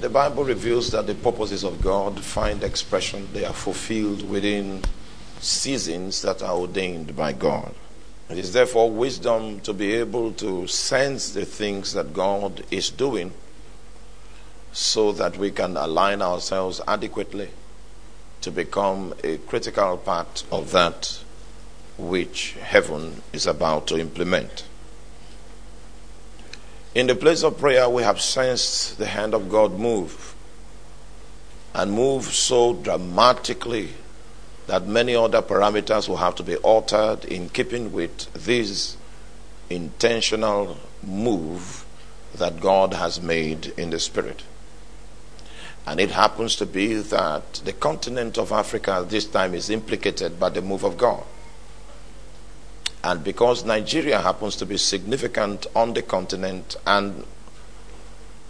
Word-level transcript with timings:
the 0.00 0.08
Bible 0.08 0.44
reveals 0.44 0.90
that 0.90 1.06
the 1.06 1.14
purposes 1.14 1.64
of 1.64 1.80
God 1.82 2.20
find 2.20 2.62
expression, 2.62 3.28
they 3.32 3.44
are 3.44 3.52
fulfilled 3.52 4.28
within 4.28 4.82
seasons 5.40 6.22
that 6.22 6.42
are 6.42 6.56
ordained 6.56 7.16
by 7.16 7.32
God. 7.32 7.74
It 8.30 8.38
is 8.38 8.52
therefore 8.52 8.90
wisdom 8.90 9.60
to 9.60 9.72
be 9.72 9.92
able 9.94 10.32
to 10.34 10.66
sense 10.66 11.30
the 11.32 11.44
things 11.44 11.92
that 11.92 12.14
God 12.14 12.64
is 12.70 12.90
doing 12.90 13.32
so 14.72 15.12
that 15.12 15.36
we 15.36 15.50
can 15.50 15.76
align 15.76 16.22
ourselves 16.22 16.80
adequately 16.88 17.50
to 18.40 18.50
become 18.50 19.14
a 19.22 19.36
critical 19.38 19.98
part 19.98 20.44
of 20.50 20.72
that 20.72 21.20
which 21.98 22.56
heaven 22.60 23.22
is 23.32 23.46
about 23.46 23.86
to 23.88 23.98
implement. 23.98 24.64
In 26.94 27.06
the 27.06 27.14
place 27.14 27.42
of 27.42 27.58
prayer, 27.58 27.88
we 27.88 28.02
have 28.02 28.20
sensed 28.20 28.98
the 28.98 29.06
hand 29.06 29.32
of 29.32 29.48
God 29.48 29.78
move 29.78 30.34
and 31.74 31.90
move 31.90 32.24
so 32.26 32.74
dramatically 32.74 33.90
that 34.66 34.86
many 34.86 35.14
other 35.14 35.40
parameters 35.40 36.06
will 36.06 36.18
have 36.18 36.34
to 36.34 36.42
be 36.42 36.56
altered 36.56 37.24
in 37.24 37.48
keeping 37.48 37.92
with 37.92 38.30
this 38.34 38.98
intentional 39.70 40.76
move 41.02 41.86
that 42.34 42.60
God 42.60 42.92
has 42.92 43.22
made 43.22 43.72
in 43.78 43.88
the 43.88 43.98
Spirit. 43.98 44.42
And 45.86 45.98
it 45.98 46.10
happens 46.10 46.56
to 46.56 46.66
be 46.66 46.94
that 46.94 47.54
the 47.64 47.72
continent 47.72 48.36
of 48.36 48.52
Africa 48.52 49.04
this 49.08 49.24
time 49.24 49.54
is 49.54 49.70
implicated 49.70 50.38
by 50.38 50.50
the 50.50 50.62
move 50.62 50.84
of 50.84 50.98
God. 50.98 51.24
And 53.04 53.24
because 53.24 53.64
Nigeria 53.64 54.20
happens 54.20 54.56
to 54.56 54.66
be 54.66 54.76
significant 54.76 55.66
on 55.74 55.92
the 55.92 56.02
continent 56.02 56.76
and 56.86 57.24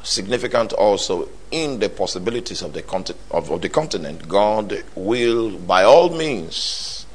significant 0.02 0.72
also 0.74 1.28
in 1.50 1.78
the 1.78 1.88
possibilities 1.88 2.60
of 2.62 2.72
the, 2.72 2.82
conti- 2.82 3.14
of, 3.30 3.50
of 3.50 3.62
the 3.62 3.68
continent, 3.68 4.28
God 4.28 4.82
will, 4.94 5.56
by 5.58 5.84
all 5.84 6.10
means, 6.10 7.06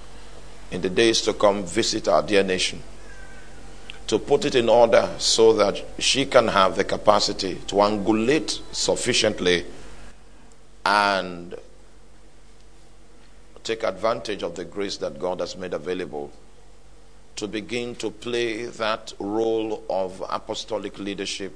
in 0.72 0.82
the 0.82 0.90
days 0.90 1.22
to 1.22 1.34
come, 1.34 1.64
visit 1.66 2.08
our 2.08 2.24
dear 2.24 2.44
nation 2.44 2.82
to 4.08 4.18
put 4.18 4.46
it 4.46 4.56
in 4.56 4.70
order 4.70 5.10
so 5.18 5.54
that 5.54 5.84
she 6.00 6.26
can 6.26 6.48
have 6.48 6.78
the 6.78 6.84
capacity 6.84 7.56
to 7.68 7.76
angulate 7.76 8.62
sufficiently 8.74 9.66
and 10.86 11.56
take 13.64 13.84
advantage 13.84 14.44
of 14.44 14.56
the 14.56 14.64
grace 14.64 14.96
that 14.98 15.20
God 15.20 15.42
has 15.42 15.58
made 15.58 15.74
available 15.74 16.32
to 17.38 17.48
begin 17.48 17.96
to 17.96 18.10
play 18.10 18.66
that 18.66 19.14
role 19.20 19.84
of 19.92 20.24
apostolic 20.28 20.98
leadership 20.98 21.54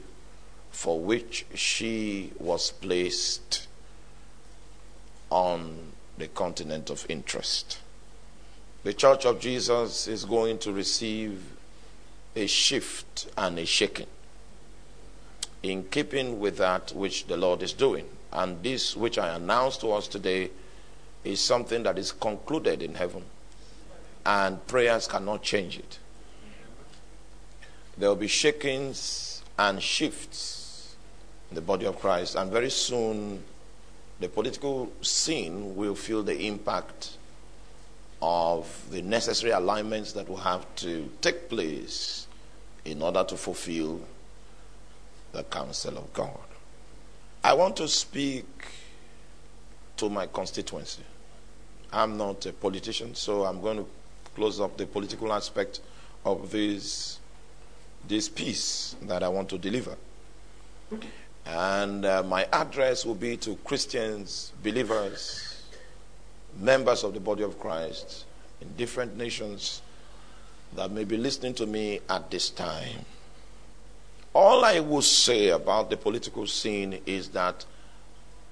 for 0.70 1.00
which 1.00 1.46
she 1.56 2.32
was 2.40 2.72
placed 2.72 3.68
on 5.32 5.92
the 6.20 6.28
continent 6.28 6.92
of 6.92 7.06
interest. 7.10 7.80
The 8.84 8.94
Church 8.94 9.26
of 9.26 9.40
Jesus 9.40 10.08
is 10.08 10.24
going 10.24 10.60
to 10.60 10.72
receive 10.72 11.44
a 12.36 12.46
shift 12.46 13.28
and 13.36 13.58
a 13.58 13.66
shaking 13.66 14.08
in 15.64 15.84
keeping 15.86 16.40
with 16.40 16.58
that 16.58 16.92
which 16.96 17.26
the 17.26 17.38
Lord 17.38 17.64
is 17.64 17.74
doing. 17.74 18.06
And 18.32 18.62
this, 18.62 18.96
which 18.96 19.18
I 19.18 19.36
announce 19.36 19.78
to 19.78 19.92
us 19.94 20.08
today, 20.08 20.52
is 21.24 21.42
something 21.42 21.82
that 21.84 21.98
is 21.98 22.12
concluded 22.12 22.84
in 22.84 22.96
heaven 22.96 23.26
and 24.26 24.66
prayers 24.68 25.08
cannot 25.08 25.44
change 25.44 25.78
it. 25.78 26.00
There 27.98 28.10
will 28.10 28.16
be 28.16 28.28
shakings 28.28 29.44
and 29.58 29.82
shifts 29.82 30.96
in 31.50 31.56
the 31.56 31.62
body 31.62 31.86
of 31.86 32.00
Christ, 32.00 32.36
and 32.36 32.52
very 32.52 32.70
soon 32.70 33.44
the 34.20 34.30
political 34.30 34.92
scene 35.02 35.76
will 35.76 35.96
feel 35.96 36.24
the 36.24 36.48
impact 36.48 37.18
of 38.22 38.86
the 38.92 39.02
necessary 39.02 39.52
alignments 39.52 40.14
that 40.14 40.30
will 40.30 40.38
have 40.38 40.66
to 40.76 41.10
take 41.22 41.50
place 41.50 42.28
in 42.86 43.02
order 43.02 43.24
to 43.24 43.36
fulfill 43.36 44.00
the 45.32 45.44
counsel 45.44 45.98
of 45.98 46.14
God. 46.14 46.38
I 47.44 47.54
want 47.54 47.76
to 47.78 47.88
speak 47.88 48.46
to 49.98 50.10
my 50.10 50.28
constituency. 50.28 51.04
I'm 51.92 52.18
not 52.18 52.46
a 52.46 52.54
politician, 52.54 53.16
so 53.16 53.44
I'm 53.44 53.62
going 53.62 53.78
to 53.78 53.86
close 54.36 54.60
up 54.60 54.78
the 54.78 54.86
political 54.86 55.32
aspect 55.34 55.82
of 56.26 56.52
this 56.52 57.20
this 58.08 58.30
piece 58.30 58.96
that 59.04 59.24
I 59.24 59.28
want 59.28 59.50
to 59.50 59.58
deliver. 59.58 59.96
And 61.46 62.06
uh, 62.06 62.24
my 62.24 62.48
address 62.52 63.06
will 63.06 63.16
be 63.16 63.38
to 63.38 63.56
Christians, 63.64 64.54
believers, 64.64 65.64
members 66.60 67.04
of 67.04 67.14
the 67.14 67.20
body 67.20 67.44
of 67.44 67.60
Christ 67.60 68.26
in 68.60 68.74
different 68.76 69.18
nations 69.18 69.82
that 70.76 70.92
may 70.92 71.04
be 71.04 71.18
listening 71.18 71.54
to 71.56 71.66
me 71.66 72.00
at 72.10 72.30
this 72.32 72.50
time. 72.50 73.06
All 74.34 74.64
I 74.64 74.80
will 74.80 75.02
say 75.02 75.50
about 75.50 75.90
the 75.90 75.98
political 75.98 76.48
scene 76.48 77.02
is 77.06 77.30
that, 77.30 77.66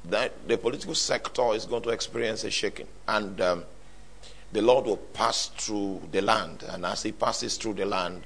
that 0.06 0.48
the 0.48 0.58
political 0.58 0.96
sector 0.96 1.54
is 1.54 1.66
going 1.66 1.84
to 1.84 1.90
experience 1.90 2.44
a 2.44 2.52
shaking. 2.52 2.88
And 3.08 3.40
um, 3.40 3.64
the 4.52 4.62
Lord 4.62 4.86
will 4.86 4.98
pass 4.98 5.48
through 5.58 6.02
the 6.12 6.22
land. 6.22 6.64
And 6.68 6.86
as 6.86 7.04
He 7.04 7.12
passes 7.12 7.58
through 7.58 7.76
the 7.76 7.86
land, 7.86 8.24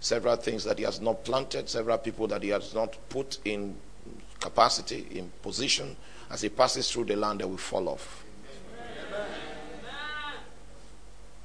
several 0.00 0.36
things 0.36 0.64
that 0.64 0.78
He 0.78 0.84
has 0.84 1.00
not 1.00 1.24
planted, 1.24 1.68
several 1.68 1.98
people 1.98 2.26
that 2.28 2.42
He 2.42 2.50
has 2.50 2.74
not 2.74 2.96
put 3.08 3.38
in 3.44 3.76
capacity, 4.40 5.06
in 5.10 5.30
position, 5.40 5.96
as 6.30 6.42
He 6.42 6.48
passes 6.48 6.90
through 6.90 7.04
the 7.04 7.16
land, 7.16 7.40
they 7.40 7.44
will 7.44 7.56
fall 7.56 7.88
off. 7.88 8.24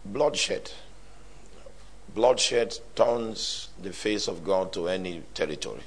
Bloodshed. 0.05 0.71
Bloodshed 2.16 2.79
turns 2.95 3.69
the 3.81 3.91
face 3.91 4.27
of 4.27 4.43
God 4.43 4.71
to 4.73 4.87
any 4.87 5.21
territory. 5.33 5.81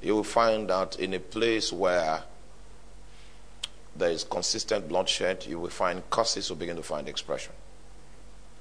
You 0.00 0.14
will 0.16 0.24
find 0.24 0.70
that 0.70 0.98
in 0.98 1.14
a 1.14 1.20
place 1.20 1.72
where 1.72 2.22
there 3.96 4.10
is 4.10 4.24
consistent 4.24 4.88
bloodshed, 4.88 5.44
you 5.46 5.58
will 5.58 5.70
find 5.70 6.08
curses 6.10 6.48
will 6.48 6.56
begin 6.56 6.76
to 6.76 6.82
find 6.82 7.08
expression. 7.08 7.52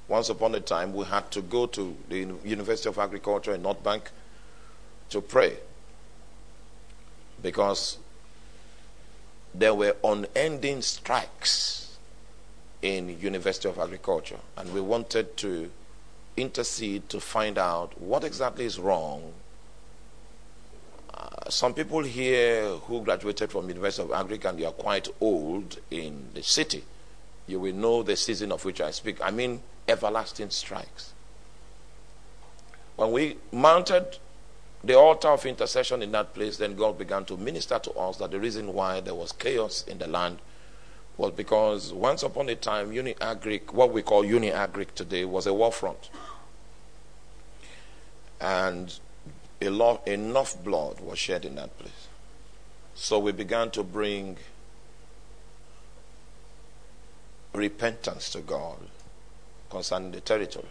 Once 0.08 0.30
upon 0.30 0.54
a 0.56 0.60
time, 0.60 0.94
we 0.94 1.06
had 1.06 1.32
to 1.32 1.42
go 1.42 1.66
to 1.66 1.96
the 2.10 2.28
University 2.44 2.90
of 2.90 2.98
Agriculture 2.98 3.54
in 3.54 3.62
North 3.62 3.82
Bank 3.82 4.12
to 5.10 5.22
pray 5.22 5.58
because 7.42 7.98
there 9.54 9.74
were 9.74 9.96
unending 10.04 10.82
strikes 10.82 11.98
in 12.82 13.20
University 13.20 13.70
of 13.70 13.78
Agriculture, 13.80 14.40
and 14.58 14.74
we 14.74 14.82
wanted 14.82 15.38
to 15.38 15.70
intercede 16.38 17.08
to 17.10 17.20
find 17.20 17.58
out 17.58 18.00
what 18.02 18.24
exactly 18.24 18.66
is 18.66 18.80
wrong 18.80 19.34
some 21.50 21.74
people 21.74 22.04
here 22.04 22.68
who 22.68 23.02
graduated 23.02 23.52
from 23.52 23.68
University 23.68 24.04
of 24.04 24.10
Agric 24.10 24.46
and 24.46 24.60
you 24.60 24.66
are 24.68 24.72
quite 24.72 25.08
old 25.20 25.80
in 25.90 26.30
the 26.34 26.44
city, 26.44 26.84
you 27.48 27.60
will 27.60 27.76
know 27.76 28.04
the 28.04 28.16
season 28.16 28.52
of 28.52 28.64
which 28.64 28.82
I 28.82 28.92
speak. 28.92 29.18
I 29.22 29.32
mean, 29.32 29.62
everlasting 29.88 30.50
strikes. 30.50 31.14
When 32.96 33.12
we 33.12 33.38
mounted 33.52 34.18
the 34.84 34.98
altar 34.98 35.30
of 35.30 35.46
intercession 35.46 36.02
in 36.02 36.12
that 36.14 36.34
place, 36.34 36.58
then 36.58 36.76
God 36.76 36.98
began 36.98 37.26
to 37.26 37.38
minister 37.38 37.80
to 37.80 37.92
us 37.94 38.18
that 38.18 38.32
the 38.32 38.40
reason 38.40 38.74
why 38.74 39.00
there 39.00 39.16
was 39.16 39.32
chaos 39.32 39.84
in 39.88 39.98
the 39.98 40.08
land 40.08 40.40
was 41.18 41.32
because 41.32 41.94
once 41.94 42.24
upon 42.24 42.50
a 42.50 42.56
time, 42.56 42.92
Uni 42.92 43.14
Agric, 43.16 43.74
what 43.74 43.92
we 43.92 44.02
call 44.02 44.26
Uni 44.26 44.50
Agric 44.50 44.94
today, 44.96 45.26
was 45.26 45.46
a 45.46 45.54
war 45.54 45.72
front. 45.72 46.10
And 48.40 49.00
enough 49.62 50.64
blood 50.64 51.00
was 51.00 51.20
shed 51.20 51.46
in 51.46 51.56
that 51.56 51.78
place. 51.78 52.08
So 52.96 53.20
we 53.20 53.32
began 53.32 53.72
to 53.72 53.84
bring 53.84 54.38
repentance 57.54 58.30
to 58.32 58.40
God 58.40 58.78
concerning 59.70 60.12
the 60.12 60.22
territory. 60.22 60.68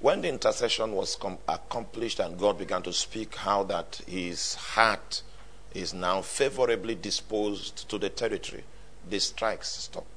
When 0.00 0.20
the 0.20 0.28
intercession 0.28 0.92
was 0.92 1.16
com- 1.16 1.38
accomplished 1.48 2.18
and 2.20 2.38
God 2.38 2.58
began 2.58 2.82
to 2.82 2.92
speak 2.92 3.36
how 3.36 3.62
that 3.64 4.02
his 4.06 4.54
heart 4.54 5.22
is 5.72 5.94
now 5.94 6.20
favorably 6.20 6.94
disposed 6.94 7.88
to 7.88 7.98
the 7.98 8.10
territory, 8.10 8.64
the 9.08 9.18
strikes 9.18 9.68
stopped. 9.68 10.08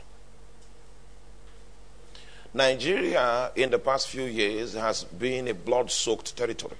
Nigeria, 2.53 3.51
in 3.55 3.69
the 3.69 3.79
past 3.79 4.07
few 4.07 4.23
years, 4.23 4.73
has 4.73 5.03
been 5.03 5.47
a 5.47 5.53
blood 5.53 5.91
soaked 5.91 6.35
territory. 6.35 6.75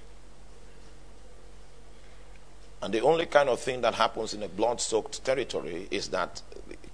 And 2.80 2.94
the 2.94 3.00
only 3.00 3.26
kind 3.26 3.48
of 3.48 3.60
thing 3.60 3.80
that 3.80 3.94
happens 3.94 4.34
in 4.34 4.42
a 4.42 4.48
blood 4.48 4.80
soaked 4.80 5.24
territory 5.24 5.88
is 5.90 6.08
that 6.08 6.42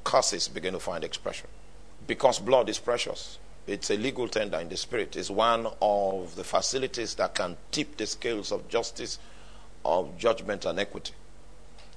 curses 0.03 0.49
begin 0.49 0.73
to 0.73 0.81
find 0.81 1.05
expression. 1.05 1.49
Because 2.07 2.39
blood 2.39 2.69
is 2.69 2.79
precious. 2.79 3.39
It's 3.67 3.91
a 3.91 3.97
legal 3.97 4.29
tender 4.29 4.59
in 4.59 4.69
the 4.69 4.77
spirit. 4.77 5.17
It's 5.17 5.31
one 5.31 5.67
of 5.81 6.37
the 6.37 6.45
facilities 6.45 7.15
that 7.15 7.35
can 7.35 7.57
tip 7.71 7.97
the 7.97 8.07
scales 8.07 8.53
of 8.53 8.69
justice, 8.69 9.19
of 9.85 10.17
judgment, 10.19 10.65
and 10.65 10.79
equity. 10.79 11.15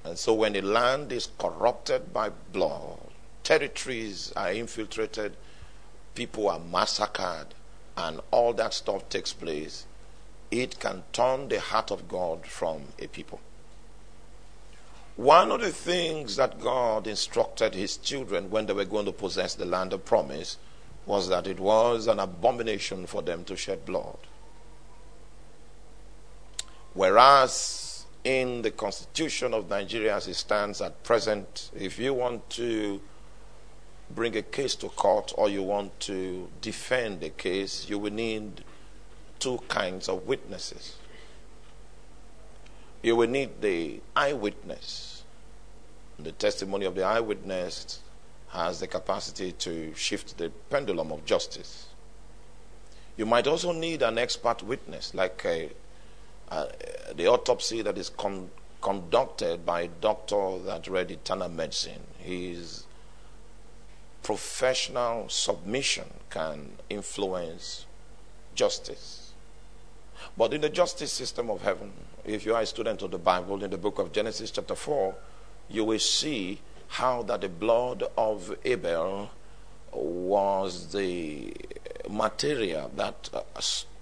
And 0.04 0.18
so 0.18 0.32
when 0.34 0.56
a 0.56 0.62
land 0.62 1.12
is 1.12 1.28
corrupted 1.38 2.12
by 2.12 2.30
blood, 2.52 2.98
territories 3.42 4.32
are 4.36 4.52
infiltrated, 4.52 5.36
people 6.14 6.48
are 6.48 6.58
massacred, 6.58 7.48
and 7.96 8.20
all 8.30 8.52
that 8.54 8.72
stuff 8.72 9.08
takes 9.08 9.32
place, 9.32 9.86
it 10.50 10.78
can 10.80 11.02
turn 11.12 11.48
the 11.48 11.60
heart 11.60 11.90
of 11.90 12.08
God 12.08 12.46
from 12.46 12.82
a 12.98 13.06
people. 13.08 13.40
One 15.18 15.50
of 15.50 15.60
the 15.60 15.72
things 15.72 16.36
that 16.36 16.60
God 16.60 17.08
instructed 17.08 17.74
his 17.74 17.96
children 17.96 18.50
when 18.50 18.66
they 18.66 18.72
were 18.72 18.84
going 18.84 19.06
to 19.06 19.12
possess 19.12 19.52
the 19.56 19.66
land 19.66 19.92
of 19.92 20.04
promise 20.04 20.58
was 21.06 21.28
that 21.28 21.48
it 21.48 21.58
was 21.58 22.06
an 22.06 22.20
abomination 22.20 23.04
for 23.04 23.20
them 23.20 23.42
to 23.46 23.56
shed 23.56 23.84
blood. 23.84 24.18
Whereas 26.94 28.06
in 28.22 28.62
the 28.62 28.70
constitution 28.70 29.54
of 29.54 29.68
Nigeria 29.68 30.14
as 30.14 30.28
it 30.28 30.34
stands 30.34 30.80
at 30.80 31.02
present, 31.02 31.72
if 31.76 31.98
you 31.98 32.14
want 32.14 32.48
to 32.50 33.00
bring 34.14 34.36
a 34.36 34.42
case 34.42 34.76
to 34.76 34.88
court 34.88 35.32
or 35.36 35.48
you 35.48 35.64
want 35.64 35.98
to 35.98 36.48
defend 36.60 37.24
a 37.24 37.30
case, 37.30 37.88
you 37.90 37.98
will 37.98 38.12
need 38.12 38.62
two 39.40 39.58
kinds 39.66 40.08
of 40.08 40.28
witnesses. 40.28 40.94
You 43.02 43.16
will 43.16 43.28
need 43.28 43.60
the 43.60 44.00
eyewitness. 44.14 45.07
The 46.18 46.32
testimony 46.32 46.84
of 46.84 46.94
the 46.94 47.04
eyewitness 47.04 48.00
has 48.48 48.80
the 48.80 48.86
capacity 48.86 49.52
to 49.52 49.94
shift 49.94 50.36
the 50.38 50.50
pendulum 50.70 51.12
of 51.12 51.24
justice. 51.24 51.86
You 53.16 53.26
might 53.26 53.46
also 53.46 53.72
need 53.72 54.02
an 54.02 54.18
expert 54.18 54.62
witness, 54.62 55.14
like 55.14 55.42
a, 55.44 55.70
uh, 56.50 56.66
the 57.14 57.26
autopsy 57.26 57.82
that 57.82 57.98
is 57.98 58.10
con- 58.10 58.50
conducted 58.80 59.64
by 59.66 59.82
a 59.82 59.88
doctor 59.88 60.58
that 60.60 60.88
read 60.88 61.10
internal 61.10 61.48
medicine. 61.48 62.02
His 62.18 62.84
professional 64.22 65.28
submission 65.28 66.06
can 66.30 66.72
influence 66.90 67.86
justice. 68.54 69.32
But 70.36 70.52
in 70.52 70.60
the 70.60 70.68
justice 70.68 71.12
system 71.12 71.48
of 71.50 71.62
heaven, 71.62 71.92
if 72.24 72.44
you 72.44 72.54
are 72.54 72.62
a 72.62 72.66
student 72.66 73.02
of 73.02 73.10
the 73.10 73.18
Bible, 73.18 73.62
in 73.62 73.70
the 73.70 73.78
book 73.78 73.98
of 73.98 74.12
Genesis, 74.12 74.50
chapter 74.50 74.74
4, 74.74 75.14
you 75.68 75.84
will 75.84 75.98
see 75.98 76.60
how 76.88 77.22
that 77.24 77.42
the 77.42 77.48
blood 77.48 78.02
of 78.16 78.56
Abel 78.64 79.30
was 79.92 80.92
the 80.92 81.52
material 82.08 82.90
that, 82.96 83.30
uh, 83.32 83.42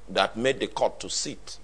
that 0.09 0.37
made 0.37 0.61
the 0.61 0.67
court 0.67 1.01
to 1.01 1.11
sit. 1.11 1.59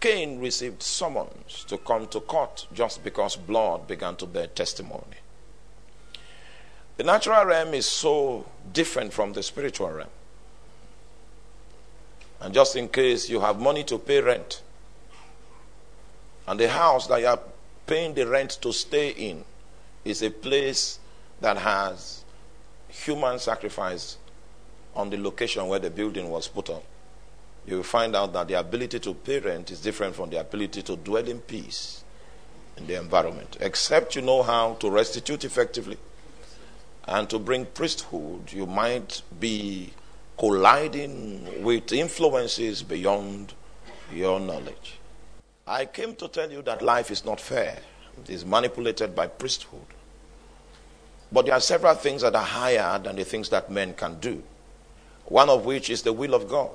Cain 0.00 0.40
received 0.40 0.82
summons 0.82 1.64
to 1.68 1.78
come 1.78 2.06
to 2.08 2.20
court 2.20 2.66
just 2.72 3.04
because 3.04 3.36
blood 3.36 3.86
began 3.86 4.16
to 4.16 4.26
bear 4.26 4.48
testimony. 4.48 5.18
The 6.96 7.04
natural 7.04 7.44
realm 7.44 7.74
is 7.74 7.86
so 7.86 8.44
different 8.72 9.12
from 9.12 9.32
the 9.32 9.42
spiritual 9.42 9.90
realm. 9.90 10.10
And 12.40 12.52
just 12.52 12.74
in 12.74 12.88
case 12.88 13.28
you 13.28 13.40
have 13.40 13.60
money 13.60 13.84
to 13.84 13.98
pay 13.98 14.20
rent, 14.20 14.62
and 16.46 16.58
the 16.58 16.68
house 16.68 17.06
that 17.06 17.20
you 17.20 17.28
are 17.28 17.38
paying 17.86 18.14
the 18.14 18.26
rent 18.26 18.58
to 18.62 18.72
stay 18.72 19.10
in 19.10 19.44
is 20.04 20.22
a 20.22 20.30
place 20.30 20.98
that 21.40 21.56
has 21.58 22.24
human 22.88 23.38
sacrifice 23.38 24.18
on 24.94 25.10
the 25.10 25.16
location 25.16 25.66
where 25.66 25.78
the 25.78 25.90
building 25.90 26.28
was 26.28 26.48
put 26.48 26.70
up, 26.70 26.84
you 27.66 27.76
will 27.76 27.82
find 27.82 28.14
out 28.14 28.32
that 28.32 28.48
the 28.48 28.54
ability 28.54 28.98
to 28.98 29.14
pay 29.14 29.38
rent 29.38 29.70
is 29.70 29.80
different 29.80 30.14
from 30.14 30.30
the 30.30 30.38
ability 30.38 30.82
to 30.82 30.96
dwell 30.96 31.26
in 31.26 31.40
peace 31.40 32.04
in 32.76 32.86
the 32.86 32.98
environment, 32.98 33.56
except 33.60 34.16
you 34.16 34.22
know 34.22 34.42
how 34.42 34.74
to 34.74 34.90
restitute 34.90 35.44
effectively 35.44 35.96
and 37.06 37.28
to 37.30 37.38
bring 37.38 37.66
priesthood, 37.66 38.52
you 38.52 38.66
might 38.66 39.22
be 39.40 39.92
colliding 40.38 41.62
with 41.62 41.92
influences 41.92 42.82
beyond 42.82 43.54
your 44.12 44.38
knowledge. 44.38 44.98
I 45.66 45.86
came 45.86 46.14
to 46.16 46.28
tell 46.28 46.50
you 46.50 46.62
that 46.62 46.82
life 46.82 47.10
is 47.10 47.24
not 47.24 47.40
fair, 47.40 47.78
it 48.22 48.30
is 48.30 48.44
manipulated 48.44 49.14
by 49.14 49.28
priesthood. 49.28 49.80
But 51.30 51.46
there 51.46 51.54
are 51.54 51.60
several 51.60 51.94
things 51.94 52.22
that 52.22 52.34
are 52.34 52.44
higher 52.44 52.98
than 52.98 53.16
the 53.16 53.24
things 53.24 53.48
that 53.50 53.70
men 53.70 53.94
can 53.94 54.18
do, 54.18 54.42
one 55.26 55.48
of 55.48 55.64
which 55.64 55.88
is 55.88 56.02
the 56.02 56.12
will 56.12 56.34
of 56.34 56.48
God. 56.48 56.70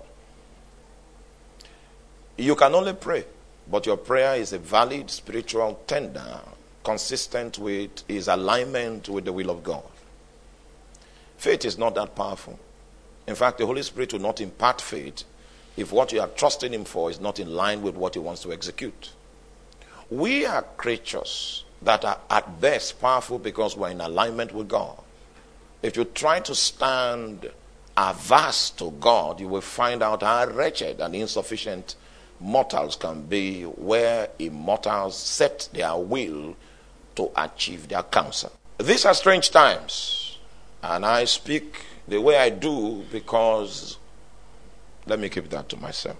You 2.38 2.56
can 2.56 2.74
only 2.74 2.94
pray, 2.94 3.26
but 3.70 3.86
your 3.86 3.98
prayer 3.98 4.36
is 4.36 4.54
a 4.54 4.60
valid 4.60 5.10
spiritual 5.10 5.80
tender 5.86 6.40
consistent 6.84 7.60
with 7.60 8.04
his 8.08 8.28
alignment 8.28 9.10
with 9.10 9.26
the 9.26 9.34
will 9.34 9.50
of 9.50 9.64
God. 9.64 9.84
Faith 11.38 11.66
is 11.66 11.78
not 11.78 11.94
that 11.96 12.16
powerful. 12.16 12.58
In 13.28 13.36
fact, 13.36 13.58
the 13.58 13.66
Holy 13.66 13.84
Spirit 13.84 14.14
will 14.14 14.22
not 14.22 14.40
impart 14.40 14.80
faith 14.80 15.24
if 15.78 15.92
what 15.92 16.12
you 16.12 16.20
are 16.20 16.28
trusting 16.28 16.74
Him 16.74 16.84
for 16.84 17.10
is 17.10 17.22
not 17.22 17.40
in 17.40 17.54
line 17.54 17.82
with 17.82 17.96
what 17.96 18.16
He 18.16 18.20
wants 18.20 18.42
to 18.44 18.52
execute. 18.52 19.12
We 20.10 20.46
are 20.46 20.64
creatures 20.64 21.64
that 21.82 22.04
are 22.04 22.20
at 22.30 22.60
best 22.60 23.00
powerful 23.00 23.40
because 23.40 23.78
we're 23.78 23.92
in 23.92 24.02
alignment 24.02 24.54
with 24.54 24.68
God. 24.68 24.98
If 25.82 25.96
you 25.96 26.06
try 26.06 26.40
to 26.42 26.56
stand 26.56 27.50
averse 27.96 28.72
to 28.72 28.92
God, 28.92 29.40
you 29.40 29.48
will 29.48 29.62
find 29.62 30.02
out 30.02 30.24
how 30.24 30.48
wretched 30.48 31.00
and 31.00 31.16
insufficient 31.16 31.96
mortals 32.40 32.96
can 32.96 33.24
be 33.24 33.64
where 33.64 34.30
immortals 34.40 35.18
set 35.18 35.70
their 35.74 35.96
will 35.96 36.56
to 37.16 37.32
achieve 37.36 37.88
their 37.88 38.04
counsel. 38.04 38.52
These 38.78 39.06
are 39.06 39.14
strange 39.14 39.50
times. 39.50 40.38
And 40.84 41.06
I 41.06 41.26
speak 41.26 41.84
the 42.08 42.22
way 42.22 42.38
I 42.38 42.50
do 42.50 43.04
because, 43.12 43.98
let 45.08 45.20
me 45.20 45.30
keep 45.30 45.50
that 45.50 45.70
to 45.70 45.78
myself. 45.78 46.18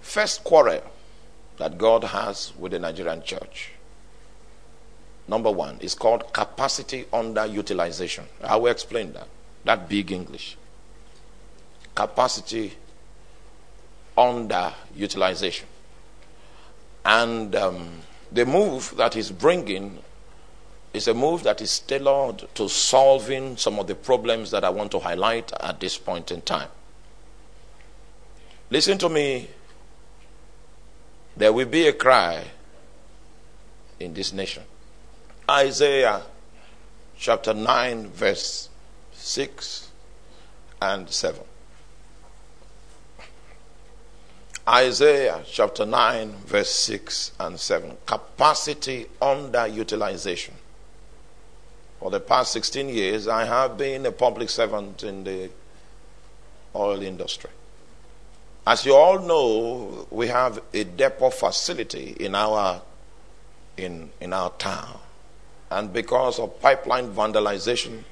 First 0.00 0.42
quarrel 0.44 0.82
that 1.58 1.76
God 1.78 2.04
has 2.04 2.52
with 2.58 2.72
the 2.72 2.78
Nigerian 2.78 3.22
church. 3.22 3.72
Number 5.26 5.50
one 5.50 5.78
is 5.80 5.94
called 5.94 6.32
capacity 6.32 7.04
underutilization. 7.12 8.24
I 8.42 8.56
will 8.56 8.70
explain 8.72 9.12
that. 9.12 9.28
That 9.64 9.88
big 9.88 10.10
English. 10.10 10.56
Capacity 11.94 12.72
underutilization. 14.16 15.64
And 17.04 17.54
um, 17.54 18.00
the 18.32 18.46
move 18.46 18.94
that 18.96 19.14
he's 19.14 19.30
bringing 19.30 19.98
it's 20.92 21.06
a 21.06 21.14
move 21.14 21.42
that 21.42 21.60
is 21.60 21.78
tailored 21.80 22.48
to 22.54 22.68
solving 22.68 23.56
some 23.56 23.78
of 23.78 23.86
the 23.86 23.94
problems 23.94 24.50
that 24.50 24.64
I 24.64 24.70
want 24.70 24.90
to 24.92 24.98
highlight 24.98 25.52
at 25.60 25.80
this 25.80 25.98
point 25.98 26.30
in 26.32 26.40
time. 26.42 26.68
Listen 28.70 28.98
to 28.98 29.08
me. 29.08 29.48
There 31.36 31.52
will 31.52 31.66
be 31.66 31.86
a 31.86 31.92
cry 31.92 32.44
in 34.00 34.14
this 34.14 34.32
nation. 34.32 34.64
Isaiah 35.48 36.22
chapter 37.16 37.54
9, 37.54 38.08
verse 38.08 38.68
6 39.12 39.90
and 40.82 41.08
7. 41.08 41.40
Isaiah 44.68 45.42
chapter 45.46 45.86
9, 45.86 46.32
verse 46.44 46.70
6 46.70 47.32
and 47.40 47.58
7. 47.58 47.96
Capacity 48.04 49.06
underutilization. 49.22 50.52
For 52.00 52.10
the 52.10 52.20
past 52.20 52.52
16 52.52 52.88
years, 52.88 53.26
I 53.26 53.44
have 53.44 53.76
been 53.76 54.06
a 54.06 54.12
public 54.12 54.50
servant 54.50 55.02
in 55.02 55.24
the 55.24 55.50
oil 56.74 57.02
industry. 57.02 57.50
As 58.66 58.84
you 58.84 58.94
all 58.94 59.18
know, 59.18 60.06
we 60.10 60.28
have 60.28 60.62
a 60.74 60.84
depot 60.84 61.30
facility 61.30 62.16
in 62.20 62.34
our 62.34 62.82
in, 63.76 64.10
in 64.20 64.32
our 64.32 64.50
town. 64.50 64.98
And 65.70 65.92
because 65.92 66.38
of 66.38 66.60
pipeline 66.60 67.12
vandalization, 67.12 68.04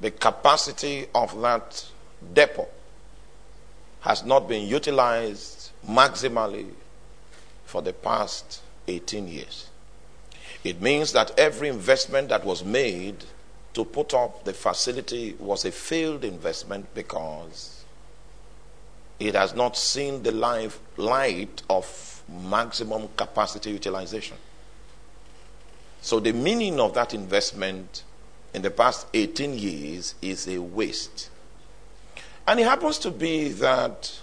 the 0.00 0.10
capacity 0.10 1.06
of 1.14 1.40
that 1.40 1.86
depot 2.34 2.68
has 4.00 4.24
not 4.24 4.48
been 4.48 4.66
utilized 4.66 5.70
maximally 5.88 6.68
for 7.64 7.82
the 7.82 7.92
past 7.92 8.60
18 8.88 9.28
years. 9.28 9.68
It 10.64 10.80
means 10.80 11.12
that 11.12 11.38
every 11.38 11.68
investment 11.68 12.28
that 12.28 12.44
was 12.44 12.64
made 12.64 13.24
to 13.74 13.84
put 13.84 14.14
up 14.14 14.44
the 14.44 14.52
facility 14.52 15.34
was 15.38 15.64
a 15.64 15.72
failed 15.72 16.24
investment 16.24 16.94
because 16.94 17.84
it 19.18 19.34
has 19.34 19.54
not 19.54 19.76
seen 19.76 20.22
the 20.22 20.32
life, 20.32 20.78
light 20.96 21.62
of 21.70 22.22
maximum 22.28 23.08
capacity 23.16 23.70
utilization. 23.70 24.36
So 26.00 26.20
the 26.20 26.32
meaning 26.32 26.80
of 26.80 26.94
that 26.94 27.14
investment 27.14 28.02
in 28.54 28.62
the 28.62 28.70
past 28.70 29.06
18 29.14 29.58
years 29.58 30.14
is 30.20 30.48
a 30.48 30.58
waste. 30.58 31.30
And 32.46 32.58
it 32.58 32.64
happens 32.64 32.98
to 32.98 33.10
be 33.10 33.48
that 33.50 34.20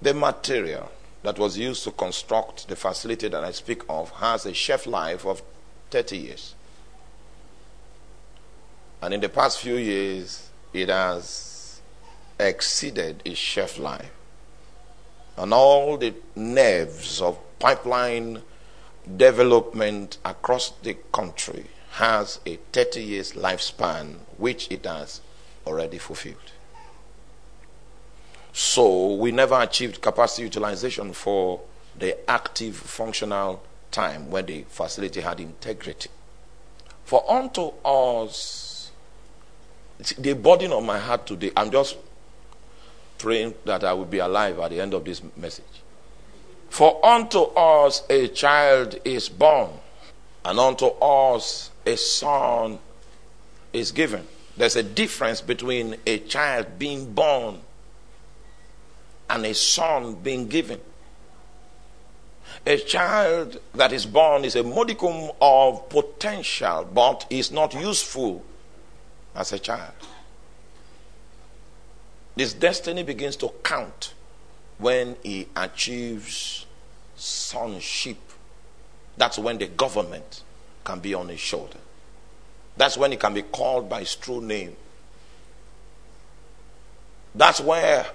the 0.00 0.14
material 0.14 0.90
that 1.22 1.38
was 1.38 1.56
used 1.56 1.84
to 1.84 1.90
construct 1.92 2.68
the 2.68 2.76
facility 2.76 3.28
that 3.28 3.44
I 3.44 3.52
speak 3.52 3.82
of 3.88 4.10
has 4.10 4.44
a 4.46 4.52
shelf 4.52 4.86
life 4.86 5.24
of 5.24 5.42
30 5.90 6.16
years. 6.16 6.54
And 9.00 9.14
in 9.14 9.20
the 9.20 9.28
past 9.28 9.60
few 9.60 9.76
years, 9.76 10.50
it 10.72 10.88
has 10.88 11.80
exceeded 12.38 13.22
its 13.24 13.38
shelf 13.38 13.78
life. 13.78 14.10
And 15.36 15.52
all 15.52 15.96
the 15.96 16.14
nerves 16.36 17.20
of 17.20 17.38
pipeline 17.58 18.42
development 19.16 20.18
across 20.24 20.70
the 20.82 20.94
country 21.12 21.66
has 21.92 22.40
a 22.46 22.56
30 22.72 23.02
years 23.02 23.32
lifespan, 23.32 24.16
which 24.38 24.70
it 24.70 24.84
has 24.84 25.20
already 25.66 25.98
fulfilled. 25.98 26.52
So 28.52 29.14
we 29.14 29.32
never 29.32 29.60
achieved 29.60 30.00
capacity 30.02 30.42
utilization 30.42 31.12
for 31.12 31.60
the 31.98 32.28
active 32.30 32.76
functional 32.76 33.62
time 33.90 34.30
when 34.30 34.46
the 34.46 34.62
facility 34.68 35.20
had 35.20 35.40
integrity. 35.40 36.10
For 37.04 37.30
unto 37.30 37.72
us, 37.84 38.90
the 40.18 40.34
burden 40.34 40.72
on 40.72 40.84
my 40.84 40.98
heart 40.98 41.26
today, 41.26 41.52
I'm 41.56 41.70
just 41.70 41.96
praying 43.18 43.54
that 43.64 43.84
I 43.84 43.92
will 43.92 44.04
be 44.04 44.18
alive 44.18 44.58
at 44.58 44.70
the 44.70 44.80
end 44.80 44.94
of 44.94 45.04
this 45.04 45.22
message. 45.36 45.64
For 46.68 47.04
unto 47.04 47.42
us 47.54 48.02
a 48.08 48.28
child 48.28 48.98
is 49.04 49.28
born, 49.28 49.70
and 50.44 50.58
unto 50.58 50.86
us 50.86 51.70
a 51.86 51.96
son 51.96 52.78
is 53.72 53.92
given. 53.92 54.26
There's 54.56 54.76
a 54.76 54.82
difference 54.82 55.40
between 55.40 55.96
a 56.06 56.18
child 56.18 56.78
being 56.78 57.12
born 57.12 57.60
and 59.32 59.46
a 59.46 59.54
son 59.54 60.14
being 60.16 60.46
given. 60.46 60.78
A 62.66 62.76
child 62.76 63.58
that 63.74 63.90
is 63.92 64.04
born 64.04 64.44
is 64.44 64.54
a 64.56 64.62
modicum 64.62 65.30
of 65.40 65.88
potential, 65.88 66.86
but 66.92 67.26
is 67.30 67.50
not 67.50 67.72
useful 67.72 68.44
as 69.34 69.52
a 69.52 69.58
child. 69.58 69.94
His 72.36 72.52
destiny 72.52 73.02
begins 73.02 73.36
to 73.36 73.50
count 73.64 74.12
when 74.76 75.16
he 75.22 75.48
achieves 75.56 76.66
sonship. 77.16 78.18
That's 79.16 79.38
when 79.38 79.56
the 79.56 79.66
government 79.66 80.42
can 80.84 81.00
be 81.00 81.14
on 81.14 81.30
his 81.30 81.40
shoulder. 81.40 81.78
That's 82.76 82.98
when 82.98 83.12
he 83.12 83.16
can 83.16 83.32
be 83.32 83.42
called 83.42 83.88
by 83.88 84.00
his 84.00 84.14
true 84.14 84.42
name. 84.42 84.76
That's 87.34 87.60
where 87.60 88.06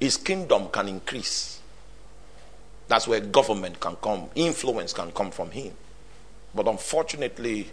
his 0.00 0.16
kingdom 0.16 0.68
can 0.72 0.88
increase. 0.88 1.60
That's 2.88 3.06
where 3.06 3.20
government 3.20 3.78
can 3.78 3.96
come, 3.96 4.28
influence 4.34 4.92
can 4.92 5.12
come 5.12 5.30
from 5.30 5.52
him. 5.52 5.72
But 6.54 6.66
unfortunately, 6.66 7.70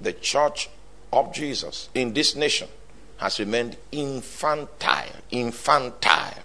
the 0.00 0.12
church 0.12 0.68
of 1.12 1.32
Jesus 1.32 1.88
in 1.94 2.12
this 2.12 2.34
nation 2.36 2.68
has 3.18 3.38
remained 3.38 3.76
infantile, 3.92 5.14
infantile. 5.30 6.42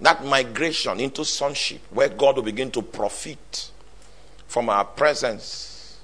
That 0.00 0.24
migration 0.24 1.00
into 1.00 1.24
sonship, 1.24 1.80
where 1.90 2.08
God 2.08 2.36
will 2.36 2.42
begin 2.42 2.70
to 2.72 2.82
profit 2.82 3.70
from 4.48 4.68
our 4.68 4.84
presence, 4.84 5.98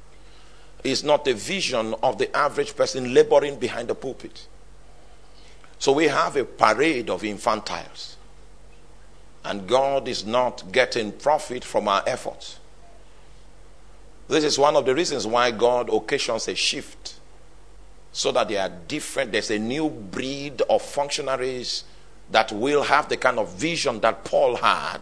is 0.85 1.05
not 1.05 1.27
a 1.27 1.35
vision 1.35 1.95
of 2.03 2.17
the 2.17 2.35
average 2.35 2.77
person 2.77 3.13
laboring 3.13 3.59
behind 3.59 3.89
the 3.89 3.95
pulpit. 3.95 4.47
So 5.81 5.93
we 5.93 6.09
have 6.09 6.37
a 6.37 6.45
parade 6.45 7.09
of 7.09 7.23
infantiles. 7.23 8.17
And 9.43 9.67
God 9.67 10.09
is 10.09 10.27
not 10.27 10.71
getting 10.71 11.11
profit 11.11 11.65
from 11.65 11.89
our 11.89 12.03
efforts. 12.07 12.61
This 14.29 14.45
is 14.45 14.59
one 14.59 14.77
of 14.77 14.85
the 14.85 14.95
reasons 14.95 15.27
why 15.27 15.51
God 15.51 15.89
occasions 15.91 16.47
a 16.49 16.55
shift 16.55 17.15
so 18.13 18.31
that 18.33 18.49
they 18.49 18.59
are 18.59 18.69
different. 18.69 19.33
There's 19.33 19.51
a 19.51 19.59
new 19.59 19.89
breed 19.89 20.61
of 20.69 20.83
functionaries 20.83 21.85
that 22.31 22.53
will 22.53 22.83
have 22.83 23.09
the 23.09 23.17
kind 23.17 23.39
of 23.39 23.51
vision 23.55 24.01
that 24.01 24.23
Paul 24.23 24.57
had 24.57 24.99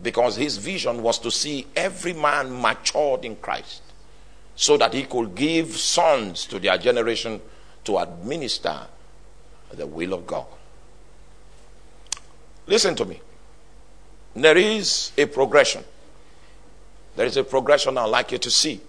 because 0.00 0.36
his 0.36 0.56
vision 0.56 1.02
was 1.02 1.18
to 1.18 1.32
see 1.32 1.66
every 1.74 2.12
man 2.12 2.62
matured 2.62 3.24
in 3.24 3.34
Christ 3.36 3.82
so 4.54 4.76
that 4.76 4.94
he 4.94 5.02
could 5.02 5.34
give 5.34 5.76
sons 5.76 6.46
to 6.46 6.60
their 6.60 6.78
generation 6.78 7.40
to 7.84 7.98
administer 7.98 8.86
the 9.72 9.86
will 9.86 10.12
of 10.12 10.26
God. 10.26 10.46
Listen 12.66 12.94
to 12.96 13.04
me. 13.04 13.20
There 14.34 14.56
is 14.56 15.12
a 15.18 15.26
progression. 15.26 15.84
There 17.16 17.26
is 17.26 17.36
a 17.36 17.44
progression 17.44 17.98
I'd 17.98 18.06
like 18.06 18.32
you 18.32 18.38
to 18.38 18.50
see. 18.50 18.80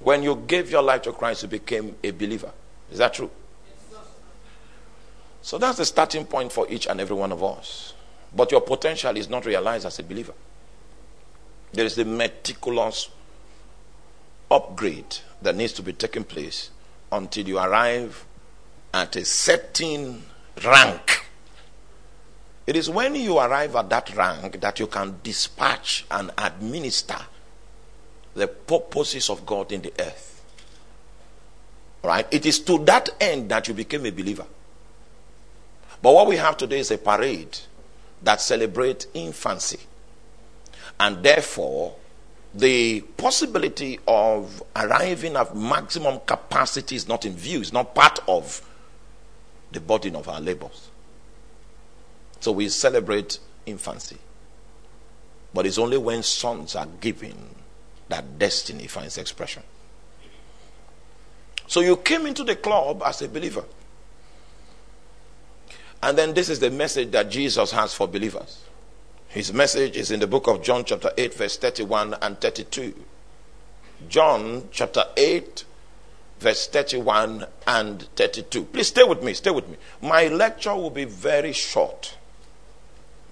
When 0.00 0.22
you 0.22 0.36
gave 0.46 0.70
your 0.70 0.82
life 0.82 1.02
to 1.02 1.12
Christ, 1.12 1.42
you 1.42 1.48
became 1.48 1.94
a 2.02 2.10
believer. 2.10 2.50
Is 2.90 2.98
that 2.98 3.12
true? 3.12 3.30
So 5.42 5.58
that's 5.58 5.78
the 5.78 5.84
starting 5.84 6.24
point 6.24 6.52
for 6.52 6.66
each 6.70 6.86
and 6.86 7.00
every 7.00 7.16
one 7.16 7.32
of 7.32 7.42
us. 7.42 7.94
But 8.34 8.50
your 8.50 8.60
potential 8.60 9.16
is 9.16 9.28
not 9.28 9.44
realized 9.44 9.84
as 9.84 9.98
a 9.98 10.02
believer. 10.02 10.34
There 11.72 11.84
is 11.84 11.98
a 11.98 12.04
meticulous 12.04 13.10
upgrade 14.50 15.18
that 15.42 15.56
needs 15.56 15.72
to 15.74 15.82
be 15.82 15.92
taking 15.92 16.24
place 16.24 16.70
until 17.12 17.46
you 17.46 17.58
arrive 17.58 18.24
at 18.92 19.16
a 19.16 19.24
certain 19.24 20.24
rank. 20.64 21.26
It 22.66 22.76
is 22.76 22.88
when 22.88 23.14
you 23.14 23.38
arrive 23.38 23.74
at 23.76 23.88
that 23.90 24.14
rank 24.14 24.60
that 24.60 24.78
you 24.78 24.86
can 24.86 25.16
dispatch 25.22 26.06
and 26.10 26.30
administer 26.38 27.18
the 28.34 28.46
purposes 28.46 29.28
of 29.28 29.44
God 29.44 29.72
in 29.72 29.82
the 29.82 29.92
earth. 29.98 30.42
Right? 32.02 32.26
It 32.30 32.46
is 32.46 32.60
to 32.60 32.78
that 32.84 33.10
end 33.20 33.50
that 33.50 33.68
you 33.68 33.74
became 33.74 34.06
a 34.06 34.10
believer. 34.10 34.46
But 36.02 36.14
what 36.14 36.26
we 36.26 36.36
have 36.36 36.56
today 36.56 36.78
is 36.78 36.90
a 36.90 36.98
parade 36.98 37.58
that 38.22 38.40
celebrates 38.40 39.06
infancy. 39.14 39.80
And 40.98 41.22
therefore, 41.22 41.96
the 42.54 43.00
possibility 43.16 43.98
of 44.06 44.62
arriving 44.74 45.36
at 45.36 45.54
maximum 45.54 46.20
capacity 46.20 46.96
is 46.96 47.06
not 47.06 47.24
in 47.24 47.34
view, 47.34 47.60
it's 47.60 47.72
not 47.72 47.94
part 47.94 48.18
of 48.28 48.62
the 49.72 49.80
burden 49.80 50.16
of 50.16 50.28
our 50.28 50.40
labors. 50.40 50.90
So 52.40 52.52
we 52.52 52.68
celebrate 52.68 53.38
infancy. 53.66 54.18
But 55.52 55.66
it's 55.66 55.78
only 55.78 55.98
when 55.98 56.22
sons 56.22 56.76
are 56.76 56.88
given 57.00 57.36
that 58.08 58.38
destiny 58.38 58.86
finds 58.86 59.18
expression. 59.18 59.62
So 61.66 61.80
you 61.80 61.96
came 61.96 62.26
into 62.26 62.42
the 62.42 62.56
club 62.56 63.02
as 63.04 63.22
a 63.22 63.28
believer. 63.28 63.64
And 66.02 66.16
then 66.16 66.34
this 66.34 66.48
is 66.48 66.58
the 66.58 66.70
message 66.70 67.10
that 67.12 67.30
Jesus 67.30 67.70
has 67.72 67.94
for 67.94 68.08
believers. 68.08 68.64
His 69.28 69.52
message 69.52 69.96
is 69.96 70.10
in 70.10 70.18
the 70.18 70.26
book 70.26 70.48
of 70.48 70.62
John, 70.62 70.84
chapter 70.84 71.12
8, 71.16 71.34
verse 71.34 71.56
31 71.58 72.16
and 72.20 72.40
32. 72.40 72.94
John, 74.08 74.68
chapter 74.72 75.04
8, 75.16 75.64
verse 76.40 76.66
31 76.68 77.46
and 77.66 78.02
32. 78.16 78.64
Please 78.64 78.88
stay 78.88 79.04
with 79.04 79.22
me, 79.22 79.34
stay 79.34 79.50
with 79.50 79.68
me. 79.68 79.76
My 80.02 80.26
lecture 80.28 80.74
will 80.74 80.90
be 80.90 81.04
very 81.04 81.52
short 81.52 82.16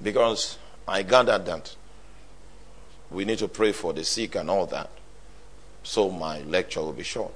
because 0.03 0.59
I 0.87 1.03
gathered 1.03 1.47
that 1.47 1.75
we 3.11 3.25
need 3.25 3.39
to 3.39 3.49
pray 3.49 3.73
for 3.73 3.95
the 3.95 4.05
sick 4.05 4.35
and 4.35 4.51
all 4.51 4.67
that. 4.67 4.91
So 5.83 6.11
my 6.11 6.41
lecture 6.43 6.81
will 6.83 6.93
be 6.93 7.03
short. 7.03 7.35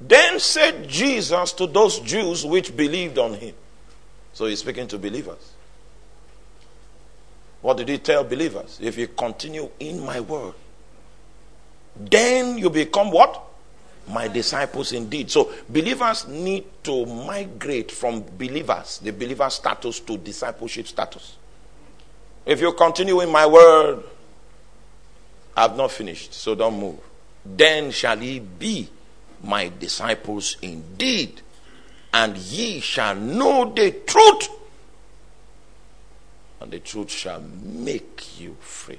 Then 0.00 0.38
said 0.38 0.88
Jesus 0.88 1.52
to 1.54 1.66
those 1.66 1.98
Jews 1.98 2.46
which 2.46 2.76
believed 2.76 3.18
on 3.18 3.34
him. 3.34 3.54
So 4.32 4.46
he's 4.46 4.60
speaking 4.60 4.86
to 4.88 4.98
believers. 4.98 5.52
What 7.62 7.78
did 7.78 7.88
he 7.88 7.98
tell 7.98 8.22
believers? 8.22 8.78
If 8.80 8.96
you 8.96 9.08
continue 9.08 9.70
in 9.80 10.04
my 10.04 10.20
word, 10.20 10.54
then 11.96 12.58
you 12.58 12.70
become 12.70 13.10
what? 13.10 13.42
My 14.06 14.28
disciples 14.28 14.92
indeed. 14.92 15.30
So 15.30 15.52
believers 15.68 16.26
need 16.28 16.64
to 16.84 17.06
migrate 17.06 17.90
from 17.90 18.22
believers, 18.36 18.98
the 18.98 19.12
believer 19.12 19.48
status 19.48 20.00
to 20.00 20.18
discipleship 20.18 20.86
status. 20.86 21.36
If 22.44 22.60
you 22.60 22.72
continue 22.72 23.20
in 23.20 23.30
my 23.30 23.46
word, 23.46 24.02
I've 25.56 25.76
not 25.76 25.92
finished, 25.92 26.34
so 26.34 26.54
don't 26.54 26.78
move. 26.78 26.98
Then 27.44 27.90
shall 27.90 28.22
ye 28.22 28.40
be 28.40 28.88
my 29.42 29.70
disciples 29.78 30.56
indeed, 30.62 31.40
and 32.12 32.36
ye 32.36 32.80
shall 32.80 33.14
know 33.14 33.72
the 33.74 33.90
truth, 34.06 34.48
and 36.60 36.70
the 36.70 36.80
truth 36.80 37.10
shall 37.10 37.40
make 37.40 38.40
you 38.40 38.56
free. 38.60 38.98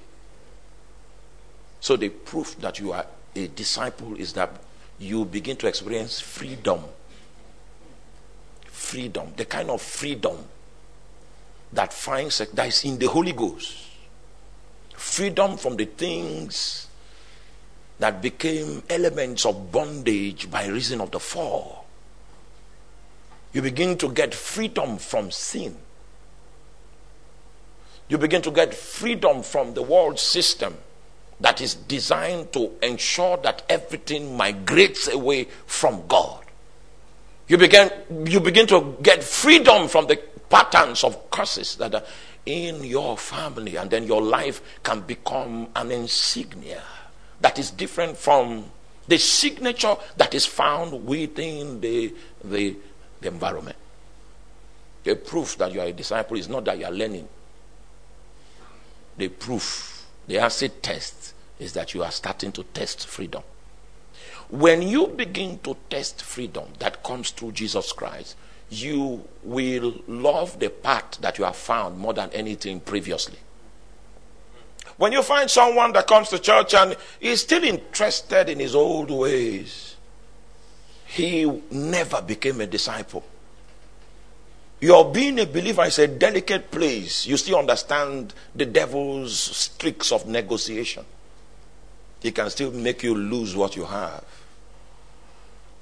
So, 1.80 1.96
the 1.96 2.10
proof 2.10 2.58
that 2.60 2.80
you 2.80 2.94
are 2.94 3.06
a 3.36 3.48
disciple 3.48 4.16
is 4.16 4.34
that 4.34 4.52
you 5.00 5.26
begin 5.26 5.58
to 5.58 5.68
experience 5.68 6.20
freedom. 6.20 6.82
Freedom, 8.68 9.34
the 9.36 9.46
kind 9.46 9.70
of 9.70 9.82
freedom 9.82 10.38
that 11.74 11.92
finds 11.92 12.38
that 12.38 12.68
is 12.68 12.86
in 12.86 12.98
the 12.98 13.08
Holy 13.08 13.34
Ghost. 13.34 13.76
Freedom 14.94 15.58
from 15.58 15.76
the 15.76 15.86
things 15.86 16.88
that 18.00 18.22
became 18.22 18.84
elements 18.90 19.46
of 19.46 19.72
bondage 19.72 20.50
by 20.50 20.68
reason 20.68 21.02
of 21.02 21.12
the 21.12 21.20
fall. 21.20 21.86
You 23.54 23.62
begin 23.62 23.98
to 24.00 24.10
get 24.10 24.34
freedom 24.34 24.98
from 24.98 25.32
sin. 25.32 25.78
You 28.08 28.18
begin 28.18 28.42
to 28.44 28.52
get 28.52 28.74
freedom 28.74 29.42
from 29.42 29.74
the 29.74 29.82
world 29.82 30.20
system 30.20 30.78
that 31.40 31.62
is 31.62 31.76
designed 31.76 32.54
to 32.54 32.72
ensure 32.82 33.38
that 33.38 33.64
everything 33.70 34.36
migrates 34.38 35.08
away 35.08 35.46
from 35.66 36.08
God. 36.08 36.44
You 37.48 37.58
begin, 37.58 37.92
you 38.26 38.40
begin 38.40 38.68
to 38.68 38.98
get 39.02 39.24
freedom 39.24 39.88
from 39.88 40.08
the 40.08 40.18
patterns 40.50 41.04
of 41.04 41.30
curses 41.30 41.76
that 41.76 41.94
are 41.94 42.04
in 42.46 42.84
your 42.84 43.18
family, 43.18 43.76
and 43.76 43.90
then 43.90 44.06
your 44.06 44.22
life 44.22 44.62
can 44.84 45.02
become 45.02 45.68
an 45.76 45.92
insignia 45.92 46.82
that 47.42 47.60
is 47.60 47.72
different 47.72 48.18
from 48.18 48.66
the 49.08 49.18
signature 49.18 49.96
that 50.18 50.34
is 50.34 50.46
found 50.46 51.06
within 51.06 51.80
the, 51.82 52.14
the, 52.44 52.76
the 53.22 53.28
environment. 53.28 53.78
The 55.04 55.16
proof 55.16 55.58
that 55.58 55.72
you 55.72 55.80
are 55.80 55.86
a 55.86 55.94
disciple 55.94 56.38
is 56.38 56.50
not 56.50 56.66
that 56.66 56.80
you 56.80 56.86
are 56.86 56.92
learning. 56.92 57.28
The 59.18 59.28
proof, 59.28 59.95
the 60.28 60.40
acid 60.40 60.82
test, 60.82 61.34
is 61.60 61.74
that 61.74 61.94
you 61.94 62.04
are 62.04 62.12
starting 62.12 62.52
to 62.52 62.64
test 62.64 63.08
freedom. 63.08 63.44
When 64.50 64.82
you 64.82 65.08
begin 65.08 65.60
to 65.60 65.76
test 65.90 66.22
freedom 66.22 66.66
that 66.80 67.04
comes 67.04 67.32
through 67.32 67.54
Jesus 67.54 67.92
Christ, 67.92 68.36
you 68.70 69.28
will 69.44 70.02
love 70.08 70.60
the 70.60 70.70
path 70.70 71.18
that 71.22 71.38
you 71.38 71.46
have 71.46 71.56
found 71.56 71.98
more 71.98 72.14
than 72.14 72.30
anything 72.32 72.80
previously. 72.80 73.40
When 74.98 75.12
you 75.12 75.24
find 75.24 75.50
someone 75.50 75.94
that 75.94 76.08
comes 76.08 76.30
to 76.30 76.40
church 76.40 76.74
and 76.74 76.96
is 77.20 77.42
still 77.42 77.64
interested 77.64 78.50
in 78.50 78.60
his 78.60 78.76
old 78.76 79.12
ways, 79.12 79.96
he 81.06 81.46
never 81.72 82.22
became 82.22 82.62
a 82.62 82.68
disciple. 82.68 83.24
Your 84.86 85.12
being 85.12 85.40
a 85.40 85.48
believer 85.48 85.84
is 85.86 85.98
a 85.98 86.08
delicate 86.08 86.70
place. 86.70 87.26
You 87.26 87.38
still 87.38 87.58
understand 87.58 88.36
the 88.56 88.68
devil's 88.68 89.70
tricks 89.80 90.12
of 90.12 90.28
negotiation. 90.28 91.04
He 92.22 92.32
can 92.32 92.52
still 92.52 92.70
make 92.70 93.02
you 93.02 93.16
lose 93.16 93.56
what 93.56 93.76
you 93.76 93.86
have. 93.86 94.24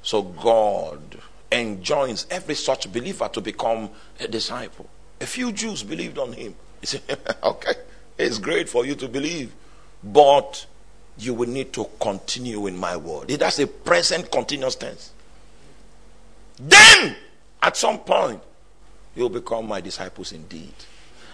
So 0.03 0.21
God 0.21 1.17
enjoins 1.51 2.27
every 2.31 2.55
such 2.55 2.93
believer 2.93 3.27
to 3.27 3.41
become 3.41 3.89
a 4.21 4.27
disciple. 4.29 4.89
A 5.19 5.25
few 5.25 5.51
Jews 5.51 5.83
believed 5.83 6.17
on 6.17 6.31
him. 6.31 6.55
He 6.79 6.85
said, 6.87 7.01
okay, 7.43 7.73
it's 8.17 8.37
great 8.37 8.69
for 8.69 8.85
you 8.85 8.95
to 8.95 9.09
believe, 9.09 9.53
but 10.01 10.65
you 11.17 11.33
will 11.33 11.49
need 11.49 11.73
to 11.73 11.89
continue 11.99 12.67
in 12.67 12.77
my 12.77 12.95
word. 12.95 13.29
It 13.29 13.41
has 13.41 13.59
a 13.59 13.67
present 13.67 14.31
continuous 14.31 14.75
tense. 14.75 15.11
Then, 16.57 17.17
at 17.61 17.75
some 17.75 17.99
point, 17.99 18.41
you'll 19.15 19.29
become 19.29 19.67
my 19.67 19.81
disciples 19.81 20.31
indeed. 20.31 20.73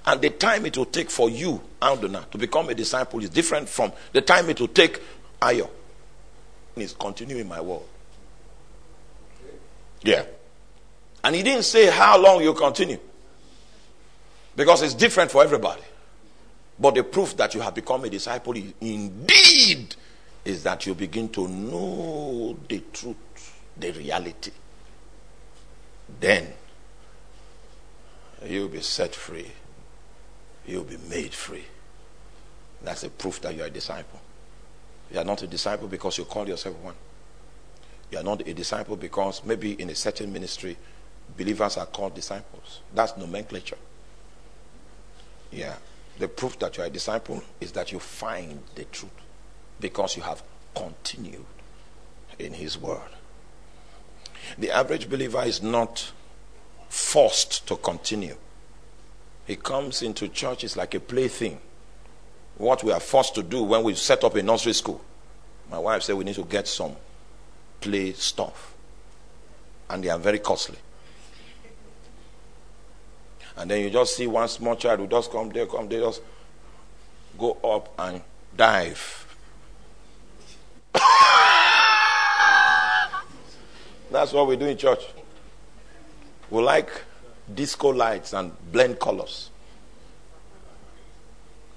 And 0.05 0.21
the 0.21 0.29
time 0.29 0.65
it 0.65 0.77
will 0.77 0.85
take 0.85 1.09
for 1.09 1.29
you, 1.29 1.61
Aldona, 1.81 2.29
to 2.31 2.37
become 2.37 2.69
a 2.69 2.73
disciple 2.73 3.21
is 3.21 3.29
different 3.29 3.69
from 3.69 3.91
the 4.13 4.21
time 4.21 4.49
it 4.49 4.59
will 4.59 4.67
take 4.67 5.01
Ayo. 5.41 5.69
Is 6.75 6.93
continuing 6.93 7.47
my 7.47 7.59
word. 7.59 7.81
Yeah. 10.01 10.23
And 11.23 11.35
he 11.35 11.43
didn't 11.43 11.63
say 11.63 11.87
how 11.87 12.17
long 12.17 12.41
you 12.41 12.53
continue. 12.53 12.99
Because 14.55 14.81
it's 14.81 14.93
different 14.93 15.29
for 15.29 15.43
everybody. 15.43 15.81
But 16.79 16.95
the 16.95 17.03
proof 17.03 17.35
that 17.35 17.53
you 17.53 17.59
have 17.61 17.75
become 17.75 18.05
a 18.05 18.09
disciple 18.09 18.55
is, 18.55 18.73
indeed 18.79 19.95
is 20.45 20.63
that 20.63 20.85
you 20.85 20.95
begin 20.95 21.27
to 21.29 21.47
know 21.47 22.57
the 22.69 22.81
truth, 22.93 23.61
the 23.75 23.91
reality. 23.91 24.51
Then 26.19 26.47
you'll 28.45 28.69
be 28.69 28.81
set 28.81 29.15
free. 29.15 29.51
You'll 30.65 30.83
be 30.83 30.97
made 31.09 31.33
free. 31.33 31.65
That's 32.81 33.03
a 33.03 33.09
proof 33.09 33.41
that 33.41 33.55
you're 33.55 33.65
a 33.65 33.71
disciple. 33.71 34.19
You 35.11 35.19
are 35.19 35.25
not 35.25 35.41
a 35.41 35.47
disciple 35.47 35.87
because 35.87 36.17
you 36.17 36.25
call 36.25 36.47
yourself 36.47 36.75
one. 36.77 36.95
You 38.11 38.19
are 38.19 38.23
not 38.23 38.47
a 38.47 38.53
disciple 38.53 38.95
because 38.95 39.43
maybe 39.43 39.73
in 39.73 39.89
a 39.89 39.95
certain 39.95 40.31
ministry, 40.31 40.77
believers 41.37 41.77
are 41.77 41.85
called 41.85 42.15
disciples. 42.15 42.81
That's 42.93 43.17
nomenclature. 43.17 43.77
Yeah. 45.51 45.75
The 46.19 46.27
proof 46.27 46.59
that 46.59 46.77
you 46.77 46.83
are 46.83 46.87
a 46.87 46.89
disciple 46.89 47.41
is 47.61 47.71
that 47.73 47.91
you 47.91 47.99
find 47.99 48.61
the 48.75 48.85
truth 48.85 49.11
because 49.79 50.17
you 50.17 50.23
have 50.23 50.43
continued 50.75 51.45
in 52.37 52.53
His 52.53 52.77
Word. 52.77 53.09
The 54.57 54.71
average 54.71 55.09
believer 55.09 55.43
is 55.43 55.61
not 55.61 56.11
forced 56.89 57.67
to 57.67 57.77
continue. 57.77 58.35
He 59.45 59.55
comes 59.55 60.01
into 60.01 60.27
church, 60.27 60.63
it's 60.63 60.75
like 60.75 60.93
a 60.95 60.99
plaything. 60.99 61.59
What 62.57 62.83
we 62.83 62.91
are 62.91 62.99
forced 62.99 63.35
to 63.35 63.43
do 63.43 63.63
when 63.63 63.83
we 63.83 63.95
set 63.95 64.23
up 64.23 64.35
a 64.35 64.43
nursery 64.43 64.73
school. 64.73 65.01
My 65.71 65.79
wife 65.79 66.03
said 66.03 66.15
we 66.15 66.25
need 66.25 66.35
to 66.35 66.43
get 66.43 66.67
some 66.67 66.95
play 67.79 68.13
stuff. 68.13 68.73
And 69.89 70.03
they 70.03 70.09
are 70.09 70.19
very 70.19 70.39
costly. 70.39 70.77
And 73.57 73.71
then 73.71 73.81
you 73.81 73.89
just 73.89 74.15
see 74.15 74.27
one 74.27 74.47
small 74.47 74.75
child 74.75 74.99
who 74.99 75.07
just 75.07 75.31
come 75.31 75.49
there, 75.49 75.65
come 75.65 75.89
there, 75.89 76.01
just 76.01 76.21
go 77.37 77.53
up 77.63 77.93
and 77.97 78.21
dive. 78.55 79.35
That's 84.11 84.31
what 84.31 84.47
we 84.47 84.55
do 84.57 84.65
in 84.65 84.77
church. 84.77 85.03
We 86.49 86.61
like 86.63 86.89
disco 87.53 87.89
lights 87.89 88.33
and 88.33 88.51
blend 88.71 88.99
colors. 88.99 89.49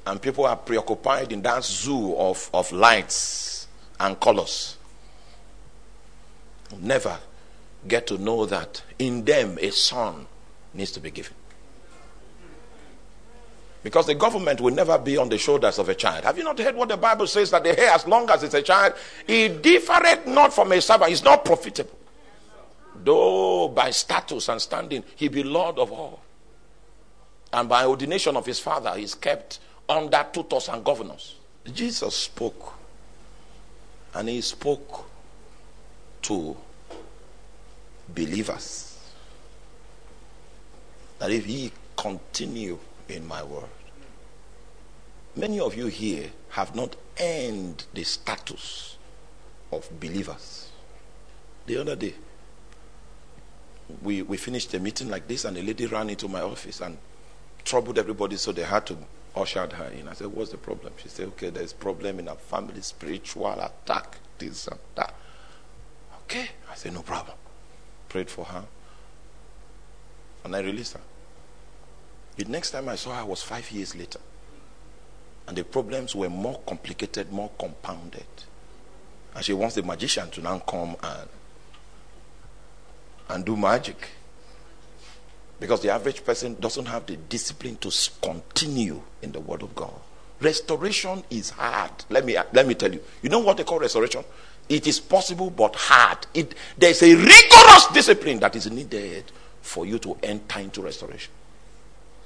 And 0.06 0.20
people 0.20 0.46
are 0.46 0.56
preoccupied 0.56 1.32
in 1.32 1.42
that 1.42 1.64
zoo 1.64 2.16
of, 2.16 2.50
of 2.52 2.72
lights 2.72 3.68
and 4.00 4.18
colors. 4.18 4.76
Never 6.80 7.18
get 7.86 8.06
to 8.08 8.18
know 8.18 8.46
that 8.46 8.82
in 8.98 9.24
them 9.24 9.58
a 9.60 9.70
son 9.70 10.26
needs 10.74 10.90
to 10.92 11.00
be 11.00 11.10
given. 11.10 11.34
Because 13.82 14.06
the 14.06 14.14
government 14.14 14.60
will 14.60 14.72
never 14.72 14.96
be 14.96 15.16
on 15.16 15.28
the 15.28 15.38
shoulders 15.38 15.78
of 15.78 15.88
a 15.88 15.94
child. 15.94 16.24
Have 16.24 16.38
you 16.38 16.44
not 16.44 16.58
heard 16.58 16.76
what 16.76 16.88
the 16.88 16.96
Bible 16.96 17.26
says 17.26 17.50
that 17.50 17.64
the 17.64 17.74
hair, 17.74 17.90
as 17.90 18.06
long 18.06 18.30
as 18.30 18.42
it's 18.42 18.54
a 18.54 18.62
child, 18.62 18.94
it 19.26 19.60
differeth 19.62 20.26
not 20.26 20.52
from 20.52 20.70
a 20.72 20.80
servant, 20.80 21.10
it's 21.10 21.24
not 21.24 21.44
profitable. 21.44 21.98
Though 23.04 23.68
by 23.68 23.90
status 23.90 24.48
and 24.48 24.60
standing, 24.60 25.02
he 25.16 25.28
be 25.28 25.42
Lord 25.42 25.78
of 25.78 25.90
all. 25.90 26.20
And 27.52 27.68
by 27.68 27.84
ordination 27.84 28.36
of 28.36 28.46
his 28.46 28.60
father, 28.60 28.94
he 28.94 29.02
is 29.04 29.14
kept 29.14 29.58
under 29.88 30.24
tutors 30.32 30.68
and 30.68 30.84
governors. 30.84 31.36
Jesus 31.72 32.14
spoke. 32.14 32.74
And 34.14 34.28
he 34.28 34.40
spoke 34.40 35.06
to 36.22 36.56
believers. 38.08 38.98
That 41.18 41.30
if 41.30 41.46
ye 41.46 41.72
continue 41.96 42.78
in 43.08 43.26
my 43.26 43.42
word, 43.42 43.64
many 45.36 45.60
of 45.60 45.76
you 45.76 45.86
here 45.86 46.30
have 46.50 46.74
not 46.74 46.96
earned 47.20 47.84
the 47.94 48.04
status 48.04 48.96
of 49.72 49.88
believers. 50.00 50.70
The 51.66 51.78
other 51.78 51.96
day, 51.96 52.14
we, 54.02 54.22
we 54.22 54.36
finished 54.36 54.72
a 54.74 54.80
meeting 54.80 55.08
like 55.08 55.28
this, 55.28 55.44
and 55.44 55.56
a 55.56 55.62
lady 55.62 55.86
ran 55.86 56.10
into 56.10 56.28
my 56.28 56.40
office 56.40 56.80
and 56.80 56.96
troubled 57.64 57.98
everybody, 57.98 58.36
so 58.36 58.52
they 58.52 58.62
had 58.62 58.86
to 58.86 58.96
usher 59.34 59.66
her 59.66 59.86
in. 59.86 60.08
I 60.08 60.14
said, 60.14 60.28
What's 60.28 60.50
the 60.50 60.58
problem? 60.58 60.92
She 60.96 61.08
said, 61.08 61.28
Okay, 61.28 61.50
there's 61.50 61.72
problem 61.72 62.18
in 62.18 62.28
our 62.28 62.36
family, 62.36 62.80
spiritual 62.80 63.52
attack, 63.52 64.18
this 64.38 64.66
and 64.66 64.78
that. 64.94 65.14
Okay. 66.24 66.48
I 66.70 66.74
said, 66.74 66.92
No 66.92 67.02
problem. 67.02 67.36
Prayed 68.08 68.30
for 68.30 68.44
her. 68.44 68.64
And 70.44 70.56
I 70.56 70.60
released 70.60 70.94
her. 70.94 71.00
The 72.36 72.44
next 72.46 72.70
time 72.70 72.88
I 72.88 72.96
saw 72.96 73.14
her 73.14 73.24
was 73.24 73.42
five 73.42 73.70
years 73.70 73.94
later. 73.94 74.20
And 75.46 75.56
the 75.56 75.64
problems 75.64 76.14
were 76.14 76.30
more 76.30 76.60
complicated, 76.66 77.30
more 77.32 77.50
compounded. 77.58 78.24
And 79.34 79.44
she 79.44 79.52
wants 79.52 79.74
the 79.74 79.82
magician 79.82 80.30
to 80.30 80.40
now 80.40 80.58
come 80.58 80.96
and 81.02 81.28
and 83.32 83.44
do 83.44 83.56
magic. 83.56 83.96
Because 85.58 85.80
the 85.80 85.90
average 85.90 86.24
person 86.24 86.56
doesn't 86.60 86.86
have 86.86 87.06
the 87.06 87.16
discipline 87.16 87.76
to 87.76 88.10
continue 88.20 89.00
in 89.22 89.32
the 89.32 89.40
Word 89.40 89.62
of 89.62 89.74
God. 89.74 89.94
Restoration 90.40 91.22
is 91.30 91.50
hard. 91.50 91.92
Let 92.10 92.24
me 92.24 92.36
let 92.52 92.66
me 92.66 92.74
tell 92.74 92.92
you. 92.92 93.00
You 93.22 93.28
know 93.28 93.38
what 93.38 93.56
they 93.56 93.64
call 93.64 93.78
restoration? 93.78 94.24
It 94.68 94.86
is 94.86 94.98
possible 94.98 95.50
but 95.50 95.76
hard. 95.76 96.26
It, 96.34 96.54
there's 96.76 97.02
a 97.02 97.14
rigorous 97.14 97.86
discipline 97.92 98.40
that 98.40 98.56
is 98.56 98.70
needed 98.70 99.24
for 99.60 99.86
you 99.86 99.98
to 100.00 100.16
enter 100.22 100.60
into 100.60 100.82
restoration. 100.82 101.32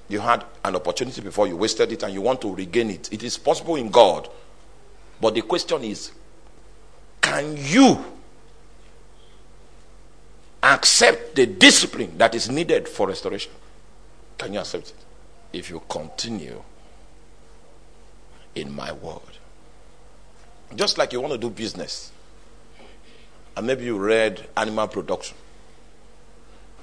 You 0.09 0.21
had 0.21 0.45
an 0.65 0.77
opportunity 0.77 1.21
before, 1.21 1.47
you 1.47 1.57
wasted 1.57 1.93
it, 1.93 2.03
and 2.05 2.15
you 2.15 2.23
want 2.23 2.41
to 2.43 2.55
regain 2.55 2.91
it. 2.91 3.13
It 3.13 3.23
is 3.23 3.37
possible 3.37 3.77
in 3.77 3.91
God. 3.91 4.29
But 5.21 5.35
the 5.35 5.43
question 5.43 5.85
is 5.85 6.13
can 7.21 7.57
you 7.59 8.03
accept 10.75 11.37
the 11.37 11.47
discipline 11.47 12.19
that 12.19 12.35
is 12.35 12.51
needed 12.51 12.89
for 12.89 13.09
restoration? 13.09 13.53
Can 14.39 14.53
you 14.53 14.61
accept 14.61 14.89
it? 14.89 14.95
If 15.53 15.71
you 15.71 15.83
continue 15.89 16.63
in 18.55 18.75
my 18.75 18.93
word. 18.93 19.21
Just 20.75 20.99
like 20.99 21.13
you 21.13 21.21
want 21.21 21.33
to 21.33 21.39
do 21.39 21.51
business, 21.51 22.11
and 23.57 23.67
maybe 23.67 23.85
you 23.85 23.99
read 23.99 24.49
animal 24.57 24.89
production. 24.89 25.37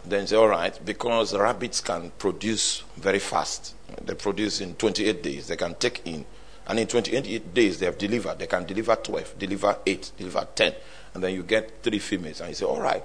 Then 0.06 0.28
say, 0.28 0.36
all 0.36 0.48
right, 0.48 0.78
because 0.84 1.36
rabbits 1.36 1.80
can 1.82 2.12
produce 2.17 2.84
very 2.98 3.19
fast. 3.19 3.76
They 4.02 4.15
produce 4.15 4.60
in 4.60 4.76
28 4.76 5.24
days. 5.24 5.48
They 5.48 5.56
can 5.56 5.76
take 5.76 6.02
in. 6.06 6.26
And 6.67 6.80
in 6.80 6.88
28 6.88 7.54
days, 7.54 7.80
they 7.80 7.86
have 7.86 7.98
delivered. 7.98 8.39
They 8.39 8.48
can 8.48 8.65
deliver 8.65 8.96
12, 8.96 9.39
deliver 9.39 9.78
8, 9.86 10.12
deliver 10.17 10.48
10. 10.56 10.74
And 11.13 11.24
then 11.24 11.34
you 11.34 11.43
get 11.43 11.84
three 11.84 12.00
females. 12.00 12.41
And 12.41 12.50
you 12.50 12.56
say, 12.56 12.65
all 12.65 12.82
right. 12.82 13.04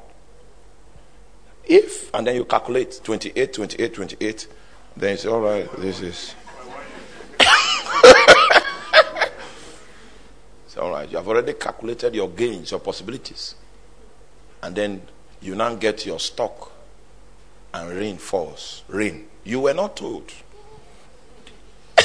If, 1.68 2.12
and 2.14 2.26
then 2.26 2.34
you 2.34 2.46
calculate 2.46 3.00
28, 3.04 3.52
28, 3.52 3.94
28. 3.94 4.48
Then 4.96 5.18
say, 5.18 5.28
all 5.28 5.40
right, 5.40 5.70
this 5.78 6.00
is. 6.00 6.34
so, 10.68 10.80
all 10.80 10.90
right, 10.90 11.08
you 11.10 11.18
have 11.18 11.28
already 11.28 11.52
calculated 11.52 12.14
your 12.14 12.30
gains, 12.30 12.70
your 12.70 12.80
possibilities. 12.80 13.54
And 14.62 14.74
then 14.74 15.02
you 15.42 15.54
now 15.54 15.74
get 15.74 16.06
your 16.06 16.18
stock 16.18 16.72
and 17.74 17.90
rain 17.90 18.16
falls. 18.16 18.82
Rain. 18.88 19.28
You 19.44 19.60
were 19.60 19.74
not 19.74 19.94
told. 19.96 20.32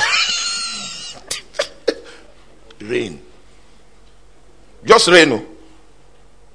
rain. 2.82 3.22
Just 4.84 5.08
rain. 5.08 5.32
Oh. 5.32 5.53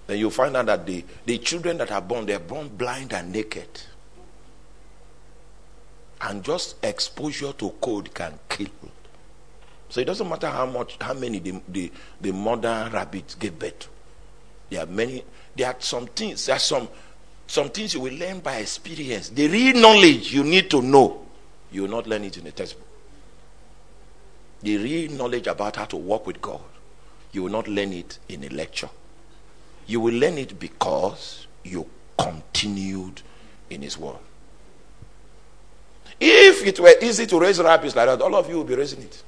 Then 0.08 0.18
you 0.18 0.30
find 0.30 0.56
out 0.56 0.66
that 0.66 0.86
the, 0.86 1.04
the 1.26 1.38
children 1.38 1.76
that 1.78 1.92
are 1.92 2.00
born, 2.00 2.26
they're 2.26 2.40
born 2.40 2.68
blind 2.68 3.12
and 3.12 3.30
naked. 3.30 3.68
And 6.22 6.42
just 6.42 6.82
exposure 6.82 7.52
to 7.52 7.70
cold 7.80 8.12
can 8.14 8.38
kill. 8.48 8.66
So 9.90 10.00
it 10.00 10.06
doesn't 10.06 10.28
matter 10.28 10.48
how 10.48 10.66
much, 10.66 10.96
how 11.00 11.12
many 11.12 11.38
the, 11.38 11.60
the, 11.68 11.92
the 12.20 12.32
mother 12.32 12.90
rabbits 12.92 13.34
give 13.36 13.58
birth. 13.58 13.88
There 14.70 14.82
are 14.82 14.86
many, 14.86 15.24
there 15.54 15.68
are 15.68 15.76
some 15.78 16.06
things, 16.06 16.46
there 16.46 16.56
are 16.56 16.58
some 16.58 16.88
some 17.46 17.70
things 17.70 17.94
you 17.94 18.00
will 18.00 18.12
learn 18.12 18.40
by 18.40 18.56
experience. 18.56 19.30
The 19.30 19.48
real 19.48 19.76
knowledge 19.80 20.32
you 20.34 20.44
need 20.44 20.70
to 20.70 20.82
know, 20.82 21.26
you 21.72 21.82
will 21.82 21.88
not 21.90 22.06
learn 22.06 22.24
it 22.24 22.36
in 22.36 22.46
a 22.46 22.50
textbook. 22.50 22.86
The 24.60 24.76
real 24.76 25.12
knowledge 25.12 25.46
about 25.46 25.76
how 25.76 25.86
to 25.86 25.96
walk 25.96 26.26
with 26.26 26.42
God, 26.42 26.60
you 27.32 27.42
will 27.44 27.50
not 27.50 27.66
learn 27.66 27.94
it 27.94 28.18
in 28.28 28.44
a 28.44 28.48
lecture. 28.48 28.90
You 29.88 30.00
will 30.00 30.14
learn 30.14 30.38
it 30.38 30.58
because 30.60 31.46
you 31.64 31.88
continued 32.16 33.22
in 33.70 33.82
His 33.82 33.98
Word. 33.98 34.18
If 36.20 36.64
it 36.66 36.78
were 36.78 36.94
easy 37.00 37.26
to 37.26 37.40
raise 37.40 37.58
rabbits 37.60 37.96
like 37.96 38.06
that, 38.06 38.20
all 38.20 38.34
of 38.36 38.48
you 38.48 38.58
would 38.58 38.66
be 38.66 38.74
raising 38.74 39.02
it. 39.02 39.22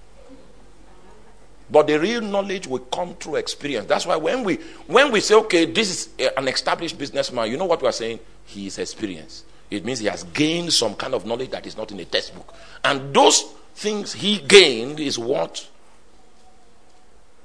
But 1.71 1.87
the 1.87 1.99
real 1.99 2.21
knowledge 2.21 2.67
will 2.67 2.81
come 2.81 3.15
through 3.15 3.37
experience. 3.37 3.87
That's 3.87 4.05
why 4.05 4.17
when 4.17 4.45
we 4.45 4.57
when 4.87 5.13
we 5.13 5.21
say, 5.21 5.35
okay, 5.37 5.65
this 5.67 5.91
is 6.19 6.31
an 6.37 6.49
established 6.49 6.99
businessman, 6.99 7.51
you 7.51 7.57
know 7.57 7.65
what 7.65 7.81
we 7.81 7.89
are 7.89 7.93
saying? 7.93 8.19
He 8.45 8.67
is 8.67 8.79
experienced. 8.79 9.45
It 9.71 9.85
means 9.85 10.01
he 10.01 10.07
has 10.07 10.25
gained 10.25 10.73
some 10.73 10.95
kind 10.95 11.15
of 11.15 11.25
knowledge 11.25 11.51
that 11.51 11.65
is 11.67 11.77
not 11.77 11.93
in 11.93 12.01
a 12.01 12.05
textbook. 12.05 12.53
And 12.83 13.15
those 13.15 13.43
things 13.77 14.13
he 14.13 14.39
gained 14.39 14.99
is 14.99 15.17
what 15.17 15.69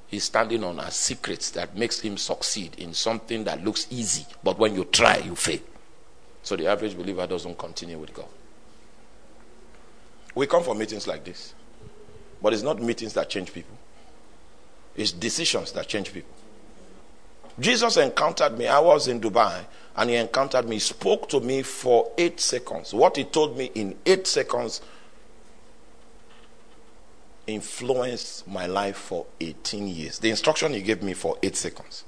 he's 0.07 0.23
standing 0.25 0.63
on 0.63 0.79
a 0.79 0.91
secret 0.91 1.51
that 1.55 1.75
makes 1.75 1.99
him 1.99 2.17
succeed 2.17 2.75
in 2.77 2.93
something 2.93 3.43
that 3.45 3.63
looks 3.63 3.87
easy. 3.89 4.25
But 4.43 4.57
when 4.57 4.75
you 4.75 4.85
try, 4.85 5.17
you 5.17 5.35
fail. 5.35 5.59
So 6.43 6.55
the 6.55 6.67
average 6.67 6.95
believer 6.95 7.25
doesn't 7.25 7.57
continue 7.57 7.97
with 7.97 8.13
God. 8.13 8.27
We 10.35 10.47
come 10.47 10.63
for 10.63 10.75
meetings 10.75 11.07
like 11.07 11.23
this. 11.23 11.53
But 12.41 12.53
it's 12.53 12.61
not 12.61 12.81
meetings 12.81 13.13
that 13.13 13.29
change 13.29 13.53
people. 13.53 13.77
It's 14.95 15.11
decisions 15.11 15.71
that 15.71 15.87
change 15.87 16.13
people. 16.13 16.35
Jesus 17.59 17.97
encountered 17.97 18.57
me. 18.57 18.67
I 18.67 18.79
was 18.79 19.07
in 19.07 19.21
Dubai 19.21 19.65
and 19.95 20.09
he 20.09 20.17
encountered 20.17 20.67
me, 20.67 20.79
spoke 20.79 21.29
to 21.29 21.39
me 21.39 21.61
for 21.61 22.11
eight 22.17 22.39
seconds. 22.39 22.93
What 22.93 23.15
he 23.15 23.23
told 23.23 23.57
me 23.57 23.71
in 23.75 23.95
eight 24.05 24.27
seconds 24.27 24.81
influenced 27.47 28.47
my 28.47 28.65
life 28.65 28.97
for 28.97 29.25
18 29.39 29.87
years. 29.87 30.19
The 30.19 30.29
instruction 30.29 30.73
he 30.73 30.81
gave 30.81 31.03
me 31.03 31.13
for 31.13 31.37
eight 31.43 31.55
seconds. 31.55 32.03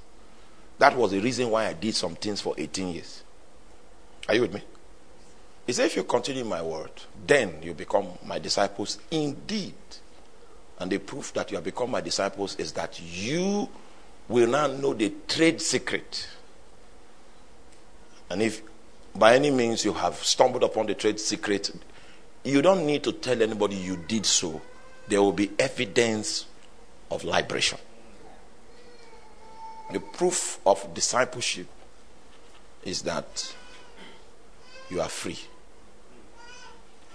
That 0.78 0.96
was 0.96 1.10
the 1.10 1.20
reason 1.20 1.50
why 1.50 1.66
I 1.66 1.72
did 1.72 1.94
some 1.94 2.14
things 2.14 2.40
for 2.40 2.54
18 2.56 2.88
years. 2.88 3.22
Are 4.28 4.34
you 4.34 4.42
with 4.42 4.54
me? 4.54 4.62
He 5.66 5.72
said, 5.72 5.86
If 5.86 5.96
you 5.96 6.04
continue 6.04 6.44
my 6.44 6.62
word, 6.62 6.90
then 7.26 7.62
you 7.62 7.74
become 7.74 8.06
my 8.24 8.38
disciples 8.38 8.98
indeed. 9.10 9.74
And 10.78 10.90
the 10.90 10.98
proof 10.98 11.32
that 11.34 11.50
you 11.50 11.56
have 11.56 11.64
become 11.64 11.90
my 11.90 12.00
disciples 12.00 12.56
is 12.56 12.72
that 12.72 13.00
you 13.02 13.68
will 14.28 14.48
now 14.48 14.68
know 14.68 14.94
the 14.94 15.12
trade 15.26 15.60
secret. 15.60 16.28
And 18.30 18.42
if 18.42 18.62
by 19.14 19.34
any 19.34 19.50
means 19.50 19.84
you 19.84 19.92
have 19.94 20.14
stumbled 20.16 20.62
upon 20.62 20.86
the 20.86 20.94
trade 20.94 21.18
secret, 21.18 21.70
you 22.44 22.62
don't 22.62 22.86
need 22.86 23.02
to 23.04 23.12
tell 23.12 23.42
anybody 23.42 23.76
you 23.76 23.96
did 23.96 24.24
so. 24.24 24.60
There 25.08 25.22
will 25.22 25.32
be 25.32 25.50
evidence 25.58 26.46
of 27.10 27.24
liberation. 27.24 27.78
The 29.92 30.00
proof 30.00 30.60
of 30.66 30.92
discipleship 30.92 31.66
is 32.84 33.02
that 33.02 33.54
you 34.90 35.00
are 35.00 35.08
free. 35.08 35.38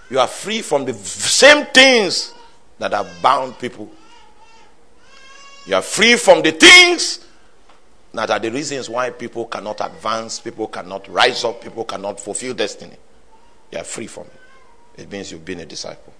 You 0.09 0.19
are 0.19 0.27
free 0.27 0.61
from 0.61 0.85
the 0.85 0.93
same 0.93 1.65
things 1.67 2.33
that 2.79 2.93
have 2.93 3.09
bound 3.21 3.57
people. 3.59 3.89
You 5.65 5.75
are 5.75 5.81
free 5.81 6.15
from 6.17 6.41
the 6.41 6.51
things 6.51 7.25
that 8.13 8.29
are 8.29 8.39
the 8.39 8.51
reasons 8.51 8.89
why 8.89 9.09
people 9.11 9.45
cannot 9.45 9.81
advance, 9.81 10.39
people 10.39 10.67
cannot 10.67 11.07
rise 11.07 11.43
up, 11.43 11.61
people 11.61 11.83
cannot 11.83 12.19
fulfill 12.19 12.53
destiny. 12.53 12.95
You 13.71 13.79
are 13.79 13.83
free 13.83 14.07
from 14.07 14.25
it. 14.25 15.01
It 15.01 15.11
means 15.11 15.31
you've 15.31 15.45
been 15.45 15.61
a 15.61 15.65
disciple. 15.65 16.13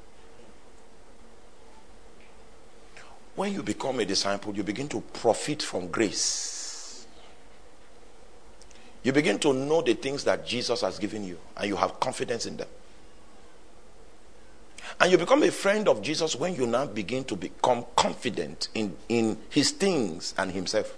When 3.35 3.53
you 3.53 3.63
become 3.63 3.99
a 3.99 4.05
disciple, 4.05 4.55
you 4.55 4.63
begin 4.63 4.87
to 4.89 5.01
profit 5.01 5.63
from 5.63 5.87
grace. 5.87 7.07
You 9.03 9.11
begin 9.11 9.39
to 9.39 9.53
know 9.53 9.81
the 9.81 9.95
things 9.95 10.23
that 10.23 10.45
Jesus 10.45 10.81
has 10.81 10.99
given 10.99 11.25
you, 11.25 11.37
and 11.57 11.67
you 11.67 11.75
have 11.75 11.99
confidence 11.99 12.45
in 12.45 12.57
them. 12.57 12.67
And 14.99 15.11
you 15.11 15.17
become 15.17 15.43
a 15.43 15.51
friend 15.51 15.87
of 15.87 16.01
Jesus 16.01 16.35
when 16.35 16.55
you 16.55 16.67
now 16.67 16.85
begin 16.85 17.23
to 17.25 17.35
become 17.35 17.85
confident 17.95 18.69
in, 18.75 18.95
in 19.09 19.37
his 19.49 19.71
things 19.71 20.33
and 20.37 20.51
himself. 20.51 20.95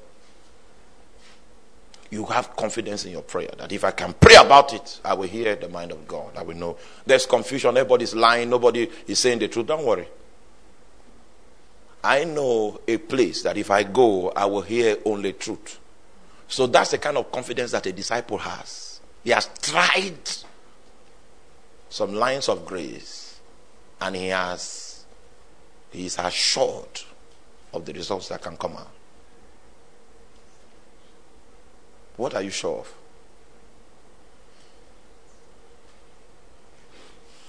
You 2.11 2.25
have 2.25 2.55
confidence 2.55 3.05
in 3.05 3.11
your 3.11 3.23
prayer 3.23 3.49
that 3.57 3.71
if 3.71 3.83
I 3.83 3.91
can 3.91 4.13
pray 4.13 4.35
about 4.35 4.73
it, 4.73 4.99
I 5.03 5.13
will 5.13 5.27
hear 5.27 5.55
the 5.55 5.69
mind 5.69 5.91
of 5.91 6.07
God. 6.07 6.37
I 6.37 6.43
will 6.43 6.55
know. 6.55 6.77
There's 7.05 7.25
confusion. 7.25 7.77
Everybody's 7.77 8.13
lying. 8.13 8.49
Nobody 8.49 8.89
is 9.07 9.19
saying 9.19 9.39
the 9.39 9.47
truth. 9.47 9.67
Don't 9.67 9.85
worry. 9.85 10.07
I 12.05 12.23
know 12.23 12.79
a 12.87 12.97
place 12.97 13.41
that 13.41 13.57
if 13.57 13.71
I 13.71 13.81
go, 13.81 14.29
I 14.29 14.45
will 14.45 14.61
hear 14.61 14.97
only 15.05 15.33
truth. 15.33 15.79
So 16.47 16.67
that's 16.67 16.91
the 16.91 16.99
kind 16.99 17.17
of 17.17 17.31
confidence 17.31 17.71
that 17.71 17.87
a 17.87 17.91
disciple 17.91 18.37
has. 18.37 18.99
He 19.23 19.31
has 19.31 19.49
tried 19.59 20.19
some 21.89 22.13
lines 22.13 22.47
of 22.47 22.63
grace 22.63 23.39
and 23.99 24.15
he 24.15 24.27
has 24.27 25.05
he 25.91 26.05
is 26.05 26.19
assured 26.19 27.01
of 27.73 27.85
the 27.85 27.93
results 27.93 28.27
that 28.29 28.41
can 28.41 28.55
come 28.55 28.73
out. 28.73 28.91
What 32.17 32.35
are 32.35 32.43
you 32.43 32.51
sure 32.51 32.79
of? 32.79 32.93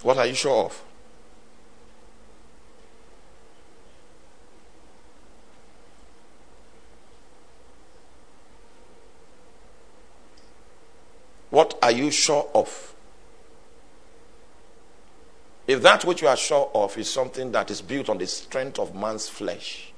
What 0.03 0.17
are 0.17 0.27
you 0.27 0.35
sure 0.35 0.65
of? 0.65 0.83
What 11.57 11.79
are 11.83 11.86
you 11.97 12.11
sure 12.11 12.49
of? 12.55 12.95
If 15.67 15.83
that 15.83 16.05
which 16.05 16.23
you 16.23 16.29
are 16.29 16.37
sure 16.37 16.71
of 16.75 16.97
is 16.97 17.11
something 17.11 17.51
that 17.53 17.71
is 17.71 17.83
built 17.83 18.09
on 18.09 18.19
the 18.19 18.27
strength 18.27 18.79
of 18.79 18.95
man's 18.95 19.29
flesh, 19.29 19.93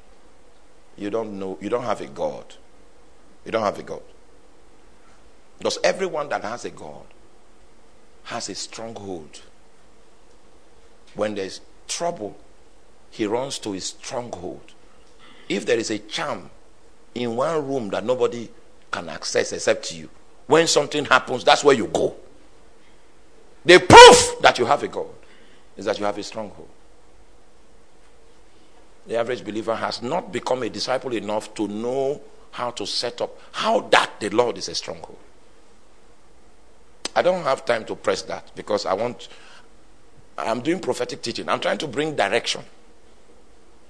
you 0.96 1.10
don't 1.10 1.38
know, 1.38 1.58
you 1.60 1.68
don't 1.68 1.84
have 1.84 2.00
a 2.00 2.06
God. 2.06 2.54
You 3.44 3.52
don't 3.52 3.62
have 3.62 3.78
a 3.78 3.82
God. 3.82 4.02
Because 5.58 5.78
everyone 5.84 6.28
that 6.30 6.42
has 6.42 6.64
a 6.64 6.70
God 6.70 7.04
has 8.24 8.48
a 8.48 8.54
stronghold 8.54 9.40
When 11.14 11.34
there's 11.34 11.60
trouble, 11.88 12.36
he 13.10 13.26
runs 13.26 13.58
to 13.60 13.72
his 13.72 13.86
stronghold. 13.86 14.72
If 15.48 15.66
there 15.66 15.78
is 15.78 15.90
a 15.90 15.98
charm 15.98 16.50
in 17.14 17.36
one 17.36 17.66
room 17.66 17.88
that 17.90 18.04
nobody 18.04 18.50
can 18.90 19.08
access 19.08 19.52
except 19.52 19.92
you, 19.92 20.10
when 20.48 20.66
something 20.66 21.04
happens, 21.04 21.44
that's 21.44 21.62
where 21.62 21.76
you 21.76 21.86
go. 21.86 22.16
The 23.64 23.78
proof 23.78 24.40
that 24.40 24.58
you 24.58 24.64
have 24.64 24.82
a 24.82 24.88
God 24.88 25.06
is 25.76 25.84
that 25.84 25.98
you 25.98 26.06
have 26.06 26.16
a 26.18 26.22
stronghold. 26.22 26.68
The 29.06 29.16
average 29.16 29.44
believer 29.44 29.74
has 29.74 30.02
not 30.02 30.32
become 30.32 30.62
a 30.62 30.70
disciple 30.70 31.12
enough 31.14 31.54
to 31.54 31.68
know 31.68 32.20
how 32.50 32.70
to 32.72 32.86
set 32.86 33.20
up, 33.20 33.38
how 33.52 33.80
that 33.80 34.10
the 34.20 34.30
Lord 34.30 34.56
is 34.58 34.68
a 34.68 34.74
stronghold. 34.74 35.18
I 37.14 37.20
don't 37.20 37.42
have 37.42 37.64
time 37.66 37.84
to 37.84 37.94
press 37.94 38.22
that 38.22 38.50
because 38.54 38.86
I 38.86 38.94
want, 38.94 39.28
I'm 40.38 40.60
doing 40.62 40.80
prophetic 40.80 41.20
teaching. 41.20 41.48
I'm 41.48 41.60
trying 41.60 41.78
to 41.78 41.86
bring 41.86 42.16
direction, 42.16 42.62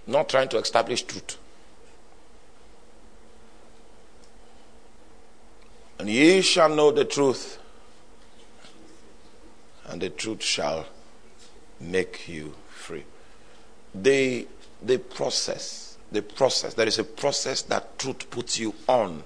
not 0.08 0.28
trying 0.28 0.48
to 0.48 0.58
establish 0.58 1.02
truth. 1.02 1.38
And 5.98 6.08
ye 6.08 6.42
shall 6.42 6.68
know 6.68 6.92
the 6.92 7.04
truth, 7.04 7.58
and 9.86 10.00
the 10.00 10.10
truth 10.10 10.42
shall 10.42 10.86
make 11.80 12.28
you 12.28 12.54
free. 12.68 13.04
The, 13.94 14.46
the 14.80 14.98
process, 14.98 15.98
the 16.12 16.22
process, 16.22 16.74
there 16.74 16.86
is 16.86 16.98
a 16.98 17.04
process 17.04 17.62
that 17.62 17.98
truth 17.98 18.30
puts 18.30 18.58
you 18.58 18.74
on 18.88 19.24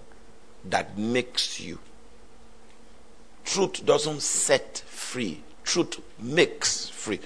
that 0.65 0.97
makes 0.97 1.61
you. 1.61 1.79
Truth 3.45 3.85
doesn't 3.85 4.23
set 4.23 4.83
free, 4.87 5.43
truth 5.65 6.01
makes 6.19 6.89
free. 6.89 7.21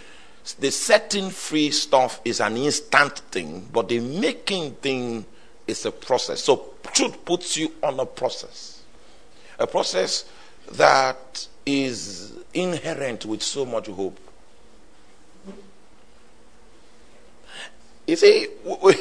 The 0.58 0.70
setting 0.70 1.30
free 1.30 1.70
stuff 1.70 2.20
is 2.24 2.40
an 2.40 2.56
instant 2.56 3.18
thing, 3.30 3.68
but 3.72 3.88
the 3.88 4.00
making 4.00 4.74
thing 4.76 5.26
is 5.66 5.84
a 5.86 5.92
process. 5.92 6.42
So, 6.42 6.74
truth 6.92 7.24
puts 7.24 7.56
you 7.56 7.72
on 7.82 8.00
a 8.00 8.06
process. 8.06 8.75
A 9.58 9.66
process 9.66 10.24
that 10.72 11.48
is 11.64 12.34
inherent 12.52 13.26
with 13.26 13.42
so 13.42 13.64
much 13.64 13.86
hope. 13.86 14.18
You 18.06 18.16
see, 18.16 18.48
we, 18.82 18.94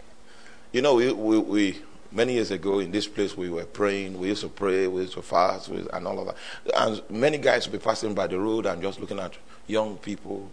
you 0.72 0.82
know, 0.82 0.94
we, 0.94 1.12
we, 1.12 1.38
we, 1.38 1.82
many 2.12 2.34
years 2.34 2.50
ago 2.50 2.78
in 2.78 2.90
this 2.90 3.06
place 3.06 3.36
we 3.36 3.50
were 3.50 3.64
praying. 3.64 4.18
We 4.18 4.28
used 4.28 4.42
to 4.42 4.48
pray, 4.48 4.86
we 4.86 5.02
used 5.02 5.14
to 5.14 5.22
fast, 5.22 5.68
and 5.68 6.06
all 6.06 6.18
of 6.20 6.26
that. 6.26 6.36
And 6.74 7.02
many 7.10 7.38
guys 7.38 7.66
would 7.68 7.78
be 7.78 7.84
passing 7.84 8.14
by 8.14 8.26
the 8.26 8.38
road 8.38 8.66
and 8.66 8.80
just 8.80 9.00
looking 9.00 9.18
at 9.18 9.36
young 9.66 9.96
people, 9.98 10.50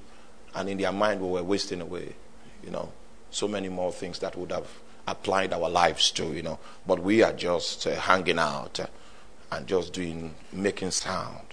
and 0.55 0.69
in 0.69 0.77
their 0.77 0.91
mind 0.91 1.21
we 1.21 1.27
were 1.27 1.43
wasting 1.43 1.81
away. 1.81 2.15
You 2.63 2.71
know, 2.71 2.91
so 3.31 3.47
many 3.47 3.69
more 3.69 3.91
things 3.91 4.19
that 4.19 4.35
would 4.35 4.51
have 4.51 4.67
applied 5.07 5.53
our 5.53 5.69
lives 5.69 6.11
to. 6.11 6.25
You 6.33 6.43
know, 6.43 6.59
but 6.85 6.99
we 7.01 7.23
are 7.23 7.33
just 7.33 7.87
uh, 7.87 7.95
hanging 7.95 8.39
out 8.39 8.79
uh, 8.79 8.87
and 9.51 9.67
just 9.67 9.93
doing, 9.93 10.33
making 10.51 10.91
sound. 10.91 11.45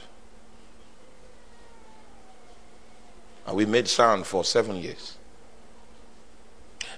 And 3.47 3.57
we 3.57 3.67
made 3.67 3.89
sound 3.89 4.27
for 4.27 4.45
seven 4.45 4.77
years. 4.77 5.17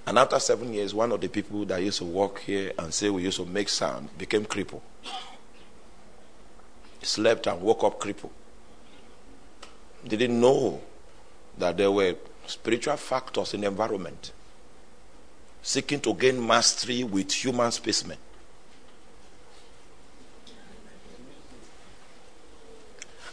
And 0.05 0.17
after 0.17 0.39
seven 0.39 0.73
years, 0.73 0.93
one 0.93 1.11
of 1.11 1.19
the 1.19 1.27
people 1.27 1.65
that 1.65 1.81
used 1.81 1.97
to 1.97 2.05
work 2.05 2.39
here 2.39 2.71
and 2.79 2.93
say 2.93 3.09
we 3.09 3.23
used 3.23 3.37
to 3.37 3.45
make 3.45 3.67
sound 3.67 4.17
became 4.17 4.45
crippled. 4.45 4.81
Slept 7.01 7.47
and 7.47 7.61
woke 7.61 7.83
up 7.83 7.99
crippled. 7.99 8.31
Didn't 10.05 10.39
know 10.39 10.81
that 11.57 11.75
there 11.77 11.91
were 11.91 12.15
spiritual 12.45 12.95
factors 12.95 13.53
in 13.53 13.61
the 13.61 13.67
environment 13.67 14.31
seeking 15.67 15.99
to 15.99 16.13
gain 16.13 16.45
mastery 16.45 17.03
with 17.03 17.29
human 17.29 17.69
specimen. 17.71 18.17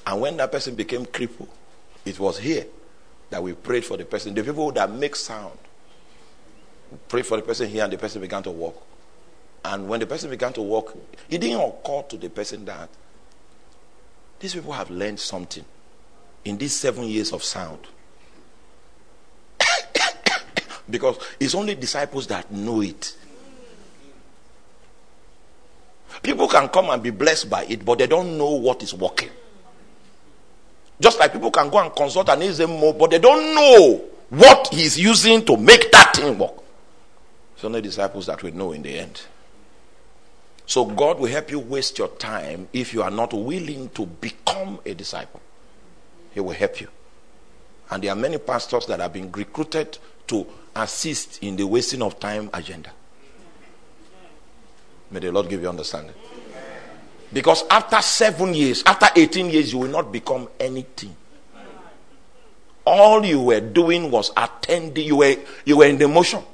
And 0.06 0.20
when 0.20 0.36
that 0.36 0.52
person 0.52 0.74
became 0.74 1.06
crippled, 1.06 1.48
it 2.04 2.18
was 2.18 2.38
here 2.38 2.66
that 3.30 3.42
we 3.42 3.54
prayed 3.54 3.84
for 3.84 3.96
the 3.96 4.04
person. 4.04 4.34
The 4.34 4.44
people 4.44 4.70
that 4.72 4.90
make 4.90 5.16
sound 5.16 5.58
prayed 7.08 7.26
for 7.26 7.36
the 7.36 7.42
person 7.42 7.68
here, 7.68 7.84
and 7.84 7.92
the 7.92 7.98
person 7.98 8.20
began 8.20 8.42
to 8.42 8.50
walk. 8.50 8.80
And 9.64 9.88
when 9.88 10.00
the 10.00 10.06
person 10.06 10.28
began 10.30 10.52
to 10.54 10.62
walk, 10.62 10.96
it 11.30 11.38
didn't 11.40 11.60
occur 11.60 12.02
to 12.10 12.16
the 12.18 12.28
person 12.28 12.64
that 12.66 12.90
these 14.38 14.54
people 14.54 14.72
have 14.72 14.90
learned 14.90 15.18
something 15.18 15.64
in 16.44 16.58
these 16.58 16.76
seven 16.76 17.04
years 17.04 17.32
of 17.32 17.42
sound. 17.42 17.80
because 20.90 21.16
it's 21.40 21.54
only 21.54 21.74
disciples 21.74 22.26
that 22.26 22.50
know 22.52 22.82
it. 22.82 23.16
People 26.22 26.46
can 26.46 26.68
come 26.68 26.90
and 26.90 27.02
be 27.02 27.10
blessed 27.10 27.48
by 27.48 27.64
it, 27.64 27.84
but 27.84 27.98
they 27.98 28.06
don't 28.06 28.36
know 28.36 28.50
what 28.50 28.82
is 28.82 28.92
working. 28.94 29.30
Just 31.00 31.18
like 31.18 31.32
people 31.32 31.50
can 31.50 31.68
go 31.70 31.78
and 31.78 31.94
consult 31.94 32.28
an 32.28 32.70
more, 32.70 32.94
but 32.94 33.10
they 33.10 33.18
don't 33.18 33.54
know 33.54 34.04
what 34.30 34.68
he's 34.72 34.98
using 34.98 35.44
to 35.44 35.56
make 35.56 35.90
that 35.92 36.14
thing 36.14 36.38
work. 36.38 36.54
It's 37.54 37.64
only 37.64 37.80
disciples 37.80 38.26
that 38.26 38.42
will 38.42 38.54
know 38.54 38.72
in 38.72 38.82
the 38.82 38.98
end. 38.98 39.22
So 40.66 40.84
God 40.84 41.18
will 41.18 41.28
help 41.30 41.50
you 41.50 41.58
waste 41.58 41.98
your 41.98 42.08
time 42.08 42.68
if 42.72 42.94
you 42.94 43.02
are 43.02 43.10
not 43.10 43.32
willing 43.32 43.90
to 43.90 44.06
become 44.06 44.80
a 44.86 44.94
disciple. 44.94 45.40
He 46.32 46.40
will 46.40 46.54
help 46.54 46.80
you. 46.80 46.88
And 47.90 48.02
there 48.02 48.12
are 48.12 48.16
many 48.16 48.38
pastors 48.38 48.86
that 48.86 49.00
have 49.00 49.12
been 49.12 49.30
recruited 49.30 49.98
to 50.28 50.46
assist 50.74 51.42
in 51.42 51.56
the 51.56 51.66
wasting 51.66 52.02
of 52.02 52.18
time 52.18 52.50
agenda. 52.52 52.90
May 55.10 55.20
the 55.20 55.30
Lord 55.30 55.48
give 55.48 55.62
you 55.62 55.68
understanding. 55.68 56.14
Because 57.34 57.64
after 57.68 58.00
seven 58.00 58.54
years, 58.54 58.84
after 58.86 59.08
18 59.16 59.50
years, 59.50 59.72
you 59.72 59.80
will 59.80 59.88
not 59.90 60.12
become 60.12 60.48
anything. 60.60 61.16
All 62.86 63.24
you 63.24 63.42
were 63.42 63.60
doing 63.60 64.08
was 64.08 64.30
attending, 64.36 65.04
you 65.04 65.16
were, 65.16 65.34
you 65.64 65.78
were 65.78 65.86
in 65.86 65.98
the 65.98 66.06
motion. 66.06 66.44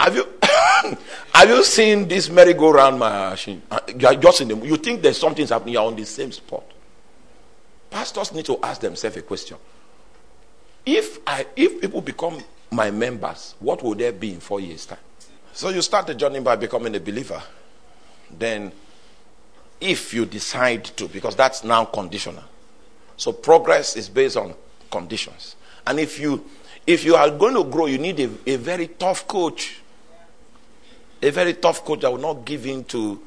Have 0.00 0.16
you 0.16 0.26
have 1.32 1.48
you 1.48 1.62
seen 1.62 2.08
this 2.08 2.28
merry-go-round 2.28 2.98
machine? 2.98 3.62
Uh, 3.70 3.78
you 3.96 4.08
are 4.08 4.16
just 4.16 4.40
in 4.40 4.48
the 4.48 4.56
you 4.56 4.76
think 4.76 5.02
there's 5.02 5.18
something's 5.18 5.50
happening, 5.50 5.74
you're 5.74 5.84
on 5.84 5.94
the 5.94 6.04
same 6.04 6.32
spot. 6.32 6.64
Pastors 7.90 8.32
need 8.32 8.44
to 8.46 8.58
ask 8.60 8.80
themselves 8.80 9.16
a 9.16 9.22
question. 9.22 9.56
If 10.84 11.20
I 11.26 11.46
if 11.54 11.80
people 11.80 12.00
become 12.00 12.42
my 12.72 12.90
members, 12.90 13.54
what 13.60 13.84
will 13.84 13.94
there 13.94 14.10
be 14.12 14.32
in 14.32 14.40
four 14.40 14.58
years' 14.58 14.84
time? 14.84 14.98
So 15.52 15.68
you 15.68 15.80
start 15.80 16.08
the 16.08 16.14
journey 16.16 16.40
by 16.40 16.56
becoming 16.56 16.94
a 16.96 17.00
believer. 17.00 17.40
Then 18.36 18.72
if 19.80 20.14
you 20.14 20.26
decide 20.26 20.84
to, 20.84 21.08
because 21.08 21.36
that's 21.36 21.64
now 21.64 21.84
conditional. 21.84 22.44
So 23.16 23.32
progress 23.32 23.96
is 23.96 24.08
based 24.08 24.36
on 24.36 24.54
conditions. 24.90 25.56
And 25.86 26.00
if 26.00 26.18
you 26.18 26.44
if 26.86 27.04
you 27.04 27.14
are 27.14 27.30
going 27.30 27.54
to 27.54 27.64
grow, 27.64 27.86
you 27.86 27.98
need 27.98 28.20
a, 28.20 28.30
a 28.46 28.56
very 28.56 28.88
tough 28.88 29.26
coach 29.26 29.80
a 31.24 31.30
very 31.30 31.54
tough 31.54 31.84
coach 31.84 32.02
that 32.02 32.10
will 32.10 32.18
not 32.18 32.44
give 32.44 32.66
in 32.66 32.84
to 32.84 33.20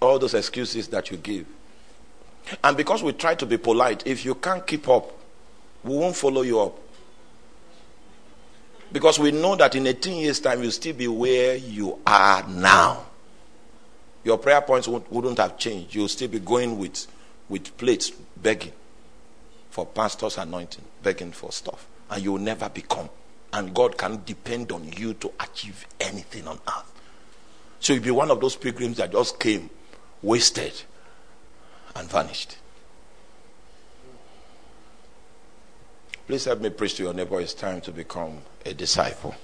all 0.00 0.18
those 0.18 0.34
excuses 0.34 0.86
that 0.88 1.10
you 1.10 1.16
give. 1.16 1.46
And 2.62 2.76
because 2.76 3.02
we 3.02 3.12
try 3.12 3.34
to 3.34 3.46
be 3.46 3.56
polite, 3.56 4.06
if 4.06 4.24
you 4.24 4.36
can't 4.36 4.64
keep 4.64 4.88
up, 4.88 5.10
we 5.82 5.96
won't 5.96 6.14
follow 6.14 6.42
you 6.42 6.60
up. 6.60 6.78
Because 8.92 9.18
we 9.18 9.32
know 9.32 9.56
that 9.56 9.74
in 9.74 9.86
18 9.86 10.20
years' 10.22 10.38
time, 10.38 10.62
you'll 10.62 10.70
still 10.70 10.94
be 10.94 11.08
where 11.08 11.56
you 11.56 11.98
are 12.06 12.46
now. 12.48 13.06
Your 14.24 14.38
prayer 14.38 14.62
points 14.62 14.88
wouldn't 14.88 15.38
have 15.38 15.58
changed. 15.58 15.94
You'll 15.94 16.08
still 16.08 16.28
be 16.28 16.40
going 16.40 16.78
with, 16.78 17.06
with 17.48 17.76
plates, 17.76 18.10
begging 18.10 18.72
for 19.70 19.84
pastor's 19.84 20.38
anointing, 20.38 20.84
begging 21.02 21.32
for 21.32 21.52
stuff. 21.52 21.86
And 22.10 22.22
you'll 22.22 22.38
never 22.38 22.68
become 22.68 23.10
and 23.54 23.72
God 23.72 23.96
can 23.96 24.20
depend 24.26 24.72
on 24.72 24.90
you 24.96 25.14
to 25.14 25.32
achieve 25.38 25.86
anything 26.00 26.48
on 26.48 26.58
earth. 26.66 26.92
So 27.78 27.92
you'll 27.92 28.02
be 28.02 28.10
one 28.10 28.30
of 28.32 28.40
those 28.40 28.56
pilgrims 28.56 28.96
that 28.96 29.12
just 29.12 29.38
came, 29.38 29.70
wasted, 30.22 30.82
and 31.94 32.08
vanished. 32.08 32.58
Please 36.26 36.46
help 36.46 36.60
me 36.60 36.70
preach 36.70 36.96
to 36.96 37.04
your 37.04 37.14
neighbor. 37.14 37.40
It's 37.40 37.54
time 37.54 37.80
to 37.82 37.92
become 37.92 38.38
a 38.66 38.74
disciple. 38.74 39.36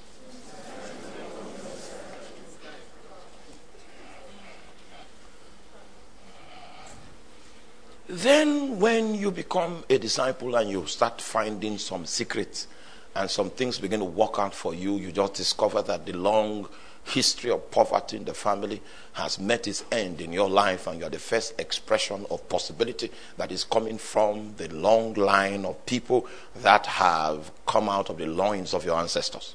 Then, 8.12 8.81
when 8.81 9.14
you 9.14 9.31
become 9.31 9.85
a 9.88 9.96
disciple 9.96 10.57
and 10.57 10.68
you 10.68 10.85
start 10.87 11.20
finding 11.20 11.79
some 11.79 12.07
secrets 12.07 12.66
and 13.14 13.31
some 13.31 13.51
things 13.51 13.79
begin 13.79 14.01
to 14.01 14.05
work 14.05 14.37
out 14.40 14.53
for 14.53 14.75
you, 14.75 14.96
you 14.96 15.12
just 15.12 15.35
discover 15.35 15.81
that 15.83 16.07
the 16.07 16.14
long 16.14 16.68
history 17.05 17.53
of 17.53 17.70
poverty 17.70 18.16
in 18.16 18.25
the 18.25 18.35
family 18.35 18.83
has 19.12 19.38
met 19.38 19.68
its 19.68 19.85
end 19.92 20.20
in 20.20 20.33
your 20.33 20.51
life, 20.51 20.88
and 20.88 20.99
you 20.99 21.07
are 21.07 21.11
the 21.11 21.20
first 21.20 21.55
expression 21.61 22.27
of 22.33 22.49
possibility 22.49 23.12
that 23.37 23.53
is 23.53 23.62
coming 23.62 23.96
from 23.96 24.55
the 24.57 24.66
long 24.75 25.14
line 25.14 25.64
of 25.64 25.87
people 25.87 26.27
that 26.57 26.87
have 26.87 27.53
come 27.64 27.88
out 27.88 28.11
of 28.11 28.18
the 28.18 28.27
loins 28.27 28.75
of 28.75 28.85
your 28.85 28.99
ancestors. 28.99 29.55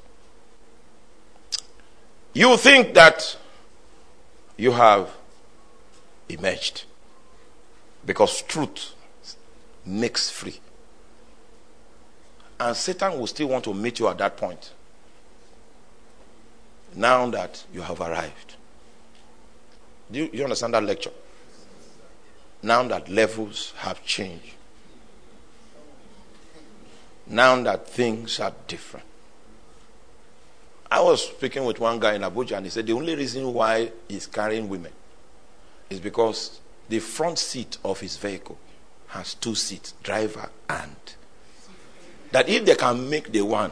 You 2.33 2.55
think 2.55 2.93
that 2.93 3.35
you 4.55 4.71
have 4.71 5.09
emerged 6.29 6.85
because 8.05 8.41
truth 8.43 8.93
makes 9.85 10.29
free. 10.29 10.59
And 12.59 12.75
Satan 12.75 13.19
will 13.19 13.27
still 13.27 13.47
want 13.49 13.63
to 13.65 13.73
meet 13.73 13.99
you 13.99 14.07
at 14.07 14.17
that 14.19 14.37
point. 14.37 14.71
Now 16.95 17.29
that 17.31 17.65
you 17.73 17.81
have 17.81 17.99
arrived. 17.99 18.55
Do 20.11 20.19
you, 20.19 20.29
you 20.31 20.43
understand 20.43 20.73
that 20.73 20.83
lecture? 20.83 21.11
Now 22.63 22.83
that 22.83 23.09
levels 23.09 23.73
have 23.77 24.03
changed. 24.05 24.53
Now 27.27 27.61
that 27.63 27.89
things 27.89 28.39
are 28.39 28.53
different. 28.67 29.05
I 30.89 31.01
was 31.01 31.27
speaking 31.27 31.65
with 31.65 31.79
one 31.79 31.99
guy 31.99 32.13
in 32.13 32.21
Abuja 32.21 32.57
and 32.57 32.65
he 32.65 32.69
said 32.69 32.85
the 32.87 32.93
only 32.93 33.15
reason 33.15 33.51
why 33.53 33.91
he's 34.07 34.27
carrying 34.27 34.69
women 34.69 34.93
is 35.89 35.99
because 35.99 36.61
the 36.89 36.99
front 36.99 37.39
seat 37.39 37.77
of 37.83 37.99
his 37.99 38.17
vehicle 38.17 38.57
has 39.07 39.33
two 39.35 39.55
seats, 39.55 39.93
driver 40.03 40.49
and. 40.69 40.95
That 42.31 42.49
if 42.49 42.65
they 42.65 42.75
can 42.75 43.09
make 43.09 43.31
the 43.31 43.41
one, 43.41 43.71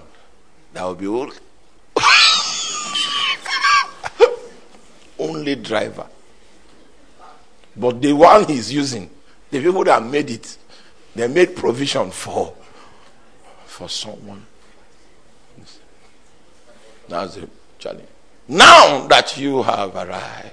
that 0.73 0.83
will 0.83 0.95
be 0.95 1.07
all. 1.07 1.31
only 5.19 5.55
driver. 5.55 6.07
But 7.75 8.01
the 8.01 8.13
one 8.13 8.45
he's 8.45 8.71
using, 8.71 9.09
the 9.49 9.61
people 9.61 9.83
that 9.83 10.03
made 10.03 10.29
it, 10.29 10.57
they 11.15 11.27
made 11.27 11.55
provision 11.55 12.11
for 12.11 12.53
for 13.65 13.89
someone. 13.89 14.45
That's 17.07 17.35
the 17.35 17.49
challenge. 17.79 18.07
Now 18.47 19.07
that 19.07 19.37
you 19.37 19.63
have 19.63 19.95
arrived, 19.95 20.51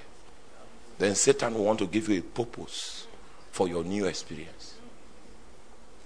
then 1.01 1.15
Satan 1.15 1.55
will 1.55 1.65
want 1.65 1.79
to 1.79 1.87
give 1.87 2.11
you 2.11 2.19
a 2.19 2.23
purpose 2.23 3.07
for 3.51 3.67
your 3.67 3.83
new 3.83 4.05
experience. 4.05 4.75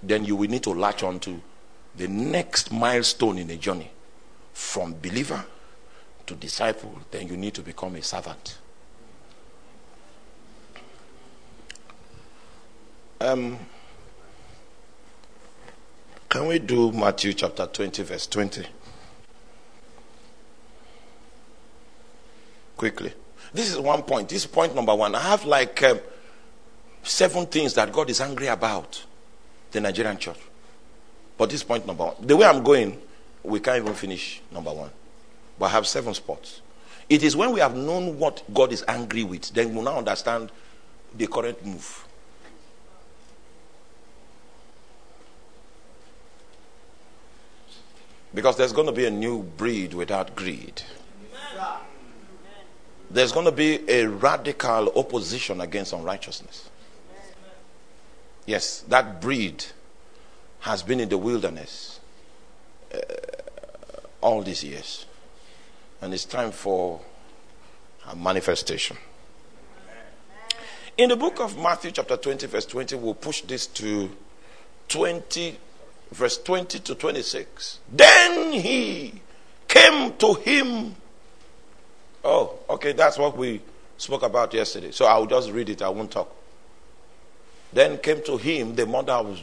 Then 0.01 0.23
you 0.23 0.37
will 0.37 0.49
need 0.49 0.63
to 0.63 0.69
latch 0.71 1.03
on 1.03 1.19
to 1.19 1.41
the 1.97 2.07
next 2.07 2.71
milestone 2.71 3.37
in 3.37 3.49
a 3.49 3.57
journey 3.57 3.91
from 4.53 4.95
believer 5.01 5.43
to 6.25 6.35
disciple. 6.35 6.97
Then 7.11 7.27
you 7.27 7.35
need 7.35 7.53
to 7.55 7.61
become 7.61 7.95
a 7.95 8.01
servant. 8.01 8.57
Um, 13.19 13.59
can 16.29 16.47
we 16.47 16.59
do 16.59 16.93
Matthew 16.93 17.33
chapter 17.33 17.65
20, 17.65 18.03
verse 18.03 18.27
20? 18.27 18.65
Quickly. 22.77 23.13
This 23.55 23.71
is 23.71 23.79
one 23.79 24.03
point. 24.03 24.27
This 24.27 24.41
is 24.41 24.47
point 24.47 24.75
number 24.75 24.93
one. 24.93 25.15
I 25.15 25.21
have 25.21 25.45
like 25.45 25.81
um, 25.81 26.01
seven 27.03 27.45
things 27.45 27.73
that 27.75 27.89
God 27.93 28.09
is 28.09 28.19
angry 28.19 28.47
about 28.47 29.01
the 29.71 29.79
Nigerian 29.79 30.17
church. 30.17 30.37
But 31.37 31.51
this 31.51 31.63
point 31.63 31.87
number 31.87 32.03
one. 32.03 32.15
The 32.19 32.35
way 32.35 32.45
I'm 32.45 32.63
going, 32.63 32.99
we 33.43 33.61
can't 33.61 33.81
even 33.81 33.93
finish 33.93 34.41
number 34.51 34.73
one. 34.73 34.89
But 35.57 35.67
I 35.67 35.69
have 35.69 35.87
seven 35.87 36.13
spots. 36.13 36.59
It 37.07 37.23
is 37.23 37.37
when 37.37 37.53
we 37.53 37.61
have 37.61 37.77
known 37.77 38.19
what 38.19 38.43
God 38.53 38.73
is 38.73 38.83
angry 38.89 39.23
with, 39.23 39.53
then 39.53 39.69
we 39.69 39.75
will 39.75 39.83
now 39.83 39.99
understand 39.99 40.51
the 41.15 41.25
current 41.27 41.65
move. 41.65 42.05
Because 48.33 48.57
there's 48.57 48.73
going 48.73 48.87
to 48.87 48.91
be 48.93 49.05
a 49.05 49.11
new 49.11 49.43
breed 49.43 49.93
without 49.93 50.35
greed. 50.35 50.81
There's 53.09 53.31
going 53.31 53.45
to 53.45 53.51
be 53.51 53.89
a 53.89 54.05
radical 54.07 54.91
opposition 54.95 55.61
against 55.61 55.93
unrighteousness. 55.93 56.69
Yes, 58.45 58.81
that 58.87 59.21
breed 59.21 59.65
has 60.59 60.83
been 60.83 60.99
in 60.99 61.09
the 61.09 61.17
wilderness 61.17 61.99
uh, 62.93 62.97
all 64.21 64.41
these 64.41 64.63
years. 64.63 65.05
And 66.01 66.13
it's 66.13 66.25
time 66.25 66.51
for 66.51 67.01
a 68.07 68.15
manifestation. 68.15 68.97
In 70.97 71.09
the 71.09 71.15
book 71.15 71.39
of 71.39 71.57
Matthew, 71.57 71.91
chapter 71.91 72.17
20, 72.17 72.47
verse 72.47 72.65
20, 72.65 72.95
we'll 72.95 73.13
push 73.15 73.41
this 73.41 73.67
to 73.67 74.09
20 74.87 75.57
verse 76.11 76.37
20 76.37 76.79
to 76.79 76.95
26. 76.95 77.79
Then 77.91 78.53
he 78.53 79.21
came 79.67 80.13
to 80.13 80.33
him. 80.35 80.95
Oh, 82.25 82.57
okay, 82.71 82.91
that's 82.93 83.19
what 83.19 83.37
we 83.37 83.61
spoke 83.97 84.23
about 84.23 84.51
yesterday. 84.51 84.89
So 84.89 85.05
I'll 85.05 85.27
just 85.27 85.51
read 85.51 85.69
it, 85.69 85.83
I 85.83 85.89
won't 85.89 86.09
talk. 86.09 86.35
Then 87.71 87.99
came 87.99 88.23
to 88.23 88.37
him 88.37 88.75
the 88.75 88.87
mother 88.87 89.13
of 89.13 89.39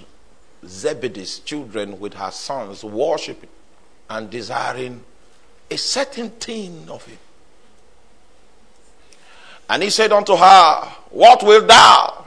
Zebedee's 0.66 1.38
children 1.38 2.00
with 2.00 2.14
her 2.14 2.32
sons, 2.32 2.82
worshiping 2.82 3.50
and 4.10 4.28
desiring 4.28 5.04
a 5.70 5.78
certain 5.78 6.30
thing 6.30 6.88
of 6.90 7.06
him. 7.06 7.18
And 9.70 9.82
he 9.84 9.90
said 9.90 10.10
unto 10.10 10.34
her, 10.34 10.88
What 11.10 11.44
wilt 11.44 11.68
thou? 11.68 12.24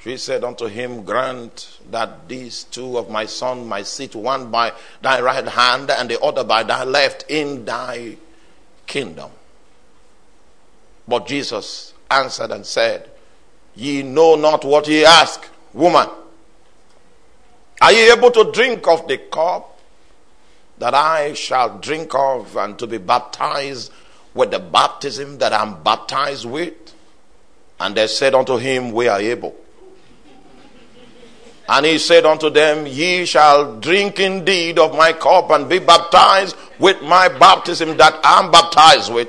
She 0.00 0.16
said 0.16 0.44
unto 0.44 0.66
him, 0.66 1.04
Grant 1.04 1.78
that 1.90 2.26
these 2.26 2.64
two 2.64 2.96
of 2.96 3.10
my 3.10 3.26
sons 3.26 3.66
might 3.66 3.86
sit 3.86 4.14
one 4.14 4.50
by 4.50 4.72
thy 5.02 5.20
right 5.20 5.46
hand 5.46 5.90
and 5.90 6.08
the 6.08 6.18
other 6.22 6.42
by 6.42 6.62
thy 6.62 6.84
left 6.84 7.26
in 7.28 7.64
thy 7.66 8.16
kingdom. 8.86 9.30
But 11.08 11.26
Jesus 11.26 11.94
answered 12.10 12.50
and 12.50 12.64
said, 12.64 13.10
Ye 13.74 14.02
know 14.02 14.36
not 14.36 14.64
what 14.64 14.88
ye 14.88 15.04
ask, 15.04 15.48
woman. 15.72 16.08
Are 17.80 17.92
ye 17.92 18.10
able 18.10 18.30
to 18.30 18.50
drink 18.52 18.88
of 18.88 19.06
the 19.06 19.18
cup 19.18 19.78
that 20.78 20.94
I 20.94 21.34
shall 21.34 21.78
drink 21.78 22.14
of 22.14 22.56
and 22.56 22.78
to 22.78 22.86
be 22.86 22.98
baptized 22.98 23.92
with 24.34 24.50
the 24.50 24.58
baptism 24.58 25.38
that 25.38 25.52
I'm 25.52 25.82
baptized 25.82 26.46
with? 26.46 26.74
And 27.78 27.94
they 27.94 28.06
said 28.06 28.34
unto 28.34 28.56
him, 28.56 28.92
We 28.92 29.08
are 29.08 29.20
able. 29.20 29.54
And 31.68 31.84
he 31.84 31.98
said 31.98 32.24
unto 32.24 32.48
them, 32.48 32.86
Ye 32.86 33.24
shall 33.24 33.80
drink 33.80 34.20
indeed 34.20 34.78
of 34.78 34.96
my 34.96 35.12
cup 35.12 35.50
and 35.50 35.68
be 35.68 35.80
baptized 35.80 36.56
with 36.78 37.02
my 37.02 37.28
baptism 37.28 37.96
that 37.96 38.20
I'm 38.22 38.50
baptized 38.50 39.12
with. 39.12 39.28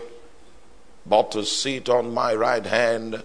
But 1.06 1.32
to 1.32 1.46
sit 1.46 1.90
on 1.90 2.14
my 2.14 2.36
right 2.36 2.66
hand 2.66 3.24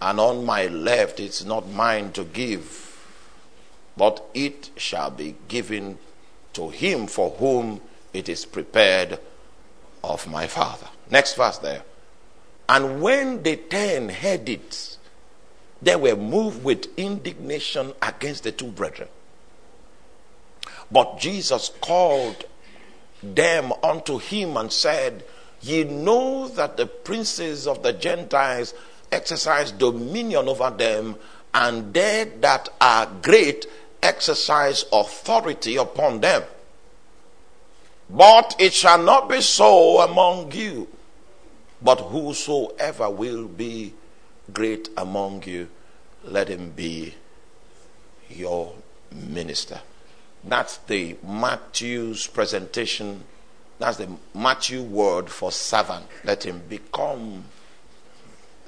and 0.00 0.20
on 0.20 0.44
my 0.44 0.66
left, 0.66 1.18
it's 1.18 1.44
not 1.44 1.68
mine 1.68 2.12
to 2.12 2.24
give, 2.24 3.04
but 3.96 4.24
it 4.34 4.70
shall 4.76 5.10
be 5.10 5.34
given 5.48 5.98
to 6.52 6.68
him 6.68 7.06
for 7.06 7.30
whom 7.30 7.80
it 8.12 8.28
is 8.28 8.44
prepared 8.44 9.18
of 10.04 10.26
my 10.28 10.46
Father. 10.46 10.86
Next 11.10 11.34
verse 11.34 11.58
there. 11.58 11.82
And 12.68 13.00
when 13.00 13.42
the 13.42 13.56
ten 13.56 14.08
heard 14.08 14.48
it, 14.48 14.95
they 15.82 15.96
were 15.96 16.16
moved 16.16 16.64
with 16.64 16.86
indignation 16.96 17.92
against 18.02 18.44
the 18.44 18.52
two 18.52 18.68
brethren. 18.68 19.08
But 20.90 21.18
Jesus 21.18 21.70
called 21.80 22.44
them 23.22 23.72
unto 23.82 24.18
him 24.18 24.56
and 24.56 24.72
said, 24.72 25.24
Ye 25.60 25.84
know 25.84 26.48
that 26.48 26.76
the 26.76 26.86
princes 26.86 27.66
of 27.66 27.82
the 27.82 27.92
Gentiles 27.92 28.74
exercise 29.10 29.72
dominion 29.72 30.48
over 30.48 30.70
them, 30.70 31.16
and 31.52 31.92
they 31.92 32.30
that 32.40 32.68
are 32.80 33.10
great 33.22 33.66
exercise 34.02 34.84
authority 34.92 35.76
upon 35.76 36.20
them. 36.20 36.42
But 38.08 38.54
it 38.58 38.72
shall 38.72 39.02
not 39.02 39.28
be 39.28 39.40
so 39.40 40.00
among 40.00 40.52
you, 40.52 40.88
but 41.82 41.96
whosoever 41.96 43.10
will 43.10 43.48
be 43.48 43.94
great 44.52 44.88
among 44.96 45.42
you, 45.44 45.68
let 46.24 46.48
him 46.48 46.70
be 46.70 47.14
your 48.28 48.74
minister. 49.12 49.80
That's 50.44 50.78
the 50.78 51.16
Matthew's 51.24 52.26
presentation. 52.26 53.24
That's 53.78 53.96
the 53.98 54.08
Matthew 54.34 54.82
word 54.82 55.28
for 55.28 55.52
servant. 55.52 56.06
Let 56.24 56.44
him 56.44 56.62
become 56.68 57.44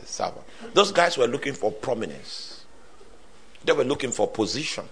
a 0.01 0.07
servant. 0.07 0.45
Those 0.75 0.93
guys 0.93 1.17
were 1.17 1.27
looking 1.27 1.55
for 1.55 1.71
prominence. 1.71 2.65
They 3.65 3.73
were 3.73 3.85
looking 3.85 4.11
for 4.11 4.29
position. 4.29 4.85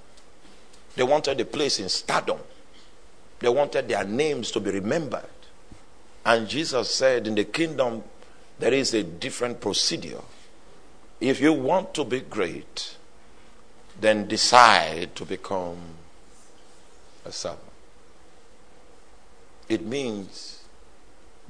They 0.95 1.03
wanted 1.03 1.41
a 1.41 1.45
place 1.45 1.79
in 1.79 1.89
stardom. 1.89 2.39
They 3.41 3.49
wanted 3.49 3.89
their 3.89 4.05
names 4.05 4.51
to 4.53 4.61
be 4.61 4.71
remembered. 4.71 5.25
And 6.25 6.49
Jesus 6.49 6.93
said, 6.93 7.27
In 7.27 7.35
the 7.35 7.45
kingdom, 7.45 8.03
there 8.59 8.73
is 8.73 8.95
a 8.95 9.03
different 9.03 9.61
procedure. 9.61 10.23
If 11.21 11.41
you 11.41 11.53
want 11.53 11.95
to 11.95 12.05
be 12.05 12.21
great, 12.21 12.97
then 13.99 14.29
decide 14.29 15.15
to 15.17 15.25
become 15.25 15.79
a 17.25 17.33
servant. 17.33 17.63
It 19.69 19.85
means 19.85 20.65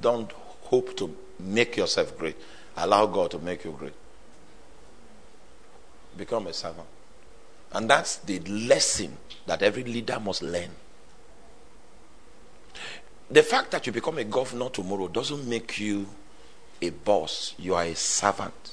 don't 0.00 0.30
hope 0.62 0.96
to 0.96 1.14
make 1.38 1.76
yourself 1.76 2.16
great. 2.16 2.36
Allow 2.76 3.06
God 3.06 3.30
to 3.32 3.38
make 3.38 3.64
you 3.64 3.72
great. 3.72 3.94
Become 6.16 6.46
a 6.46 6.52
servant. 6.52 6.86
And 7.72 7.90
that's 7.90 8.16
the 8.16 8.38
lesson 8.40 9.16
that 9.46 9.62
every 9.62 9.84
leader 9.84 10.18
must 10.20 10.42
learn. 10.42 10.70
The 13.30 13.42
fact 13.42 13.72
that 13.72 13.86
you 13.86 13.92
become 13.92 14.18
a 14.18 14.24
governor 14.24 14.68
tomorrow 14.68 15.08
doesn't 15.08 15.48
make 15.48 15.78
you 15.80 16.06
a 16.80 16.90
boss, 16.90 17.54
you 17.58 17.74
are 17.74 17.84
a 17.84 17.94
servant. 17.94 18.65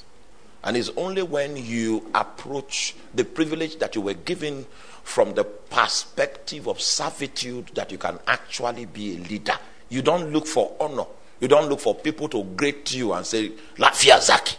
And 0.64 0.76
it's 0.78 0.90
only 0.96 1.22
when 1.22 1.56
you 1.58 2.10
approach 2.14 2.96
the 3.14 3.22
privilege 3.24 3.78
that 3.78 3.94
you 3.94 4.00
were 4.00 4.14
given 4.14 4.66
from 5.02 5.34
the 5.34 5.44
perspective 5.44 6.66
of 6.66 6.80
servitude 6.80 7.68
that 7.74 7.92
you 7.92 7.98
can 7.98 8.18
actually 8.26 8.86
be 8.86 9.16
a 9.16 9.18
leader. 9.28 9.58
You 9.90 10.00
don't 10.00 10.32
look 10.32 10.46
for 10.46 10.74
honor. 10.80 11.04
You 11.40 11.48
don't 11.48 11.68
look 11.68 11.80
for 11.80 11.94
people 11.94 12.28
to 12.30 12.42
greet 12.42 12.94
you 12.94 13.12
and 13.12 13.26
say, 13.26 13.50
Lafia 13.76 14.20
Zaki. 14.22 14.56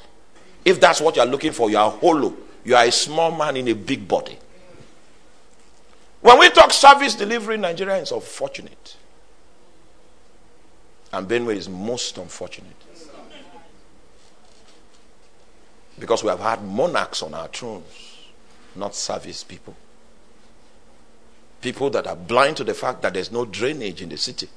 If 0.64 0.80
that's 0.80 1.02
what 1.02 1.16
you're 1.16 1.26
looking 1.26 1.52
for, 1.52 1.72
you 1.72 1.78
are 1.78 1.90
hollow. 1.90 2.36
You 2.64 2.76
are 2.76 2.86
a 2.86 2.92
small 2.92 3.32
man 3.32 3.58
in 3.58 3.68
a 3.68 3.74
big 3.74 4.08
body. 4.08 4.38
When 6.22 6.38
we 6.38 6.50
talk 6.52 6.72
service 6.72 7.16
delivery, 7.16 7.58
Nigeria 7.58 7.98
is 7.98 8.12
unfortunate. 8.12 8.96
And 11.12 11.28
Benue 11.28 11.56
is 11.56 11.68
most 11.68 12.18
unfortunate. 12.20 12.85
Because 15.98 16.24
we 16.24 16.30
have 16.30 16.40
had 16.40 16.64
monarchs 16.64 17.24
on 17.24 17.34
our 17.34 17.48
thrones, 17.48 17.86
not 18.76 18.96
service 18.96 19.44
people. 19.44 19.76
People 21.62 21.90
that 21.92 22.06
are 22.06 22.16
blind 22.16 22.58
to 22.58 22.64
the 22.64 22.74
fact 22.74 23.02
that 23.02 23.14
there's 23.14 23.32
no 23.32 23.46
drainage 23.46 24.02
in 24.02 24.10
the 24.10 24.18
city. 24.18 24.50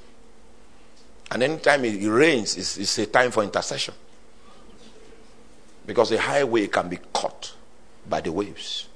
And 1.31 1.43
anytime 1.43 1.85
it 1.85 2.05
rains, 2.07 2.57
it's, 2.57 2.77
it's 2.77 2.97
a 2.97 3.05
time 3.05 3.31
for 3.31 3.43
intercession. 3.43 3.93
Because 5.85 6.09
the 6.09 6.19
highway 6.19 6.67
can 6.67 6.89
be 6.89 6.99
cut 7.13 7.53
by 8.07 8.21
the 8.21 8.31
waves. 8.31 8.87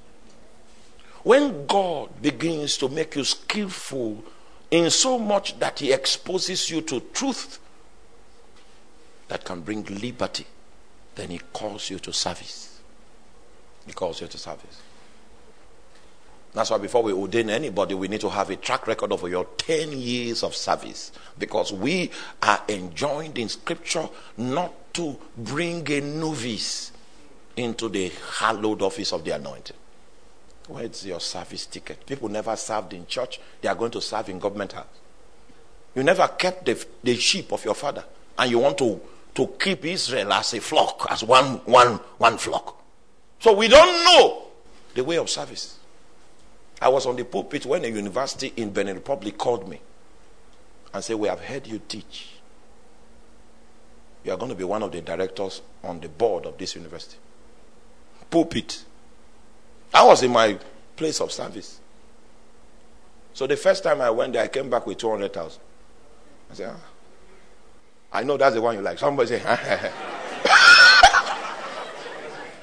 When 1.24 1.66
God 1.66 2.22
begins 2.22 2.78
to 2.78 2.90
make 2.90 3.16
you 3.16 3.24
skillful 3.24 4.24
in 4.70 4.90
so 4.90 5.18
much 5.18 5.58
that 5.60 5.80
He 5.80 5.94
exposes 5.94 6.70
you 6.70 6.82
to 6.82 7.00
truth 7.00 7.60
that 9.30 9.46
can 9.46 9.62
bring 9.62 9.84
liberty 9.86 10.46
then 11.16 11.30
he 11.30 11.40
calls 11.52 11.90
you 11.90 12.00
to 12.00 12.14
service. 12.14 12.80
He 13.86 13.94
calls 13.94 14.22
you 14.22 14.28
to 14.28 14.38
service. 14.38 14.82
That's 16.54 16.70
why 16.70 16.78
before 16.78 17.02
we 17.02 17.12
ordain 17.14 17.50
anybody, 17.50 17.96
we 17.96 18.08
need 18.08 18.22
to 18.22 18.30
have 18.30 18.50
a 18.52 18.56
track 18.56 18.86
record 18.88 19.12
of 19.12 19.28
your 19.28 19.46
10 19.58 19.92
years 19.94 20.44
of 20.44 20.56
service. 20.56 21.12
Because 21.38 21.74
we 21.74 22.12
are 22.44 22.62
enjoined 22.70 23.40
in 23.40 23.50
scripture 23.50 24.08
not 24.38 24.94
to 24.94 25.18
bring 25.36 25.90
a 25.92 26.02
novice 26.02 26.92
into 27.56 27.90
the 27.90 28.12
hallowed 28.38 28.82
office 28.84 29.12
of 29.14 29.24
the 29.26 29.32
anointing. 29.32 29.76
Where's 30.68 31.06
your 31.06 31.20
service 31.20 31.66
ticket? 31.66 32.06
People 32.06 32.30
never 32.30 32.56
served 32.56 32.94
in 32.94 33.08
church, 33.08 33.40
they 33.62 33.68
are 33.68 33.76
going 33.76 33.92
to 33.92 34.02
serve 34.02 34.30
in 34.30 34.40
government 34.40 34.74
house. 34.74 34.86
You 35.96 36.04
never 36.04 36.28
kept 36.28 36.66
the, 36.66 36.84
the 37.04 37.16
sheep 37.16 37.52
of 37.52 37.66
your 37.66 37.76
father, 37.76 38.04
and 38.38 38.50
you 38.50 38.60
want 38.60 38.78
to 38.80 39.00
to 39.36 39.48
keep 39.60 39.86
Israel 39.86 40.32
as 40.34 40.54
a 40.54 40.62
flock, 40.62 41.08
as 41.10 41.24
one, 41.24 41.56
one, 41.66 41.96
one 42.18 42.38
flock. 42.38 42.82
So 43.40 43.54
we 43.54 43.68
don't 43.68 44.06
know 44.06 44.48
the 44.94 45.04
way 45.04 45.18
of 45.18 45.30
service. 45.30 45.78
I 46.82 46.90
was 46.90 47.06
on 47.06 47.16
the 47.16 47.26
pulpit 47.26 47.66
when 47.66 47.84
a 47.86 47.88
university 47.88 48.54
in 48.58 48.72
Benin 48.72 48.96
Republic 48.96 49.38
called 49.38 49.68
me 49.68 49.82
and 50.94 51.04
said, 51.04 51.16
We 51.16 51.28
have 51.28 51.40
heard 51.40 51.66
you 51.66 51.82
teach. 51.88 52.30
You 54.24 54.32
are 54.32 54.38
going 54.38 54.50
to 54.50 54.56
be 54.56 54.64
one 54.64 54.84
of 54.84 54.92
the 54.92 55.02
directors 55.02 55.62
on 55.84 56.00
the 56.00 56.10
board 56.10 56.46
of 56.46 56.58
this 56.58 56.76
university. 56.76 57.18
Pulpit. 58.30 58.84
I 59.94 60.04
was 60.06 60.24
in 60.24 60.32
my 60.32 60.58
place 60.96 61.20
of 61.20 61.32
service. 61.32 61.80
So 63.34 63.48
the 63.48 63.58
first 63.58 63.84
time 63.84 64.00
I 64.00 64.10
went 64.10 64.34
there, 64.34 64.44
I 64.44 64.48
came 64.48 64.70
back 64.70 64.86
with 64.86 64.98
200,000. 65.00 65.62
I 66.52 66.54
said, 66.54 66.74
ah. 66.74 66.93
I 68.14 68.24
know 68.24 68.38
that's 68.38 68.54
the 68.54 68.62
one 68.62 68.76
you 68.76 68.82
like. 68.82 69.00
Somebody 69.00 69.30
say, 69.30 69.42
ah, 69.44 69.60
eh, 69.66 69.80
eh, 69.82 69.92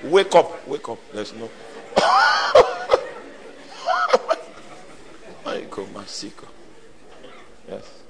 eh. 0.03 0.05
wake 0.09 0.35
up, 0.35 0.69
wake 0.69 0.89
up. 0.89 0.99
There's 1.13 1.35
no. 1.35 1.51
Go, 5.71 5.85
Masiko. 5.87 6.47
Yes. 7.69 8.03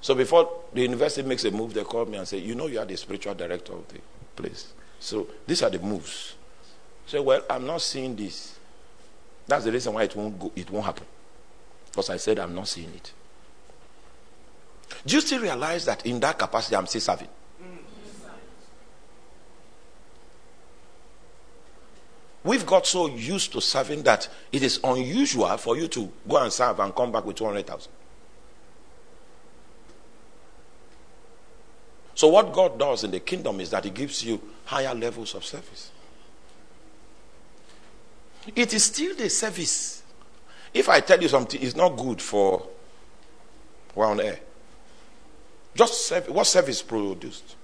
So 0.00 0.14
before 0.14 0.60
the 0.72 0.82
university 0.82 1.26
makes 1.26 1.44
a 1.44 1.50
move, 1.50 1.74
they 1.74 1.84
call 1.84 2.04
me 2.06 2.18
and 2.18 2.26
say, 2.26 2.38
You 2.38 2.54
know, 2.54 2.66
you 2.66 2.78
are 2.80 2.84
the 2.84 2.96
spiritual 2.96 3.34
director 3.34 3.72
of 3.72 3.86
the 3.88 3.98
place. 4.34 4.72
So 5.00 5.26
these 5.46 5.62
are 5.62 5.70
the 5.70 5.78
moves. 5.78 6.34
Say, 7.06 7.20
Well, 7.20 7.42
I'm 7.50 7.66
not 7.66 7.82
seeing 7.82 8.16
this. 8.16 8.58
That's 9.46 9.64
the 9.64 9.72
reason 9.72 9.94
why 9.94 10.04
it 10.04 10.16
won't 10.16 10.38
go, 10.38 10.52
it 10.54 10.70
won't 10.70 10.86
happen. 10.86 11.06
Because 11.90 12.10
I 12.10 12.16
said 12.16 12.38
I'm 12.38 12.54
not 12.54 12.68
seeing 12.68 12.92
it. 12.94 13.12
Do 15.06 15.14
you 15.14 15.20
still 15.20 15.40
realize 15.40 15.84
that 15.86 16.06
in 16.06 16.20
that 16.20 16.38
capacity 16.38 16.76
I'm 16.76 16.86
still 16.86 17.00
serving? 17.00 17.28
We've 22.44 22.66
got 22.66 22.86
so 22.86 23.06
used 23.06 23.52
to 23.52 23.60
serving 23.60 24.02
that 24.02 24.28
it 24.50 24.62
is 24.62 24.80
unusual 24.82 25.56
for 25.58 25.76
you 25.76 25.86
to 25.88 26.10
go 26.28 26.38
and 26.38 26.52
serve 26.52 26.80
and 26.80 26.94
come 26.94 27.12
back 27.12 27.24
with 27.24 27.36
200,000. 27.36 27.90
So, 32.14 32.28
what 32.28 32.52
God 32.52 32.78
does 32.78 33.04
in 33.04 33.10
the 33.10 33.20
kingdom 33.20 33.60
is 33.60 33.70
that 33.70 33.84
He 33.84 33.90
gives 33.90 34.24
you 34.24 34.40
higher 34.64 34.94
levels 34.94 35.34
of 35.34 35.44
service. 35.44 35.90
It 38.54 38.74
is 38.74 38.84
still 38.84 39.14
the 39.14 39.30
service. 39.30 40.02
If 40.74 40.88
I 40.88 41.00
tell 41.00 41.20
you 41.20 41.28
something, 41.28 41.60
it's 41.62 41.76
not 41.76 41.90
good 41.96 42.20
for 42.20 42.66
we're 43.94 44.06
on 44.06 44.20
air. 44.20 44.40
Just 45.74 46.12
what 46.28 46.46
service 46.46 46.82
produced? 46.82 47.56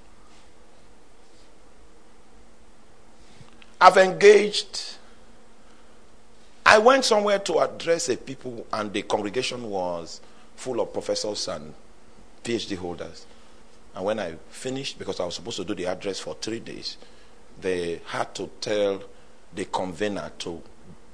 I've 3.80 3.96
engaged. 3.96 4.96
I 6.64 6.78
went 6.78 7.04
somewhere 7.04 7.38
to 7.40 7.58
address 7.60 8.08
a 8.08 8.16
people, 8.16 8.66
and 8.72 8.92
the 8.92 9.02
congregation 9.02 9.70
was 9.70 10.20
full 10.56 10.80
of 10.80 10.92
professors 10.92 11.48
and 11.48 11.72
PhD 12.42 12.76
holders. 12.76 13.26
And 13.94 14.04
when 14.04 14.20
I 14.20 14.34
finished, 14.50 14.98
because 14.98 15.20
I 15.20 15.24
was 15.24 15.36
supposed 15.36 15.56
to 15.58 15.64
do 15.64 15.74
the 15.74 15.86
address 15.86 16.20
for 16.20 16.34
three 16.34 16.60
days, 16.60 16.96
they 17.60 18.00
had 18.06 18.34
to 18.36 18.50
tell 18.60 19.02
the 19.54 19.64
convener 19.66 20.30
to 20.40 20.62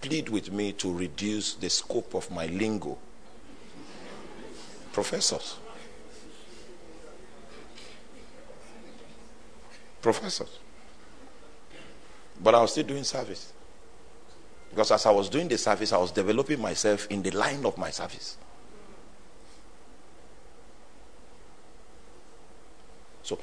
plead 0.00 0.28
with 0.28 0.52
me 0.52 0.72
to 0.72 0.92
reduce 0.92 1.54
the 1.54 1.70
scope 1.70 2.14
of 2.14 2.30
my 2.30 2.46
lingo. 2.46 2.98
Professors. 4.92 5.56
Professors. 10.04 10.58
But 12.38 12.54
I 12.54 12.60
was 12.60 12.72
still 12.72 12.84
doing 12.84 13.04
service. 13.04 13.52
Because 14.68 14.90
as 14.92 15.06
I 15.06 15.10
was 15.10 15.30
doing 15.30 15.48
the 15.48 15.56
service, 15.56 15.92
I 15.92 15.98
was 15.98 16.10
developing 16.10 16.60
myself 16.60 17.06
in 17.08 17.22
the 17.22 17.30
line 17.30 17.64
of 17.64 17.78
my 17.78 17.90
service. 17.90 18.36
So, 23.22 23.38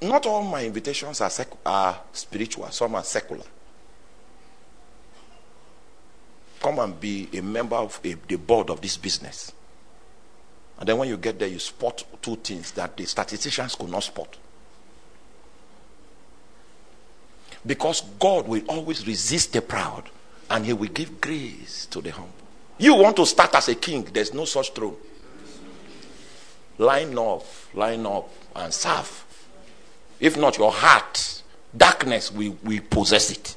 not 0.00 0.24
all 0.24 0.42
my 0.42 0.64
invitations 0.64 1.20
are, 1.20 1.28
sec- 1.28 1.58
are 1.66 2.00
spiritual, 2.12 2.70
some 2.70 2.94
are 2.94 3.04
secular. 3.04 3.44
Come 6.60 6.78
and 6.78 6.98
be 6.98 7.28
a 7.34 7.42
member 7.42 7.76
of 7.76 8.00
a, 8.02 8.14
the 8.26 8.36
board 8.36 8.70
of 8.70 8.80
this 8.80 8.96
business. 8.96 9.52
And 10.78 10.88
then 10.88 10.96
when 10.96 11.10
you 11.10 11.18
get 11.18 11.38
there, 11.38 11.48
you 11.48 11.58
spot 11.58 12.02
two 12.22 12.36
things 12.36 12.70
that 12.72 12.96
the 12.96 13.04
statisticians 13.04 13.74
could 13.74 13.90
not 13.90 14.04
spot. 14.04 14.38
Because 17.66 18.02
God 18.18 18.46
will 18.46 18.62
always 18.68 19.06
resist 19.06 19.52
the 19.52 19.62
proud 19.62 20.10
and 20.50 20.64
He 20.66 20.72
will 20.72 20.88
give 20.88 21.20
grace 21.20 21.86
to 21.86 22.00
the 22.00 22.10
humble. 22.10 22.32
You 22.78 22.94
want 22.94 23.16
to 23.16 23.26
start 23.26 23.54
as 23.54 23.68
a 23.68 23.74
king, 23.74 24.06
there's 24.12 24.34
no 24.34 24.44
such 24.44 24.72
throne. 24.72 24.96
Line 26.78 27.16
up, 27.16 27.44
line 27.72 28.04
up, 28.04 28.28
and 28.56 28.74
serve. 28.74 29.24
If 30.18 30.36
not, 30.36 30.58
your 30.58 30.72
heart, 30.72 31.42
darkness 31.76 32.32
will, 32.32 32.56
will 32.62 32.80
possess 32.90 33.30
it. 33.30 33.56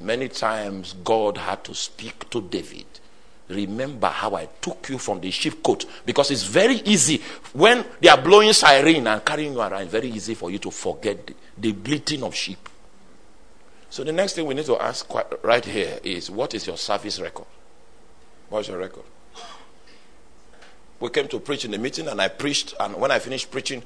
Many 0.00 0.28
times 0.28 0.94
God 1.04 1.36
had 1.38 1.64
to 1.64 1.74
speak 1.74 2.30
to 2.30 2.40
David. 2.40 2.86
Remember 3.48 4.08
how 4.08 4.34
I 4.34 4.46
took 4.60 4.88
you 4.90 4.98
from 4.98 5.20
the 5.20 5.30
sheepcote 5.30 5.86
because 6.04 6.30
it's 6.30 6.42
very 6.44 6.76
easy 6.76 7.22
when 7.54 7.84
they 8.00 8.08
are 8.08 8.20
blowing 8.20 8.52
siren 8.52 9.06
and 9.06 9.24
carrying 9.24 9.54
you 9.54 9.60
around. 9.60 9.88
Very 9.88 10.08
easy 10.10 10.34
for 10.34 10.50
you 10.50 10.58
to 10.58 10.70
forget 10.70 11.30
the, 11.60 11.72
bleating 11.72 12.22
of 12.22 12.34
sheep. 12.34 12.68
So 13.90 14.04
the 14.04 14.12
next 14.12 14.34
thing 14.34 14.46
we 14.46 14.54
need 14.54 14.66
to 14.66 14.78
ask 14.80 15.06
right 15.42 15.64
here 15.64 15.98
is, 16.02 16.30
what 16.30 16.54
is 16.54 16.66
your 16.66 16.76
service 16.76 17.20
record? 17.20 17.46
What's 18.48 18.68
your 18.68 18.78
record? 18.78 19.04
We 21.00 21.08
came 21.10 21.28
to 21.28 21.38
preach 21.38 21.64
in 21.64 21.70
the 21.70 21.78
meeting, 21.78 22.08
and 22.08 22.20
I 22.20 22.28
preached. 22.28 22.74
And 22.80 22.96
when 22.96 23.10
I 23.10 23.18
finished 23.18 23.50
preaching, 23.50 23.82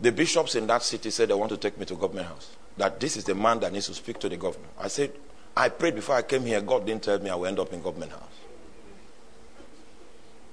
the 0.00 0.12
bishops 0.12 0.54
in 0.54 0.66
that 0.68 0.82
city 0.82 1.10
said 1.10 1.28
they 1.28 1.34
want 1.34 1.50
to 1.50 1.56
take 1.56 1.78
me 1.78 1.84
to 1.86 1.94
government 1.94 2.28
house. 2.28 2.50
That 2.76 3.00
this 3.00 3.16
is 3.16 3.24
the 3.24 3.34
man 3.34 3.60
that 3.60 3.72
needs 3.72 3.86
to 3.86 3.94
speak 3.94 4.18
to 4.20 4.28
the 4.28 4.36
governor. 4.36 4.68
I 4.78 4.88
said, 4.88 5.12
I 5.56 5.70
prayed 5.70 5.94
before 5.94 6.16
I 6.16 6.22
came 6.22 6.42
here. 6.42 6.60
God 6.60 6.86
didn't 6.86 7.02
tell 7.02 7.18
me 7.18 7.30
I 7.30 7.34
will 7.34 7.46
end 7.46 7.58
up 7.58 7.72
in 7.72 7.82
government 7.82 8.12
house. 8.12 8.22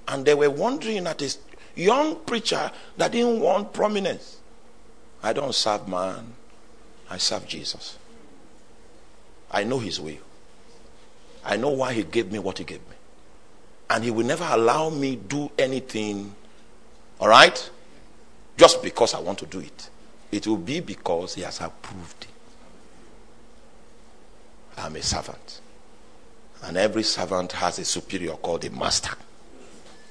And 0.07 0.26
they 0.26 0.34
were 0.34 0.49
wondering 0.49 1.05
at 1.07 1.17
this 1.19 1.38
young 1.76 2.17
preacher 2.21 2.71
that 2.97 3.11
didn't 3.11 3.39
want 3.39 3.74
prominence. 3.74 4.39
I 5.24 5.32
don't 5.32 5.55
serve 5.55 5.88
man, 5.88 6.34
I 7.09 7.17
serve 7.17 7.47
Jesus. 7.47 7.97
I 9.49 9.63
know 9.63 9.80
his 9.80 9.99
will. 10.01 10.17
I 11.45 11.55
know 11.55 11.69
why 11.69 11.93
he 11.93 12.03
gave 12.03 12.32
me 12.32 12.39
what 12.39 12.57
he 12.57 12.63
gave 12.65 12.82
me. 12.89 12.95
And 13.89 14.03
he 14.03 14.11
will 14.11 14.26
never 14.26 14.47
allow 14.49 14.89
me 14.89 15.15
do 15.15 15.49
anything, 15.57 16.36
all 17.19 17.30
right? 17.30 17.69
Just 18.57 18.84
because 18.84 19.13
I 19.13 19.19
want 19.19 19.39
to 19.39 19.45
do 19.45 19.59
it. 19.59 19.89
It 20.32 20.47
will 20.47 20.57
be 20.57 20.80
because 20.80 21.36
he 21.36 21.41
has 21.41 21.61
approved 21.61 22.24
it. 22.24 22.30
I'm 24.78 24.95
a 24.95 25.01
servant. 25.03 25.61
And 26.63 26.78
every 26.78 27.03
servant 27.03 27.51
has 27.53 27.78
a 27.80 27.86
superior 27.86 28.34
called 28.34 28.65
a 28.65 28.71
master. 28.71 29.15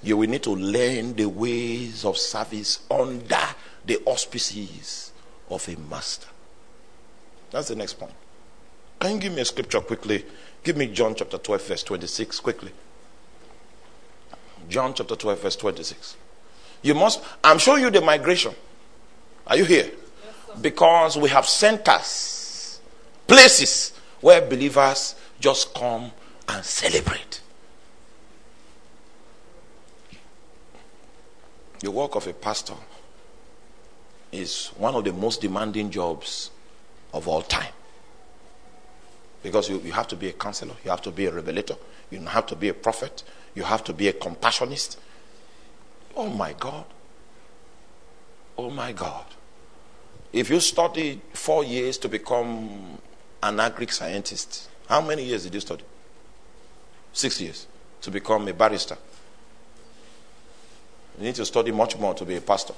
You 0.03 0.17
will 0.17 0.29
need 0.29 0.43
to 0.45 0.55
learn 0.55 1.15
the 1.15 1.27
ways 1.27 2.05
of 2.05 2.17
service 2.17 2.81
under 2.91 3.41
the 3.85 3.99
auspices 4.07 5.13
of 5.51 5.69
a 5.69 5.77
master. 5.77 6.29
That's 7.51 7.69
the 7.69 7.77
next 7.77 7.95
point. 7.95 8.13
Can 9.01 9.15
you 9.15 9.21
give 9.21 9.33
me 9.33 9.43
a 9.43 9.45
scripture 9.45 9.81
quickly? 9.81 10.25
Give 10.63 10.77
me 10.77 10.87
John 10.87 11.15
chapter 11.15 11.39
12, 11.39 11.67
verse 11.67 11.83
26, 11.83 12.41
quickly. 12.41 12.73
John 14.69 14.95
chapter 14.95 15.17
12, 15.17 15.43
verse 15.43 15.57
26. 15.57 16.17
You 16.83 16.95
must, 16.95 17.23
I'm 17.43 17.59
showing 17.59 17.83
you 17.83 17.91
the 17.91 18.01
migration. 18.01 18.55
Are 19.47 19.57
you 19.57 19.65
here? 19.65 19.91
Because 20.61 21.17
we 21.17 21.29
have 21.31 21.47
centers, 21.47 22.81
places 23.27 23.93
where 24.21 24.41
believers 24.41 25.17
just 25.41 25.75
come 25.75 26.13
and 26.49 26.65
celebrate. 26.65 27.41
The 31.81 31.91
work 31.91 32.15
of 32.15 32.29
a 32.29 32.33
pastor 32.33 32.75
is 34.33 34.69
one 34.79 34.95
of 34.95 35.05
the 35.05 35.13
most 35.13 35.41
demanding 35.41 35.91
jobs 35.91 36.51
of 37.13 37.29
all 37.29 37.43
time. 37.43 37.73
Because 39.43 39.69
you, 39.69 39.79
you 39.81 39.93
have 39.93 40.09
to 40.09 40.17
be 40.17 40.29
a 40.29 40.33
counselor, 40.33 40.75
you 40.85 40.91
have 40.91 41.03
to 41.03 41.11
be 41.11 41.27
a 41.27 41.33
revelator, 41.33 41.77
you 42.11 42.21
have 42.21 42.47
to 42.47 42.57
be 42.57 42.69
a 42.69 42.75
prophet, 42.75 43.23
you 43.55 43.63
have 43.63 43.85
to 43.85 43.93
be 43.93 44.09
a 44.09 44.13
compassionist. 44.13 44.97
Oh 46.17 46.29
my 46.29 46.55
God. 46.55 46.85
Oh 48.57 48.71
my 48.71 48.93
God. 48.93 49.25
If 50.33 50.49
you 50.49 50.61
study 50.61 51.21
four 51.35 51.65
years 51.65 51.99
to 51.99 52.09
become 52.09 52.99
an 53.43 53.61
agri 53.61 53.87
scientist, 53.89 54.69
how 54.89 55.01
many 55.01 55.25
years 55.25 55.45
did 55.45 55.55
you 55.55 55.61
study? 55.61 55.85
Six 57.13 57.41
years 57.41 57.67
to 58.01 58.11
become 58.11 58.49
a 58.49 58.55
barrister. 58.55 58.97
You 61.19 61.25
need 61.25 61.35
to 61.35 61.45
study 61.45 61.71
much 61.73 61.99
more 61.99 62.15
to 62.15 62.25
be 62.25 62.37
a 62.37 62.41
pastor. 62.41 62.75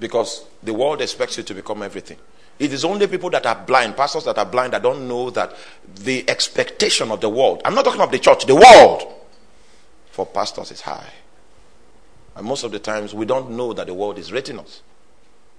Because 0.00 0.44
the 0.62 0.74
world 0.74 1.00
expects 1.00 1.36
you 1.36 1.42
to 1.44 1.54
become 1.54 1.82
everything. 1.82 2.18
It 2.58 2.72
is 2.72 2.84
only 2.84 3.06
people 3.06 3.30
that 3.30 3.46
are 3.46 3.64
blind, 3.64 3.96
pastors 3.96 4.24
that 4.24 4.38
are 4.38 4.46
blind, 4.46 4.72
that 4.72 4.82
don't 4.82 5.08
know 5.08 5.30
that 5.30 5.54
the 5.96 6.28
expectation 6.28 7.10
of 7.10 7.20
the 7.20 7.28
world, 7.28 7.62
I'm 7.64 7.74
not 7.74 7.84
talking 7.84 8.00
of 8.00 8.10
the 8.10 8.18
church, 8.18 8.46
the 8.46 8.54
world, 8.54 9.12
for 10.10 10.24
pastors 10.24 10.70
is 10.70 10.80
high. 10.80 11.12
And 12.36 12.46
most 12.46 12.64
of 12.64 12.72
the 12.72 12.78
times 12.78 13.14
we 13.14 13.26
don't 13.26 13.50
know 13.50 13.72
that 13.72 13.86
the 13.86 13.94
world 13.94 14.18
is 14.18 14.32
rating 14.32 14.58
us. 14.58 14.82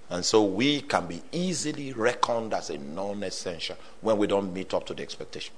And 0.08 0.24
so 0.24 0.44
we 0.44 0.82
can 0.82 1.06
be 1.06 1.22
easily 1.32 1.92
reckoned 1.92 2.54
as 2.54 2.70
a 2.70 2.78
non 2.78 3.22
essential 3.22 3.76
when 4.00 4.18
we 4.18 4.26
don't 4.26 4.52
meet 4.52 4.72
up 4.72 4.86
to 4.86 4.94
the 4.94 5.02
expectation. 5.02 5.52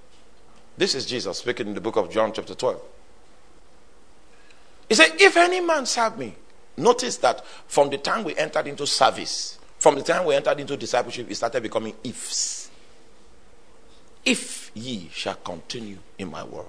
This 0.76 0.95
is 0.95 1.07
Jesus 1.07 1.39
speaking 1.39 1.66
in 1.66 1.74
the 1.74 1.81
book 1.81 1.97
of 1.97 2.11
John, 2.11 2.33
chapter 2.33 2.55
12. 2.55 2.81
He 4.89 4.95
said, 4.95 5.12
If 5.20 5.37
any 5.37 5.61
man 5.61 5.87
serve 5.87 6.16
me, 6.16 6.35
notice 6.79 7.16
that 7.18 7.45
from 7.66 7.91
the 7.91 7.99
time 7.99 8.24
we 8.24 8.37
entered 8.37 8.66
into 8.66 8.87
service, 8.87 9.59
from 9.79 9.95
the 9.95 10.03
time 10.03 10.24
we 10.24 10.35
entered 10.35 10.59
into 10.59 10.76
discipleship, 10.76 11.31
it 11.31 11.35
started 11.35 11.62
becoming 11.62 11.95
ifs. 12.03 12.70
If 14.24 14.70
ye 14.74 15.09
shall 15.12 15.37
continue 15.37 15.99
in 16.18 16.31
my 16.31 16.45
word, 16.45 16.66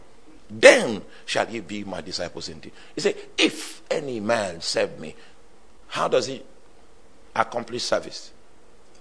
then 0.49 1.01
shall 1.25 1.49
ye 1.49 1.59
be 1.59 1.83
my 1.83 2.01
disciples 2.01 2.49
indeed. 2.49 2.71
He 2.95 3.01
said, 3.01 3.15
If 3.37 3.81
any 3.89 4.19
man 4.19 4.61
serve 4.61 4.99
me, 4.99 5.15
how 5.87 6.07
does 6.07 6.27
he 6.27 6.41
accomplish 7.35 7.83
service? 7.83 8.31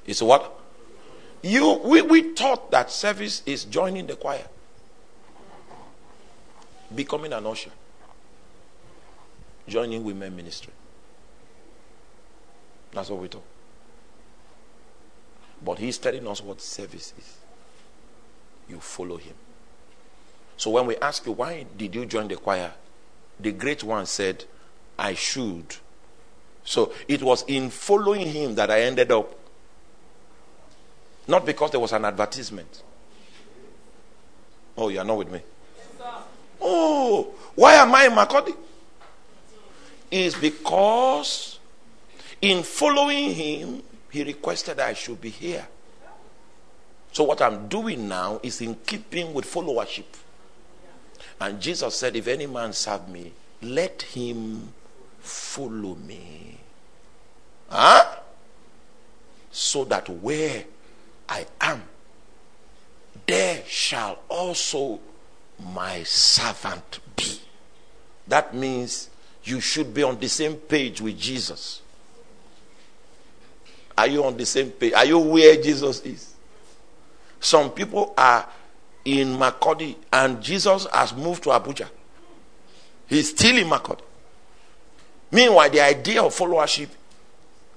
It's 0.07 0.23
what? 0.23 0.59
You 1.43 1.81
we, 1.85 2.03
we 2.03 2.35
thought 2.35 2.71
that 2.71 2.91
service 2.91 3.43
is 3.47 3.65
joining 3.65 4.07
the 4.07 4.17
choir, 4.17 4.47
becoming 6.95 7.33
an 7.33 7.47
usher, 7.47 7.71
joining 9.69 10.03
women 10.03 10.35
ministry. 10.35 10.73
That's 12.93 13.11
what 13.11 13.21
we 13.21 13.29
thought. 13.29 13.45
But 15.65 15.79
he's 15.79 15.99
telling 15.99 16.27
us 16.27 16.43
what 16.43 16.61
service 16.61 17.13
is. 17.19 17.37
You 18.69 18.81
follow 18.81 19.17
him. 19.17 19.35
So 20.57 20.71
when 20.71 20.87
we 20.87 20.97
ask 20.97 21.25
you, 21.27 21.33
why 21.33 21.67
did 21.77 21.95
you 21.95 22.07
join 22.07 22.29
the 22.29 22.37
choir? 22.37 22.73
The 23.41 23.53
great 23.53 23.83
one 23.85 24.07
said, 24.07 24.45
I 24.99 25.15
should. 25.15 25.77
So 26.65 26.93
it 27.07 27.23
was 27.23 27.45
in 27.47 27.71
following 27.71 28.27
him 28.27 28.55
that 28.57 28.71
I 28.71 28.83
ended 28.83 29.13
up. 29.13 29.35
Not 31.27 31.47
because 31.47 31.71
there 31.71 31.81
was 31.81 31.93
an 31.93 32.05
advertisement. 32.05 32.83
Oh, 34.77 34.89
you 34.89 34.99
are 34.99 35.05
not 35.05 35.19
with 35.19 35.31
me? 35.31 35.41
oh, 36.61 37.33
why 37.55 37.75
am 37.75 37.95
I 37.95 38.07
in 38.07 38.13
Makurdi? 38.13 38.55
Is 40.11 40.35
because 40.35 41.58
in 42.41 42.63
following 42.63 43.35
him, 43.35 43.83
he 44.11 44.25
requested 44.25 44.81
I 44.81 44.95
should 44.95 45.21
be 45.21 45.31
here. 45.31 45.67
So 47.13 47.25
what 47.25 47.43
I'm 47.43 47.69
doing 47.69 48.09
now 48.09 48.41
is 48.43 48.61
in 48.61 48.75
keeping 48.87 49.35
with 49.35 49.45
followership. 49.45 50.05
And 51.41 51.61
Jesus 51.61 51.97
said, 51.97 52.17
If 52.17 52.29
any 52.29 52.47
man 52.47 52.73
serve 52.73 53.09
me, 53.09 53.33
let 53.63 54.03
him 54.03 54.73
follow 55.21 55.95
me. 55.95 56.59
Huh? 57.69 58.05
So 59.51 59.85
that 59.85 60.09
where 60.09 60.65
I 61.29 61.47
am, 61.61 61.83
there 63.27 63.63
shall 63.67 64.21
also 64.29 65.01
my 65.59 66.03
servant 66.05 67.01
be. 67.17 67.41
That 68.27 68.55
means 68.55 69.11
you 69.45 69.61
should 69.61 69.93
be 69.93 70.03
on 70.03 70.19
the 70.19 70.29
same 70.29 70.55
page 70.55 71.01
with 71.01 71.19
Jesus. 71.19 71.83
Are 73.99 74.07
you 74.07 74.23
on 74.23 74.37
the 74.37 74.47
same 74.47 74.71
page? 74.71 74.93
Are 74.93 75.05
you 75.05 75.19
where 75.19 75.61
Jesus 75.61 76.01
is? 76.03 76.33
Some 77.41 77.73
people 77.73 78.15
are 78.17 78.49
in 79.05 79.37
Makurdi 79.37 79.97
and 80.13 80.41
Jesus 80.41 80.87
has 80.93 81.13
moved 81.13 81.43
to 81.43 81.49
Abuja. 81.49 81.89
He's 83.09 83.31
still 83.31 83.59
in 83.59 83.67
Makurdi. 83.67 84.03
Meanwhile, 85.33 85.71
the 85.71 85.81
idea 85.81 86.23
of 86.23 86.33
followership 86.33 86.89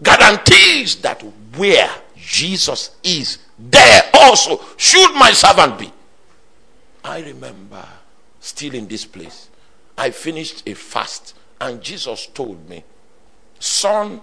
guarantees 0.03 0.97
that 0.97 1.24
where 1.57 1.89
Jesus 2.15 2.97
is, 3.03 3.39
there 3.57 4.03
also 4.13 4.61
should 4.78 5.15
my 5.15 5.32
servant 5.32 5.80
be. 5.80 5.91
I 7.03 7.22
remember 7.22 7.84
still 8.39 8.76
in 8.76 8.88
this 8.88 9.05
place, 9.05 9.49
I 9.97 10.11
finished 10.11 10.69
a 10.69 10.76
fast, 10.76 11.34
and 11.59 11.82
Jesus 11.82 12.28
told 12.28 12.69
me, 12.69 12.84
Son, 13.59 14.22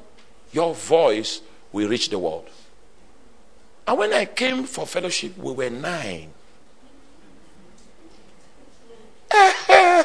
your 0.53 0.75
voice 0.75 1.41
will 1.85 1.91
reach 1.91 2.11
the 2.11 2.19
world. 2.19 2.49
And 3.87 3.99
when 3.99 4.13
I 4.13 4.27
came 4.27 4.65
for 4.65 4.87
fellowship, 4.87 5.39
we 5.39 5.53
were 5.53 5.71
nine. 5.71 6.31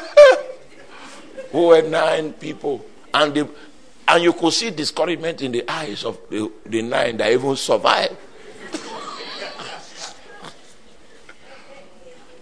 we 1.52 1.60
were 1.60 1.82
nine 1.82 2.32
people. 2.32 2.84
And, 3.12 3.34
the, 3.34 3.48
and 4.08 4.22
you 4.24 4.32
could 4.32 4.52
see 4.54 4.70
discouragement 4.70 5.42
in 5.42 5.52
the 5.52 5.70
eyes 5.70 6.04
of 6.04 6.18
the, 6.30 6.50
the 6.64 6.80
nine 6.82 7.18
that 7.18 7.30
even 7.30 7.56
survived. 7.56 8.16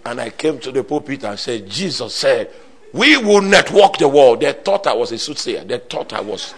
And 0.05 0.19
I 0.19 0.31
came 0.31 0.59
to 0.59 0.71
the 0.71 0.83
pulpit 0.83 1.23
and 1.23 1.39
said, 1.39 1.69
Jesus 1.69 2.13
said, 2.13 2.51
We 2.91 3.15
will 3.17 3.41
network 3.41 3.97
the 3.97 4.07
world. 4.07 4.41
They 4.41 4.51
thought 4.51 4.85
I 4.85 4.93
was 4.93 5.13
a 5.13 5.17
soothsayer. 5.17 5.63
They 5.63 5.77
thought 5.77 6.11
I 6.11 6.19
was. 6.21 6.53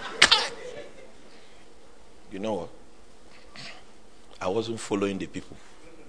You 2.36 2.40
know 2.40 2.54
what? 2.54 2.70
I 4.42 4.50
wasn't 4.50 4.78
following 4.82 5.18
the 5.18 5.26
people. 5.26 5.56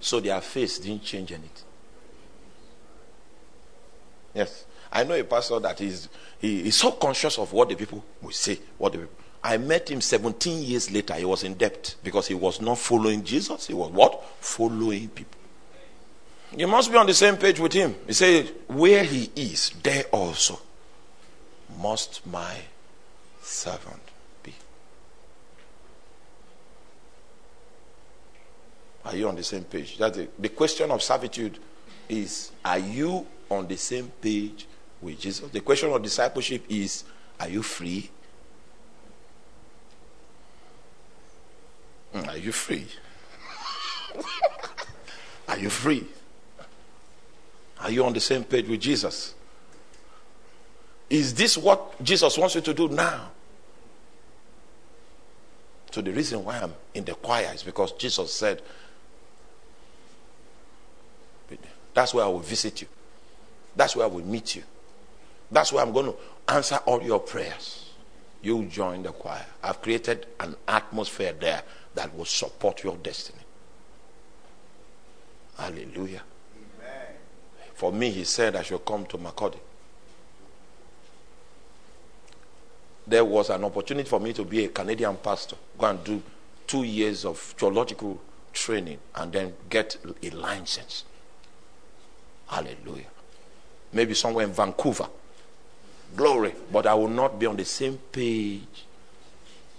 So 0.01 0.19
their 0.19 0.41
face 0.41 0.81
didn't 0.81 1.05
change 1.05 1.31
anything. 1.31 1.51
Yes. 4.35 4.67
I 4.91 5.05
know 5.05 5.15
a 5.15 5.23
pastor 5.23 5.61
that 5.61 5.81
is 5.81 6.09
he 6.41 6.67
is 6.67 6.75
so 6.75 6.91
conscious 6.91 7.39
of 7.39 7.53
what 7.53 7.69
the 7.69 7.77
people 7.77 8.05
will 8.21 8.33
say. 8.33 8.59
What 8.77 8.93
the 8.93 8.99
people. 8.99 9.15
I 9.45 9.57
met 9.59 9.89
him 9.89 10.01
17 10.01 10.65
years 10.65 10.91
later. 10.91 11.15
He 11.15 11.25
was 11.25 11.45
in 11.45 11.55
debt 11.55 11.95
because 12.03 12.27
he 12.27 12.35
was 12.35 12.61
not 12.61 12.79
following 12.79 13.23
Jesus. 13.23 13.69
He 13.69 13.75
was 13.75 13.93
what? 13.93 14.21
Following 14.41 15.09
people. 15.09 15.39
You 16.57 16.67
must 16.67 16.91
be 16.91 16.99
on 16.99 17.07
the 17.07 17.15
same 17.15 17.37
page 17.37 17.61
with 17.61 17.73
him. 17.73 17.95
He 18.09 18.15
said, 18.15 18.53
Where 18.67 19.05
he 19.05 19.31
is, 19.37 19.71
there 19.81 20.05
also 20.11 20.59
must 21.81 22.27
my 22.27 22.57
servant 23.43 24.01
be. 24.43 24.55
Are 29.07 29.15
you 29.15 29.29
on 29.29 29.37
the 29.37 29.45
same 29.45 29.63
page? 29.63 29.97
That's 29.99 30.17
the, 30.17 30.29
the 30.37 30.49
question 30.49 30.91
of 30.91 31.01
servitude 31.01 31.61
is 32.09 32.51
Are 32.65 32.79
you 32.79 33.25
on 33.49 33.69
the 33.69 33.77
same 33.77 34.11
page 34.21 34.67
with 35.01 35.21
Jesus? 35.21 35.49
The 35.49 35.61
question 35.61 35.93
of 35.93 36.03
discipleship 36.03 36.65
is 36.69 37.05
Are 37.39 37.49
you 37.49 37.63
free? 37.63 38.11
Hmm, 42.13 42.29
are 42.29 42.37
you 42.37 42.51
free? 42.51 42.87
Are 45.49 45.59
you 45.59 45.71
free? 45.71 46.05
Are 47.79 47.91
you 47.91 48.05
on 48.05 48.13
the 48.13 48.21
same 48.21 48.43
page 48.43 48.67
with 48.67 48.81
Jesus? 48.81 49.35
Is 51.09 51.33
this 51.35 51.57
what 51.57 52.03
Jesus 52.03 52.37
wants 52.37 52.57
you 52.57 52.61
to 52.63 52.75
do 52.75 52.89
now? 52.89 53.31
So, 55.93 56.01
the 56.01 56.11
reason 56.13 56.45
why 56.45 56.59
I'm 56.59 56.75
in 56.95 57.05
the 57.05 57.15
choir 57.15 57.53
is 57.55 57.63
because 57.63 57.93
Jesus 57.93 58.35
said, 58.35 58.61
That's 61.97 62.13
where 62.13 62.27
I 62.27 62.29
will 62.29 62.41
visit 62.41 62.83
you. 62.83 62.89
That's 63.75 63.97
where 63.97 64.05
I 64.05 64.09
will 64.09 64.23
meet 64.25 64.55
you. 64.55 64.63
That's 65.51 65.73
where 65.73 65.83
I'm 65.83 65.95
going 65.95 66.13
to 66.13 66.17
answer 66.47 66.77
all 66.85 67.03
your 67.03 67.21
prayers. 67.21 67.89
You 68.43 68.67
join 68.67 69.03
the 69.03 69.13
choir. 69.13 69.47
I've 69.63 69.81
created 69.81 70.27
an 70.39 70.57
atmosphere 70.69 71.33
there 71.33 71.63
that 71.95 72.15
will 72.15 72.27
support 72.27 72.85
your 72.85 72.99
destiny. 72.99 73.39
Hallelujah. 75.57 76.21
Amen. 76.55 77.15
For 77.73 77.91
me, 77.91 78.11
he 78.11 78.25
said 78.25 78.57
I 78.57 78.63
shall 78.63 78.81
come 78.81 79.07
to 79.07 79.17
Makurdi. 79.17 79.59
There 83.07 83.25
was 83.25 83.49
an 83.49 83.65
opportunity 83.65 84.07
for 84.07 84.21
me 84.21 84.35
to 84.35 84.45
be 84.45 84.67
a 84.67 84.69
Canadian 84.69 85.17
pastor, 85.17 85.57
go 85.79 85.87
and 85.87 86.05
do 86.05 86.23
two 86.67 86.83
years 86.83 87.25
of 87.25 87.39
theological 87.39 88.21
training 88.53 88.99
and 89.15 89.33
then 89.33 89.55
get 89.71 89.97
a 90.23 90.29
license. 90.29 91.05
Hallelujah. 92.47 93.07
Maybe 93.93 94.15
somewhere 94.15 94.45
in 94.45 94.53
Vancouver. 94.53 95.09
Glory. 96.17 96.55
But 96.73 96.87
I 96.87 96.95
will 96.95 97.09
not 97.09 97.39
be 97.39 97.47
on 97.47 97.57
the 97.57 97.65
same 97.65 97.99
page 98.13 98.85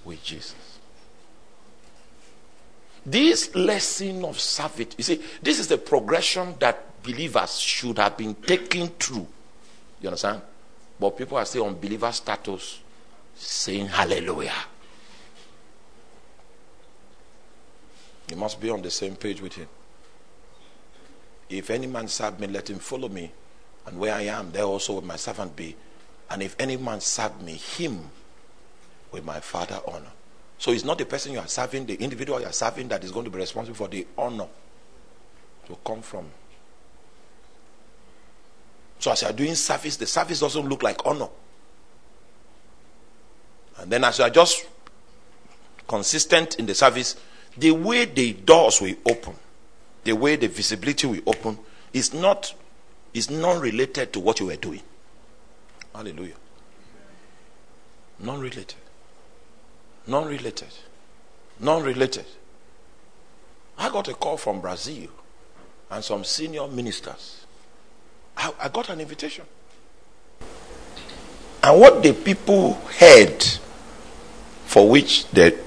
with 0.03 0.23
Jesus. 0.23 0.55
This 3.05 3.55
lesson 3.55 4.25
of 4.25 4.39
service, 4.39 4.87
you 4.97 5.03
see, 5.03 5.21
this 5.41 5.59
is 5.59 5.67
the 5.67 5.77
progression 5.77 6.55
that 6.59 7.01
believers 7.03 7.57
should 7.57 7.97
have 7.99 8.17
been 8.17 8.35
taken 8.35 8.87
through. 8.87 9.25
You 10.01 10.09
understand? 10.09 10.41
But 10.99 11.17
people 11.17 11.37
are 11.37 11.45
still 11.45 11.65
on 11.65 11.79
believer 11.79 12.11
status 12.11 12.81
saying 13.35 13.87
hallelujah. 13.87 14.51
You 18.29 18.35
must 18.35 18.59
be 18.59 18.69
on 18.69 18.81
the 18.81 18.91
same 18.91 19.15
page 19.15 19.41
with 19.41 19.53
him. 19.53 19.67
If 21.49 21.69
any 21.69 21.87
man 21.87 22.07
serve 22.07 22.39
me, 22.39 22.47
let 22.47 22.69
him 22.69 22.79
follow 22.79 23.09
me. 23.09 23.31
And 23.85 23.99
where 23.99 24.13
I 24.13 24.23
am, 24.23 24.51
there 24.51 24.63
also 24.63 24.93
will 24.93 25.01
my 25.01 25.15
servant 25.15 25.55
be. 25.55 25.75
And 26.29 26.43
if 26.43 26.55
any 26.59 26.75
man 26.77 26.99
serve 26.99 27.41
me, 27.41 27.53
him 27.53 28.09
will 29.11 29.23
my 29.23 29.39
father 29.39 29.79
honor. 29.87 30.11
So 30.57 30.71
it's 30.71 30.83
not 30.83 30.97
the 30.97 31.05
person 31.05 31.31
you 31.33 31.39
are 31.39 31.47
serving, 31.47 31.85
the 31.85 31.95
individual 31.95 32.39
you 32.39 32.47
are 32.47 32.53
serving, 32.53 32.87
that 32.89 33.03
is 33.03 33.11
going 33.11 33.25
to 33.25 33.31
be 33.31 33.37
responsible 33.37 33.75
for 33.75 33.87
the 33.87 34.05
honor 34.17 34.47
to 35.67 35.77
come 35.85 36.01
from. 36.01 36.25
So 38.99 39.11
as 39.11 39.21
you 39.21 39.27
are 39.27 39.33
doing 39.33 39.55
service, 39.55 39.97
the 39.97 40.07
service 40.07 40.39
doesn't 40.39 40.67
look 40.67 40.81
like 40.83 41.05
honor. 41.05 41.29
And 43.77 43.91
then 43.91 44.03
as 44.03 44.17
you 44.17 44.23
are 44.23 44.29
just 44.31 44.67
consistent 45.87 46.55
in 46.55 46.65
the 46.65 46.73
service, 46.73 47.15
the 47.55 47.71
way 47.71 48.05
the 48.05 48.33
doors 48.33 48.81
will 48.81 48.95
open, 49.05 49.35
the 50.07 50.15
way 50.15 50.37
the 50.37 50.47
visibility 50.47 51.05
will 51.05 51.21
open, 51.27 51.59
is 51.91 52.13
not 52.13 52.53
is 53.13 53.29
non-related 53.29 54.13
to 54.13 54.21
what 54.21 54.39
you 54.39 54.45
were 54.45 54.55
doing. 54.55 54.81
Hallelujah. 55.93 56.35
Non-related. 58.19 58.75
Non 60.07 60.25
related. 60.25 60.69
Non 61.59 61.83
related. 61.83 62.25
I 63.77 63.89
got 63.89 64.07
a 64.07 64.13
call 64.13 64.37
from 64.37 64.61
Brazil 64.61 65.09
and 65.91 66.01
some 66.01 66.23
senior 66.23 66.67
ministers. 66.67 67.45
I, 68.37 68.53
I 68.61 68.69
got 68.69 68.89
an 68.89 69.01
invitation. 69.01 69.43
And 71.63 71.81
what 71.81 72.01
the 72.01 72.13
people 72.13 72.75
heard, 72.97 73.43
for 74.67 74.89
which 74.89 75.27
they. 75.31 75.66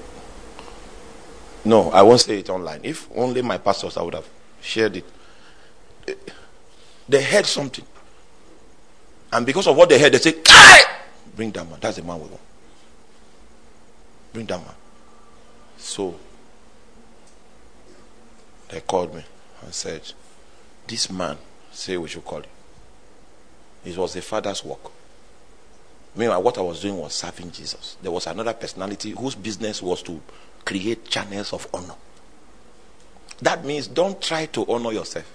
No, 1.63 1.91
I 1.91 2.01
won't 2.01 2.21
say 2.21 2.39
it 2.39 2.49
online. 2.49 2.81
If 2.83 3.07
only 3.15 3.41
my 3.41 3.57
pastors, 3.57 3.97
I 3.97 4.01
would 4.01 4.15
have 4.15 4.27
shared 4.61 4.97
it. 4.97 5.05
Eh, 6.07 6.13
they 7.07 7.23
heard 7.23 7.45
something. 7.45 7.85
And 9.31 9.45
because 9.45 9.67
of 9.67 9.77
what 9.77 9.89
they 9.89 9.99
heard, 9.99 10.13
they 10.13 10.17
say, 10.17 10.35
Bring 11.35 11.51
that 11.51 11.69
man. 11.69 11.77
That's 11.79 11.97
the 11.97 12.03
man 12.03 12.19
we 12.19 12.27
want. 12.27 12.41
Bring 14.33 14.45
that 14.47 14.59
man. 14.59 14.75
So 15.77 16.15
they 18.69 18.81
called 18.81 19.13
me 19.13 19.23
and 19.61 19.73
said, 19.73 20.01
This 20.87 21.09
man 21.11 21.37
say 21.71 21.97
we 21.97 22.09
should 22.09 22.25
call 22.25 22.39
him. 22.39 22.49
It 23.85 23.97
was 23.97 24.13
the 24.13 24.21
father's 24.21 24.63
work. 24.63 24.91
Meanwhile, 26.15 26.43
what 26.43 26.57
I 26.57 26.61
was 26.61 26.81
doing 26.81 26.97
was 26.97 27.13
serving 27.13 27.51
Jesus. 27.51 27.97
There 28.01 28.11
was 28.11 28.27
another 28.27 28.53
personality 28.53 29.11
whose 29.11 29.35
business 29.35 29.81
was 29.81 30.01
to 30.03 30.21
create 30.65 31.05
channels 31.05 31.53
of 31.53 31.67
honor. 31.73 31.95
That 33.41 33.65
means 33.65 33.87
don't 33.87 34.21
try 34.21 34.45
to 34.47 34.65
honor 34.71 34.91
yourself. 34.91 35.25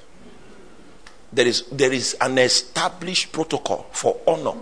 There 1.33 1.47
is, 1.47 1.64
there 1.72 1.93
is 1.93 2.16
an 2.20 2.39
established 2.39 3.33
protocol 3.33 3.87
for 3.93 4.18
honor 4.27 4.55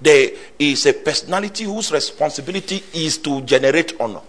there 0.00 0.30
is 0.58 0.86
a 0.86 0.94
personality 0.94 1.64
whose 1.64 1.92
responsibility 1.92 2.82
is 2.94 3.18
to 3.18 3.42
generate 3.42 4.00
honor. 4.00 4.22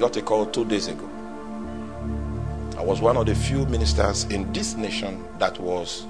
Got 0.00 0.16
a 0.16 0.22
call 0.22 0.46
two 0.46 0.64
days 0.64 0.88
ago. 0.88 1.08
I 2.76 2.82
was 2.82 3.00
one 3.00 3.16
of 3.16 3.26
the 3.26 3.36
few 3.36 3.66
ministers 3.66 4.24
in 4.24 4.52
this 4.52 4.74
nation 4.74 5.24
that 5.38 5.60
was 5.60 6.04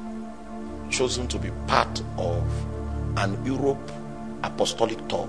chosen 0.91 1.29
to 1.29 1.39
be 1.39 1.51
part 1.67 2.01
of 2.17 2.43
an 3.19 3.45
Europe 3.45 3.93
apostolic 4.43 5.07
tour. 5.09 5.29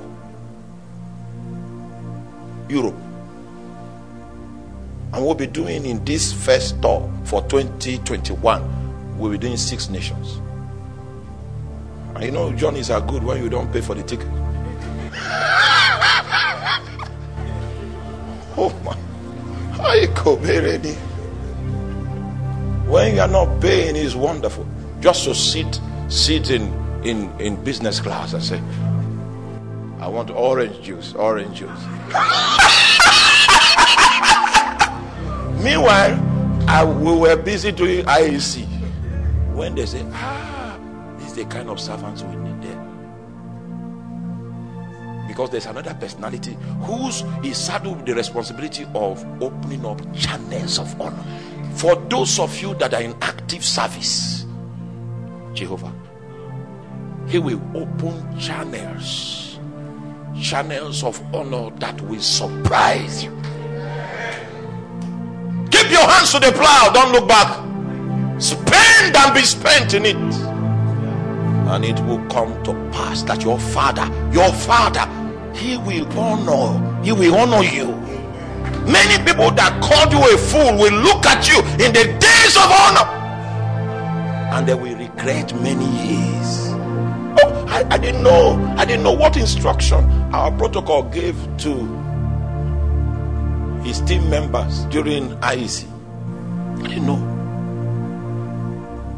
Europe. 2.70 2.96
And 5.16 5.26
we'll 5.26 5.34
be 5.34 5.48
doing 5.48 5.86
in 5.86 6.04
this 6.04 6.34
first 6.34 6.82
tour 6.82 7.10
for 7.24 7.42
2021, 7.44 9.18
we'll 9.18 9.32
be 9.32 9.38
doing 9.38 9.56
six 9.56 9.88
nations. 9.88 10.42
And 12.16 12.26
you 12.26 12.32
know, 12.32 12.52
journeys 12.52 12.90
are 12.90 13.00
good 13.00 13.24
when 13.24 13.42
you 13.42 13.48
don't 13.48 13.72
pay 13.72 13.80
for 13.80 13.96
the 13.96 14.04
ticket. 14.04 14.28
oh 18.58 18.78
my. 18.84 18.98
I 19.82 20.08
go 20.22 20.36
ready. 20.36 20.96
When 22.92 23.16
you 23.16 23.22
are 23.22 23.30
not 23.30 23.62
paying 23.62 23.96
is 23.96 24.18
wonderful. 24.18 24.68
Just 25.00 25.24
to 25.24 25.34
sit 25.34 25.80
sit 26.10 26.50
in, 26.50 26.64
in, 27.06 27.32
in 27.40 27.64
business 27.64 28.02
class 28.02 28.34
and 28.34 28.44
say, 28.44 28.62
I 30.02 30.10
want 30.10 30.30
orange 30.30 30.82
juice, 30.82 31.14
orange 31.14 31.60
juice. 31.60 31.86
Meanwhile, 35.66 36.22
I, 36.68 36.86
we 36.86 37.12
were 37.18 37.36
busy 37.36 37.72
doing 37.72 38.06
IEC. 38.06 38.68
When 39.56 39.74
they 39.74 39.88
say, 39.88 40.06
ah, 40.12 40.78
this 41.18 41.30
is 41.30 41.34
the 41.34 41.46
kind 41.46 41.72
of 41.72 41.80
servants 41.80 42.22
we 42.22 42.36
need 42.36 42.62
there. 42.62 42.86
Because 45.28 45.50
there's 45.50 45.66
another 45.66 45.96
personality 45.96 46.56
whose 46.82 47.24
is 47.44 47.58
saddled 47.58 47.98
with 47.98 48.06
the 48.06 48.14
responsibility 48.14 48.86
of 48.94 49.26
opening 49.42 49.84
up 49.88 50.00
channels 50.14 50.78
of 50.78 51.02
honor. 51.02 51.26
For 51.74 51.96
those 51.96 52.38
of 52.38 52.56
you 52.62 52.76
that 52.76 52.94
are 52.94 53.02
in 53.02 53.16
active 53.24 53.66
service, 53.66 54.46
Jehovah. 55.56 55.92
He 57.28 57.40
will 57.40 57.60
open 57.74 58.38
channels, 58.38 59.58
channels 60.40 61.04
of 61.04 61.20
honor 61.34 61.72
that 61.78 62.00
will 62.02 62.22
surprise 62.22 63.24
you. 63.24 63.36
Keep 65.86 66.00
your 66.00 66.08
hands 66.10 66.32
to 66.32 66.40
the 66.40 66.52
plow, 66.52 66.90
don't 66.92 67.12
look 67.12 67.28
back. 67.28 67.62
Spend 68.42 69.16
and 69.16 69.36
be 69.36 69.42
spent 69.42 69.94
in 69.94 70.04
it. 70.04 70.16
And 70.16 71.86
it 71.86 72.00
will 72.06 72.26
come 72.26 72.64
to 72.64 72.74
pass 72.92 73.22
that 73.22 73.44
your 73.44 73.60
father, 73.60 74.10
your 74.34 74.52
father, 74.52 75.06
he 75.54 75.78
will 75.78 76.08
honor, 76.18 77.04
he 77.04 77.12
will 77.12 77.36
honor 77.36 77.64
you. 77.64 77.86
Many 78.92 79.24
people 79.24 79.52
that 79.52 79.80
called 79.84 80.12
you 80.12 80.18
a 80.34 80.38
fool 80.40 80.76
will 80.76 81.00
look 81.04 81.24
at 81.28 81.48
you 81.48 81.60
in 81.86 81.94
the 81.94 82.18
days 82.18 82.58
of 82.58 82.66
honor 82.66 83.06
and 84.58 84.68
they 84.68 84.74
will 84.74 84.98
regret 84.98 85.54
many 85.62 85.86
years. 85.86 86.70
Oh, 87.44 87.66
I, 87.70 87.86
I 87.92 87.98
didn't 88.00 88.24
know. 88.24 88.56
I 88.76 88.86
didn't 88.86 89.04
know 89.04 89.14
what 89.14 89.38
instruction 89.38 90.04
our 90.34 90.52
protocol 90.52 91.04
gave 91.04 91.36
to 91.60 92.05
his 93.86 94.02
team 94.02 94.28
members 94.30 94.86
during 94.86 95.30
IEC. 95.42 95.86
I 96.84 96.88
didn't 96.88 97.06
know. 97.06 97.22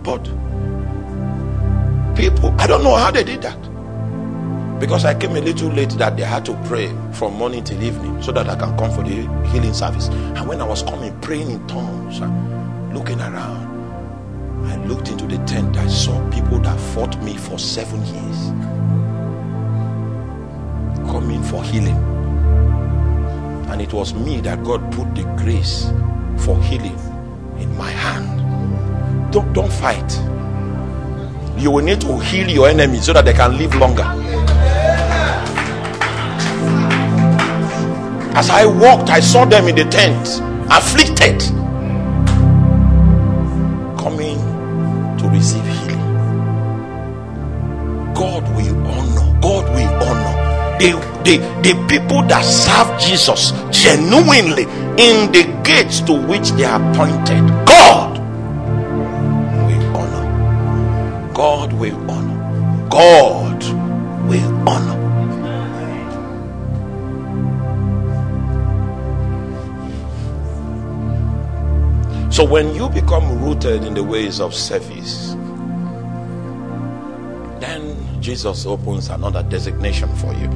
But 0.03 0.23
people, 2.15 2.53
I 2.59 2.67
don't 2.67 2.83
know 2.83 2.95
how 2.95 3.11
they 3.11 3.23
did 3.23 3.41
that. 3.43 3.57
Because 4.79 5.05
I 5.05 5.15
came 5.15 5.31
a 5.35 5.41
little 5.41 5.69
late 5.69 5.91
that 5.91 6.17
they 6.17 6.23
had 6.23 6.45
to 6.45 6.53
pray 6.65 6.93
from 7.13 7.33
morning 7.35 7.63
till 7.63 7.81
evening 7.81 8.21
so 8.21 8.31
that 8.33 8.47
I 8.47 8.55
can 8.55 8.77
come 8.77 8.91
for 8.91 9.03
the 9.03 9.15
healing 9.49 9.73
service. 9.73 10.09
And 10.09 10.47
when 10.47 10.61
I 10.61 10.65
was 10.65 10.83
coming, 10.83 11.17
praying 11.21 11.49
in 11.49 11.65
tongues, 11.67 12.19
looking 12.93 13.19
around, 13.19 13.65
I 14.67 14.75
looked 14.85 15.07
into 15.07 15.25
the 15.25 15.43
tent. 15.45 15.77
I 15.77 15.87
saw 15.87 16.29
people 16.29 16.59
that 16.59 16.79
fought 16.93 17.17
me 17.23 17.37
for 17.37 17.57
seven 17.57 18.05
years 18.05 18.51
coming 21.09 21.41
for 21.41 21.63
healing. 21.63 22.16
And 23.67 23.81
it 23.81 23.93
was 23.93 24.13
me 24.13 24.39
that 24.41 24.63
God 24.63 24.91
put 24.93 25.13
the 25.13 25.23
grace 25.37 25.91
for 26.37 26.61
healing 26.63 26.97
in 27.59 27.75
my 27.77 27.89
hand. 27.89 29.31
Don't, 29.31 29.51
don't 29.53 29.71
fight. 29.71 30.11
You 31.61 31.71
will 31.71 31.83
need 31.83 32.01
to 32.01 32.19
heal 32.19 32.49
your 32.49 32.69
enemies 32.69 33.05
so 33.05 33.13
that 33.13 33.25
they 33.25 33.33
can 33.33 33.57
live 33.57 33.75
longer. 33.75 34.05
As 38.37 38.51
I 38.51 38.65
walked, 38.67 39.09
I 39.09 39.19
saw 39.19 39.45
them 39.45 39.67
in 39.67 39.75
the 39.75 39.85
tent, 39.85 40.27
afflicted, 40.71 41.41
coming 43.97 44.37
to 45.17 45.27
receive 45.29 45.65
healing. 45.65 45.97
God 48.13 48.43
will 48.55 48.77
honor. 48.87 49.41
God 49.41 49.65
will 49.73 49.89
honor. 50.07 50.77
The, 50.77 51.16
the, 51.27 51.37
the 51.61 51.73
people 51.89 52.23
that 52.23 52.45
serve 52.45 52.97
Jesus 53.01 53.51
genuinely 53.69 54.63
in 54.95 55.29
the 55.33 55.43
gates 55.63 55.99
to 56.01 56.13
which 56.13 56.51
they 56.51 56.63
are 56.63 56.79
appointed. 56.91 57.43
God 57.67 58.17
will 59.67 59.97
honor. 59.97 61.33
God 61.33 61.73
will 61.73 62.11
honor. 62.11 62.89
God 62.89 63.63
will 64.29 64.69
honor. 64.69 65.03
So 72.31 72.45
when 72.45 72.73
you 72.73 72.87
become 72.87 73.43
rooted 73.43 73.83
in 73.83 73.93
the 73.93 74.03
ways 74.03 74.39
of 74.39 74.53
service, 74.55 75.33
then 77.59 78.21
Jesus 78.21 78.65
opens 78.65 79.09
another 79.09 79.43
designation 79.43 80.15
for 80.15 80.33
you. 80.33 80.49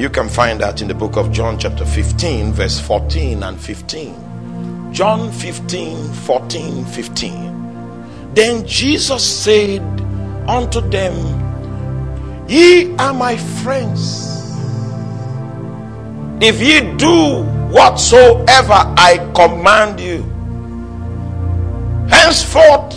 You 0.00 0.08
can 0.08 0.30
find 0.30 0.58
that 0.60 0.80
in 0.80 0.88
the 0.88 0.94
book 0.94 1.18
of 1.18 1.30
John, 1.30 1.58
chapter 1.58 1.84
15, 1.84 2.54
verse 2.54 2.80
14 2.80 3.42
and 3.42 3.60
15. 3.60 4.94
John 4.94 5.30
15, 5.30 6.14
14, 6.14 6.86
15. 6.86 8.32
Then 8.32 8.66
Jesus 8.66 9.22
said 9.22 9.82
unto 10.48 10.80
them, 10.80 11.12
Ye 12.48 12.96
are 12.96 13.12
my 13.12 13.36
friends. 13.36 14.56
If 16.40 16.62
ye 16.62 16.80
do 16.96 17.44
whatsoever 17.70 18.82
I 18.96 19.30
command 19.34 20.00
you, 20.00 20.22
Henceforth, 22.08 22.94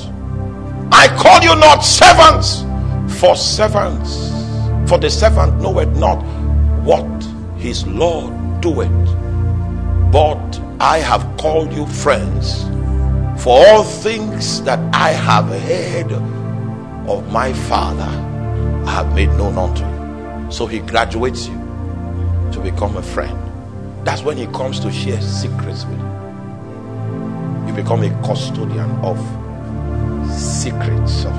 I 0.93 1.13
call 1.19 1.41
you 1.41 1.53
not 1.57 1.81
servants, 1.81 2.61
for 3.19 3.35
servants, 3.35 4.29
for 4.89 4.97
the 4.97 5.09
servant 5.09 5.59
knoweth 5.59 5.97
not 5.97 6.32
what 6.83 7.23
his 7.57 7.85
Lord 7.87 8.33
doeth. 8.61 8.89
But 10.11 10.61
I 10.79 10.99
have 10.99 11.25
called 11.37 11.73
you 11.73 11.85
friends, 11.87 12.63
for 13.43 13.65
all 13.65 13.83
things 13.83 14.61
that 14.63 14.79
I 14.93 15.09
have 15.09 15.47
heard 15.47 16.11
of 17.09 17.31
my 17.31 17.53
Father, 17.53 18.11
I 18.85 18.91
have 18.91 19.15
made 19.15 19.29
known 19.29 19.57
unto 19.57 19.83
you. 19.83 20.51
So 20.51 20.65
he 20.65 20.79
graduates 20.79 21.47
you 21.47 21.55
to 22.51 22.59
become 22.61 22.97
a 22.97 23.01
friend. 23.01 23.37
That's 24.05 24.21
when 24.21 24.37
he 24.37 24.47
comes 24.47 24.79
to 24.81 24.91
share 24.91 25.21
secrets 25.21 25.85
with 25.85 25.99
you 25.99 26.13
you 27.73 27.81
become 27.81 28.03
a 28.03 28.09
custodian 28.23 28.89
of 29.01 29.17
secrets 30.31 31.25
of 31.25 31.33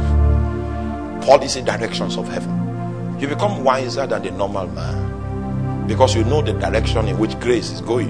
policy 1.25 1.63
directions 1.63 2.17
of 2.17 2.27
heaven 2.29 3.17
you 3.21 3.29
become 3.29 3.63
wiser 3.63 4.07
than 4.07 4.23
the 4.23 4.31
normal 4.33 4.67
man 4.69 5.04
because 5.87 6.15
you 6.15 6.25
know 6.25 6.43
the 6.43 6.53
direction 6.55 7.07
in 7.09 7.19
which 7.19 7.39
grace 7.41 7.71
is 7.71 7.81
going 7.81 8.09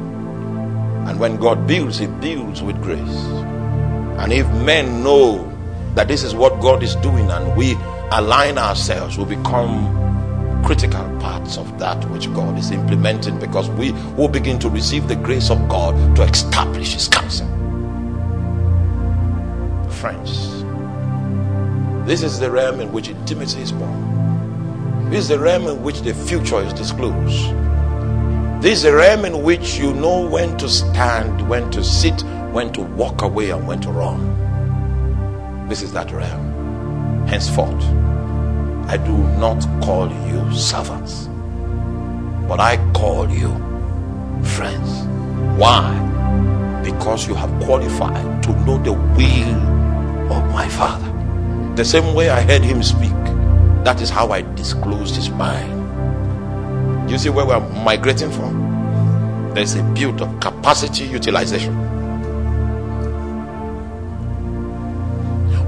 and 1.09 1.19
when 1.19 1.37
god 1.37 1.67
builds 1.67 1.99
he 1.99 2.07
builds 2.07 2.63
with 2.63 2.81
grace 2.83 3.17
and 4.19 4.33
if 4.33 4.49
men 4.65 5.03
know 5.03 5.51
that 5.95 6.09
this 6.09 6.23
is 6.23 6.35
what 6.35 6.61
god 6.61 6.83
is 6.83 6.95
doing 6.97 7.31
and 7.31 7.57
we 7.57 7.75
align 8.13 8.59
ourselves 8.59 9.19
we 9.19 9.25
become 9.37 10.03
critical 10.65 11.05
parts 11.21 11.59
of 11.59 11.79
that 11.79 12.03
which 12.11 12.33
god 12.33 12.59
is 12.59 12.71
implementing 12.71 13.39
because 13.39 13.69
we 13.71 13.93
will 14.17 14.29
begin 14.29 14.59
to 14.59 14.69
receive 14.69 15.09
the 15.09 15.17
grace 15.17 15.51
of 15.51 15.69
god 15.69 15.95
to 16.17 16.23
establish 16.23 16.95
his 16.95 17.09
counsel 17.09 17.49
friends. 20.05 20.63
This 22.07 22.23
is 22.23 22.39
the 22.39 22.51
realm 22.51 22.79
in 22.79 22.93
which 22.93 23.09
intimacy 23.09 23.63
is 23.63 23.73
born. 23.73 25.09
This 25.09 25.21
is 25.21 25.29
the 25.29 25.39
realm 25.39 25.67
in 25.67 25.83
which 25.83 26.03
the 26.03 26.13
future 26.13 26.61
is 26.61 26.75
disclosed. 26.75 27.47
This 28.65 28.79
is 28.79 28.85
the 28.85 28.95
realm 28.95 29.27
in 29.27 29.43
which 29.43 29.77
you 29.77 29.93
know 29.93 30.27
when 30.27 30.57
to 30.57 30.71
stand, 30.71 31.47
when 31.51 31.71
to 31.71 31.85
sit, 31.85 32.23
when 32.51 32.73
to 32.73 32.81
walk 32.81 33.21
away, 33.21 33.51
and 33.51 33.69
when 33.69 33.79
to 33.83 33.91
run. 33.91 35.69
This 35.69 35.83
is 35.83 35.93
that 35.93 36.11
realm. 36.11 37.27
Henceforth, 37.27 37.85
I 38.89 38.97
do 38.97 39.19
not 39.37 39.61
call 39.85 40.09
you 40.29 40.51
servants, 40.55 41.29
but 42.49 42.59
I 42.59 42.79
call 42.95 43.29
you 43.29 43.51
friends. 44.57 45.05
Why? 45.61 45.93
Because 46.83 47.29
you 47.29 47.35
have 47.35 47.51
qualified 47.65 48.43
to 48.45 48.53
know 48.65 48.79
the 48.79 48.95
will 48.95 50.33
of 50.33 50.51
my 50.55 50.67
Father. 50.71 51.13
The 51.77 51.85
same 51.85 52.15
way 52.15 52.31
I 52.31 52.41
heard 52.41 52.63
him 52.63 52.83
speak, 52.83 53.13
that 53.85 54.01
is 54.01 54.09
how 54.09 54.31
I 54.31 54.41
disclosed 54.55 55.17
his 55.17 55.29
mind. 55.29 55.74
You 57.09 57.19
see 57.19 57.29
where 57.29 57.47
we're 57.47 57.61
migrating 57.85 58.31
from? 58.31 59.53
There's 59.55 59.75
a 59.75 59.83
build 59.95 60.21
of 60.21 60.41
capacity 60.41 61.05
utilization. 61.05 61.75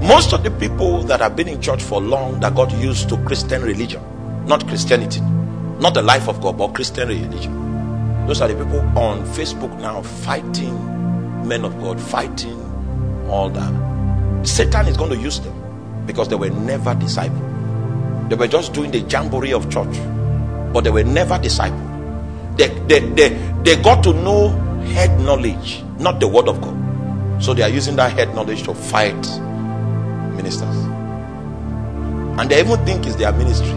Most 0.01 0.33
of 0.33 0.43
the 0.43 0.51
people 0.51 1.03
that 1.03 1.19
have 1.19 1.35
been 1.35 1.47
in 1.47 1.61
church 1.61 1.83
for 1.83 2.01
long 2.01 2.39
that 2.39 2.55
got 2.55 2.71
used 2.79 3.09
to 3.09 3.17
Christian 3.25 3.61
religion, 3.61 4.01
not 4.45 4.67
Christianity, 4.67 5.21
not 5.79 5.93
the 5.93 6.01
life 6.01 6.27
of 6.27 6.41
God, 6.41 6.57
but 6.57 6.73
Christian 6.73 7.07
religion. 7.07 8.25
Those 8.25 8.41
are 8.41 8.47
the 8.47 8.55
people 8.55 8.79
on 8.97 9.25
Facebook 9.27 9.77
now 9.79 10.01
fighting 10.01 11.47
men 11.47 11.63
of 11.63 11.77
God, 11.79 11.99
fighting 11.99 12.59
all 13.29 13.49
that. 13.49 14.47
Satan 14.47 14.87
is 14.87 14.97
going 14.97 15.11
to 15.11 15.17
use 15.17 15.39
them 15.39 16.05
because 16.05 16.27
they 16.29 16.35
were 16.35 16.49
never 16.49 16.93
discipled. 16.95 18.29
They 18.29 18.35
were 18.35 18.47
just 18.47 18.73
doing 18.73 18.91
the 18.91 18.99
jamboree 18.99 19.53
of 19.53 19.69
church, 19.69 19.95
but 20.77 20.83
they 20.83 20.91
were 20.91 21.03
never 21.03 21.39
discipled. 21.39 22.55
They, 22.55 22.67
they, 22.85 22.99
they, 22.99 23.29
they 23.63 23.81
got 23.81 24.03
to 24.03 24.13
know 24.13 24.49
head 24.93 25.19
knowledge, 25.21 25.81
not 25.97 26.19
the 26.19 26.27
word 26.27 26.47
of 26.47 26.61
God. 26.61 27.43
So 27.43 27.55
they 27.55 27.63
are 27.63 27.69
using 27.69 27.95
that 27.95 28.11
head 28.11 28.35
knowledge 28.35 28.61
to 28.65 28.75
fight 28.75 29.15
ministers. 30.35 30.75
And 32.39 32.47
they 32.47 32.59
even 32.59 32.85
think 32.85 33.07
it's 33.07 33.15
their 33.15 33.31
ministry. 33.31 33.73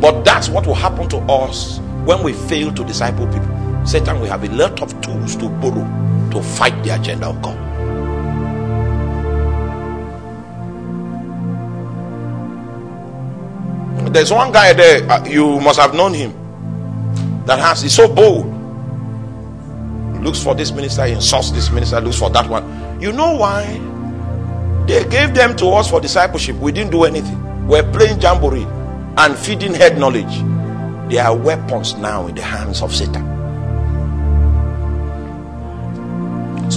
But 0.00 0.22
that's 0.22 0.48
what 0.48 0.64
will 0.64 0.74
happen 0.74 1.08
to 1.08 1.16
us 1.22 1.80
when 2.04 2.22
we 2.22 2.32
fail 2.32 2.72
to 2.72 2.84
disciple 2.84 3.26
people. 3.26 3.84
Satan 3.84 4.20
will 4.20 4.28
have 4.28 4.44
a 4.44 4.54
lot 4.54 4.80
of 4.80 5.00
tools 5.00 5.34
to 5.38 5.48
borrow 5.48 6.30
to 6.30 6.40
fight 6.40 6.84
the 6.84 6.94
agenda 6.94 7.26
of 7.26 7.42
God. 7.42 7.67
There's 14.12 14.32
one 14.32 14.52
guy 14.52 14.72
there, 14.72 15.08
uh, 15.10 15.24
you 15.26 15.60
must 15.60 15.78
have 15.78 15.94
known 15.94 16.14
him, 16.14 16.32
that 17.46 17.58
has, 17.58 17.82
he's 17.82 17.94
so 17.94 18.12
bold. 18.12 18.54
Looks 20.22 20.42
for 20.42 20.54
this 20.54 20.72
minister, 20.72 21.04
insults 21.04 21.50
this 21.52 21.70
minister, 21.70 22.00
looks 22.00 22.18
for 22.18 22.30
that 22.30 22.48
one. 22.50 23.00
You 23.00 23.12
know 23.12 23.36
why? 23.36 23.64
They 24.86 25.04
gave 25.08 25.34
them 25.34 25.56
to 25.58 25.66
us 25.68 25.90
for 25.90 26.00
discipleship. 26.00 26.56
We 26.56 26.72
didn't 26.72 26.90
do 26.90 27.04
anything. 27.04 27.66
We're 27.66 27.88
playing 27.92 28.20
jamboree 28.20 28.66
and 29.16 29.36
feeding 29.38 29.74
head 29.74 29.98
knowledge. 29.98 30.38
They 31.10 31.18
are 31.18 31.36
weapons 31.36 31.94
now 31.94 32.26
in 32.26 32.34
the 32.34 32.42
hands 32.42 32.82
of 32.82 32.94
Satan. 32.94 33.37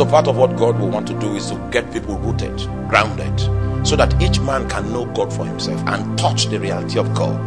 So, 0.02 0.08
part 0.08 0.28
of 0.28 0.36
what 0.36 0.58
God 0.58 0.80
will 0.80 0.90
want 0.90 1.08
to 1.10 1.20
do 1.20 1.36
is 1.36 1.52
to 1.52 1.70
get 1.70 1.94
people 1.94 2.18
rooted, 2.18 2.58
grounded, 2.90 3.40
so 3.86 3.96
that 3.96 4.20
each 4.20 4.40
man 4.40 4.68
can 4.68 4.92
know 4.92 5.06
God 5.06 5.32
for 5.32 5.46
himself 5.46 5.80
and 5.86 6.18
touch 6.18 6.48
the 6.48 6.60
reality 6.60 6.98
of 6.98 7.14
God. 7.14 7.40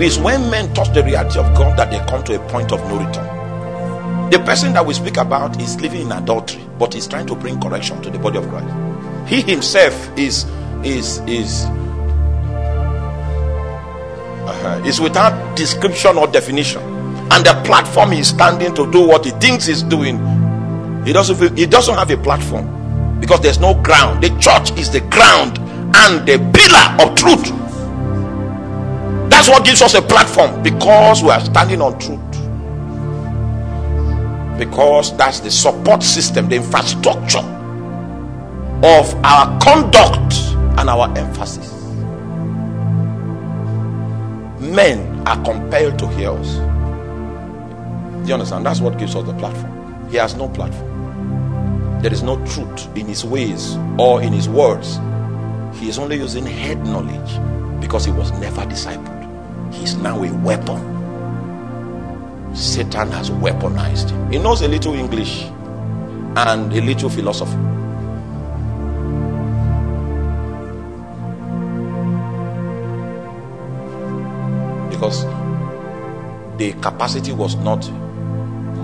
It's 0.00 0.16
when 0.16 0.48
men 0.48 0.72
touch 0.74 0.94
the 0.94 1.02
reality 1.02 1.40
of 1.40 1.52
God 1.56 1.76
that 1.76 1.90
they 1.90 1.98
come 2.08 2.22
to 2.22 2.36
a 2.36 2.48
point 2.50 2.70
of 2.70 2.78
no 2.88 3.04
return. 3.04 4.30
The 4.30 4.38
person 4.44 4.74
that 4.74 4.86
we 4.86 4.94
speak 4.94 5.16
about 5.16 5.60
is 5.60 5.80
living 5.80 6.02
in 6.02 6.12
adultery, 6.12 6.64
but 6.78 6.94
he's 6.94 7.08
trying 7.08 7.26
to 7.26 7.34
bring 7.34 7.60
correction 7.60 8.00
to 8.02 8.10
the 8.10 8.18
body 8.20 8.38
of 8.38 8.48
Christ. 8.48 9.28
He 9.28 9.42
himself 9.42 10.16
is 10.16 10.44
is 10.84 11.18
is 11.26 11.64
uh, 14.46 14.82
is 14.86 15.00
without 15.00 15.56
description 15.56 16.16
or 16.16 16.28
definition, 16.28 16.82
and 17.32 17.44
the 17.44 17.60
platform 17.64 18.12
he's 18.12 18.28
standing 18.28 18.72
to 18.76 18.88
do 18.92 19.04
what 19.04 19.24
he 19.24 19.32
thinks 19.32 19.66
he's 19.66 19.82
doing 19.82 20.35
he 21.06 21.12
doesn't 21.12 21.36
feel, 21.36 21.54
he 21.54 21.66
doesn't 21.66 21.94
have 21.94 22.10
a 22.10 22.16
platform 22.16 23.20
because 23.20 23.40
there's 23.40 23.60
no 23.60 23.80
ground. 23.82 24.24
The 24.24 24.30
church 24.40 24.76
is 24.76 24.90
the 24.90 25.00
ground 25.02 25.56
and 25.58 26.26
the 26.26 26.38
pillar 26.52 27.08
of 27.08 27.16
truth. 27.16 27.44
That's 29.30 29.48
what 29.48 29.64
gives 29.64 29.82
us 29.82 29.94
a 29.94 30.02
platform 30.02 30.64
because 30.64 31.22
we 31.22 31.30
are 31.30 31.44
standing 31.44 31.80
on 31.80 31.96
truth. 32.00 32.18
Because 34.58 35.16
that's 35.16 35.38
the 35.38 35.50
support 35.50 36.02
system, 36.02 36.48
the 36.48 36.56
infrastructure 36.56 37.38
of 37.38 39.14
our 39.24 39.60
conduct 39.60 40.34
and 40.80 40.90
our 40.90 41.16
emphasis. 41.16 41.72
Men 44.60 45.24
are 45.28 45.40
compelled 45.44 46.00
to 46.00 46.08
hear 46.08 46.30
us. 46.30 46.56
Do 48.22 48.28
you 48.28 48.34
understand? 48.34 48.66
That's 48.66 48.80
what 48.80 48.98
gives 48.98 49.14
us 49.14 49.24
the 49.24 49.34
platform. 49.34 50.10
He 50.10 50.16
has 50.16 50.34
no 50.34 50.48
platform 50.48 50.85
there 52.02 52.12
is 52.12 52.22
no 52.22 52.36
truth 52.46 52.96
in 52.96 53.06
his 53.06 53.24
ways 53.24 53.76
or 53.98 54.22
in 54.22 54.32
his 54.32 54.48
words. 54.48 54.98
He 55.78 55.88
is 55.88 55.98
only 55.98 56.16
using 56.16 56.46
head 56.46 56.84
knowledge 56.86 57.80
because 57.80 58.04
he 58.04 58.12
was 58.12 58.30
never 58.32 58.62
discipled. 58.62 59.74
He 59.74 59.84
is 59.84 59.96
now 59.96 60.22
a 60.22 60.32
weapon. 60.42 60.94
Satan 62.54 63.10
has 63.12 63.30
weaponized 63.30 64.10
him. 64.10 64.32
He 64.32 64.38
knows 64.38 64.62
a 64.62 64.68
little 64.68 64.94
English 64.94 65.44
and 66.36 66.72
a 66.72 66.80
little 66.80 67.10
philosophy. 67.10 67.56
Because 74.90 75.24
the 76.58 76.72
capacity 76.80 77.32
was 77.32 77.56
not 77.56 77.80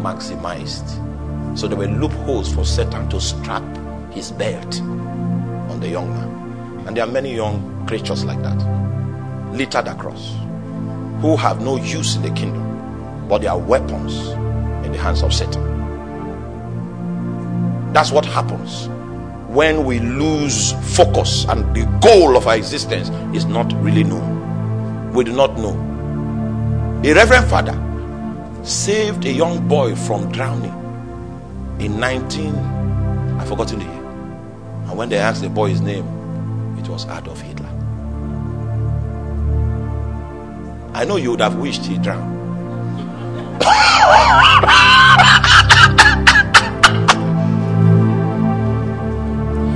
maximized 0.02 1.11
so 1.54 1.68
there 1.68 1.76
were 1.76 1.86
loopholes 1.86 2.52
for 2.52 2.64
Satan 2.64 3.08
to 3.10 3.20
strap 3.20 3.62
his 4.12 4.30
belt 4.32 4.80
on 4.80 5.80
the 5.80 5.88
young 5.88 6.08
man. 6.10 6.86
And 6.86 6.96
there 6.96 7.04
are 7.04 7.10
many 7.10 7.34
young 7.34 7.86
creatures 7.86 8.24
like 8.24 8.42
that, 8.42 8.56
littered 9.52 9.86
across, 9.86 10.34
who 11.20 11.36
have 11.36 11.60
no 11.60 11.76
use 11.76 12.16
in 12.16 12.22
the 12.22 12.30
kingdom, 12.30 13.28
but 13.28 13.42
they 13.42 13.46
are 13.46 13.58
weapons 13.58 14.16
in 14.84 14.92
the 14.92 14.98
hands 14.98 15.22
of 15.22 15.32
Satan. 15.32 15.62
That's 17.92 18.10
what 18.10 18.24
happens 18.24 18.88
when 19.48 19.84
we 19.84 19.98
lose 20.00 20.72
focus 20.96 21.44
and 21.44 21.76
the 21.76 21.84
goal 22.00 22.38
of 22.38 22.46
our 22.46 22.56
existence 22.56 23.10
is 23.36 23.44
not 23.44 23.70
really 23.82 24.02
known. 24.02 25.12
We 25.12 25.24
do 25.24 25.32
not 25.32 25.58
know. 25.58 25.74
A 27.04 27.12
reverend 27.12 27.50
father 27.50 27.78
saved 28.64 29.26
a 29.26 29.32
young 29.32 29.68
boy 29.68 29.94
from 29.94 30.32
drowning 30.32 30.81
in 31.84 31.98
19 31.98 32.54
I've 33.40 33.48
forgotten 33.48 33.80
the 33.80 33.84
year. 33.84 33.94
And 34.88 34.96
when 34.96 35.08
they 35.08 35.18
asked 35.18 35.42
the 35.42 35.48
boy 35.48 35.70
his 35.70 35.80
name, 35.80 36.04
it 36.78 36.88
was 36.88 37.06
Adolf 37.06 37.40
Hitler. 37.40 37.68
I 40.94 41.04
know 41.04 41.16
you 41.16 41.30
would 41.32 41.40
have 41.40 41.56
wished 41.56 41.84
he 41.86 41.98
drowned. 41.98 42.40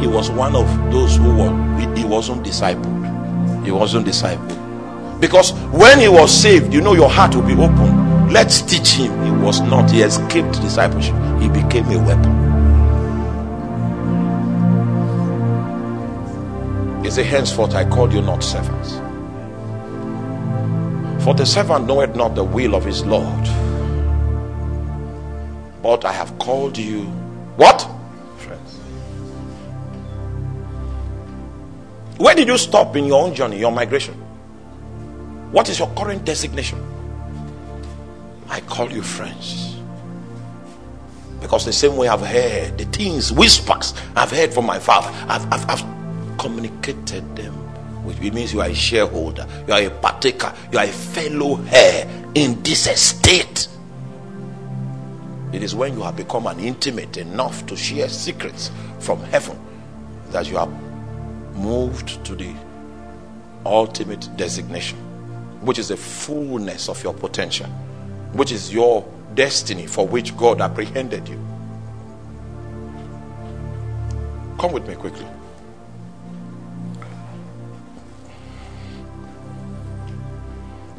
he 0.01 0.07
was 0.07 0.31
one 0.31 0.55
of 0.55 0.67
those 0.93 1.17
who 1.17 1.35
were, 1.37 1.95
he 1.97 2.05
wasn't 2.05 2.45
discipled. 2.45 3.65
He 3.65 3.73
wasn't 3.73 4.07
discipled. 4.07 5.21
Because 5.21 5.53
when 5.73 5.99
he 5.99 6.09
was 6.09 6.31
saved, 6.33 6.73
you 6.73 6.81
know, 6.81 6.93
your 6.95 7.11
heart 7.11 7.35
will 7.35 7.43
be 7.43 7.55
open 7.55 8.06
Let's 8.31 8.61
teach 8.61 8.91
him. 8.91 9.25
He 9.25 9.31
was 9.31 9.61
not. 9.61 9.91
He 9.91 10.03
escaped 10.03 10.61
discipleship. 10.61 11.15
He 11.41 11.49
became 11.49 11.87
a 11.87 11.99
weapon. 12.05 12.47
He 17.05 17.11
said, 17.11 17.27
Henceforth 17.27 17.75
I 17.75 17.89
call 17.89 18.13
you 18.13 18.21
not 18.21 18.43
servants. 18.43 18.95
For 21.25 21.35
the 21.35 21.47
servant 21.47 21.87
knoweth 21.87 22.17
not 22.17 22.35
the 22.35 22.43
will 22.45 22.75
of 22.75 22.85
his 22.85 23.05
Lord. 23.05 23.45
But 25.83 26.05
I 26.05 26.13
have 26.13 26.37
called 26.41 26.77
you 26.77 27.03
what? 27.57 27.89
Friends. 28.39 28.79
Where 32.19 32.35
did 32.35 32.49
you 32.49 32.59
stop 32.59 32.97
in 32.97 33.07
your 33.07 33.23
own 33.23 33.35
journey, 33.35 33.61
your 33.61 33.73
migration? 33.73 34.15
What 35.53 35.69
is 35.69 35.79
your 35.79 35.89
current 35.95 36.25
designation? 36.25 36.96
I 38.49 38.61
call 38.61 38.91
you 38.91 39.03
friends. 39.03 39.77
Because 41.41 41.65
the 41.65 41.73
same 41.73 41.97
way 41.97 42.09
I've 42.09 42.21
heard 42.21 42.79
the 42.79 42.85
things, 42.87 43.33
whispers 43.33 43.95
I've 44.15 44.31
heard 44.31 44.53
from 44.53 44.67
my 44.67 44.79
father, 44.79 45.09
I've, 45.29 45.53
I've, 45.53 45.71
I've 45.71 46.39
communicated 46.39 47.37
them. 47.37 47.53
Which 48.05 48.21
means 48.21 48.53
you 48.53 48.61
are 48.61 48.69
a 48.69 48.75
shareholder, 48.75 49.47
you 49.67 49.75
are 49.75 49.83
a 49.83 49.91
partaker, 49.91 50.55
you 50.73 50.79
are 50.79 50.85
a 50.85 50.89
fellow 50.89 51.63
heir 51.71 52.09
in 52.35 52.63
this 52.63 52.87
estate. 52.87 53.69
It 55.53 55.63
is 55.63 55.75
when 55.75 55.95
you 55.95 56.03
have 56.03 56.17
become 56.17 56.47
an 56.47 56.61
intimate 56.61 57.17
enough 57.17 57.67
to 57.67 57.77
share 57.77 58.09
secrets 58.09 58.71
from 59.01 59.21
heaven 59.25 59.59
that 60.31 60.49
you 60.49 60.59
are 60.59 60.69
moved 61.55 62.25
to 62.25 62.35
the 62.35 62.55
ultimate 63.65 64.29
designation, 64.37 64.99
which 65.65 65.79
is 65.79 65.89
the 65.89 65.97
fullness 65.97 66.89
of 66.89 67.03
your 67.03 67.15
potential 67.15 67.69
which 68.37 68.53
is 68.53 68.73
your 68.73 69.07
destiny 69.35 69.87
for 69.87 70.07
which 70.07 70.37
God 70.37 70.61
apprehended 70.61 71.29
you. 71.29 71.37
Come 74.59 74.73
with 74.73 74.89
me 74.89 74.95
quickly. 74.95 75.27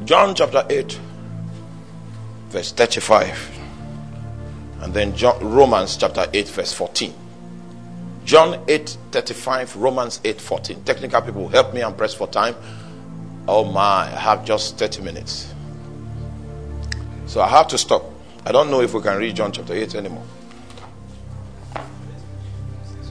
John 0.06 0.36
chapter 0.36 0.66
8, 0.70 1.00
verse 2.50 2.72
35. 2.72 3.60
And 4.82 4.94
then 4.94 5.16
John, 5.16 5.38
Romans 5.44 5.98
chapter 5.98 6.28
8, 6.32 6.48
verse 6.50 6.72
14. 6.72 7.14
John 8.24 8.64
8, 8.68 8.98
35, 9.12 9.76
Romans 9.76 10.22
8, 10.24 10.40
14. 10.40 10.84
Technical 10.84 11.22
people, 11.22 11.48
help 11.50 11.74
me 11.74 11.82
and 11.82 11.98
press 11.98 12.14
for 12.14 12.28
time. 12.28 12.56
Oh 13.48 13.64
my, 13.64 14.04
I 14.04 14.06
have 14.08 14.46
just 14.46 14.78
30 14.78 15.02
minutes. 15.02 15.54
So 17.28 17.42
I 17.42 17.48
have 17.50 17.68
to 17.68 17.78
stop. 17.78 18.04
I 18.46 18.52
don't 18.54 18.72
know 18.72 18.82
if 18.82 18.94
we 18.94 19.02
can 19.02 19.18
read 19.18 19.36
John 19.36 19.52
chapter 19.52 19.74
8 19.74 19.96
anymore. 19.96 20.24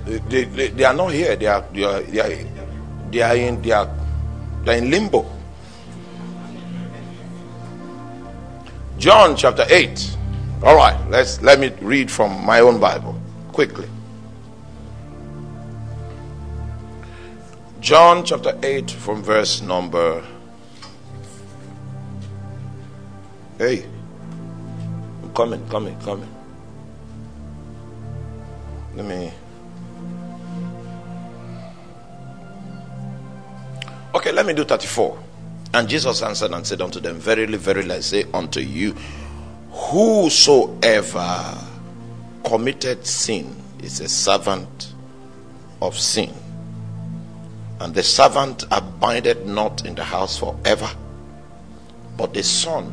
They, 0.07 0.45
they, 0.45 0.69
they 0.69 0.85
are 0.85 0.95
not 0.95 1.13
here. 1.13 1.37
They 1.37 1.47
are, 1.47 1.63
they 1.73 1.85
are, 1.85 2.01
they 2.01 2.21
are, 2.21 2.45
they 3.11 3.23
are 3.23 3.37
in 3.37 3.61
they 3.61 3.73
are, 3.73 3.91
they 4.65 4.75
are 4.75 4.79
in 4.79 4.91
limbo. 4.91 5.31
John 8.99 9.37
chapter 9.37 9.67
8. 9.69 10.17
All 10.63 10.77
right, 10.77 10.99
let's 11.11 11.43
let 11.43 11.61
me 11.61 11.71
read 11.83 12.11
from 12.11 12.45
my 12.47 12.61
own 12.61 12.81
Bible 12.81 13.21
quickly. 13.53 13.89
John 17.81 18.25
chapter 18.25 18.59
8 18.63 18.91
from 18.91 19.23
verse 19.23 19.61
number 19.61 20.25
Hey 25.37 25.43
coming, 25.43 25.69
coming, 25.69 26.01
coming. 26.01 26.35
Let 28.95 29.05
me. 29.05 29.33
Okay, 34.15 34.33
let 34.33 34.47
me 34.47 34.55
do 34.55 34.65
34. 34.65 35.19
And 35.75 35.89
Jesus 35.89 36.23
answered 36.23 36.53
and 36.53 36.67
said 36.67 36.81
unto 36.81 37.01
them, 37.01 37.19
Verily, 37.19 37.59
verily, 37.59 37.97
I 37.97 38.01
say 38.01 38.25
unto 38.33 38.61
you, 38.61 38.93
whosoever 39.73 41.55
committed 42.45 43.07
sin 43.07 43.55
is 43.83 44.01
a 44.01 44.09
servant 44.09 44.95
of 45.83 45.99
sin. 45.99 46.33
And 47.81 47.95
the 47.95 48.03
servant 48.03 48.65
abided 48.71 49.47
not 49.47 49.85
in 49.85 49.97
the 49.97 50.05
house 50.05 50.39
forever, 50.39 50.89
but 52.17 52.33
the 52.33 52.43
son 52.43 52.91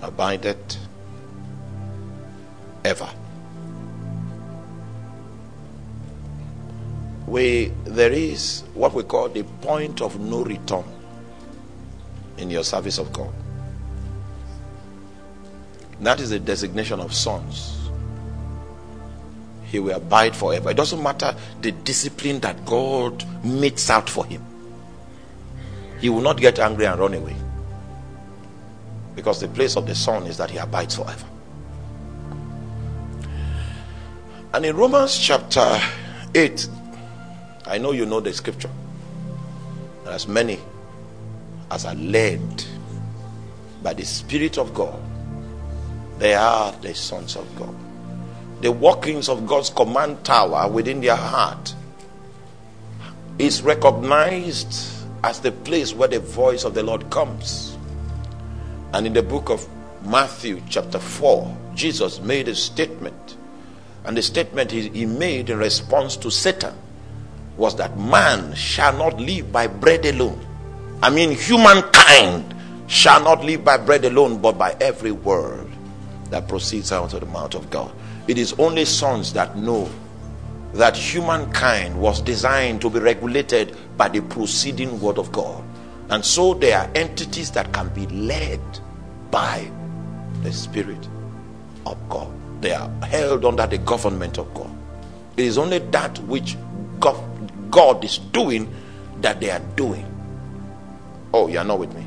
abided 0.00 0.78
ever. 2.84 3.08
We, 7.26 7.72
there 7.84 8.12
is 8.12 8.64
what 8.74 8.92
we 8.92 9.02
call 9.02 9.28
the 9.28 9.42
point 9.62 10.02
of 10.02 10.20
no 10.20 10.44
return 10.44 10.84
in 12.36 12.50
your 12.50 12.64
service 12.64 12.98
of 12.98 13.12
God. 13.12 13.32
That 16.00 16.20
is 16.20 16.30
the 16.30 16.38
designation 16.38 17.00
of 17.00 17.14
sons. 17.14 17.88
He 19.64 19.78
will 19.78 19.96
abide 19.96 20.36
forever. 20.36 20.70
It 20.70 20.76
doesn't 20.76 21.02
matter 21.02 21.34
the 21.62 21.72
discipline 21.72 22.40
that 22.40 22.64
God 22.66 23.24
metes 23.44 23.88
out 23.90 24.08
for 24.10 24.24
him. 24.26 24.44
He 26.00 26.10
will 26.10 26.20
not 26.20 26.36
get 26.36 26.58
angry 26.58 26.84
and 26.84 27.00
run 27.00 27.14
away. 27.14 27.34
Because 29.16 29.40
the 29.40 29.48
place 29.48 29.76
of 29.76 29.86
the 29.86 29.94
son 29.94 30.26
is 30.26 30.36
that 30.36 30.50
he 30.50 30.58
abides 30.58 30.96
forever. 30.96 31.26
And 34.54 34.64
in 34.64 34.76
Romans 34.76 35.18
chapter 35.18 35.80
8, 36.32 36.68
I 37.66 37.76
know 37.78 37.90
you 37.90 38.06
know 38.06 38.20
the 38.20 38.32
scripture. 38.32 38.70
As 40.06 40.28
many 40.28 40.60
as 41.72 41.84
are 41.84 41.96
led 41.96 42.64
by 43.82 43.94
the 43.94 44.04
Spirit 44.04 44.56
of 44.56 44.72
God, 44.72 45.02
they 46.20 46.34
are 46.34 46.70
the 46.82 46.94
sons 46.94 47.34
of 47.34 47.44
God. 47.56 47.74
The 48.60 48.70
workings 48.70 49.28
of 49.28 49.44
God's 49.44 49.70
command 49.70 50.24
tower 50.24 50.70
within 50.70 51.00
their 51.00 51.16
heart 51.16 51.74
is 53.40 53.60
recognized 53.60 55.04
as 55.24 55.40
the 55.40 55.50
place 55.50 55.92
where 55.92 56.06
the 56.06 56.20
voice 56.20 56.62
of 56.62 56.74
the 56.74 56.84
Lord 56.84 57.10
comes. 57.10 57.76
And 58.92 59.04
in 59.04 59.14
the 59.14 59.22
book 59.24 59.50
of 59.50 59.66
Matthew, 60.04 60.62
chapter 60.68 61.00
4, 61.00 61.56
Jesus 61.74 62.20
made 62.20 62.46
a 62.46 62.54
statement. 62.54 63.36
And 64.04 64.16
the 64.16 64.22
statement 64.22 64.70
he, 64.70 64.88
he 64.88 65.06
made 65.06 65.50
in 65.50 65.58
response 65.58 66.16
to 66.18 66.30
Satan 66.30 66.74
was 67.56 67.76
that 67.76 67.98
man 67.98 68.54
shall 68.54 68.96
not 68.96 69.18
live 69.20 69.52
by 69.52 69.66
bread 69.66 70.04
alone 70.06 70.44
I 71.04 71.10
mean, 71.10 71.32
humankind 71.32 72.54
shall 72.86 73.22
not 73.22 73.44
live 73.44 73.62
by 73.62 73.76
bread 73.76 74.06
alone, 74.06 74.40
but 74.40 74.56
by 74.56 74.74
every 74.80 75.12
word 75.12 75.68
that 76.30 76.48
proceeds 76.48 76.92
out 76.92 77.12
of 77.12 77.20
the 77.20 77.26
mouth 77.26 77.54
of 77.54 77.68
God. 77.68 77.92
It 78.26 78.38
is 78.38 78.54
only 78.54 78.86
sons 78.86 79.34
that 79.34 79.54
know 79.54 79.90
that 80.72 80.96
humankind 80.96 82.00
was 82.00 82.22
designed 82.22 82.80
to 82.80 82.88
be 82.88 83.00
regulated 83.00 83.76
by 83.98 84.08
the 84.08 84.22
proceeding 84.22 84.98
word 84.98 85.18
of 85.18 85.30
God. 85.30 85.62
And 86.08 86.24
so 86.24 86.54
they 86.54 86.72
are 86.72 86.90
entities 86.94 87.50
that 87.50 87.70
can 87.74 87.88
be 87.90 88.06
led 88.06 88.60
by 89.30 89.70
the 90.42 90.54
Spirit 90.54 91.06
of 91.84 91.98
God. 92.08 92.32
They 92.64 92.72
are 92.72 92.88
held 93.02 93.44
under 93.44 93.66
the 93.66 93.76
government 93.76 94.38
of 94.38 94.54
God. 94.54 94.74
It 95.36 95.44
is 95.44 95.58
only 95.58 95.80
that 95.80 96.18
which 96.20 96.56
God 96.98 98.02
is 98.02 98.16
doing 98.16 98.74
that 99.20 99.38
they 99.38 99.50
are 99.50 99.60
doing. 99.76 100.06
Oh, 101.34 101.46
you're 101.48 101.62
not 101.62 101.78
with 101.78 101.94
me. 101.94 102.06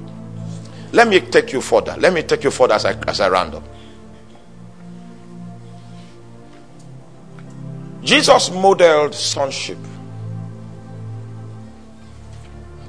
Let 0.94 1.10
me 1.10 1.20
take 1.20 1.54
you 1.54 1.62
further. 1.62 1.96
Let 2.00 2.12
me 2.12 2.24
take 2.24 2.44
you 2.44 2.50
further 2.50 2.74
as 2.74 2.86
I, 2.86 2.94
as 3.08 3.22
I 3.22 3.30
round 3.30 3.54
up. 3.54 3.64
Jesus 8.02 8.50
modeled 8.50 9.14
sonship. 9.14 9.78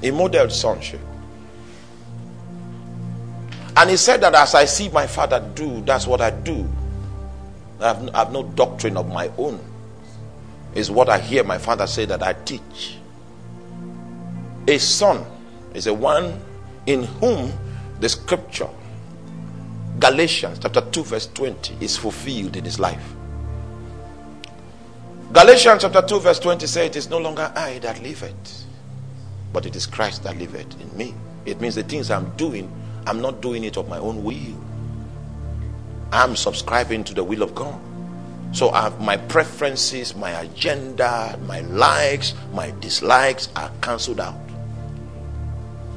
He 0.01 0.09
modeled 0.09 0.51
sonship. 0.51 1.01
And 3.77 3.91
he 3.91 3.97
said 3.97 4.21
that 4.21 4.33
as 4.33 4.55
I 4.55 4.65
see 4.65 4.89
my 4.89 5.05
father 5.05 5.47
do, 5.53 5.81
that's 5.81 6.07
what 6.07 6.19
I 6.19 6.31
do. 6.31 6.67
I 7.79 7.87
have, 7.87 8.09
I 8.13 8.19
have 8.19 8.31
no 8.31 8.43
doctrine 8.43 8.97
of 8.97 9.07
my 9.11 9.31
own. 9.37 9.59
Is 10.75 10.91
what 10.91 11.09
I 11.09 11.19
hear 11.19 11.43
my 11.43 11.57
father 11.57 11.87
say 11.87 12.05
that 12.05 12.21
I 12.21 12.33
teach. 12.33 12.97
A 14.67 14.77
son 14.77 15.25
is 15.73 15.85
the 15.85 15.93
one 15.93 16.39
in 16.85 17.03
whom 17.03 17.51
the 17.99 18.09
scripture, 18.09 18.69
Galatians 19.99 20.59
chapter 20.59 20.81
2, 20.81 21.03
verse 21.03 21.27
20, 21.27 21.77
is 21.81 21.97
fulfilled 21.97 22.55
in 22.55 22.65
his 22.65 22.79
life. 22.79 23.15
Galatians 25.33 25.81
chapter 25.81 26.01
2, 26.01 26.19
verse 26.19 26.39
20 26.39 26.67
says, 26.67 26.85
It 26.87 26.95
is 26.95 27.09
no 27.09 27.17
longer 27.17 27.51
I 27.55 27.79
that 27.79 28.01
liveth, 28.01 28.65
but 29.53 29.65
it 29.65 29.75
is 29.75 29.85
Christ 29.85 30.23
that 30.23 30.37
liveth 30.37 30.79
in 30.79 30.97
me. 30.97 31.13
It 31.45 31.59
means 31.61 31.75
the 31.75 31.83
things 31.83 32.11
I'm 32.11 32.29
doing, 32.35 32.71
I'm 33.05 33.21
not 33.21 33.41
doing 33.41 33.63
it 33.63 33.77
of 33.77 33.89
my 33.89 33.97
own 33.97 34.23
will. 34.23 34.68
I'm 36.11 36.35
subscribing 36.35 37.03
to 37.05 37.13
the 37.13 37.23
will 37.23 37.43
of 37.43 37.53
God. 37.53 37.79
So 38.51 38.71
my 38.99 39.15
preferences, 39.15 40.15
my 40.15 40.31
agenda, 40.31 41.37
my 41.45 41.61
likes, 41.61 42.33
my 42.51 42.71
dislikes 42.79 43.49
are 43.55 43.71
cancelled 43.81 44.19
out. 44.19 44.33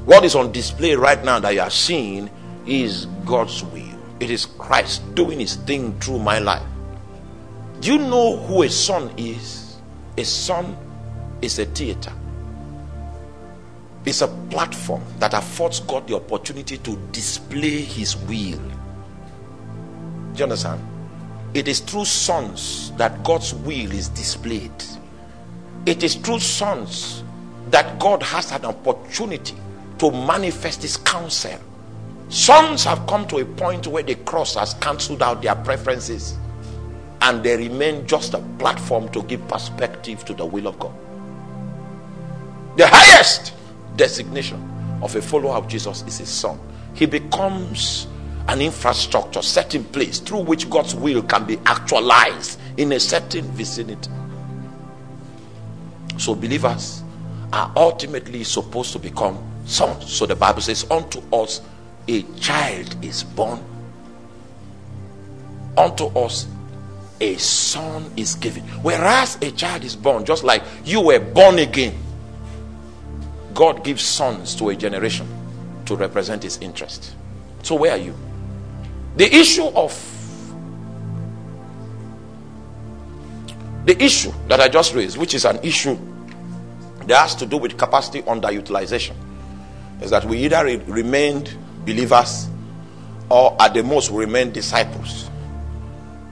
What 0.05 0.25
is 0.25 0.35
on 0.35 0.53
display 0.53 0.95
right 0.95 1.25
now 1.25 1.39
that 1.41 1.55
you 1.55 1.61
are 1.61 1.71
seeing 1.71 2.29
is 2.67 3.07
God's 3.25 3.65
will. 3.65 3.99
It 4.21 4.31
is 4.31 4.47
Christ 4.47 5.15
doing 5.15 5.41
his 5.41 5.57
thing 5.57 5.99
through 6.01 6.19
my 6.19 6.39
life. 6.39 6.63
Do 7.81 7.93
you 7.93 7.99
know 7.99 8.37
who 8.37 8.65
a 8.65 8.69
son 8.69 9.11
is? 9.17 9.77
A 10.19 10.25
son 10.25 10.77
is 11.41 11.59
a 11.59 11.65
theater. 11.65 12.13
It's 14.05 14.21
a 14.21 14.29
platform 14.51 15.03
that 15.19 15.33
affords 15.33 15.81
God 15.81 16.07
the 16.07 16.17
opportunity 16.17 16.77
to 16.79 16.97
display 17.13 17.81
his 17.81 18.17
will. 18.17 18.61
Do 20.33 20.39
you 20.39 20.45
understand? 20.45 20.81
It 21.55 21.69
is 21.69 21.81
through 21.81 22.07
sons 22.07 22.93
that 22.93 23.23
God's 23.25 23.55
will 23.55 23.93
is 23.93 24.09
displayed. 24.09 24.73
It 25.85 26.03
is 26.03 26.15
through 26.15 26.41
sons 26.41 27.23
that 27.71 27.99
God 27.99 28.23
has 28.23 28.53
an 28.53 28.65
opportunity 28.65 29.57
to 29.99 30.11
manifest 30.11 30.83
his 30.83 30.97
counsel. 30.97 31.59
Sons 32.29 32.85
have 32.85 33.07
come 33.07 33.27
to 33.29 33.39
a 33.39 33.45
point 33.45 33.87
where 33.87 34.03
the 34.03 34.15
cross 34.15 34.55
has 34.55 34.75
cancelled 34.75 35.23
out 35.23 35.43
their 35.43 35.55
preferences 35.55 36.39
and 37.21 37.43
they 37.43 37.57
remain 37.57 38.07
just 38.07 38.35
a 38.35 38.39
platform 38.59 39.09
to 39.11 39.23
give 39.25 39.47
perspective 39.49 40.25
to 40.25 40.35
the 40.35 40.45
will 40.45 40.67
of 40.67 40.79
God. 40.79 40.95
The 42.77 42.87
highest 42.87 43.53
designation 43.97 44.69
of 45.03 45.15
a 45.15 45.21
follower 45.21 45.55
of 45.55 45.69
Jesus 45.69 46.03
is 46.03 46.19
his 46.19 46.31
son. 46.31 46.59
He 46.95 47.05
becomes 47.05 48.07
an 48.49 48.61
infrastructure 48.61 49.43
set 49.43 49.75
in 49.75 49.85
place 49.85 50.19
through 50.19 50.41
which 50.41 50.69
God's 50.69 50.95
will 50.95 51.23
can 51.23 51.45
be 51.45 51.59
actualized 51.67 52.59
in 52.77 52.93
a 52.93 53.01
certain 53.01 53.45
vicinity. 53.53 54.11
So, 56.19 56.35
believers 56.35 57.03
are 57.53 57.73
ultimately 57.77 58.45
supposed 58.45 58.93
to 58.93 58.99
become 58.99 59.39
sons. 59.67 60.13
So 60.13 60.27
the 60.27 60.37
Bible 60.37 60.61
says, 60.61 60.87
Unto 60.91 61.21
us 61.35 61.61
a 62.09 62.23
child 62.41 63.05
is 63.05 63.23
born, 63.23 63.61
unto 65.77 66.07
us 66.19 66.47
a 67.21 67.37
son 67.37 68.11
is 68.17 68.35
given. 68.35 68.63
Whereas 68.83 69.37
a 69.43 69.51
child 69.53 69.85
is 69.85 69.95
born, 69.95 70.25
just 70.25 70.45
like 70.45 70.63
you 70.85 71.01
were 71.01 71.21
born 71.21 71.59
again, 71.59 71.97
God 73.55 73.85
gives 73.85 74.03
sons 74.03 74.55
to 74.57 74.71
a 74.71 74.75
generation 74.77 75.29
to 75.87 75.95
represent 75.95 76.43
his 76.43 76.59
interest. 76.59 77.15
So, 77.63 77.77
where 77.77 77.93
are 77.93 77.99
you? 77.99 78.15
The 79.17 79.35
issue 79.35 79.67
of 79.67 79.93
the 83.85 84.01
issue 84.03 84.33
that 84.49 84.61
I 84.61 84.69
just 84.69 84.95
raised, 84.95 85.17
which 85.17 85.35
is 85.35 85.45
an 85.45 85.59
issue 85.63 85.99
that 87.07 87.19
has 87.19 87.35
to 87.37 87.47
do 87.47 87.57
with 87.57 87.77
capacity 87.77 88.23
underutilization 88.23 89.15
is 90.01 90.11
that 90.11 90.25
we 90.25 90.39
either 90.39 90.65
re- 90.65 90.77
remained 90.77 91.57
believers 91.85 92.49
or 93.29 93.57
at 93.61 93.75
the 93.75 93.83
most 93.83 94.11
remain 94.11 94.53
disciples. 94.53 95.29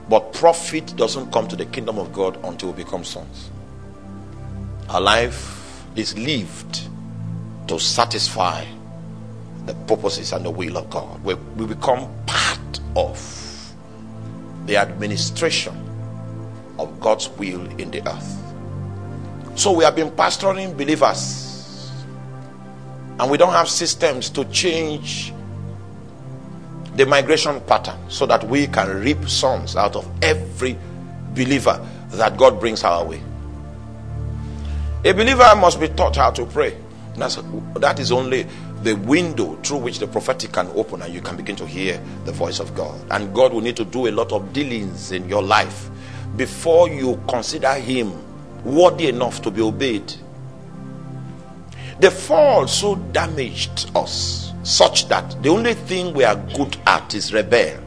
But 0.09 0.33
profit 0.33 0.95
doesn't 0.95 1.31
come 1.31 1.47
to 1.49 1.55
the 1.55 1.65
kingdom 1.65 1.99
of 1.99 2.13
God 2.13 2.43
until 2.45 2.71
we 2.71 2.83
become 2.83 3.03
sons. 3.03 3.49
Our 4.89 5.01
life 5.01 5.85
is 5.95 6.17
lived 6.17 6.87
to 7.67 7.79
satisfy 7.79 8.65
the 9.65 9.73
purposes 9.87 10.33
and 10.33 10.45
the 10.45 10.49
will 10.49 10.77
of 10.77 10.89
God. 10.89 11.23
We, 11.23 11.33
we 11.33 11.65
become 11.65 12.09
part 12.25 12.79
of 12.95 13.73
the 14.65 14.77
administration 14.77 15.75
of 16.79 16.99
God's 16.99 17.29
will 17.29 17.65
in 17.79 17.91
the 17.91 18.07
earth. 18.07 18.37
So 19.55 19.71
we 19.71 19.83
have 19.83 19.95
been 19.95 20.11
pastoring 20.11 20.75
believers 20.77 21.51
And 23.21 23.29
we 23.29 23.37
don't 23.37 23.53
have 23.53 23.69
systems 23.69 24.31
to 24.31 24.45
change 24.45 25.31
the 26.95 27.05
migration 27.05 27.61
pattern 27.61 27.97
so 28.09 28.25
that 28.25 28.43
we 28.45 28.65
can 28.65 28.99
reap 28.99 29.29
sons 29.29 29.75
out 29.75 29.95
of 29.95 30.09
every 30.23 30.75
believer 31.35 31.87
that 32.13 32.35
God 32.35 32.59
brings 32.59 32.83
our 32.83 33.05
way. 33.05 33.21
A 35.05 35.11
believer 35.11 35.55
must 35.55 35.79
be 35.79 35.87
taught 35.89 36.15
how 36.15 36.31
to 36.31 36.47
pray. 36.47 36.75
That's, 37.15 37.37
that 37.75 37.99
is 37.99 38.11
only 38.11 38.47
the 38.83 38.95
window 38.95 39.55
through 39.63 39.77
which 39.77 39.99
the 39.99 40.07
prophetic 40.07 40.51
can 40.51 40.67
open 40.75 41.01
and 41.01 41.13
you 41.13 41.21
can 41.21 41.35
begin 41.35 41.55
to 41.55 41.65
hear 41.65 42.01
the 42.25 42.31
voice 42.31 42.59
of 42.59 42.73
God. 42.75 42.99
And 43.11 43.33
God 43.33 43.53
will 43.53 43.61
need 43.61 43.77
to 43.77 43.85
do 43.85 44.07
a 44.07 44.11
lot 44.11 44.31
of 44.31 44.53
dealings 44.53 45.11
in 45.11 45.29
your 45.29 45.43
life 45.43 45.89
before 46.35 46.89
you 46.89 47.21
consider 47.29 47.73
Him 47.73 48.11
worthy 48.63 49.07
enough 49.07 49.41
to 49.43 49.51
be 49.51 49.61
obeyed. 49.61 50.13
The 51.99 52.09
fall 52.09 52.67
so 52.67 52.95
damaged 52.95 53.91
us 53.95 54.53
such 54.63 55.07
that 55.09 55.41
the 55.43 55.49
only 55.49 55.73
thing 55.73 56.13
we 56.13 56.23
are 56.23 56.35
good 56.35 56.75
at 56.87 57.13
is 57.13 57.33
rebel. 57.33 57.79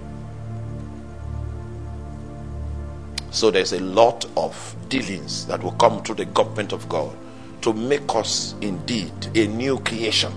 So 3.30 3.51
there's 3.51 3.72
a 3.72 3.80
lot 3.80 4.24
of 4.36 4.76
dealings 4.88 5.47
that 5.47 5.61
will 5.61 5.72
come 5.72 6.05
through 6.05 6.16
the 6.16 6.24
government 6.26 6.72
of 6.72 6.88
God 6.88 7.16
to 7.62 7.72
make 7.72 8.14
us 8.14 8.55
indeed 8.61 9.12
a 9.34 9.49
new 9.49 9.80
creation. 9.80 10.32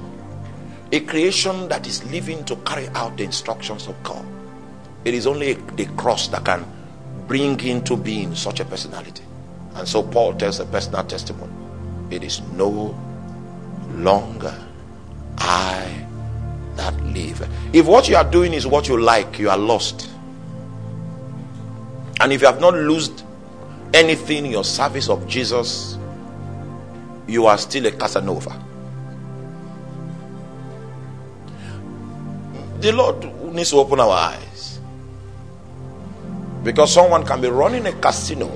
A 0.92 1.00
creation 1.02 1.68
that 1.70 1.86
is 1.86 2.04
living 2.12 2.46
to 2.46 2.56
carry 2.58 2.88
out 2.90 3.18
the 3.18 3.24
instructions 3.24 3.88
of 3.88 4.02
God. 4.04 4.26
It 5.04 5.14
is 5.14 5.28
only 5.28 5.54
the 5.54 5.86
cross 5.98 6.28
that 6.30 6.46
can 6.46 6.66
bring 7.28 7.60
into 7.60 7.98
being 7.98 8.36
such 8.36 8.60
a 8.60 8.66
personality. 8.66 9.24
And 9.76 9.88
so 9.88 10.02
Paul 10.02 10.34
tells 10.36 10.60
a 10.60 10.66
personal 10.66 11.04
testimony. 11.04 11.54
It 12.10 12.24
is 12.24 12.42
no 12.54 12.98
longer 13.92 14.56
I 15.38 16.06
that 16.76 16.96
live. 17.06 17.48
If 17.74 17.86
what 17.86 18.08
you 18.08 18.16
are 18.16 18.24
doing 18.24 18.54
is 18.54 18.66
what 18.66 18.88
you 18.88 19.00
like, 19.00 19.40
you 19.40 19.50
are 19.50 19.58
lost. 19.58 20.10
And 22.20 22.32
if 22.32 22.42
you 22.42 22.48
have 22.48 22.62
not 22.62 22.74
lost 22.74 23.26
anything 23.94 24.46
in 24.46 24.52
your 24.52 24.64
service 24.64 25.10
of 25.10 25.28
Jesus, 25.28 25.98
you 27.28 27.46
are 27.46 27.58
still 27.58 27.86
a 27.86 27.92
Casanova. 27.92 28.67
The 32.80 32.92
Lord 32.92 33.24
needs 33.54 33.72
to 33.72 33.78
open 33.78 34.00
our 34.00 34.12
eyes. 34.12 34.80
Because 36.64 36.94
someone 36.94 37.26
can 37.26 37.42
be 37.42 37.48
running 37.48 37.88
a 37.88 37.94
casino 37.94 38.52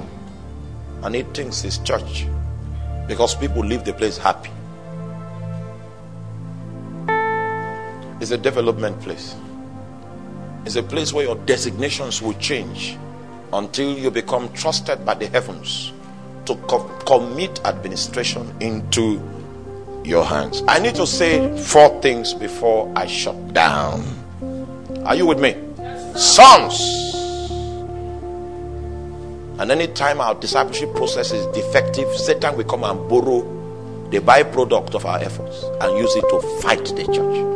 and 1.03 1.15
he 1.15 1.23
thinks 1.23 1.63
it's 1.63 1.79
church. 1.79 2.27
Because 3.07 3.35
people 3.35 3.63
leave 3.63 3.83
the 3.83 3.93
place 3.93 4.17
happy. 4.17 4.51
It's 8.21 8.31
a 8.31 8.37
development 8.37 9.01
place. 9.01 9.35
It's 10.65 10.75
a 10.75 10.83
place 10.83 11.11
where 11.11 11.25
your 11.25 11.37
designations 11.37 12.21
will 12.21 12.35
change 12.35 12.97
until 13.51 13.97
you 13.97 14.11
become 14.11 14.53
trusted 14.53 15.03
by 15.03 15.15
the 15.15 15.25
heavens 15.27 15.91
to 16.45 16.55
co- 16.67 16.87
commit 17.05 17.59
administration 17.65 18.55
into 18.59 19.19
your 20.03 20.25
hands. 20.25 20.63
I 20.67 20.79
need 20.79 20.95
to 20.95 21.05
say 21.05 21.57
four 21.57 22.01
things 22.01 22.33
before 22.33 22.91
I 22.95 23.05
shut 23.07 23.53
down. 23.53 24.03
Are 25.05 25.15
you 25.15 25.25
with 25.25 25.39
me? 25.39 25.55
Sons. 26.15 26.79
And 29.59 29.71
anytime 29.71 30.19
our 30.19 30.33
discipleship 30.35 30.93
process 30.95 31.31
is 31.31 31.45
defective, 31.47 32.11
Satan 32.15 32.57
will 32.57 32.63
come 32.63 32.83
and 32.83 33.07
borrow 33.07 33.41
the 34.09 34.19
byproduct 34.19 34.95
of 34.95 35.05
our 35.05 35.19
efforts 35.19 35.63
and 35.81 35.97
use 35.97 36.15
it 36.15 36.25
to 36.29 36.41
fight 36.61 36.83
the 36.85 37.05
church. 37.05 37.47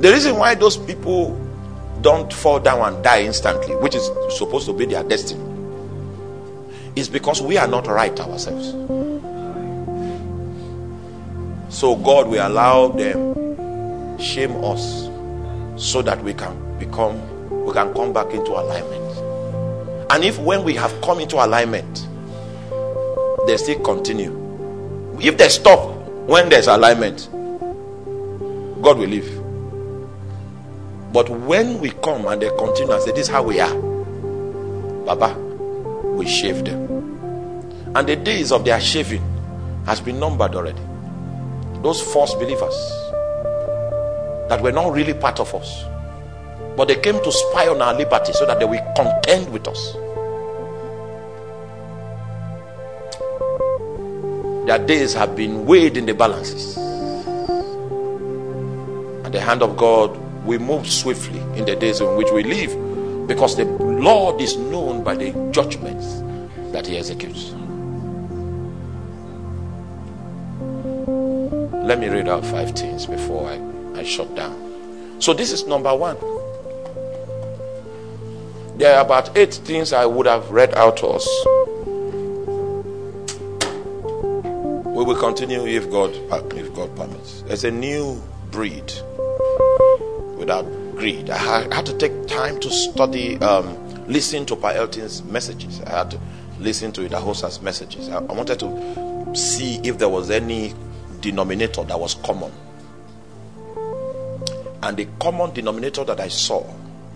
The 0.00 0.12
reason 0.12 0.36
why 0.36 0.54
those 0.54 0.76
people 0.76 1.34
don't 2.02 2.32
fall 2.32 2.60
down 2.60 2.80
and 2.94 3.02
die 3.02 3.22
instantly, 3.22 3.74
which 3.76 3.94
is 3.94 4.10
supposed 4.36 4.66
to 4.66 4.72
be 4.72 4.86
their 4.86 5.02
destiny, 5.02 5.42
is 6.96 7.08
because 7.08 7.42
we 7.42 7.58
are 7.58 7.68
not 7.68 7.86
right 7.86 8.18
ourselves. 8.18 8.70
So 11.68 11.94
God 11.96 12.28
will 12.28 12.46
allow 12.46 12.88
them 12.88 14.18
shame 14.18 14.52
us 14.64 15.04
so 15.76 16.00
that 16.00 16.22
we 16.24 16.32
can 16.32 16.78
become 16.78 17.20
we 17.66 17.72
can 17.72 17.92
come 17.92 18.12
back 18.12 18.32
into 18.32 18.52
alignment. 18.52 19.02
And 20.10 20.24
if 20.24 20.38
when 20.38 20.64
we 20.64 20.74
have 20.74 20.98
come 21.02 21.20
into 21.20 21.36
alignment, 21.44 22.08
they 23.46 23.56
still 23.58 23.80
continue. 23.80 24.32
If 25.20 25.36
they 25.36 25.48
stop 25.48 25.94
when 26.26 26.48
there's 26.48 26.66
alignment, 26.68 27.28
God 28.82 28.98
will 28.98 29.08
leave. 29.08 29.30
But 31.12 31.28
when 31.28 31.78
we 31.80 31.90
come 31.90 32.26
and 32.26 32.40
they 32.40 32.48
continue 32.56 32.92
and 32.92 33.02
say, 33.02 33.10
This 33.12 33.22
is 33.22 33.28
how 33.28 33.42
we 33.42 33.60
are, 33.60 33.74
Baba, 35.04 35.45
we 36.16 36.26
shave 36.26 36.64
them. 36.64 36.80
And 37.94 38.08
the 38.08 38.16
days 38.16 38.52
of 38.52 38.64
their 38.64 38.80
shaving 38.80 39.22
has 39.86 40.00
been 40.00 40.18
numbered 40.18 40.54
already. 40.54 40.82
Those 41.82 42.00
false 42.00 42.34
believers 42.34 42.74
that 44.48 44.60
were 44.62 44.72
not 44.72 44.92
really 44.92 45.14
part 45.14 45.40
of 45.40 45.54
us, 45.54 45.84
but 46.76 46.88
they 46.88 46.96
came 46.96 47.22
to 47.22 47.32
spy 47.32 47.68
on 47.68 47.80
our 47.80 47.94
liberty 47.94 48.32
so 48.32 48.46
that 48.46 48.58
they 48.58 48.64
will 48.64 48.82
contend 48.96 49.52
with 49.52 49.68
us. 49.68 49.92
Their 54.66 54.84
days 54.84 55.14
have 55.14 55.36
been 55.36 55.64
weighed 55.64 55.96
in 55.96 56.06
the 56.06 56.14
balances. 56.14 56.76
And 59.24 59.32
the 59.32 59.40
hand 59.40 59.62
of 59.62 59.76
God 59.76 60.16
we 60.46 60.58
move 60.58 60.86
swiftly 60.88 61.40
in 61.58 61.64
the 61.64 61.74
days 61.74 62.00
in 62.00 62.16
which 62.16 62.30
we 62.30 62.44
live 62.44 62.70
because 63.26 63.56
the 63.56 63.64
Lord 64.00 64.40
is 64.40 64.56
known 64.56 65.02
by 65.02 65.16
the 65.16 65.32
judgments 65.52 66.22
that 66.72 66.86
he 66.86 66.98
executes. 66.98 67.52
Let 71.86 71.98
me 71.98 72.08
read 72.08 72.28
out 72.28 72.44
five 72.44 72.72
things 72.72 73.06
before 73.06 73.48
I, 73.48 74.00
I 74.00 74.02
shut 74.04 74.34
down. 74.34 75.20
So, 75.20 75.32
this 75.32 75.52
is 75.52 75.66
number 75.66 75.94
one. 75.94 76.16
There 78.76 78.94
are 78.94 79.04
about 79.04 79.36
eight 79.38 79.54
things 79.54 79.92
I 79.92 80.04
would 80.04 80.26
have 80.26 80.50
read 80.50 80.74
out 80.74 80.98
to 80.98 81.06
us. 81.06 81.26
We 84.84 85.04
will 85.04 85.16
continue 85.16 85.66
if 85.66 85.90
God 85.90 86.14
if 86.54 86.74
God 86.74 86.94
permits. 86.96 87.42
There's 87.42 87.64
a 87.64 87.70
new 87.70 88.22
breed 88.50 88.92
without 90.36 90.64
greed. 90.96 91.30
I 91.30 91.38
had 91.74 91.86
to 91.86 91.96
take 91.96 92.26
time 92.26 92.58
to 92.60 92.70
study, 92.70 93.38
um, 93.38 93.76
listen 94.06 94.46
to 94.46 94.56
Pa 94.56 94.68
Elton's 94.70 95.22
messages. 95.24 95.80
I 95.82 95.98
had 95.98 96.10
to 96.12 96.20
listen 96.58 96.92
to 96.92 97.02
Idahosa's 97.02 97.60
messages. 97.60 98.08
I, 98.08 98.16
I 98.16 98.20
wanted 98.32 98.58
to 98.60 99.34
see 99.34 99.80
if 99.82 99.98
there 99.98 100.08
was 100.08 100.30
any 100.30 100.74
denominator 101.20 101.82
that 101.84 101.98
was 101.98 102.14
common. 102.14 102.52
And 104.82 104.96
the 104.96 105.08
common 105.20 105.52
denominator 105.52 106.04
that 106.04 106.20
I 106.20 106.28
saw, 106.28 106.62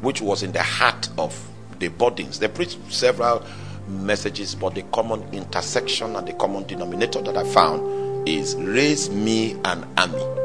which 0.01 0.21
was 0.21 0.43
in 0.43 0.53
the 0.53 0.63
heart 0.63 1.09
of 1.19 1.49
the 1.79 1.89
bodies, 1.89 2.39
they 2.39 2.49
preached 2.49 2.79
several 2.93 3.45
messages, 3.89 4.55
but 4.55 4.75
the 4.75 4.83
common 4.93 5.23
intersection 5.33 6.17
and 6.17 6.27
the 6.27 6.33
common 6.35 6.65
denominator 6.67 7.21
that 7.23 7.37
I 7.37 7.45
found 7.45 8.29
is 8.29 8.55
raise 8.57 9.11
me 9.11 9.53
an 9.65 9.87
army 9.97 10.41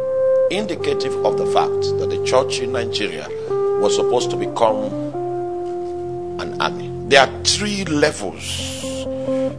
indicative 0.52 1.14
of 1.26 1.38
the 1.38 1.46
fact 1.48 1.82
that 2.00 2.08
the 2.10 2.24
church 2.26 2.60
in 2.60 2.72
Nigeria 2.72 3.28
was 3.82 3.96
supposed 3.96 4.30
to 4.32 4.38
become. 4.38 5.05
There 7.08 7.22
are 7.22 7.44
three 7.44 7.86
levels, 7.86 8.82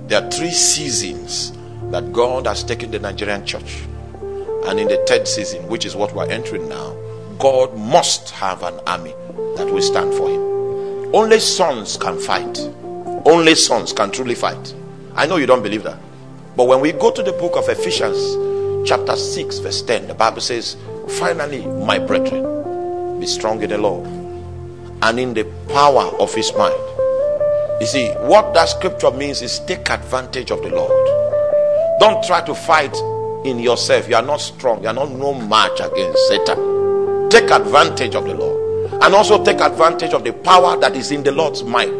there 0.09 0.20
are 0.20 0.31
three 0.32 0.51
seasons 0.51 1.52
that 1.93 2.12
God 2.12 2.48
has 2.48 2.64
taken 2.64 2.90
the 2.90 2.98
Nigerian 2.98 3.47
church. 3.47 3.82
And 4.66 4.81
in 4.81 4.89
the 4.89 5.05
third 5.06 5.28
season, 5.28 5.68
which 5.68 5.85
is 5.85 5.94
what 5.94 6.12
we're 6.12 6.28
entering 6.28 6.68
now, 6.68 6.97
God 7.39 7.77
must 7.78 8.31
have 8.31 8.64
an 8.64 8.81
army 8.85 9.12
that 9.56 9.70
will 9.70 9.81
stand 9.81 10.12
for 10.14 10.28
him. 10.28 11.14
Only 11.14 11.39
sons 11.39 11.97
can 11.97 12.18
fight. 12.18 12.59
Only 13.24 13.55
sons 13.55 13.93
can 13.93 14.10
truly 14.10 14.35
fight. 14.35 14.74
I 15.14 15.27
know 15.27 15.36
you 15.36 15.47
don't 15.47 15.62
believe 15.62 15.85
that. 15.85 16.01
But 16.56 16.64
when 16.64 16.81
we 16.81 16.90
go 16.90 17.12
to 17.12 17.23
the 17.23 17.31
book 17.32 17.55
of 17.55 17.68
Ephesians, 17.68 18.89
chapter 18.89 19.14
6, 19.14 19.59
verse 19.59 19.82
10, 19.82 20.09
the 20.09 20.14
Bible 20.14 20.40
says, 20.40 20.77
Finally, 21.10 21.64
my 21.64 22.01
brethren, 22.01 23.20
be 23.20 23.27
strong 23.27 23.62
in 23.62 23.70
the 23.70 23.78
Lord 23.78 24.05
and 25.02 25.20
in 25.20 25.32
the 25.32 25.44
power 25.68 26.06
of 26.18 26.35
his 26.35 26.52
mind. 26.55 26.74
You 27.81 27.86
see, 27.86 28.09
what 28.12 28.55
that 28.55 28.70
scripture 28.70 29.11
means 29.11 29.43
is 29.43 29.61
take 29.61 29.90
advantage 29.90 30.51
of 30.51 30.62
the 30.62 30.70
Lord. 30.70 30.90
Don't 32.01 32.24
try 32.24 32.40
to 32.40 32.55
fight 32.55 32.97
in 33.44 33.59
yourself. 33.59 34.09
You 34.09 34.16
are 34.16 34.23
not 34.23 34.40
strong. 34.40 34.82
You 34.82 34.89
are 34.89 34.94
not 34.94 35.11
no 35.11 35.35
match 35.35 35.81
against 35.81 36.27
Satan. 36.28 37.28
Take 37.28 37.51
advantage 37.51 38.15
of 38.15 38.24
the 38.24 38.35
Lord. 38.35 38.93
And 39.03 39.15
also 39.15 39.44
take 39.44 39.61
advantage 39.61 40.15
of 40.15 40.24
the 40.24 40.32
power 40.32 40.78
that 40.81 40.97
is 40.97 41.11
in 41.11 41.23
the 41.23 41.32
Lord's 41.32 41.62
might. 41.62 41.90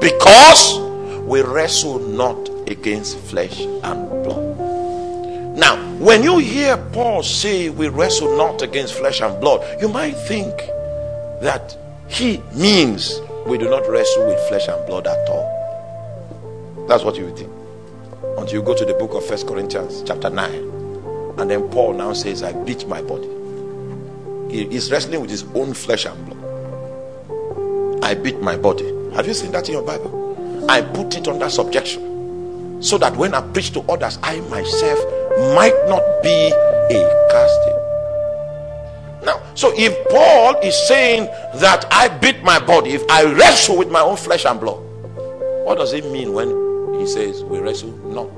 Because 0.00 0.78
we 1.22 1.42
wrestle 1.42 1.98
not 1.98 2.48
against 2.68 3.18
flesh 3.18 3.60
and 3.60 4.08
blood. 4.22 5.56
Now, 5.56 5.76
when 5.98 6.22
you 6.22 6.38
hear 6.38 6.76
Paul 6.92 7.22
say 7.24 7.70
we 7.70 7.88
wrestle 7.88 8.36
not 8.36 8.62
against 8.62 8.94
flesh 8.94 9.22
and 9.22 9.40
blood, 9.40 9.80
you 9.80 9.88
might 9.88 10.12
think 10.12 10.54
that 11.40 11.76
he 12.08 12.42
means 12.54 13.20
we 13.46 13.58
do 13.58 13.68
not 13.68 13.88
wrestle 13.88 14.26
with 14.26 14.38
flesh 14.48 14.68
and 14.68 14.86
blood 14.86 15.06
at 15.06 15.28
all. 15.28 16.86
That's 16.88 17.04
what 17.04 17.16
you 17.16 17.24
would 17.26 17.36
think. 17.36 17.52
Until 18.38 18.60
you 18.60 18.62
go 18.62 18.74
to 18.74 18.84
the 18.84 18.94
book 18.94 19.14
of 19.14 19.24
First 19.24 19.46
Corinthians, 19.46 20.02
chapter 20.06 20.30
9. 20.30 20.54
And 21.38 21.50
then 21.50 21.68
Paul 21.68 21.94
now 21.94 22.12
says, 22.12 22.42
I 22.42 22.52
beat 22.64 22.86
my 22.88 23.02
body. 23.02 23.28
He's 24.50 24.90
wrestling 24.90 25.20
with 25.20 25.30
his 25.30 25.44
own 25.54 25.74
flesh 25.74 26.06
and 26.06 26.26
blood. 26.26 28.02
I 28.02 28.14
beat 28.14 28.40
my 28.40 28.56
body. 28.56 28.86
Have 29.14 29.26
you 29.26 29.34
seen 29.34 29.52
that 29.52 29.68
in 29.68 29.74
your 29.74 29.82
Bible? 29.82 30.66
I 30.68 30.80
put 30.82 31.16
it 31.16 31.28
under 31.28 31.48
subjection 31.50 32.82
so 32.82 32.98
that 32.98 33.16
when 33.16 33.34
I 33.34 33.40
preach 33.52 33.72
to 33.72 33.80
others, 33.82 34.18
I 34.22 34.40
myself 34.40 34.98
might 35.54 35.74
not 35.88 36.02
be 36.22 36.52
a 36.52 37.28
casting. 37.30 37.75
Now, 39.26 39.42
so 39.54 39.72
if 39.76 39.92
Paul 40.08 40.56
is 40.60 40.76
saying 40.86 41.26
that 41.56 41.84
I 41.90 42.06
beat 42.06 42.44
my 42.44 42.60
body, 42.60 42.90
if 42.90 43.02
I 43.10 43.24
wrestle 43.24 43.76
with 43.76 43.90
my 43.90 44.00
own 44.00 44.16
flesh 44.16 44.44
and 44.44 44.60
blood, 44.60 44.78
what 45.64 45.78
does 45.78 45.92
it 45.94 46.04
mean 46.12 46.32
when 46.32 46.48
he 47.00 47.08
says 47.08 47.42
we 47.42 47.58
wrestle 47.58 47.90
not 48.06 48.30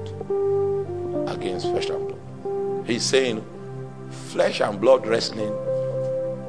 against 1.31 1.67
flesh 1.67 1.91
and 1.91 2.09
blood? 2.09 2.87
He's 2.87 3.03
saying 3.03 3.45
flesh 4.31 4.63
and 4.63 4.81
blood 4.81 5.07
wrestling 5.07 5.53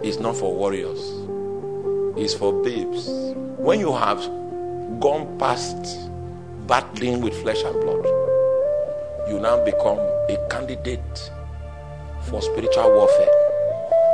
is 0.01 0.19
not 0.21 0.37
for 0.37 0.55
warriors, 0.55 1.01
it's 2.17 2.33
for 2.33 2.63
babes. 2.63 3.09
When 3.57 3.81
you 3.81 3.93
have 3.93 4.19
gone 5.01 5.37
past 5.37 5.75
battling 6.65 7.19
with 7.19 7.35
flesh 7.41 7.61
and 7.61 7.77
blood, 7.81 8.05
you 9.27 9.37
now 9.37 9.61
become 9.65 9.99
a 10.29 10.47
candidate 10.49 11.29
for 12.29 12.41
spiritual 12.41 12.89
warfare. 12.93 13.49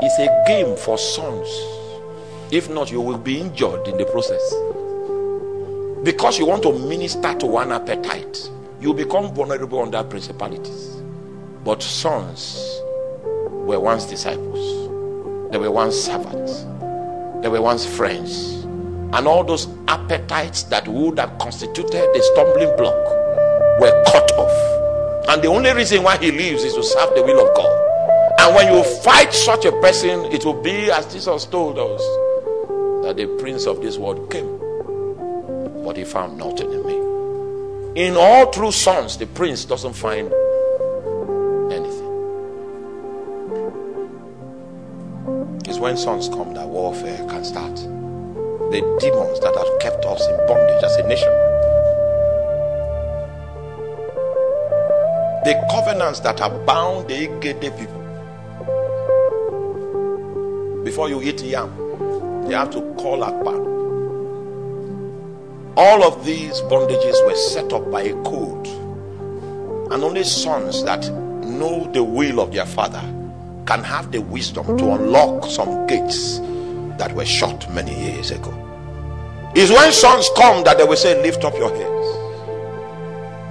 It's 0.07 0.19
a 0.19 0.43
game 0.45 0.75
for 0.75 0.99
sons. 0.99 1.47
If 2.51 2.69
not, 2.69 2.91
you 2.91 3.01
will 3.01 3.17
be 3.17 3.41
injured 3.41 3.87
in 3.87 3.97
the 3.97 4.05
process. 4.05 4.53
Because 6.03 6.37
you 6.37 6.45
want 6.45 6.61
to 6.61 6.77
minister 6.77 7.33
to 7.33 7.47
one 7.47 7.71
appetite, 7.71 8.51
you 8.79 8.93
become 8.93 9.33
vulnerable 9.33 9.81
under 9.81 10.03
principalities. 10.03 11.01
But 11.63 11.81
sons 11.81 12.81
were 13.49 13.79
once 13.79 14.05
disciples, 14.05 15.49
they 15.51 15.57
were 15.57 15.71
once 15.71 15.95
servants, 15.95 16.65
they 17.41 17.49
were 17.49 17.63
once 17.63 17.87
friends. 17.87 18.63
And 19.11 19.27
all 19.27 19.43
those 19.43 19.67
appetites 19.87 20.61
that 20.65 20.87
would 20.87 21.17
have 21.17 21.35
constituted 21.39 21.89
the 22.13 22.29
stumbling 22.31 22.77
block 22.77 22.93
were 23.81 24.03
cut 24.11 24.31
off. 24.33 25.29
And 25.29 25.41
the 25.41 25.47
only 25.47 25.73
reason 25.73 26.03
why 26.03 26.17
he 26.17 26.31
lives 26.31 26.63
is 26.63 26.75
to 26.75 26.83
serve 26.83 27.15
the 27.15 27.23
will 27.23 27.49
of 27.49 27.55
God. 27.55 27.85
And 28.45 28.53
when 28.53 28.71
you 28.71 28.83
fight 29.01 29.33
such 29.33 29.65
a 29.65 29.71
person, 29.81 30.25
it 30.25 30.45
will 30.45 30.61
be 30.61 30.91
as 30.91 31.11
Jesus 31.11 31.45
told 31.45 31.79
us 31.79 31.99
that 33.03 33.15
the 33.17 33.25
prince 33.39 33.65
of 33.65 33.81
this 33.81 33.97
world 33.97 34.29
came, 34.29 34.59
but 35.83 35.97
he 35.97 36.03
found 36.03 36.37
nothing 36.37 36.71
in 36.71 36.85
me. 36.85 38.05
In 38.05 38.15
all 38.15 38.51
true 38.51 38.71
sons, 38.71 39.17
the 39.17 39.25
prince 39.25 39.65
doesn't 39.65 39.93
find 39.93 40.31
anything. 41.73 42.05
It's 45.65 45.79
when 45.79 45.97
sons 45.97 46.29
come 46.29 46.53
that 46.53 46.67
warfare 46.67 47.27
can 47.27 47.43
start. 47.43 47.75
The 47.77 48.97
demons 49.01 49.39
that 49.39 49.55
have 49.57 49.79
kept 49.79 50.05
us 50.05 50.23
in 50.27 50.37
bondage 50.45 50.83
as 50.83 50.95
a 50.97 51.07
nation. 51.07 51.33
The 55.45 55.67
covenants 55.71 56.19
that 56.19 56.37
have 56.37 56.63
bound 56.67 57.07
the 57.07 57.27
Igede 57.27 57.75
people 57.75 58.04
before 60.85 61.09
you 61.09 61.19
eat 61.23 61.41
yam, 61.41 61.75
you 62.47 62.55
have 62.55 62.69
to 62.69 62.79
call 62.93 63.23
Akbar. 63.23 63.55
All 65.75 66.03
of 66.03 66.23
these 66.23 66.61
bondages 66.61 67.25
were 67.25 67.35
set 67.35 67.73
up 67.73 67.91
by 67.91 68.03
a 68.03 68.13
code, 68.23 68.67
and 69.91 70.03
only 70.03 70.23
sons 70.23 70.83
that 70.83 71.09
know 71.43 71.91
the 71.91 72.03
will 72.03 72.39
of 72.39 72.53
their 72.53 72.67
father 72.67 73.01
can 73.65 73.83
have 73.83 74.11
the 74.11 74.21
wisdom 74.21 74.77
to 74.77 74.91
unlock 74.91 75.49
some 75.49 75.87
gates 75.87 76.37
that 76.99 77.11
were 77.13 77.25
shut 77.25 77.67
many 77.73 77.93
years 78.05 78.29
ago. 78.29 78.51
Is 79.55 79.71
when 79.71 79.91
sons 79.91 80.29
come 80.37 80.63
that 80.65 80.77
they 80.77 80.83
will 80.83 80.95
say, 80.95 81.19
Lift 81.21 81.43
up 81.43 81.55
your 81.55 81.69
heads. 81.69 82.07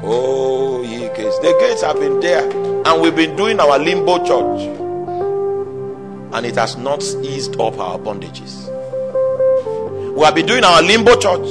Oh, 0.07 0.83
ye 0.85 1.09
gates. 1.09 1.39
The 1.41 1.57
gates 1.59 1.83
have 1.83 1.99
been 1.99 2.21
there, 2.21 2.45
and 2.87 3.03
we've 3.03 3.17
been 3.17 3.35
doing 3.35 3.59
our 3.59 3.79
limbo 3.79 4.25
church 4.25 4.84
and 6.35 6.45
it 6.45 6.57
has 6.57 6.77
not 6.77 7.01
eased 7.23 7.61
up 7.61 7.79
our 7.79 7.97
bondages. 7.97 8.67
We 10.17 10.25
have 10.25 10.35
been 10.35 10.47
doing 10.47 10.65
our 10.65 10.83
limbo 10.83 11.15
church, 11.17 11.47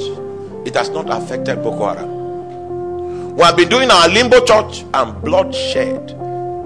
it 0.66 0.74
has 0.74 0.90
not 0.90 1.08
affected 1.08 1.62
Boko 1.62 1.86
Haram. 1.86 3.34
We 3.34 3.42
have 3.42 3.56
been 3.56 3.70
doing 3.70 3.90
our 3.90 4.08
limbo 4.10 4.44
church, 4.44 4.84
and 4.92 5.20
bloodshed 5.22 6.10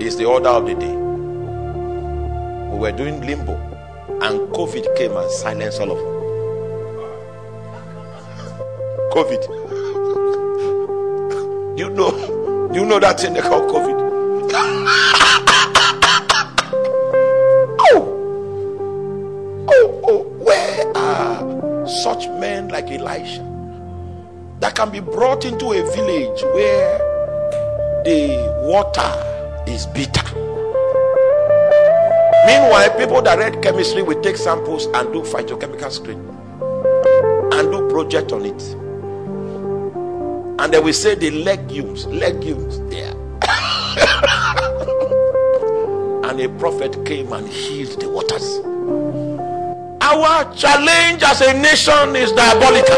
is 0.02 0.16
the 0.16 0.24
order 0.24 0.48
of 0.48 0.66
the 0.66 0.74
day. 0.74 0.96
We 2.72 2.78
were 2.80 2.90
doing 2.92 3.20
limbo, 3.20 3.54
and 4.22 4.40
COVID 4.52 4.96
came 4.96 5.16
and 5.16 5.30
silenced 5.30 5.80
all 5.80 5.92
of 5.92 5.98
them. 5.98 6.18
COVID. 9.12 9.48
you 11.78 11.88
know, 11.90 12.70
you 12.74 12.84
know 12.84 12.98
that 12.98 13.20
thing 13.20 13.34
they 13.34 13.42
call 13.42 13.60
COVID. 13.70 15.14
like 22.96 23.20
Elisha 23.20 23.58
that 24.60 24.74
can 24.74 24.90
be 24.90 25.00
brought 25.00 25.44
into 25.44 25.72
a 25.72 25.82
village 25.92 26.42
where 26.54 26.98
the 28.04 28.58
water 28.62 29.70
is 29.70 29.86
bitter. 29.86 30.22
Meanwhile, 32.46 32.96
people 32.98 33.22
that 33.22 33.38
read 33.38 33.62
chemistry 33.62 34.02
will 34.02 34.20
take 34.20 34.36
samples 34.36 34.86
and 34.86 35.12
do 35.12 35.20
phytochemical 35.20 35.90
screen 35.92 36.18
and 37.52 37.70
do 37.70 37.88
project 37.90 38.32
on 38.32 38.46
it. 38.46 38.62
And 40.60 40.72
they 40.72 40.80
will 40.80 40.92
say 40.92 41.14
the 41.14 41.30
legumes, 41.30 42.06
legumes 42.06 42.80
there. 42.90 43.12
and 46.30 46.40
a 46.40 46.48
prophet 46.58 47.04
came 47.06 47.32
and 47.32 47.48
healed 47.48 48.00
the 48.00 48.08
waters. 48.08 48.67
Our 50.08 50.54
challenge 50.54 51.22
as 51.22 51.42
a 51.42 51.52
nation 51.52 52.16
is 52.16 52.32
diabolical. 52.32 52.96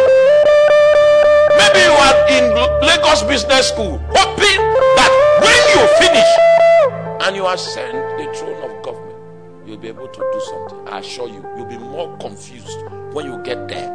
Maybe 1.59 1.83
you 1.83 1.91
are 1.91 2.29
in 2.31 2.55
Lagos 2.87 3.25
Business 3.25 3.71
School, 3.71 3.99
hoping 4.15 4.61
that 4.95 5.11
when 5.43 5.61
you 5.75 5.83
finish 5.99 7.27
and 7.27 7.35
you 7.35 7.49
ascend 7.49 7.99
the 8.17 8.33
throne 8.39 8.63
of 8.63 8.85
government, 8.85 9.19
you'll 9.67 9.79
be 9.79 9.89
able 9.89 10.07
to 10.07 10.21
do 10.21 10.41
something. 10.51 10.89
I 10.89 11.01
assure 11.01 11.27
you, 11.27 11.45
you'll 11.57 11.67
be 11.67 11.79
more 11.79 12.17
confused 12.19 12.79
when 13.13 13.27
you 13.27 13.43
get 13.43 13.67
there 13.67 13.91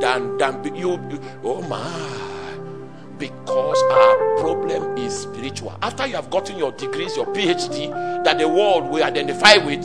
than 0.00 0.38
than 0.38 0.74
you. 0.74 0.98
oh 1.44 1.60
my 1.68 2.30
because 3.18 3.82
our 3.92 4.38
problem 4.38 4.96
is 4.96 5.14
spiritual. 5.14 5.76
After 5.82 6.06
you 6.06 6.14
have 6.14 6.30
gotten 6.30 6.56
your 6.56 6.72
degrees, 6.72 7.14
your 7.18 7.26
PhD, 7.26 8.24
that 8.24 8.38
the 8.38 8.48
world 8.48 8.88
will 8.88 9.04
identify 9.04 9.58
with, 9.58 9.84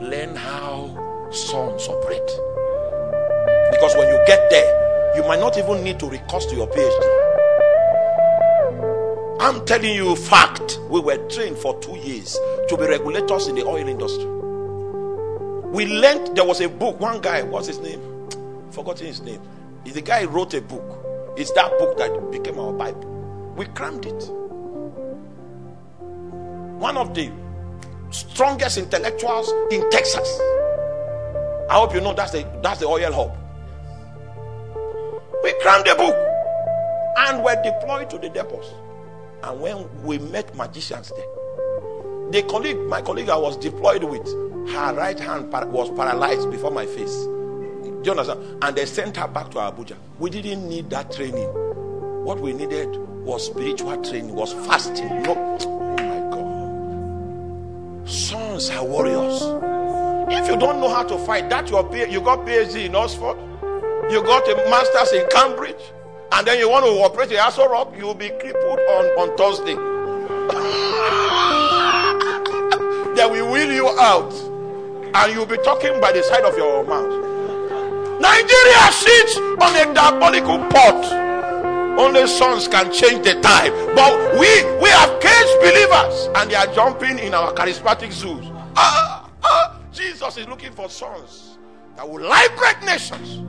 learn 0.00 0.34
how 0.34 0.73
sons 1.34 1.88
operate. 1.88 2.26
Because 3.70 3.94
when 3.96 4.08
you 4.08 4.18
get 4.26 4.48
there, 4.50 5.16
you 5.16 5.22
might 5.22 5.40
not 5.40 5.58
even 5.58 5.82
need 5.82 5.98
to 6.00 6.08
recourse 6.08 6.46
to 6.46 6.54
your 6.54 6.68
PhD. 6.68 7.24
I'm 9.40 9.64
telling 9.66 9.94
you 9.94 10.16
fact. 10.16 10.78
We 10.88 11.00
were 11.00 11.16
trained 11.28 11.58
for 11.58 11.78
two 11.80 11.96
years 11.96 12.38
to 12.68 12.76
be 12.76 12.84
regulators 12.86 13.48
in 13.48 13.56
the 13.56 13.64
oil 13.64 13.86
industry. 13.88 14.24
We 15.70 15.86
learned 15.86 16.36
there 16.36 16.44
was 16.44 16.60
a 16.60 16.68
book. 16.68 17.00
One 17.00 17.20
guy, 17.20 17.42
what's 17.42 17.66
his 17.66 17.78
name? 17.80 18.00
Forgotten 18.70 19.06
his 19.06 19.20
name. 19.20 19.40
The 19.84 20.00
guy 20.00 20.24
wrote 20.24 20.54
a 20.54 20.60
book. 20.62 21.34
It's 21.36 21.50
that 21.52 21.76
book 21.78 21.98
that 21.98 22.30
became 22.30 22.58
our 22.58 22.72
Bible. 22.72 23.54
We 23.56 23.66
crammed 23.66 24.06
it. 24.06 24.30
One 26.78 26.96
of 26.96 27.14
the 27.14 27.30
strongest 28.10 28.78
intellectuals 28.78 29.50
in 29.70 29.88
Texas 29.90 30.40
I 31.70 31.74
hope 31.74 31.94
you 31.94 32.00
know 32.00 32.12
that's 32.12 32.32
the 32.32 32.46
that's 32.62 32.80
the 32.80 32.86
oil 32.86 33.12
hub. 33.12 33.36
We 35.42 35.52
crammed 35.60 35.86
the 35.86 35.94
book 35.94 36.14
and 37.18 37.42
were 37.44 37.60
deployed 37.62 38.10
to 38.10 38.18
the 38.18 38.28
depots. 38.28 38.68
And 39.42 39.60
when 39.60 40.04
we 40.04 40.18
met 40.18 40.54
magicians 40.56 41.10
there, 41.10 42.30
the 42.30 42.42
colleague, 42.48 42.78
my 42.88 43.02
colleague 43.02 43.28
I 43.28 43.36
was 43.36 43.56
deployed 43.56 44.04
with, 44.04 44.26
her 44.72 44.94
right 44.94 45.18
hand 45.18 45.52
was 45.52 45.90
paralyzed 45.90 46.50
before 46.50 46.70
my 46.70 46.86
face. 46.86 47.14
Do 47.24 48.00
you 48.04 48.10
understand? 48.12 48.62
And 48.62 48.76
they 48.76 48.86
sent 48.86 49.16
her 49.18 49.28
back 49.28 49.50
to 49.50 49.58
Abuja. 49.58 49.96
We 50.18 50.30
didn't 50.30 50.68
need 50.68 50.90
that 50.90 51.12
training. 51.12 51.48
What 52.24 52.40
we 52.40 52.52
needed 52.52 52.88
was 53.24 53.46
spiritual 53.46 54.02
training, 54.02 54.34
was 54.34 54.52
fasting. 54.66 55.22
No, 55.22 55.34
oh 55.60 55.96
my 55.96 56.20
God. 58.02 58.08
Sons 58.08 58.70
are 58.70 58.84
warriors. 58.84 59.42
If 60.28 60.48
you 60.48 60.56
don't 60.56 60.80
know 60.80 60.88
how 60.88 61.02
to 61.04 61.18
fight, 61.18 61.48
that 61.50 61.70
your 61.70 61.82
you 62.06 62.20
got 62.20 62.40
PhD 62.40 62.86
in 62.86 62.94
Oxford, 62.94 63.36
you 64.10 64.22
got 64.22 64.48
a 64.48 64.54
master's 64.70 65.12
in 65.12 65.28
Cambridge, 65.30 65.92
and 66.32 66.46
then 66.46 66.58
you 66.58 66.68
want 66.68 66.84
to 66.84 66.90
operate 67.02 67.30
a 67.32 67.36
Aso 67.36 67.68
Rock, 67.68 67.94
you 67.96 68.06
will 68.06 68.14
be 68.14 68.28
crippled 68.30 68.78
on, 68.78 69.04
on 69.18 69.36
Thursday. 69.36 69.74
they 73.16 73.26
will 73.30 73.50
wheel 73.52 73.70
you 73.72 73.88
out, 74.00 74.32
and 75.14 75.32
you'll 75.34 75.46
be 75.46 75.58
talking 75.58 76.00
by 76.00 76.12
the 76.12 76.22
side 76.22 76.44
of 76.44 76.56
your 76.56 76.84
mouth. 76.84 77.22
Nigeria 78.20 78.92
sits 78.92 79.36
on 79.36 79.76
a 79.76 79.94
diabolical 79.94 80.58
pot. 80.70 81.04
Only 81.98 82.26
sons 82.26 82.66
can 82.68 82.92
change 82.92 83.24
the 83.24 83.40
time. 83.40 83.72
But 83.94 84.34
we 84.38 84.48
we 84.80 84.88
have 84.90 85.20
caged 85.20 85.60
believers 85.60 86.28
and 86.34 86.50
they 86.50 86.56
are 86.56 86.66
jumping 86.74 87.18
in 87.18 87.34
our 87.34 87.52
charismatic 87.52 88.12
zoos. 88.12 88.44
Ah, 88.76 89.28
ah, 89.44 89.73
Jesus 89.94 90.36
is 90.36 90.48
looking 90.48 90.72
for 90.72 90.90
sons 90.90 91.56
that 91.96 92.08
will 92.08 92.20
liberate 92.20 92.82
nations. 92.84 93.42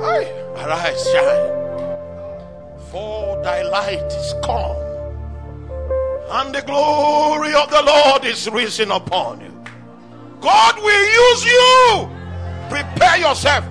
Hi, 0.00 0.30
arise, 0.54 1.10
shine. 1.10 1.58
For 2.92 3.42
thy 3.42 3.62
light 3.62 4.12
is 4.12 4.34
come, 4.44 4.76
and 6.30 6.54
the 6.54 6.62
glory 6.62 7.52
of 7.54 7.68
the 7.70 7.82
Lord 7.82 8.24
is 8.24 8.48
risen 8.48 8.92
upon 8.92 9.40
you. 9.40 9.52
God 10.40 10.76
will 10.76 11.32
use 11.32 11.44
you. 11.44 12.08
Prepare 12.70 13.18
yourself. 13.18 13.64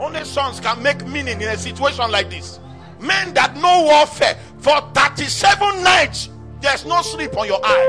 Only 0.00 0.24
sons 0.24 0.58
can 0.58 0.82
make 0.82 1.06
meaning 1.06 1.42
in 1.42 1.48
a 1.48 1.58
situation 1.58 2.10
like 2.10 2.30
this. 2.30 2.58
Men 2.98 3.34
that 3.34 3.54
know 3.56 3.82
warfare 3.82 4.38
for 4.62 4.80
37 4.94 5.82
nights, 5.82 6.28
there's 6.60 6.84
no 6.86 7.02
sleep 7.02 7.36
on 7.36 7.48
your 7.48 7.58
eyes. 7.66 7.88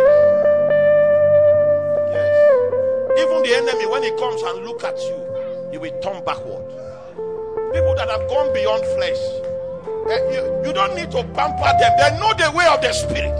Yes. 2.10 3.20
Even 3.20 3.44
the 3.44 3.54
enemy, 3.56 3.86
when 3.86 4.02
he 4.02 4.10
comes 4.18 4.42
and 4.42 4.66
look 4.66 4.84
at 4.84 4.98
you, 4.98 5.72
you 5.72 5.80
will 5.80 6.02
turn 6.02 6.26
backward. 6.26 6.68
People 7.74 7.94
that 7.96 8.10
have 8.10 8.28
gone 8.28 8.52
beyond 8.54 8.84
flesh, 8.98 9.22
eh, 10.10 10.34
you, 10.34 10.68
you 10.68 10.74
don't 10.74 10.96
need 10.96 11.12
to 11.12 11.24
pamper 11.36 11.72
them. 11.78 11.94
They 12.00 12.18
know 12.20 12.34
the 12.34 12.52
way 12.58 12.66
of 12.66 12.82
the 12.82 12.92
spirit. 12.92 13.38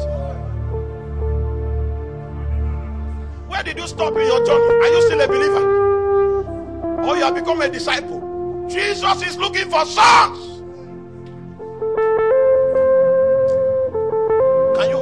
Where 3.50 3.64
did 3.64 3.78
you 3.80 3.88
stop 3.88 4.14
in 4.14 4.28
your 4.28 4.46
journey? 4.46 4.76
Are 4.76 4.88
you 4.90 5.02
still 5.02 5.22
a 5.22 5.28
believer? 5.28 7.02
Or 7.02 7.18
you 7.18 7.24
have 7.24 7.34
become 7.34 7.62
a 7.62 7.70
disciple? 7.70 8.68
Jesus 8.70 9.24
is 9.24 9.38
looking 9.38 9.72
for 9.72 9.86
sons. 9.86 10.53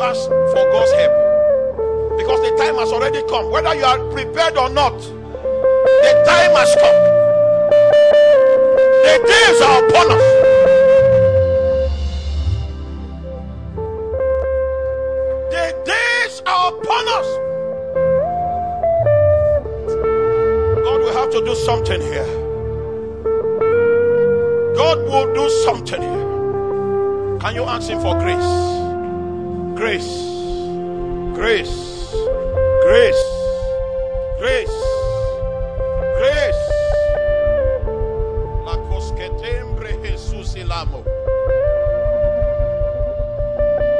Ask 0.01 0.27
for 0.27 0.65
God's 0.73 0.91
help? 0.93 2.17
Because 2.17 2.41
the 2.41 2.55
time 2.57 2.75
has 2.75 2.91
already 2.91 3.21
come. 3.29 3.51
Whether 3.51 3.75
you 3.75 3.85
are 3.85 3.99
prepared 4.11 4.57
or 4.57 4.69
not, 4.69 4.97
the 4.99 6.23
time 6.25 6.51
has 6.57 6.75
come. 6.81 6.97
The 9.05 9.15
days 9.27 9.61
are 9.61 9.85
upon 9.85 10.11
us. 10.11 10.27
The 15.51 15.65
days 15.85 16.41
are 16.47 16.73
upon 16.73 17.07
us. 17.19 17.27
God 20.83 21.01
will 21.01 21.13
have 21.13 21.31
to 21.31 21.45
do 21.45 21.55
something 21.55 22.01
here. 22.01 22.25
God 24.75 24.97
will 25.03 25.33
do 25.33 25.49
something 25.63 26.01
here. 26.01 27.39
Can 27.39 27.55
you 27.55 27.63
ask 27.65 27.89
Him 27.89 28.01
for 28.01 28.17
grace? 28.19 28.80
Grace, 29.81 30.13
grace, 31.33 32.13
grace, 32.83 33.23
grace, 34.37 34.77
grace. 36.19 36.63
La 38.63 38.77
cosquetembre 38.87 39.97
Jesús 40.03 40.55
ilamo. 40.55 41.03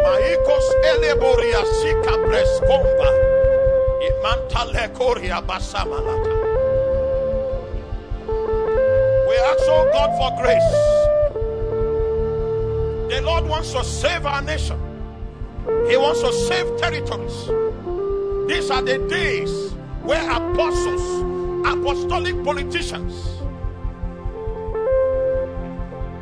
Maikos 0.04 0.66
eleboria 0.94 1.66
sika 1.82 2.14
prescomba. 2.28 3.10
Imantale 4.06 4.94
coria 4.94 5.42
basamalata. 5.42 6.30
We 9.28 9.36
ask, 9.50 9.66
oh 9.68 9.90
God, 9.92 10.12
for 10.20 10.32
grace. 10.44 10.74
The 13.10 13.22
Lord 13.24 13.46
wants 13.48 13.74
to 13.74 13.84
save 13.84 14.28
our 14.28 14.44
nation, 14.44 14.78
He 15.90 15.98
wants 15.98 16.22
to 16.22 16.32
save 16.34 16.78
territories. 16.78 17.48
These 18.48 18.70
are 18.70 18.82
the 18.82 18.98
days 19.10 19.74
where 20.04 20.24
apostles, 20.30 21.22
apostolic 21.66 22.44
politicians, 22.44 23.14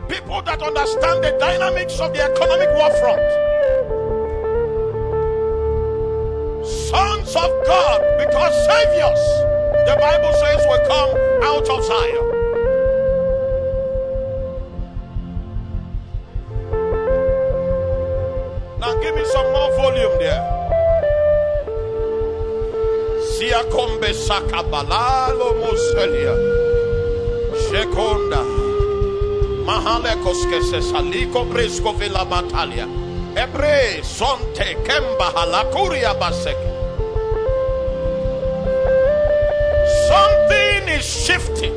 people 0.10 0.41
that 0.44 0.61
understand 0.61 1.23
the 1.23 1.36
dynamics 1.40 1.99
of 1.99 2.14
the 2.14 2.22
economic 2.22 2.69
war 2.77 2.91
front, 2.99 3.22
sons 6.65 7.36
of 7.36 7.49
God, 7.65 8.02
because 8.18 8.53
saviors, 8.65 9.19
the 9.88 9.98
Bible 9.99 10.34
says, 10.34 10.65
will 10.68 10.88
come 10.88 11.11
out 11.44 11.69
of 11.69 11.84
Zion. 11.84 12.28
Sakabalalo 24.80 25.53
moselia. 25.60 26.35
Shekonda. 27.69 28.43
Mahale 29.65 30.15
koskese 30.23 30.81
saliko 30.81 31.45
brisco 31.45 31.93
villa. 31.93 32.26
Ebre 33.35 34.03
sonte 34.03 34.76
kemba 34.84 35.31
halakuria 35.35 36.14
basek. 36.19 36.57
Something 40.07 40.89
is 40.97 41.06
shifting. 41.06 41.73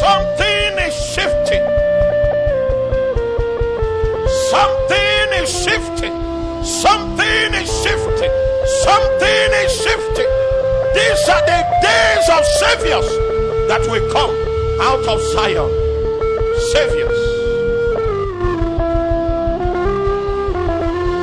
Something 0.00 0.78
is 0.86 0.94
shifting. 1.14 1.64
Something 4.50 5.42
is 5.42 5.64
shifting. 5.64 6.14
Something 6.62 7.54
is 7.54 7.82
shifting. 7.82 8.43
Something 8.82 9.50
is 9.62 9.72
shifting. 9.82 10.30
These 10.94 11.28
are 11.28 11.44
the 11.46 11.60
days 11.82 12.26
of 12.36 12.42
saviors 12.60 13.08
that 13.68 13.82
will 13.90 14.06
come 14.12 14.34
out 14.80 15.04
of 15.06 15.20
Zion. 15.32 15.70
Saviors. 16.72 17.20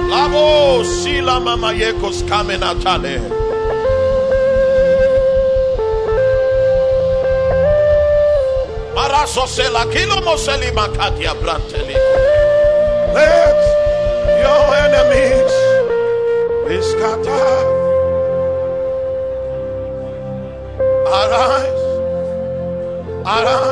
Lavo 0.09 0.83
sila 0.83 1.39
mama 1.39 1.73
yekos. 1.73 2.23
Maraso 8.95 9.47
sela 9.47 9.85
kilo 9.91 10.21
moseli 10.21 10.71
makatia 10.71 11.33
branteli. 11.41 11.95
Let 13.13 13.57
your 14.41 14.75
enemies 14.83 15.40
scattered. 16.79 17.67
Arise, 21.07 21.83
arise, 23.25 23.70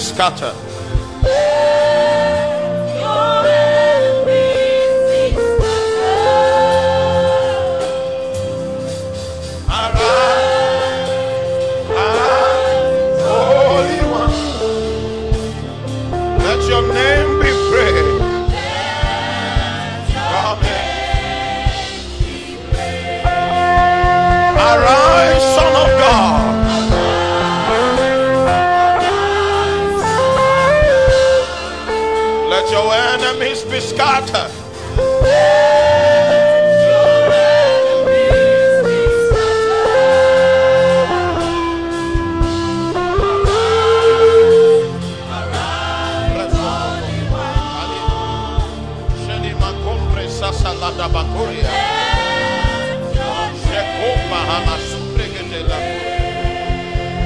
enemies 0.00 0.59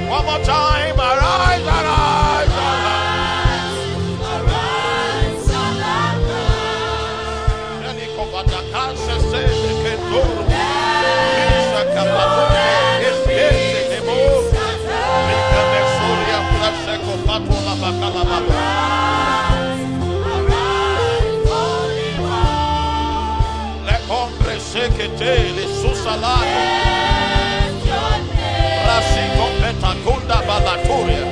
One 0.08 0.24
more 0.26 0.38
time, 0.44 0.73
susalato. 26.14 26.60
Rasi 28.86 29.24
competa 29.36 29.94
kunda 30.04 30.42
balaturia. 30.46 31.26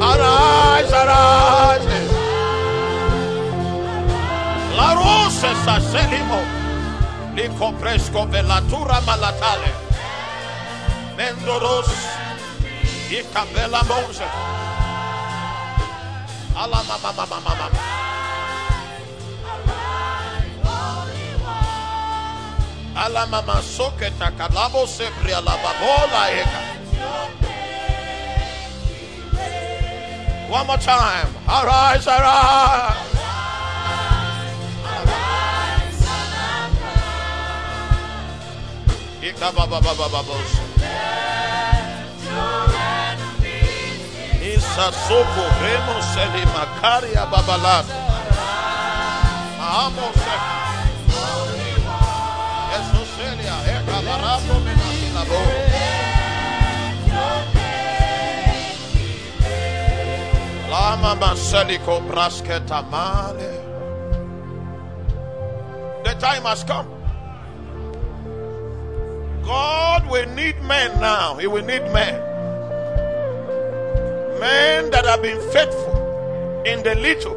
Arise, 0.00 0.96
arise. 0.96 2.00
La 4.76 4.94
rosa 4.94 5.54
sa 5.64 5.80
selimo. 5.80 6.40
Li 7.34 7.48
compresco 7.58 8.26
velatura 8.26 9.00
malatale. 9.06 9.72
Mendoros. 11.16 11.88
E 13.10 13.24
cabela 13.32 13.82
monza. 13.84 14.28
Ala 16.56 16.82
mama 16.88 17.12
mama 17.12 17.40
mama. 17.40 17.85
Ala 22.96 23.28
mama 23.28 23.60
soke 23.60 24.08
takalabo 24.16 24.88
sepri 24.88 25.28
eka. 26.32 26.62
One 30.48 30.66
more 30.66 30.80
time. 30.80 31.28
Arise, 31.44 32.08
arise. 32.08 32.96
Remo 45.60 46.00
babalat. 47.28 47.84
Amo. 49.60 50.55
The 66.04 66.14
time 66.20 66.42
has 66.42 66.62
come. 66.64 66.86
God 69.44 70.08
will 70.10 70.28
need 70.34 70.60
men 70.62 71.00
now. 71.00 71.36
He 71.36 71.46
will 71.46 71.64
need 71.64 71.82
men. 71.92 72.20
Men 74.40 74.90
that 74.90 75.04
have 75.06 75.22
been 75.22 75.40
faithful 75.52 76.62
in 76.66 76.82
the 76.82 76.94
little, 76.96 77.36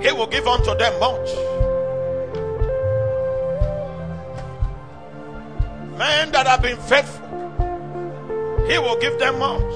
He 0.00 0.12
will 0.12 0.26
give 0.26 0.46
unto 0.46 0.74
them 0.76 0.98
much. 1.00 1.30
Men 6.02 6.32
that 6.32 6.48
have 6.48 6.62
been 6.62 6.78
faithful, 6.78 7.28
He 8.66 8.76
will 8.76 8.98
give 8.98 9.20
them 9.20 9.38
much. 9.38 9.72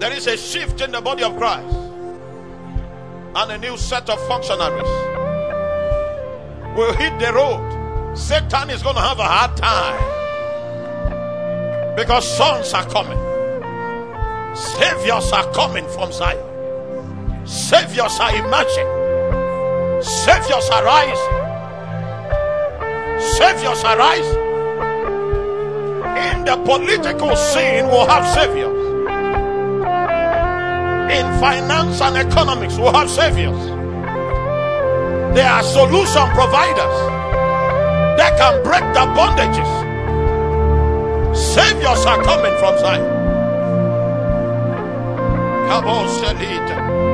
There 0.00 0.12
is 0.14 0.26
a 0.26 0.36
shift 0.38 0.80
in 0.80 0.92
the 0.92 1.02
body 1.02 1.22
of 1.22 1.36
Christ 1.36 1.76
and 3.36 3.52
a 3.52 3.58
new 3.58 3.76
set 3.76 4.08
of 4.08 4.18
functionaries. 4.26 4.88
Will 6.74 6.94
hit 6.94 7.18
the 7.18 7.34
road. 7.34 8.16
Satan 8.16 8.70
is 8.70 8.82
going 8.82 8.94
to 8.96 9.02
have 9.02 9.18
a 9.18 9.24
hard 9.24 9.58
time 9.58 10.00
because 11.96 12.26
sons 12.34 12.72
are 12.72 12.86
coming, 12.88 13.18
saviors 14.56 15.30
are 15.32 15.52
coming 15.52 15.86
from 15.88 16.10
Zion, 16.12 17.46
saviors 17.46 18.18
are 18.20 18.34
emerging, 18.36 19.03
saviors 20.04 20.68
arise. 20.70 21.22
saviors 23.38 23.82
arise. 23.84 24.30
In 26.28 26.44
the 26.44 26.56
political 26.64 27.34
scene, 27.34 27.86
we'll 27.86 28.06
have 28.06 28.26
saviors. 28.34 28.84
In 31.10 31.26
finance 31.40 32.00
and 32.00 32.16
economics, 32.16 32.76
we'll 32.76 32.92
have 32.92 33.08
saviors. 33.08 33.58
There 35.34 35.48
are 35.50 35.62
solution 35.62 36.28
providers 36.36 36.96
that 38.18 38.36
can 38.38 38.62
break 38.62 38.84
the 38.92 39.06
bondages. 39.16 39.70
Saviors 41.34 42.04
are 42.04 42.22
coming 42.22 42.56
from 42.58 42.78
Zion. 42.78 43.10
Kabo 45.68 46.06
selita. 46.20 46.84
Mesko 46.94 47.13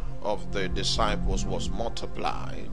of 0.21 0.51
the 0.51 0.69
disciples 0.69 1.45
was 1.45 1.69
multiplied, 1.69 2.69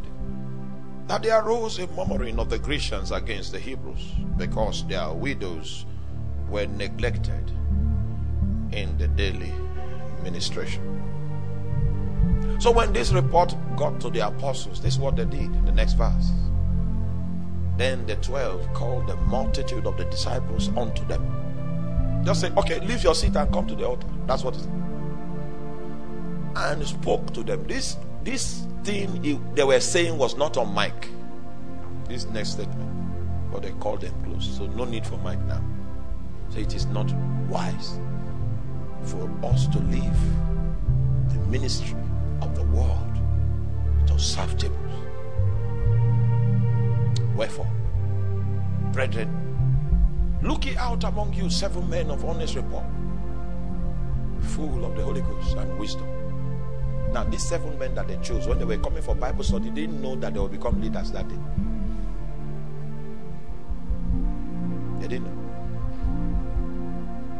that 1.07 1.23
there 1.23 1.41
arose 1.43 1.79
a 1.79 1.87
murmuring 1.89 2.39
of 2.39 2.51
the 2.51 2.59
Grecians 2.59 3.11
against 3.11 3.53
the 3.53 3.59
Hebrews 3.59 4.13
because 4.37 4.87
their 4.87 5.13
widows 5.13 5.87
were 6.49 6.67
neglected 6.67 7.51
in 8.73 8.97
the 8.99 9.09
daily 9.09 9.53
ministration. 10.23 10.83
So 12.59 12.71
when 12.71 12.93
this 12.93 13.13
report 13.13 13.55
got 13.77 14.01
to 14.01 14.11
the 14.11 14.27
apostles, 14.27 14.81
this 14.81 14.95
is 14.95 15.01
what 15.01 15.17
they 15.17 15.25
did 15.25 15.41
in 15.43 15.65
the 15.65 15.73
next 15.73 15.95
verse. 15.95 16.31
Then 17.77 18.07
the 18.07 18.17
twelve 18.17 18.73
called 18.75 19.07
the 19.07 19.17
multitude 19.17 19.87
of 19.87 19.97
the 19.97 20.05
disciples 20.07 20.69
unto 20.77 21.07
them 21.07 22.23
Just 22.25 22.41
say, 22.41 22.53
okay, 22.57 22.81
leave 22.81 23.03
your 23.05 23.15
seat 23.15 23.37
and 23.37 23.53
come 23.53 23.67
to 23.69 23.75
the 23.75 23.87
altar. 23.87 24.07
That's 24.27 24.45
what 24.45 24.55
it 24.55 24.61
is. 24.61 24.67
And 26.59 26.87
spoke 26.87 27.33
to 27.35 27.43
them. 27.43 27.67
This 27.67 27.97
this 28.25 28.67
thing 28.85 29.23
they 29.55 29.65
were 29.65 29.81
saying 29.81 30.19
was 30.19 30.37
not 30.37 30.57
on 30.57 30.75
mic. 30.75 31.09
This 32.09 32.27
next 32.27 32.51
statement. 32.51 32.91
But 33.53 33.63
they 33.63 33.71
called 33.73 34.01
them 34.03 34.15
close. 34.25 34.57
So 34.57 34.67
no 34.67 34.85
need 34.85 35.07
for 35.07 35.17
mic 35.19 35.39
now. 35.45 35.65
So 36.51 36.59
it 36.59 36.75
is 36.75 36.87
not 36.87 37.13
wise 37.49 37.99
for 39.05 39.31
us 39.45 39.67
to 39.69 39.79
leave 39.79 40.21
the 41.29 41.39
ministry 41.49 41.97
of 42.43 42.55
the 42.55 42.65
world 42.65 43.15
to 44.07 44.19
serve 44.19 44.57
tables. 44.59 44.77
Wherefore, 47.37 47.71
brethren, 48.93 49.49
Look 50.41 50.67
ye 50.67 50.77
out 50.77 51.03
among 51.03 51.33
you 51.33 51.51
seven 51.51 51.91
men 51.91 52.11
of 52.11 52.25
honest 52.25 52.55
report, 52.55 52.85
full 54.41 54.85
of 54.85 54.95
the 54.95 55.03
Holy 55.03 55.21
Ghost 55.21 55.57
and 55.57 55.77
wisdom. 55.79 56.07
Now, 57.13 57.25
these 57.25 57.43
seven 57.43 57.79
men 57.79 57.95
that 57.95 58.07
they 58.09 58.17
chose, 58.19 58.47
when 58.47 58.59
they 58.59 58.65
were 58.65 58.77
coming 58.79 59.03
for 59.03 59.15
Bible 59.15 59.43
study, 59.43 59.71
they 59.71 59.83
didn't 59.83 60.03
know 60.03 60.15
that 60.17 60.35
they 60.35 60.41
would 60.41 60.53
become 60.53 60.81
leaders 60.81 61.11
that 61.13 61.29
day. 61.29 61.39
They 65.01 65.09
didn't 65.09 65.27
know. 65.27 65.35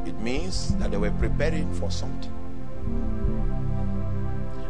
It 0.07 0.19
means 0.21 0.75
that 0.77 0.91
they 0.91 0.97
were 0.97 1.11
preparing 1.11 1.73
for 1.75 1.91
something. 1.91 2.33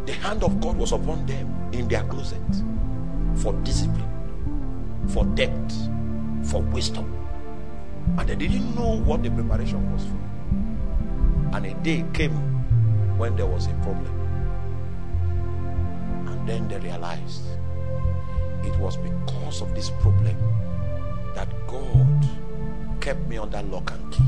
The 0.07 0.15
hand 0.15 0.43
of 0.43 0.61
God 0.61 0.77
was 0.77 0.93
upon 0.93 1.27
them 1.27 1.55
in 1.73 1.87
their 1.87 2.03
closet 2.05 2.41
for 3.37 3.53
discipline, 3.63 4.11
for 5.09 5.25
depth, 5.27 5.77
for 6.45 6.63
wisdom. 6.63 7.15
And 8.19 8.29
they 8.29 8.35
didn't 8.35 8.75
know 8.75 8.99
what 9.01 9.23
the 9.23 9.31
preparation 9.31 9.93
was 9.93 10.05
for. 10.05 10.19
And 11.57 11.67
a 11.67 11.75
day 11.85 12.05
came 12.13 12.33
when 13.17 13.37
there 13.37 13.47
was 13.47 13.67
a 13.67 13.75
problem. 13.83 14.18
Then 16.49 16.67
they 16.67 16.79
realized 16.79 17.43
it 18.65 18.75
was 18.79 18.97
because 18.97 19.61
of 19.61 19.75
this 19.75 19.91
problem 20.01 20.35
that 21.35 21.47
God 21.67 22.27
kept 23.03 23.21
me 23.29 23.37
under 23.37 23.61
lock 23.65 23.93
and 23.93 24.11
key. 24.11 24.25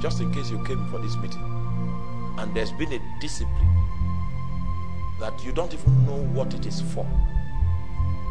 Just 0.00 0.22
in 0.22 0.32
case 0.32 0.50
you 0.50 0.64
came 0.64 0.88
for 0.88 0.98
this 0.98 1.14
meeting 1.16 1.42
and 2.38 2.54
there's 2.56 2.72
been 2.72 2.90
a 2.94 3.00
discipline 3.20 3.76
that 5.20 5.44
you 5.44 5.52
don't 5.52 5.74
even 5.74 6.06
know 6.06 6.24
what 6.32 6.54
it 6.54 6.64
is 6.64 6.80
for 6.80 7.06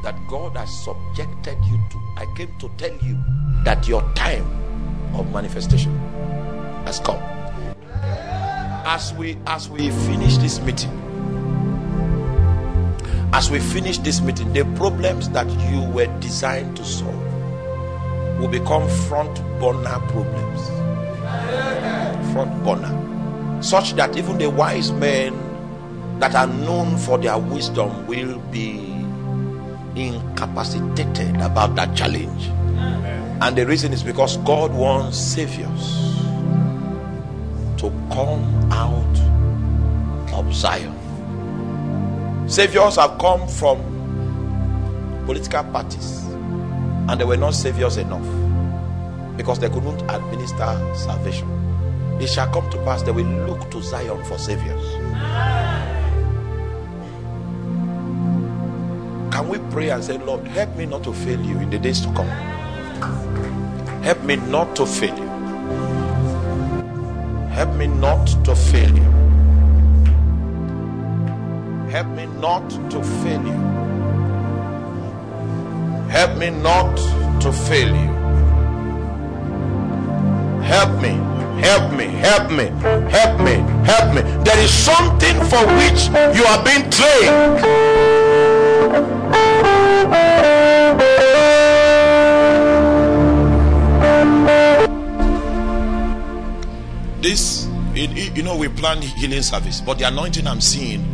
that 0.02 0.16
God 0.28 0.58
has 0.58 0.70
subjected 0.84 1.64
you 1.66 1.80
to. 1.92 1.98
I 2.18 2.26
came 2.36 2.58
to 2.58 2.72
tell 2.78 2.98
you 3.06 3.24
that 3.66 3.88
your 3.88 4.02
time 4.16 4.48
of 5.14 5.32
manifestation 5.32 5.96
has 6.86 7.00
come. 7.00 7.22
As 8.86 9.14
we 9.14 9.38
as 9.46 9.70
we 9.70 9.92
finish 9.92 10.38
this 10.38 10.60
meeting, 10.60 11.03
as 13.34 13.50
we 13.50 13.60
finish 13.60 13.98
this 13.98 14.22
meeting, 14.22 14.54
the 14.54 14.64
problems 14.76 15.28
that 15.30 15.50
you 15.72 15.82
were 15.90 16.06
designed 16.20 16.78
to 16.78 16.86
solve 16.86 17.14
will 18.40 18.48
become 18.48 18.88
front 19.08 19.36
burner 19.60 20.00
problems. 20.10 20.68
Front 22.32 22.64
burner. 22.64 23.64
Such 23.64 23.94
that 23.94 24.16
even 24.18 24.38
the 24.38 24.52
wise 24.52 24.92
men 24.92 25.34
that 26.20 26.36
are 26.36 26.46
known 26.46 26.96
for 26.98 27.18
their 27.18 27.40
wisdom 27.40 28.06
will 28.06 28.38
be 28.52 28.80
incapacitated 29.96 31.36
about 31.38 31.76
that 31.76 31.96
challenge. 31.96 32.48
And 33.42 33.58
the 33.58 33.66
reason 33.66 33.94
is 33.94 34.04
because 34.04 34.38
God 34.38 34.72
wants 34.74 35.18
saviors 35.18 36.22
to 37.82 37.92
come 38.12 38.72
out 38.72 40.34
of 40.34 40.54
Zion. 40.54 40.93
Saviors 42.54 42.98
have 42.98 43.18
come 43.18 43.48
from 43.48 43.80
political 45.26 45.64
parties, 45.72 46.22
and 47.10 47.20
they 47.20 47.24
were 47.24 47.36
not 47.36 47.56
saviors 47.56 47.98
enough 47.98 48.22
because 49.36 49.58
they 49.58 49.70
couldn't 49.70 50.00
administer 50.04 50.94
salvation. 50.94 51.50
It 52.22 52.28
shall 52.28 52.54
come 52.54 52.70
to 52.70 52.78
pass 52.86 53.02
they 53.02 53.12
will 53.12 53.26
look 53.48 53.72
to 53.72 53.82
Zion 53.82 54.24
for 54.26 54.38
saviors. 54.38 54.86
Can 59.34 59.48
we 59.50 59.58
pray 59.72 59.90
and 59.90 60.04
say, 60.04 60.20
Lord, 60.20 60.46
help 60.50 60.76
me 60.76 60.86
not 60.86 61.04
to 61.06 61.12
fail 61.12 61.42
you 61.42 61.58
in 61.58 61.72
the 61.72 61.80
days 61.80 62.02
to 62.02 62.14
come? 62.14 62.28
Help 64.04 64.22
me 64.26 64.36
not 64.36 64.76
to 64.76 64.86
fail 64.86 65.18
you. 65.18 65.28
Help 67.48 67.74
me 67.78 67.88
not 67.88 68.28
to 68.46 68.56
fail 68.56 68.96
you. 68.96 69.13
Help 71.94 72.08
me 72.08 72.26
not 72.26 72.68
to 72.90 73.04
fail 73.22 73.46
you. 73.46 73.54
Help 76.10 76.40
me 76.40 76.50
not 76.50 76.98
to 77.40 77.52
fail 77.52 77.88
you. 77.88 78.10
Help 80.64 81.00
me, 81.00 81.10
help 81.62 81.94
me, 81.94 82.06
help 82.06 82.50
me, 82.50 82.66
help 83.12 83.40
me, 83.42 83.54
help 83.86 84.16
me. 84.16 84.22
There 84.44 84.58
is 84.58 84.74
something 84.74 85.36
for 85.52 85.64
which 85.78 86.08
you 86.36 86.44
are 86.46 86.64
being 86.66 86.90
trained. 86.90 87.62
This, 97.22 97.68
you 97.94 98.42
know, 98.42 98.58
we 98.58 98.68
plan 98.68 99.00
healing 99.00 99.44
service, 99.44 99.80
but 99.80 100.00
the 100.00 100.08
anointing 100.08 100.48
I'm 100.48 100.60
seeing 100.60 101.06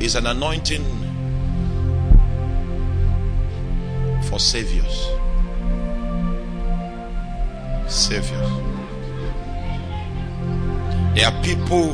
is 0.00 0.14
an 0.14 0.26
anointing 0.26 0.84
for 4.28 4.38
saviors. 4.38 5.06
Saviors. 7.88 8.50
There 11.14 11.26
are 11.26 11.42
people 11.42 11.92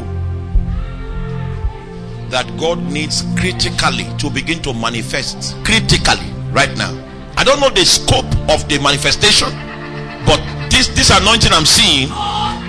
that 2.30 2.50
God 2.58 2.82
needs 2.90 3.22
critically 3.38 4.08
to 4.18 4.30
begin 4.30 4.62
to 4.62 4.72
manifest 4.72 5.54
critically 5.64 6.32
right 6.50 6.74
now. 6.76 6.92
I 7.36 7.44
don't 7.44 7.60
know 7.60 7.70
the 7.70 7.84
scope 7.84 8.26
of 8.48 8.68
the 8.68 8.80
manifestation, 8.82 9.50
but 10.26 10.40
this 10.70 10.88
this 10.88 11.10
anointing 11.10 11.52
I'm 11.52 11.66
seeing 11.66 12.08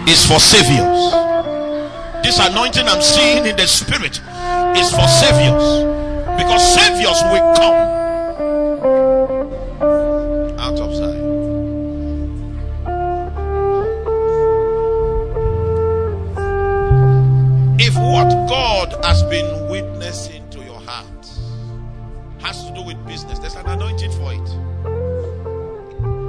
is 0.07 0.25
for 0.27 0.39
saviors. 0.39 1.13
This 2.23 2.39
anointing 2.39 2.87
I'm 2.87 3.01
seeing 3.01 3.45
in 3.45 3.55
the 3.55 3.67
spirit 3.67 4.21
is 4.75 4.91
for 4.91 5.07
saviors 5.07 5.83
because 6.37 6.73
saviors 6.73 7.21
will 7.31 7.53
come 7.55 7.75
out 10.59 10.79
of 10.79 10.95
Zion. 10.95 11.23
If 17.79 17.95
what 17.95 18.29
God 18.49 18.93
has 19.05 19.21
been 19.23 19.69
witnessing 19.69 20.49
to 20.49 20.59
your 20.59 20.79
heart 20.79 21.27
has 22.39 22.65
to 22.65 22.73
do 22.73 22.81
with 22.81 23.05
business, 23.05 23.39
there's 23.39 23.55
an 23.55 23.67
anointing 23.67 24.11
for 24.11 24.33
it. 24.33 24.47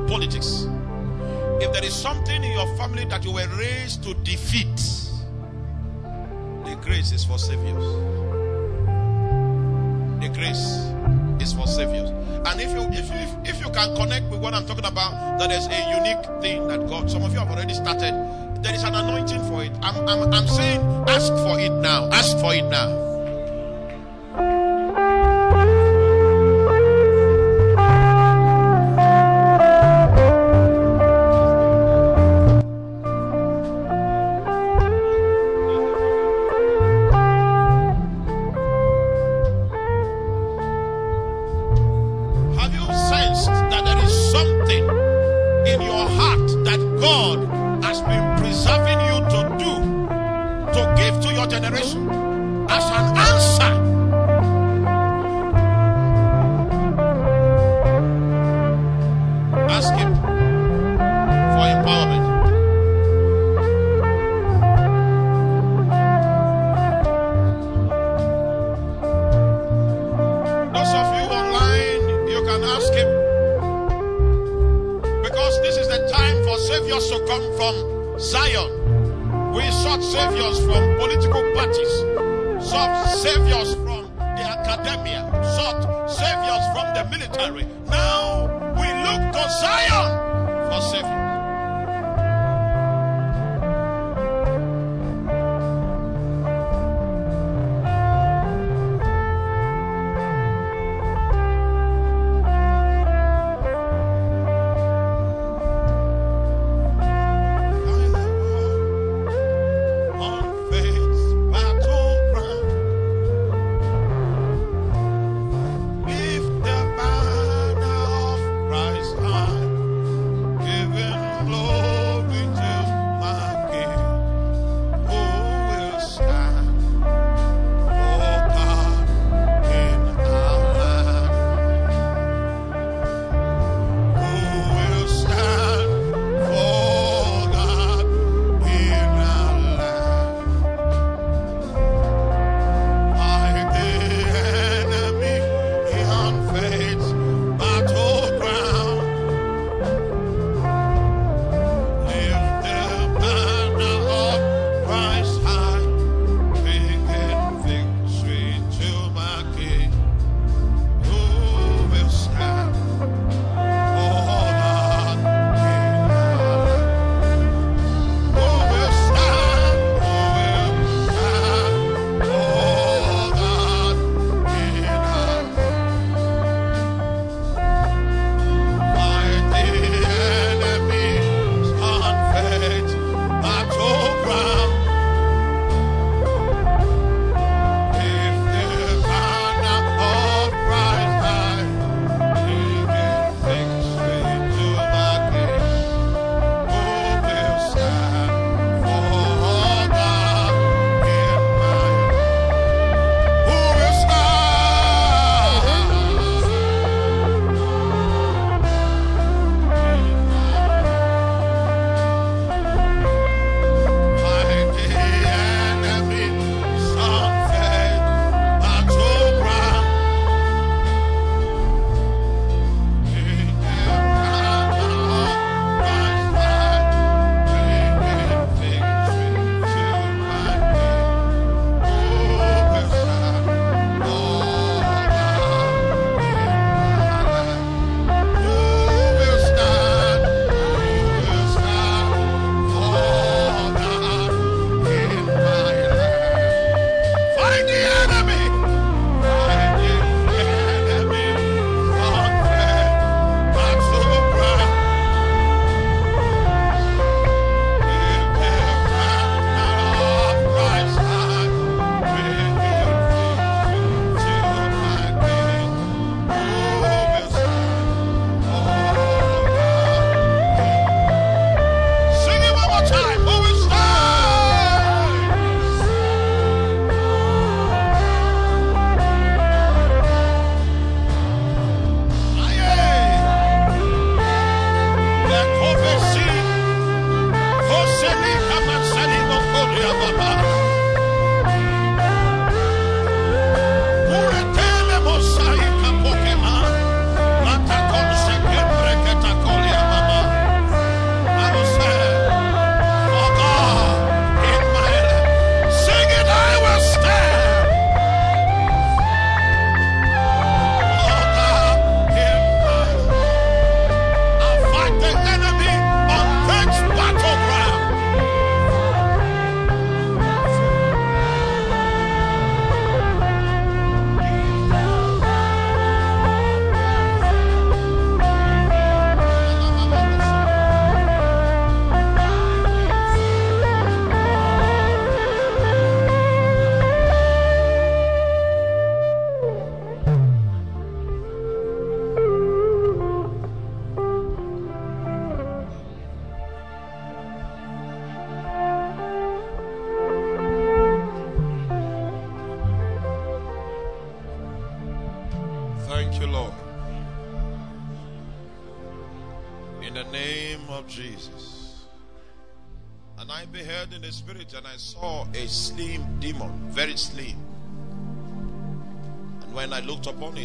Politics. 0.09 0.66
If 1.61 1.73
there 1.73 1.85
is 1.85 1.95
something 1.95 2.43
in 2.43 2.53
your 2.53 2.66
family 2.77 3.05
that 3.07 3.25
you 3.25 3.33
were 3.33 3.47
raised 3.57 4.03
to 4.03 4.15
defeat, 4.15 4.77
the 6.65 6.77
grace 6.83 7.12
is 7.12 7.25
for 7.25 7.39
saviors. 7.39 8.34
Grace 10.45 10.93
is 11.41 11.55
for 11.55 11.66
saviors. 11.66 12.11
And 12.45 12.61
if 12.61 12.69
you 12.69 12.83
if, 12.93 13.09
if 13.11 13.49
if 13.49 13.65
you 13.65 13.73
can 13.73 13.97
connect 13.97 14.29
with 14.29 14.41
what 14.43 14.53
I'm 14.53 14.66
talking 14.66 14.85
about, 14.85 15.39
that 15.39 15.51
is 15.51 15.65
a 15.69 15.81
unique 15.97 16.21
thing 16.43 16.69
that 16.69 16.87
God. 16.87 17.11
Some 17.11 17.23
of 17.23 17.33
you 17.33 17.39
have 17.39 17.51
already 17.51 17.73
started. 17.73 18.12
There 18.62 18.75
is 18.75 18.85
an 18.85 18.95
anointing 18.95 19.41
for 19.49 19.65
it. 19.65 19.73
I'm 19.81 20.07
I'm, 20.07 20.31
I'm 20.35 20.47
saying 20.47 20.83
ask 21.09 21.33
for 21.33 21.59
it 21.59 21.73
now. 21.81 22.11
Ask 22.12 22.39
for 22.41 22.53
it 22.53 22.69
now. 22.69 23.14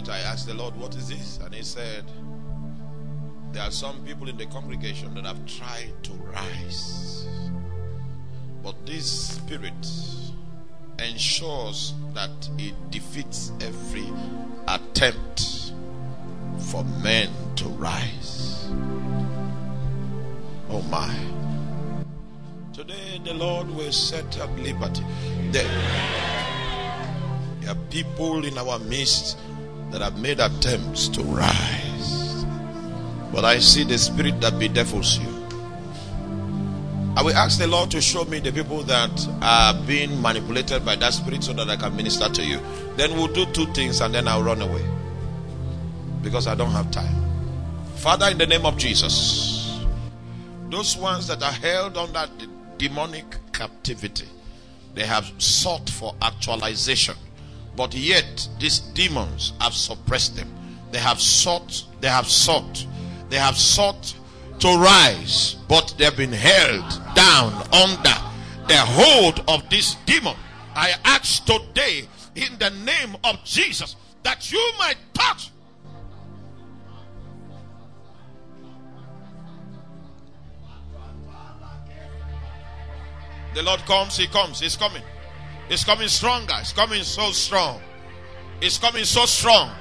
I 0.09 0.19
asked 0.19 0.47
the 0.47 0.53
Lord, 0.53 0.75
What 0.75 0.95
is 0.95 1.09
this? 1.09 1.39
And 1.43 1.53
He 1.53 1.63
said, 1.63 2.05
There 3.51 3.63
are 3.63 3.71
some 3.71 4.03
people 4.05 4.27
in 4.27 4.37
the 4.37 4.45
congregation 4.47 5.13
that 5.15 5.25
have 5.25 5.45
tried 5.45 5.93
to 6.03 6.13
rise. 6.13 7.27
But 8.63 8.85
this 8.85 9.35
spirit 9.35 9.87
ensures 10.99 11.93
that 12.13 12.49
it 12.57 12.73
defeats 12.91 13.51
every 13.61 14.07
attempt 14.67 15.73
for 16.59 16.83
men 17.01 17.29
to 17.55 17.65
rise. 17.69 18.67
Oh 20.69 20.83
my. 20.89 21.15
Today 22.73 23.19
the 23.23 23.33
Lord 23.33 23.69
will 23.69 23.91
set 23.91 24.37
at 24.37 24.49
liberty. 24.59 25.03
There, 25.51 25.63
there 27.59 27.71
are 27.71 27.77
people 27.89 28.45
in 28.45 28.57
our 28.57 28.79
midst 28.79 29.37
that 29.91 30.01
have 30.01 30.19
made 30.19 30.39
attempts 30.39 31.07
to 31.09 31.21
rise. 31.23 32.45
But 33.31 33.45
I 33.45 33.59
see 33.59 33.83
the 33.83 33.97
spirit 33.97 34.39
that 34.41 34.59
bedevils 34.59 35.19
you. 35.19 35.39
I 37.15 37.21
will 37.21 37.35
ask 37.35 37.59
the 37.59 37.67
Lord 37.67 37.91
to 37.91 38.01
show 38.01 38.23
me 38.25 38.39
the 38.39 38.51
people 38.51 38.81
that 38.83 39.27
are 39.41 39.73
being 39.85 40.21
manipulated 40.21 40.85
by 40.85 40.95
that 40.97 41.13
spirit 41.13 41.43
so 41.43 41.53
that 41.53 41.69
I 41.69 41.75
can 41.75 41.95
minister 41.95 42.29
to 42.29 42.45
you. 42.45 42.59
Then 42.95 43.17
we'll 43.17 43.27
do 43.27 43.45
two 43.47 43.65
things 43.73 43.99
and 44.01 44.13
then 44.13 44.27
I'll 44.27 44.43
run 44.43 44.61
away. 44.61 44.83
Because 46.21 46.47
I 46.47 46.55
don't 46.55 46.71
have 46.71 46.91
time. 46.91 47.15
Father, 47.95 48.29
in 48.29 48.37
the 48.37 48.47
name 48.47 48.65
of 48.65 48.77
Jesus, 48.77 49.83
those 50.69 50.95
ones 50.95 51.27
that 51.27 51.43
are 51.43 51.51
held 51.51 51.97
under 51.97 52.25
the 52.37 52.47
demonic 52.77 53.25
captivity, 53.51 54.27
they 54.93 55.05
have 55.05 55.29
sought 55.39 55.89
for 55.89 56.15
actualization. 56.21 57.15
But 57.75 57.93
yet, 57.93 58.47
these 58.59 58.79
demons 58.79 59.53
have 59.61 59.73
suppressed 59.73 60.35
them. 60.35 60.53
They 60.91 60.99
have 60.99 61.21
sought, 61.21 61.85
they 62.01 62.07
have 62.07 62.27
sought, 62.27 62.85
they 63.29 63.37
have 63.37 63.57
sought 63.57 64.13
to 64.59 64.77
rise, 64.77 65.55
but 65.67 65.93
they've 65.97 66.15
been 66.15 66.33
held 66.33 67.01
down 67.15 67.53
under 67.71 68.15
the 68.67 68.77
hold 68.77 69.43
of 69.47 69.69
this 69.69 69.95
demon. 70.05 70.35
I 70.75 70.93
ask 71.05 71.45
today 71.45 72.07
in 72.35 72.57
the 72.59 72.69
name 72.69 73.15
of 73.23 73.43
Jesus 73.43 73.95
that 74.23 74.51
you 74.51 74.71
might 74.77 74.97
touch. 75.13 75.51
The 83.55 83.63
Lord 83.63 83.79
comes, 83.81 84.15
He 84.15 84.27
comes, 84.27 84.59
He's 84.59 84.75
coming. 84.75 85.01
He's 85.69 85.83
coming 85.83 86.07
stronger, 86.07 86.55
He's 86.55 86.73
coming 86.73 87.03
so 87.03 87.31
strong. 87.31 87.79
It's 88.61 88.77
coming 88.77 89.05
so 89.05 89.25
strong. 89.25 89.71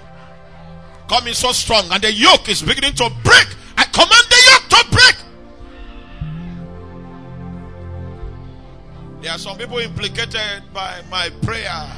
Coming 1.09 1.35
so 1.35 1.53
strong, 1.53 1.85
and 1.91 2.03
the 2.03 2.13
yoke 2.13 2.49
is 2.49 2.63
beginning 2.63 2.95
to 2.95 3.11
break. 3.25 3.49
I 3.77 3.85
command 3.85 4.27
the 4.29 4.37
yoke 4.51 4.69
to 4.69 4.91
break. 4.91 5.17
There 9.23 9.33
are 9.33 9.39
some 9.39 9.57
people 9.57 9.79
implicated 9.79 10.63
by 10.73 11.03
my 11.11 11.31
prayer. 11.43 11.91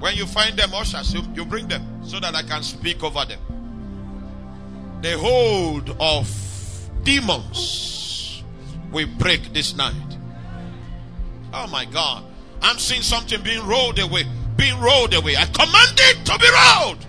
When 0.00 0.16
you 0.16 0.26
find 0.26 0.58
them, 0.58 0.74
ushers, 0.74 1.14
you, 1.14 1.22
you 1.34 1.44
bring 1.44 1.68
them 1.68 2.02
so 2.04 2.18
that 2.18 2.34
I 2.34 2.42
can 2.42 2.62
speak 2.62 3.04
over 3.04 3.24
them. 3.24 3.40
The 5.02 5.18
hold 5.18 5.94
of 6.00 6.28
demons 7.02 8.42
we 8.90 9.04
break 9.04 9.52
this 9.52 9.76
night. 9.76 10.13
Oh 11.56 11.68
my 11.68 11.84
God. 11.84 12.24
I'm 12.60 12.78
seeing 12.78 13.02
something 13.02 13.40
being 13.42 13.64
rolled 13.66 13.98
away. 13.98 14.24
Being 14.56 14.78
rolled 14.80 15.14
away. 15.14 15.36
I 15.36 15.44
command 15.44 15.98
it 15.98 16.26
to 16.26 16.38
be 16.38 16.48
rolled. 16.50 17.06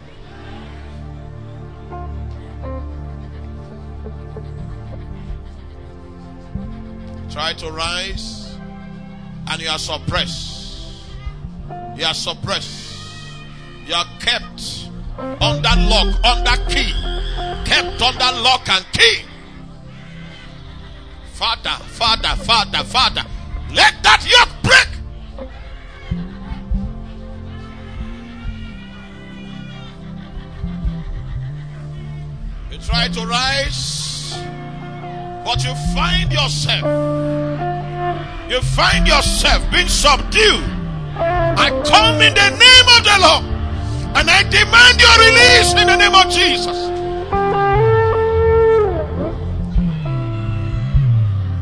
Try 7.32 7.54
to 7.54 7.72
rise 7.72 8.56
and 9.48 9.62
you 9.62 9.70
are 9.70 9.80
suppressed. 9.80 11.02
You 11.96 12.06
are 12.06 12.14
suppressed. 12.14 12.94
You 13.88 13.96
are 13.96 14.06
kept 14.20 14.90
under 15.18 15.70
lock, 15.90 16.24
under 16.24 16.64
key. 16.70 16.94
Kept 17.66 18.02
under 18.02 18.42
lock 18.42 18.70
and 18.70 18.86
key. 18.94 19.24
Father, 21.34 21.84
Father, 21.88 22.36
Father, 22.44 22.84
Father, 22.84 23.24
let 23.74 24.05
that 24.16 24.26
yoke 24.30 24.50
break. 24.64 24.90
You 32.72 32.78
try 32.80 33.08
to 33.10 33.26
rise, 33.26 34.38
but 35.44 35.64
you 35.64 35.76
find 35.94 36.32
yourself, 36.32 36.86
you 38.50 38.62
find 38.62 39.08
yourself 39.08 39.70
being 39.72 39.88
subdued. 39.88 40.64
I 41.18 41.70
come 41.86 42.22
in 42.22 42.34
the 42.34 42.50
name 42.50 42.88
of 42.98 43.04
the 43.04 43.18
Lord 43.22 43.46
and 44.18 44.30
I 44.30 44.44
demand 44.44 45.00
your 45.00 45.18
release 45.18 45.74
in 45.74 45.88
the 45.88 45.96
name 45.96 46.14
of 46.14 46.30
Jesus. 46.30 46.78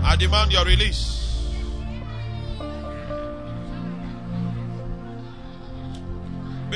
I 0.03 0.15
demand 0.17 0.51
your 0.51 0.65
release. 0.65 1.22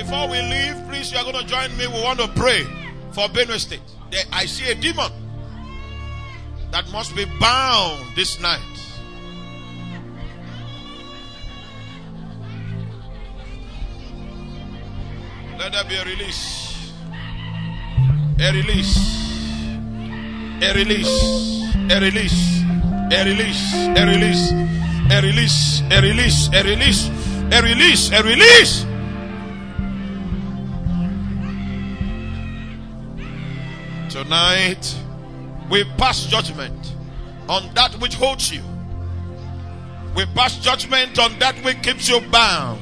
Before 0.08 0.30
we 0.30 0.42
leave, 0.42 0.88
please, 0.88 1.12
you 1.12 1.18
are 1.18 1.24
going 1.26 1.36
to 1.36 1.46
join 1.46 1.76
me. 1.76 1.86
We 1.86 2.02
want 2.02 2.18
to 2.20 2.30
pray 2.30 2.64
for 3.12 3.28
Benue 3.28 3.60
State. 3.60 3.82
There, 4.10 4.24
I 4.32 4.46
see 4.46 4.72
a 4.72 4.76
demon 4.76 5.12
that 6.72 6.90
must 6.94 7.14
be 7.14 7.26
bound 7.42 8.16
this 8.16 8.40
night. 8.40 8.62
Let 15.60 15.74
there 15.74 15.84
be 15.84 15.96
a 15.98 16.06
release. 16.06 16.94
A 18.40 18.54
release. 18.54 18.96
A 20.64 20.74
release. 20.74 21.12
A 21.92 22.00
release. 22.00 22.64
A 23.12 23.26
release. 23.26 23.74
A 23.98 24.06
release. 24.08 24.52
A 25.12 25.22
release. 25.22 25.82
A 25.92 26.02
release. 26.02 26.50
A 26.54 26.64
release. 26.64 27.10
A 27.52 27.62
release. 27.62 28.12
A 28.14 28.24
release. 28.24 28.97
Tonight, 34.28 34.94
we 35.70 35.86
pass 35.98 36.26
judgment 36.26 36.94
on 37.48 37.74
that 37.76 37.96
which 38.02 38.16
holds 38.16 38.52
you. 38.52 38.62
We 40.18 40.26
pass 40.36 40.58
judgment 40.60 41.18
on 41.18 41.40
that 41.40 41.56
which 41.64 41.82
keeps 41.82 42.10
you 42.10 42.20
bound. 42.20 42.82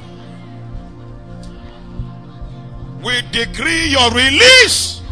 We 3.04 3.22
decree 3.32 3.90
your 3.90 4.10
release. 4.10 5.04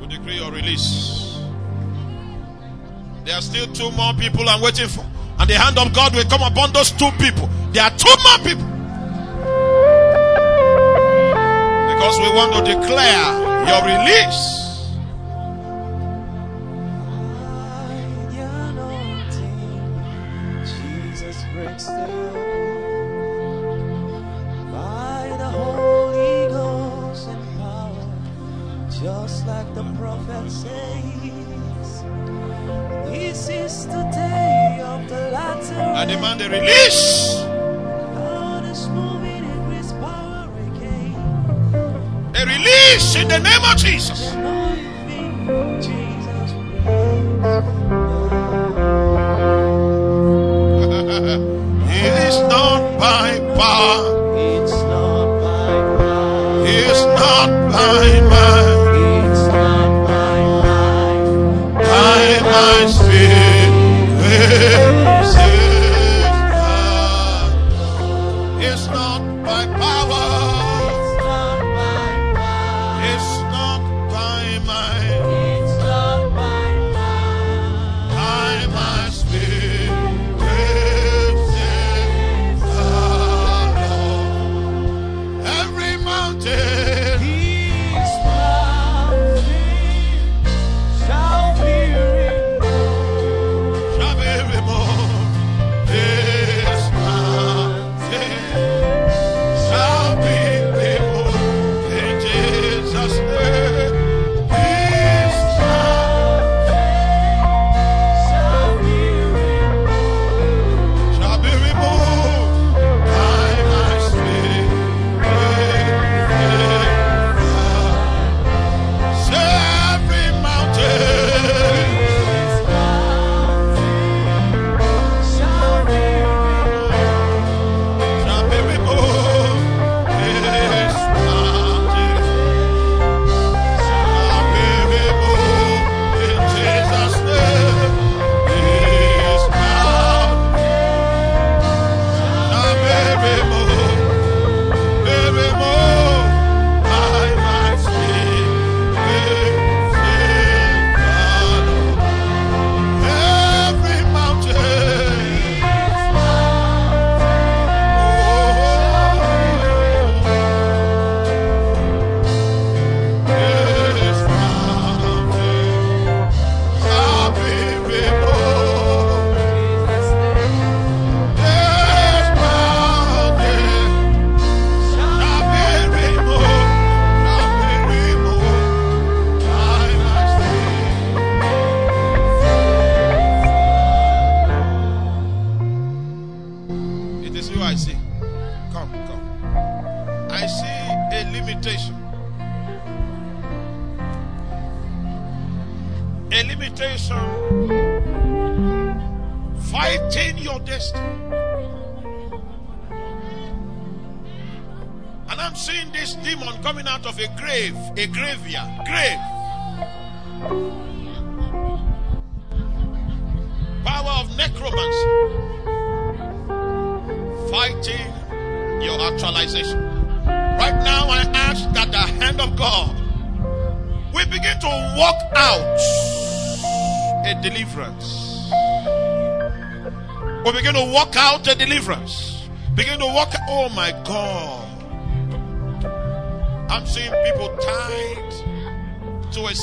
We 0.00 0.06
decree 0.06 0.36
your 0.36 0.50
release. 0.52 1.38
There 3.26 3.34
are 3.36 3.42
still 3.42 3.66
two 3.74 3.90
more 3.90 4.14
people 4.14 4.48
I'm 4.48 4.62
waiting 4.62 4.88
for. 4.88 5.04
And 5.38 5.50
the 5.50 5.58
hand 5.58 5.76
of 5.78 5.92
God 5.92 6.14
will 6.14 6.24
come 6.24 6.40
upon 6.40 6.72
those 6.72 6.92
two 6.92 7.10
people. 7.18 7.46
There 7.72 7.82
are 7.82 7.90
two 7.98 8.08
more 8.24 8.38
people. 8.38 8.73
Because 12.04 12.20
we 12.20 12.28
want 12.36 12.52
to 12.52 12.74
declare 12.74 13.32
your 13.66 13.80
release. 13.86 14.63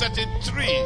Tree. 0.09 0.81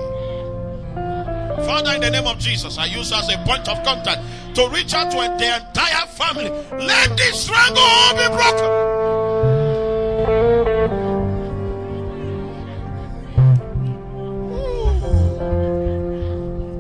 Father, 1.66 1.96
in 1.96 2.02
the 2.02 2.10
name 2.12 2.28
of 2.28 2.38
Jesus, 2.38 2.78
I 2.78 2.86
use 2.86 3.12
as 3.14 3.30
a 3.30 3.38
point 3.46 3.68
of 3.70 3.82
contact 3.84 4.22
to 4.56 4.68
reach 4.70 4.94
out 4.94 5.10
to 5.12 5.18
the 5.18 5.56
entire 5.56 6.06
family. 6.08 6.50
Let 6.86 7.18
this 7.18 7.44
stranglehold 7.44 8.18
be 8.18 8.28
broken. 8.36 8.70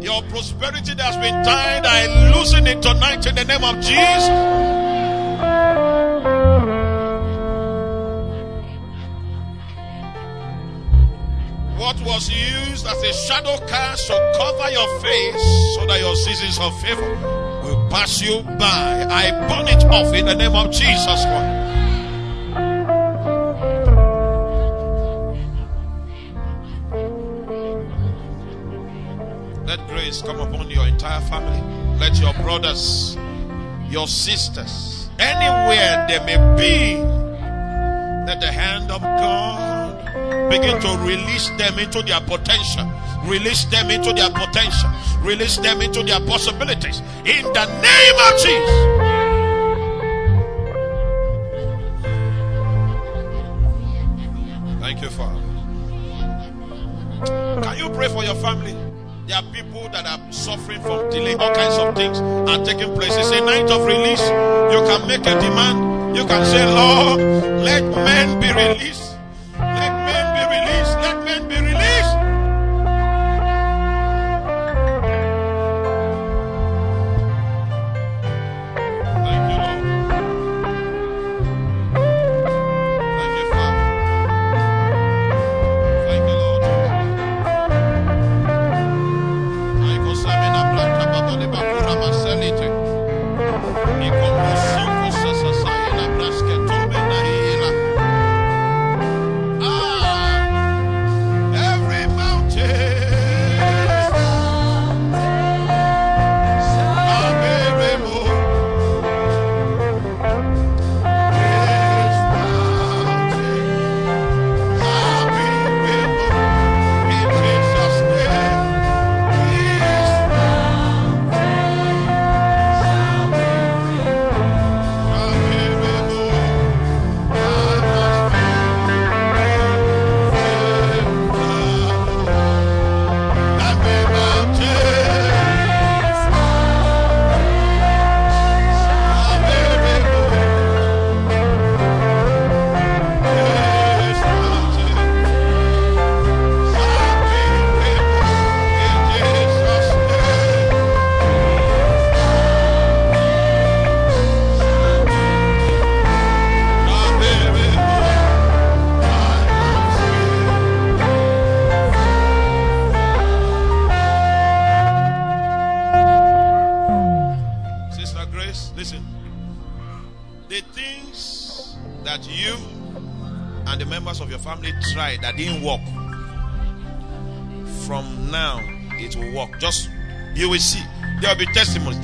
Your 0.01 0.21
prosperity 0.23 0.93
that 0.93 1.01
has 1.01 1.17
been 1.17 1.43
tied, 1.43 1.85
I 1.85 2.31
loosen 2.35 2.67
it 2.67 2.81
tonight 2.81 3.25
in 3.25 3.35
the 3.35 3.45
name 3.45 3.63
of 3.63 3.75
Jesus. 3.77 4.44
Shadow 13.25 13.57
cast 13.65 14.05
to 14.05 14.33
cover 14.37 14.69
your 14.69 14.87
face 15.01 15.75
so 15.75 15.85
that 15.87 15.99
your 15.99 16.15
seasons 16.15 16.59
of 16.59 16.79
favor 16.79 17.09
will 17.63 17.89
pass 17.89 18.21
you 18.21 18.43
by. 18.59 19.07
I 19.09 19.31
burn 19.49 19.67
it 19.67 19.83
off 19.85 20.13
in 20.13 20.27
the 20.27 20.35
name 20.35 20.53
of 20.53 20.71
Jesus 20.71 21.25
Christ. 21.25 21.65
Let 29.65 29.87
grace 29.87 30.21
come 30.21 30.39
upon 30.39 30.69
your 30.69 30.85
entire 30.87 31.21
family. 31.21 31.61
Let 31.99 32.19
your 32.19 32.33
brothers, 32.33 33.17
your 33.89 34.07
sisters, 34.07 35.09
anywhere 35.17 36.05
they 36.07 36.19
may 36.27 36.37
be, 36.55 37.24
begin 40.65 40.81
to 40.81 40.97
release 41.05 41.49
them 41.51 41.79
into 41.79 42.01
their 42.01 42.19
potential. 42.21 42.89
Release 43.25 43.65
them 43.65 43.89
into 43.91 44.13
their 44.13 44.29
potential. 44.29 44.89
Release 45.21 45.57
them 45.57 45.81
into 45.81 46.03
their 46.03 46.19
possibilities. 46.21 47.01
In 47.25 47.43
the 47.53 47.65
name 47.81 48.15
of 48.19 48.37
Jesus. 48.39 49.05
Thank 54.81 55.01
you, 55.01 55.09
Father. 55.09 55.41
Can 57.63 57.77
you 57.77 57.89
pray 57.89 58.07
for 58.09 58.23
your 58.23 58.35
family? 58.35 58.75
There 59.27 59.37
are 59.37 59.43
people 59.51 59.89
that 59.89 60.05
are 60.05 60.31
suffering 60.31 60.81
from 60.83 61.09
delay, 61.09 61.33
all 61.33 61.53
kinds 61.55 61.77
of 61.79 61.95
things 61.95 62.19
are 62.19 62.63
taking 62.63 62.93
place. 62.93 63.15
It's 63.17 63.31
a 63.31 63.41
night 63.41 63.71
of 63.71 63.83
release. 63.83 64.21
You 64.21 64.85
can 64.85 65.07
make 65.07 65.21
a 65.21 65.39
demand. 65.41 66.15
You 66.15 66.25
can 66.27 66.45
say, 66.45 66.63
Lord, 66.65 67.19
let 67.63 67.83
men 67.83 68.39
be 68.39 68.47
released. 68.53 68.74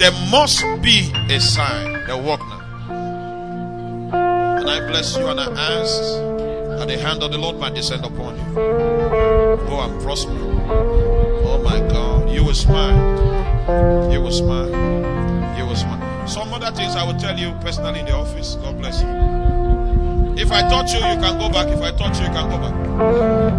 There 0.01 0.11
must 0.31 0.63
be 0.81 1.11
a 1.29 1.39
sign. 1.39 1.93
They'll 2.07 2.23
work 2.23 2.39
now. 2.39 2.59
And 4.59 4.69
I 4.69 4.79
bless 4.87 5.15
you 5.15 5.27
and 5.27 5.39
I 5.39 5.45
ask 5.45 6.01
that 6.79 6.87
the 6.87 6.97
hand 6.97 7.21
of 7.21 7.31
the 7.31 7.37
Lord 7.37 7.57
might 7.57 7.75
descend 7.75 8.03
upon 8.03 8.35
you. 8.37 8.59
Oh, 8.59 9.57
go 9.67 9.81
and 9.81 10.01
prosper. 10.01 10.31
Oh 10.31 11.61
my 11.63 11.79
God. 11.79 12.29
You 12.31 12.43
will 12.43 12.55
smile. 12.55 14.11
You 14.11 14.21
will 14.21 14.31
smile. 14.31 14.69
You 15.57 15.65
will 15.65 15.75
smile. 15.75 16.27
Some 16.27 16.53
other 16.53 16.71
things 16.71 16.95
I 16.95 17.03
will 17.03 17.19
tell 17.19 17.37
you 17.37 17.51
personally 17.61 17.99
in 17.99 18.05
the 18.05 18.15
office. 18.15 18.55
God 18.55 18.77
bless 18.79 19.01
you. 19.01 19.07
If 20.41 20.51
I 20.51 20.61
touch 20.61 20.93
you, 20.93 20.99
you 20.99 21.17
can 21.19 21.37
go 21.37 21.49
back. 21.49 21.67
If 21.67 21.81
I 21.81 21.91
touch 21.91 22.17
you, 22.19 22.25
you 22.25 22.31
can 22.31 22.49
go 22.49 22.57
back. 22.57 23.50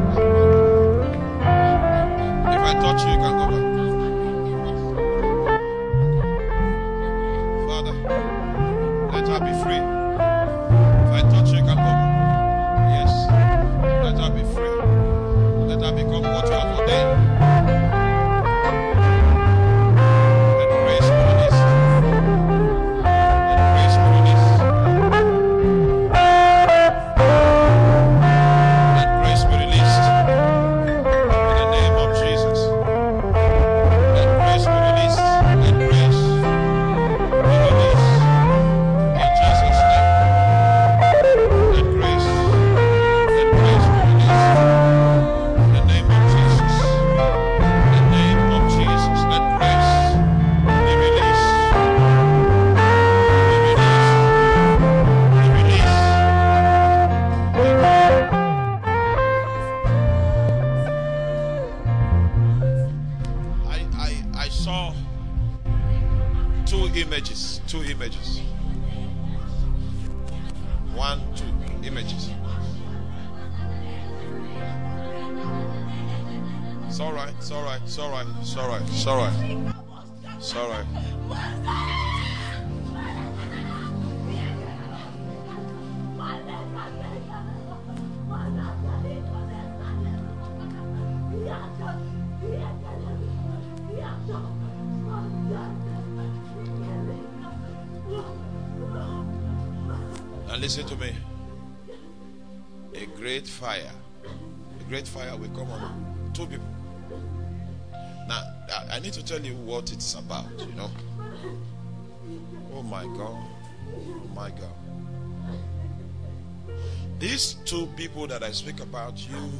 People 117.96 118.26
that 118.26 118.42
I 118.42 118.52
speak 118.52 118.80
about, 118.80 119.18
you, 119.28 119.50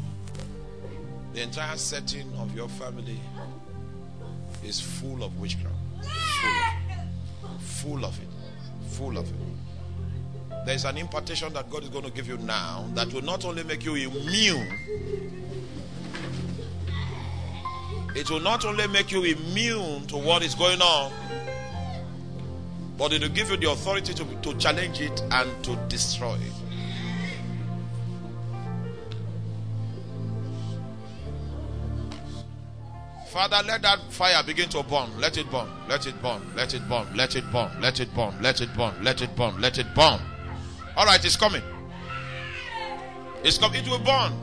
the 1.32 1.42
entire 1.42 1.76
setting 1.76 2.32
of 2.34 2.54
your 2.54 2.68
family 2.68 3.18
is 4.64 4.80
full 4.80 5.22
of 5.22 5.38
witchcraft. 5.38 5.76
Full 6.00 6.44
of 6.44 6.88
it. 6.90 7.60
Full 7.60 8.04
of 8.04 8.18
it. 8.20 8.28
Full 8.88 9.18
of 9.18 9.28
it. 9.28 9.36
There's 10.64 10.84
an 10.84 10.96
impartation 10.96 11.52
that 11.54 11.68
God 11.70 11.82
is 11.82 11.88
going 11.88 12.04
to 12.04 12.10
give 12.10 12.28
you 12.28 12.38
now 12.38 12.88
that 12.94 13.12
will 13.12 13.22
not 13.22 13.44
only 13.44 13.64
make 13.64 13.84
you 13.84 13.96
immune, 13.96 14.68
it 18.14 18.30
will 18.30 18.40
not 18.40 18.64
only 18.64 18.86
make 18.86 19.10
you 19.10 19.24
immune 19.24 20.06
to 20.06 20.16
what 20.16 20.44
is 20.44 20.54
going 20.54 20.80
on, 20.80 21.12
but 22.96 23.12
it 23.12 23.22
will 23.22 23.30
give 23.30 23.50
you 23.50 23.56
the 23.56 23.70
authority 23.70 24.14
to, 24.14 24.24
to 24.42 24.54
challenge 24.58 25.00
it 25.00 25.20
and 25.32 25.64
to 25.64 25.74
destroy 25.88 26.34
it. 26.34 26.61
Father, 33.32 33.62
let 33.66 33.80
that 33.80 33.98
fire 34.12 34.42
begin 34.42 34.68
to 34.68 34.82
burn. 34.82 35.08
Let 35.18 35.38
it 35.38 35.50
burn. 35.50 35.66
Let 35.88 36.06
it 36.06 36.20
burn. 36.20 36.42
Let 36.54 36.74
it 36.74 36.86
burn. 36.86 37.06
Let 37.16 37.34
it 37.34 37.50
burn. 37.50 37.70
Let 37.80 37.98
it 37.98 38.14
burn. 38.14 38.34
Let 38.42 38.60
it 38.60 38.74
burn. 38.76 39.02
Let 39.02 39.22
it 39.22 39.34
burn. 39.34 39.58
Let 39.58 39.78
it 39.78 39.86
burn. 39.94 40.20
All 40.98 41.06
right, 41.06 41.24
it's 41.24 41.34
coming. 41.34 41.62
It's 43.42 43.56
coming. 43.56 43.82
It 43.82 43.88
will 43.88 44.00
burn. 44.00 44.34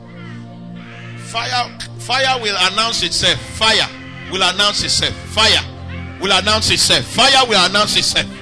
Fire. 1.18 1.78
Fire 2.00 2.42
will 2.42 2.56
announce 2.72 3.04
itself. 3.04 3.38
Fire 3.56 3.86
will 4.32 4.42
announce 4.42 4.82
itself. 4.82 5.14
Fire 5.14 6.18
will 6.20 6.32
announce 6.32 6.68
itself. 6.72 7.04
Fire 7.04 7.46
will 7.46 7.64
announce 7.64 7.96
itself. 7.96 8.39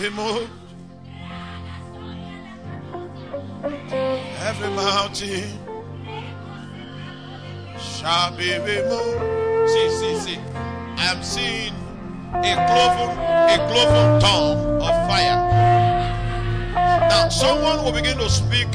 Removed. 0.00 0.50
Every 4.48 4.70
mountain 4.70 5.58
shall 7.78 8.36
be 8.36 8.52
removed. 8.58 9.70
See, 9.70 9.88
see, 9.90 10.18
see. 10.20 10.38
I 10.96 11.12
am 11.12 11.22
seeing 11.22 11.74
a 12.34 12.54
cloven, 12.68 13.10
a 13.18 13.56
cloven 13.70 14.20
tongue 14.20 14.80
of 14.80 14.94
fire. 15.08 15.40
Now, 17.08 17.28
someone 17.28 17.84
will 17.84 17.92
begin 17.92 18.18
to 18.18 18.30
speak 18.30 18.68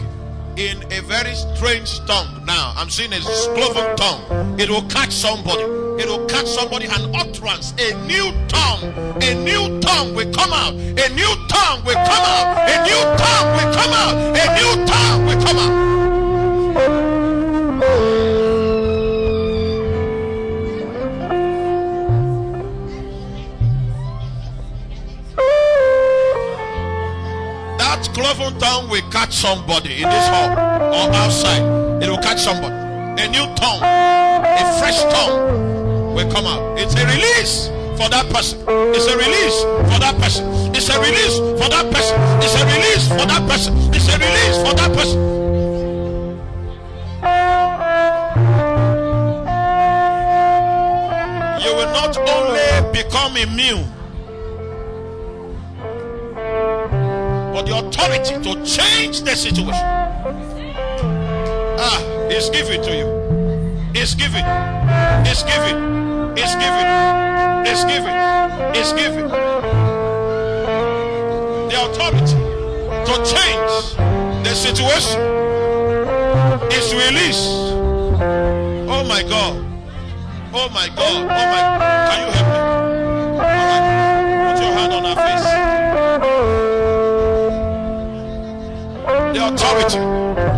in 0.57 0.83
a 0.91 1.01
very 1.01 1.33
strange 1.33 1.99
tongue. 2.05 2.45
Now, 2.45 2.73
I'm 2.75 2.89
seeing 2.89 3.13
a 3.13 3.19
cloven 3.19 3.95
tongue. 3.95 4.59
It 4.59 4.69
will 4.69 4.83
catch 4.83 5.11
somebody. 5.11 5.63
It 6.01 6.07
will 6.07 6.25
catch 6.25 6.47
somebody 6.47 6.85
an 6.85 7.15
utterance. 7.15 7.73
A 7.79 7.93
new 8.05 8.31
tongue. 8.47 8.83
A 9.21 9.33
new 9.33 9.79
tongue 9.79 10.13
will 10.13 10.31
come 10.33 10.53
out. 10.53 10.73
A 10.73 11.09
new 11.13 11.31
tongue 11.49 11.83
will 11.85 11.95
come 11.95 12.25
out. 12.25 12.69
A 12.69 12.83
new 12.83 13.01
tongue 13.17 13.49
will 13.55 13.73
come 13.73 13.93
out. 13.93 14.15
A 14.37 14.45
new 14.55 14.85
tongue 14.85 15.25
will 15.25 15.43
come 15.43 15.57
out. 15.57 16.02
That 28.03 28.13
cloven 28.13 28.59
tongue 28.59 28.89
will 28.89 29.01
catch 29.11 29.33
somebody 29.33 30.03
in 30.03 30.09
this 30.09 30.27
hall 30.27 30.51
or 30.51 31.15
outside. 31.15 31.63
It 32.03 32.09
will 32.09 32.17
catch 32.17 32.39
somebody. 32.39 32.75
A 32.75 33.27
new 33.29 33.45
tongue, 33.55 33.79
a 33.79 34.77
fresh 34.79 35.01
tongue 35.03 36.13
will 36.13 36.29
come 36.29 36.45
out. 36.45 36.77
It's 36.77 36.93
a 36.95 37.05
release 37.05 37.67
for 37.95 38.09
that 38.09 38.27
person. 38.29 38.59
It's 38.67 39.07
a 39.07 39.15
release 39.15 39.61
for 39.87 39.99
that 39.99 40.17
person. 40.19 40.75
It's 40.75 40.89
a 40.89 40.99
release 40.99 41.37
for 41.37 41.69
that 41.69 41.89
person. 41.93 42.19
It's 42.43 42.55
a 42.59 42.65
release 42.65 43.07
for 43.07 43.25
that 43.25 43.47
person. 43.49 43.73
It's 43.93 44.07
a 44.09 44.17
release 44.19 44.57
for 44.67 44.75
that 44.75 44.91
person. 44.91 45.19
You 51.63 51.71
will 51.73 51.91
not 51.93 52.17
only 52.17 52.91
become 52.91 53.37
immune, 53.37 53.92
but 57.53 57.67
the 57.67 57.77
authority 57.77 58.33
to 58.41 58.65
change 58.65 59.21
the 59.21 59.35
situation. 59.35 59.73
Ah, 61.77 62.01
it's 62.31 62.49
given 62.49 62.81
to 62.81 62.91
you. 62.97 63.07
It's 63.93 64.15
given. 64.15 64.43
It's 65.23 65.43
given. 65.43 65.77
It's 66.35 66.55
given. 66.55 66.87
It's 67.69 67.83
given. 67.85 68.15
It's 68.73 68.93
given. 68.93 69.29
The 71.69 71.77
authority 71.77 72.37
to 73.05 73.13
change 73.21 73.73
the 74.43 74.53
situation 74.55 75.21
is 76.73 76.93
released. 76.95 77.49
Oh 78.89 79.03
my 79.07 79.21
God. 79.21 79.63
Oh 80.55 80.69
my 80.69 80.87
God. 80.89 81.21
Oh 81.21 81.45
my. 81.53 81.61
Can 82.09 82.19
you 82.25 82.33
help 82.33 82.47
me? 82.47 82.55
All 83.33 83.45
right. 83.45 84.53
Put 84.53 84.63
your 84.63 84.73
hand 84.73 84.93
on 84.93 85.03
her 85.05 85.15
face. 85.15 85.72
The 89.33 89.47
authority. 89.47 90.52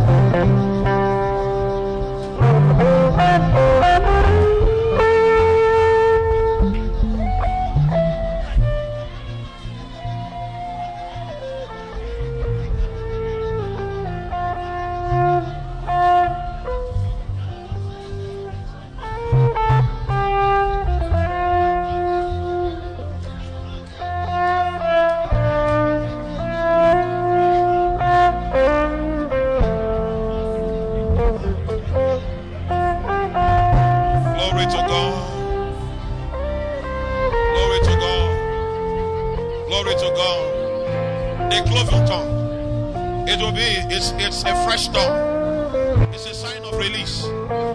It's, 43.96 44.12
it's 44.20 44.44
a 44.44 44.54
fresh 44.66 44.90
dawn. 44.90 46.12
It's 46.12 46.26
a 46.28 46.34
sign 46.34 46.64
of 46.64 46.78
release. 46.78 47.24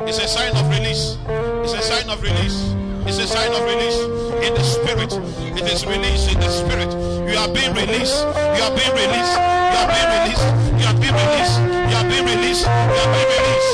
It's 0.04 0.18
a 0.18 0.28
sign 0.28 0.54
of 0.56 0.68
release. 0.68 1.16
It's 1.64 1.72
a 1.72 1.80
sign 1.80 2.10
of 2.10 2.22
release. 2.22 2.76
It's 3.08 3.18
a 3.18 3.26
sign 3.26 3.52
of 3.52 3.62
release 3.64 3.98
in 4.44 4.52
the 4.54 4.62
spirit. 4.62 5.12
It 5.56 5.64
is 5.72 5.86
released 5.86 6.30
in 6.32 6.38
the 6.40 6.50
spirit. 6.50 6.92
You 7.24 7.38
are 7.38 7.48
being 7.48 7.72
released. 7.72 8.20
You 8.20 8.62
are 8.68 8.74
being 8.76 8.92
released. 8.92 9.32
You 9.32 9.78
are 9.80 9.88
being 9.88 10.10
released. 10.12 10.46
You 10.76 10.84
are 10.84 10.98
being 11.00 11.16
released. 11.16 11.56
You 11.88 11.96
are 11.96 12.08
being 12.12 12.26
released. 12.28 12.66
You 12.68 13.00
are 13.00 13.10
being 13.16 13.30
released. 13.32 13.72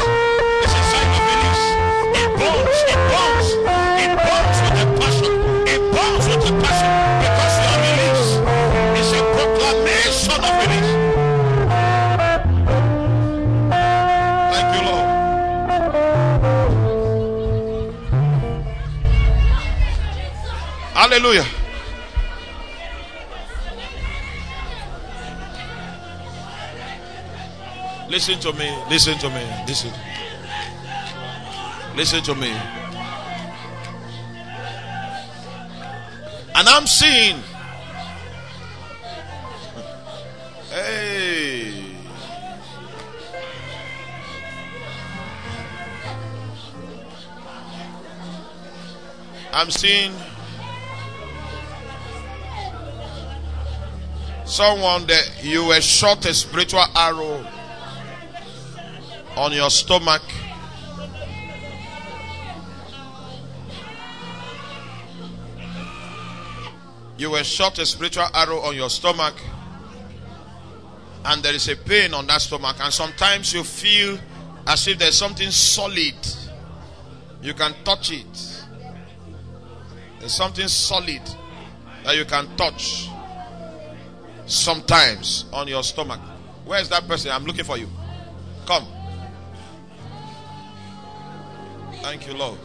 It's 0.62 0.74
a 0.78 0.82
sign 0.94 1.10
of 1.18 1.22
release. 1.26 1.64
It 2.14 2.30
burns. 2.38 2.78
It 2.94 3.00
burns. 3.10 3.48
It 3.98 4.12
burns 4.22 4.58
with 4.62 4.78
a 4.78 4.88
passion. 5.02 5.34
It 5.66 5.82
burns 5.90 6.24
with 6.30 6.46
a 6.46 6.62
passion 6.62 6.85
Hallelujah. 21.16 21.46
Listen 28.10 28.38
to 28.40 28.52
me. 28.52 28.84
Listen 28.90 29.16
to 29.20 29.30
me. 29.30 29.64
Listen. 29.66 29.92
Listen 31.96 32.22
to 32.22 32.34
me. 32.34 32.50
And 36.54 36.68
I'm 36.68 36.86
seeing. 36.86 37.36
Hey. 40.70 41.96
I'm 49.54 49.70
seeing 49.70 50.12
someone 54.56 55.06
that 55.06 55.44
you 55.44 55.66
were 55.66 55.80
shot 55.82 56.24
a 56.24 56.32
spiritual 56.32 56.82
arrow 56.94 57.46
on 59.36 59.52
your 59.52 59.68
stomach. 59.68 60.22
You 67.18 67.32
were 67.32 67.44
shot 67.44 67.78
a 67.78 67.84
spiritual 67.84 68.24
arrow 68.32 68.60
on 68.60 68.74
your 68.74 68.88
stomach, 68.88 69.34
and 71.26 71.42
there 71.42 71.54
is 71.54 71.68
a 71.68 71.76
pain 71.76 72.14
on 72.14 72.26
that 72.28 72.40
stomach, 72.40 72.76
and 72.80 72.90
sometimes 72.90 73.52
you 73.52 73.62
feel 73.62 74.18
as 74.66 74.88
if 74.88 74.98
there's 74.98 75.18
something 75.18 75.50
solid. 75.50 76.16
You 77.42 77.52
can 77.52 77.74
touch 77.84 78.10
it. 78.10 78.64
There's 80.18 80.34
something 80.34 80.68
solid 80.68 81.20
that 82.04 82.16
you 82.16 82.24
can 82.24 82.56
touch 82.56 83.10
sometimes 84.46 85.44
on 85.52 85.68
your 85.68 85.82
stomach. 85.82 86.20
Where 86.64 86.80
is 86.80 86.88
that 86.88 87.06
person? 87.06 87.30
I'm 87.30 87.44
looking 87.44 87.64
for 87.64 87.76
you. 87.76 87.88
Come. 88.66 88.86
Thank 92.02 92.26
you, 92.26 92.34
Lord. 92.34 92.58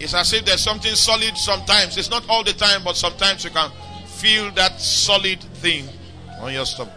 It's 0.00 0.14
as 0.14 0.32
if 0.32 0.44
there's 0.44 0.60
something 0.60 0.94
solid 0.94 1.36
sometimes. 1.36 1.96
It's 1.96 2.10
not 2.10 2.28
all 2.28 2.42
the 2.42 2.52
time, 2.52 2.82
but 2.84 2.96
sometimes 2.96 3.44
you 3.44 3.50
can 3.50 3.70
feel 4.06 4.50
that 4.52 4.80
solid 4.80 5.40
thing 5.40 5.88
on 6.40 6.52
your 6.52 6.66
stomach. 6.66 6.94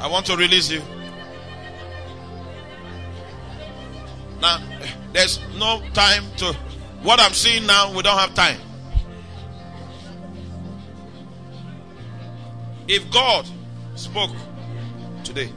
I 0.00 0.08
want 0.08 0.26
to 0.26 0.36
release 0.36 0.70
you. 0.70 0.82
There's 5.12 5.40
no 5.56 5.82
time 5.92 6.24
to. 6.38 6.52
What 7.02 7.20
I'm 7.20 7.32
seeing 7.32 7.66
now, 7.66 7.92
we 7.94 8.02
don't 8.02 8.18
have 8.18 8.34
time. 8.34 8.60
If 12.88 13.10
God 13.10 13.46
spoke 13.94 14.30
today, 15.24 15.52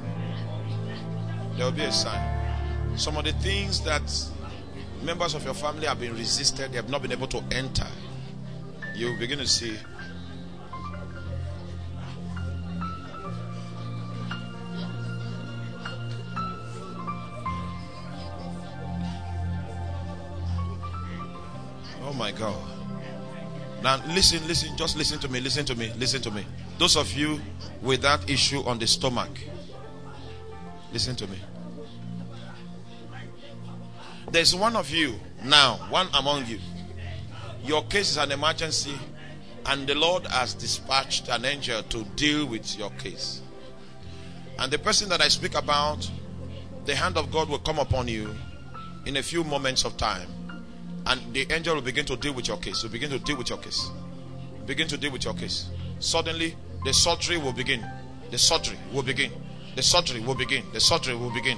there 1.56 1.66
will 1.66 1.72
be 1.72 1.84
a 1.84 1.92
sign. 1.92 2.98
Some 2.98 3.18
of 3.18 3.26
the 3.26 3.34
things 3.34 3.82
that 3.82 4.02
members 5.04 5.36
of 5.36 5.44
your 5.44 5.54
family 5.54 5.86
have 5.86 6.00
been 6.00 6.16
resisted, 6.16 6.72
they 6.72 6.78
have 6.78 6.90
not 6.90 7.02
been 7.02 7.12
able 7.12 7.28
to 7.28 7.44
enter. 7.52 7.88
You 8.96 9.16
begin 9.18 9.40
to 9.40 9.48
see. 9.48 9.78
God. 22.38 22.76
Now, 23.82 24.04
listen, 24.08 24.46
listen, 24.48 24.76
just 24.78 24.98
listen 24.98 25.20
to 25.20 25.28
me, 25.28 25.40
listen 25.40 25.66
to 25.66 25.76
me, 25.76 25.92
listen 25.98 26.22
to 26.24 26.32
me. 26.32 26.46
Those 26.78 26.98
of 26.98 27.12
you 27.14 27.40
with 27.82 28.02
that 28.02 28.30
issue 28.30 28.64
on 28.64 28.80
the 28.80 28.88
stomach, 28.88 29.30
listen 30.92 31.16
to 31.18 31.28
me. 31.28 31.38
There's 34.32 34.56
one 34.56 34.76
of 34.76 34.90
you 34.90 35.20
now, 35.44 35.76
one 35.90 36.08
among 36.14 36.48
you. 36.48 36.60
Your 37.64 37.84
case 37.84 38.12
is 38.12 38.18
an 38.18 38.32
emergency, 38.32 38.96
and 39.68 39.88
the 39.88 39.96
Lord 39.96 40.26
has 40.28 40.54
dispatched 40.54 41.30
an 41.30 41.46
angel 41.46 41.84
to 41.84 42.04
deal 42.16 42.46
with 42.48 42.78
your 42.78 42.90
case. 42.92 43.42
And 44.58 44.72
the 44.72 44.80
person 44.80 45.10
that 45.10 45.22
I 45.22 45.28
speak 45.28 45.56
about, 45.56 46.10
the 46.86 46.96
hand 46.96 47.18
of 47.18 47.32
God 47.32 47.50
will 47.50 47.60
come 47.60 47.78
upon 47.78 48.08
you 48.08 48.36
in 49.06 49.18
a 49.18 49.24
few 49.24 49.44
moments 49.44 49.86
of 49.86 49.96
time 49.98 50.28
and 51.08 51.34
the 51.34 51.46
angel 51.52 51.76
will 51.76 51.82
begin 51.82 52.06
to 52.06 52.16
deal 52.16 52.34
with 52.34 52.48
your 52.48 52.58
case. 52.58 52.84
Will 52.84 52.90
begin 52.90 53.12
to 53.12 53.20
deal 53.20 53.38
with 53.38 53.50
your 53.50 53.60
case. 53.60 53.90
Begin 54.66 54.88
to 54.88 54.98
deal 54.98 55.12
with 55.12 55.24
your 55.24 55.36
case. 55.36 55.70
Suddenly, 56.00 56.56
the 56.84 56.94
surgery 56.94 57.38
will 57.38 57.54
begin. 57.54 57.86
The 58.32 58.38
surgery 58.38 58.78
will 58.92 59.04
begin. 59.04 59.32
The 59.76 59.84
surgery 59.84 60.20
will 60.22 60.36
begin. 60.36 60.64
The 60.74 60.80
surgery 60.80 61.16
will 61.16 61.32
begin. 61.32 61.58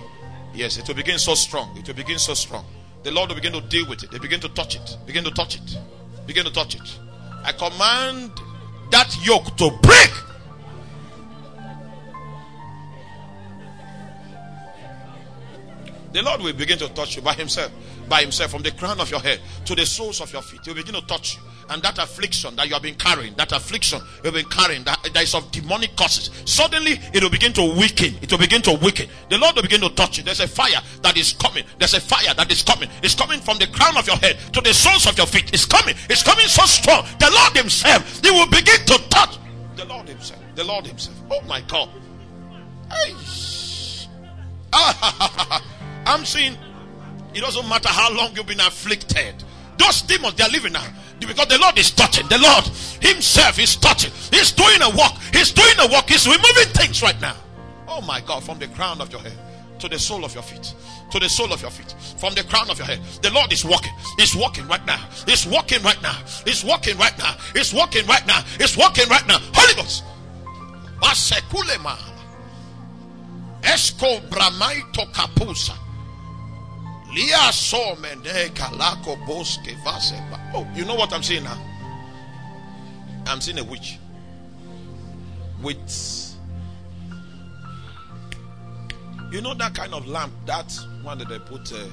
Yes, 0.53 0.77
it 0.77 0.87
will 0.87 0.95
begin 0.95 1.17
so 1.17 1.33
strong. 1.35 1.77
It 1.77 1.87
will 1.87 1.95
begin 1.95 2.19
so 2.19 2.33
strong. 2.33 2.65
The 3.03 3.11
Lord 3.11 3.29
will 3.29 3.35
begin 3.35 3.53
to 3.53 3.61
deal 3.61 3.87
with 3.87 4.03
it. 4.03 4.11
They 4.11 4.19
begin 4.19 4.39
to 4.41 4.49
touch 4.49 4.75
it. 4.75 4.97
Begin 5.05 5.23
to 5.23 5.31
touch 5.31 5.55
it. 5.55 5.77
Begin 6.25 6.43
to 6.43 6.51
touch 6.51 6.75
it. 6.75 6.99
I 7.43 7.53
command 7.53 8.31
that 8.91 9.15
yoke 9.25 9.55
to 9.57 9.71
break. 9.81 10.11
The 16.11 16.21
Lord 16.21 16.41
will 16.41 16.53
begin 16.53 16.77
to 16.79 16.89
touch 16.89 17.15
you 17.15 17.21
by 17.21 17.33
Himself 17.33 17.71
by 18.07 18.21
himself 18.21 18.51
from 18.51 18.63
the 18.63 18.71
crown 18.71 18.99
of 18.99 19.09
your 19.11 19.19
head 19.19 19.39
to 19.65 19.75
the 19.75 19.85
soles 19.85 20.21
of 20.21 20.31
your 20.31 20.41
feet. 20.41 20.61
He 20.63 20.69
will 20.69 20.77
begin 20.77 20.95
to 20.95 21.05
touch 21.07 21.37
you. 21.37 21.43
And 21.69 21.81
that 21.83 21.97
affliction 21.97 22.55
that 22.55 22.67
you 22.67 22.73
have 22.73 22.83
been 22.83 22.95
carrying, 22.95 23.33
that 23.35 23.51
affliction 23.51 23.99
you've 24.23 24.33
been 24.33 24.45
carrying, 24.45 24.83
that, 24.85 25.09
that 25.13 25.23
is 25.23 25.35
of 25.35 25.51
demonic 25.51 25.95
causes, 25.97 26.29
suddenly 26.45 26.99
it 27.13 27.21
will 27.21 27.29
begin 27.29 27.51
to 27.53 27.75
weaken. 27.77 28.15
It 28.21 28.31
will 28.31 28.39
begin 28.39 28.61
to 28.63 28.79
weaken. 28.81 29.09
The 29.29 29.37
Lord 29.37 29.55
will 29.55 29.63
begin 29.63 29.81
to 29.81 29.89
touch 29.89 30.17
you. 30.17 30.23
There's 30.23 30.39
a 30.39 30.47
fire 30.47 30.79
that 31.01 31.17
is 31.17 31.33
coming. 31.33 31.65
There's 31.77 31.93
a 31.93 31.99
fire 31.99 32.33
that 32.33 32.51
is 32.51 32.63
coming. 32.63 32.89
It's 33.03 33.15
coming 33.15 33.39
from 33.41 33.57
the 33.57 33.67
crown 33.67 33.97
of 33.97 34.07
your 34.07 34.15
head 34.17 34.37
to 34.53 34.61
the 34.61 34.73
soles 34.73 35.07
of 35.07 35.17
your 35.17 35.27
feet. 35.27 35.53
It's 35.53 35.65
coming. 35.65 35.95
It's 36.09 36.23
coming 36.23 36.47
so 36.47 36.65
strong. 36.65 37.05
The 37.19 37.29
Lord 37.29 37.57
Himself, 37.57 38.21
He 38.23 38.31
will 38.31 38.47
begin 38.47 38.79
to 38.85 38.97
touch. 39.09 39.37
The 39.75 39.85
Lord 39.85 40.07
Himself. 40.07 40.41
The 40.55 40.63
Lord 40.63 40.87
Himself. 40.87 41.17
Oh 41.29 41.41
my 41.41 41.61
God. 41.61 41.89
Hey. 42.89 43.13
Ah, 44.73 45.63
I'm 46.05 46.25
seeing 46.25 46.55
it 47.37 47.41
doesn't 47.41 47.69
matter 47.69 47.89
how 47.89 48.11
long 48.13 48.35
you've 48.35 48.47
been 48.47 48.59
afflicted. 48.59 49.35
Those 49.77 50.01
demons, 50.01 50.33
they 50.33 50.43
are 50.43 50.49
living 50.49 50.73
now. 50.73 50.85
Because 51.19 51.47
the 51.47 51.59
Lord 51.59 51.77
is 51.77 51.91
touching. 51.91 52.27
The 52.27 52.37
Lord 52.39 52.65
Himself 53.01 53.59
is 53.59 53.75
touching. 53.75 54.11
He's 54.31 54.51
doing 54.51 54.81
a 54.81 54.89
work. 54.89 55.13
He's 55.31 55.51
doing 55.51 55.75
a 55.79 55.87
work. 55.91 56.09
He's 56.09 56.25
removing 56.25 56.73
things 56.73 57.01
right 57.01 57.19
now. 57.21 57.35
Oh 57.87 58.01
my 58.01 58.21
God, 58.21 58.43
from 58.43 58.59
the 58.59 58.67
crown 58.69 59.01
of 59.01 59.11
your 59.11 59.21
head 59.21 59.37
to 59.79 59.87
the 59.87 59.99
sole 59.99 60.25
of 60.25 60.33
your 60.33 60.43
feet. 60.43 60.73
To 61.11 61.19
the 61.19 61.29
sole 61.29 61.53
of 61.53 61.61
your 61.61 61.69
feet. 61.71 61.93
From 62.17 62.33
the 62.33 62.43
crown 62.43 62.69
of 62.69 62.77
your 62.77 62.87
head. 62.87 62.99
The 63.21 63.29
Lord 63.31 63.53
is 63.53 63.63
walking. 63.63 63.93
He's 64.17 64.35
walking 64.35 64.67
right 64.67 64.85
now. 64.85 64.99
He's 65.27 65.45
walking 65.45 65.81
right 65.83 66.01
now. 66.01 66.19
He's 66.45 66.63
walking 66.63 66.97
right 66.97 67.17
now. 67.17 67.35
He's 67.53 67.71
walking 67.73 68.05
right 68.07 68.25
now. 68.25 68.41
He's 68.57 68.75
walking 68.75 69.07
right 69.09 69.27
now. 69.27 69.37
Holy 69.53 69.75
Ghost. 69.75 70.03
Esko 73.61 74.21
bramaito 74.29 75.11
kapusa. 75.11 75.86
Oh, 80.53 80.67
you 80.75 80.85
know 80.85 80.93
what 80.93 81.11
I'm 81.11 81.23
saying 81.23 81.45
now? 81.45 81.57
I'm 83.25 83.41
seeing 83.41 83.57
a 83.57 83.63
witch 83.63 83.97
with 85.63 86.35
you 89.31 89.41
know 89.41 89.55
that 89.55 89.73
kind 89.73 89.95
of 89.95 90.07
lamp, 90.07 90.31
that 90.45 90.71
one 91.01 91.17
that 91.17 91.27
they 91.27 91.39
put 91.39 91.73
uh, 91.73 91.87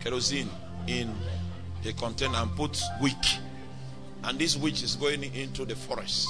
kerosene 0.00 0.50
in 0.88 1.14
a 1.84 1.92
container 1.92 2.38
and 2.38 2.50
put 2.56 2.82
wick, 3.00 3.14
and 4.24 4.40
this 4.40 4.56
witch 4.56 4.82
is 4.82 4.96
going 4.96 5.22
into 5.22 5.64
the 5.64 5.76
forest. 5.76 6.26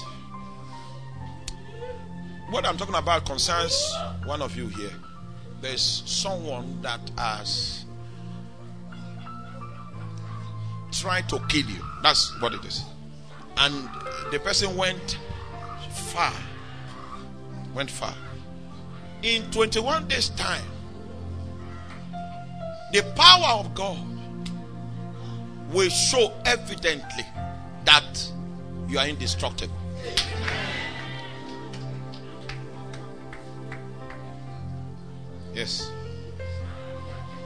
What 2.51 2.67
I'm 2.67 2.77
talking 2.77 2.95
about 2.95 3.25
concerns 3.25 3.97
one 4.27 4.43
of 4.43 4.55
you 4.55 4.67
here. 4.69 4.93
There's 5.63 6.03
someone 6.05 6.83
that 6.83 7.01
has 7.17 7.86
tried 11.01 11.29
to 11.29 11.39
kill 11.49 11.67
you. 11.67 11.83
That's 12.03 12.41
what 12.41 12.55
it 12.55 12.65
is. 12.65 12.85
And 13.57 13.89
the 14.31 14.39
person 14.39 14.77
went 14.77 15.19
far. 15.91 16.33
Went 17.75 17.91
far. 17.91 18.15
In 19.23 19.51
21 19.51 20.09
days' 20.09 20.31
time, 20.31 20.65
the 22.93 23.03
power 23.17 23.61
of 23.61 23.75
God 23.75 23.99
will 25.73 25.91
show 25.91 26.33
evidently 26.45 27.27
that 27.85 28.33
you 28.89 28.99
are 28.99 29.07
indestructible. 29.07 29.75
Yes. 35.55 35.91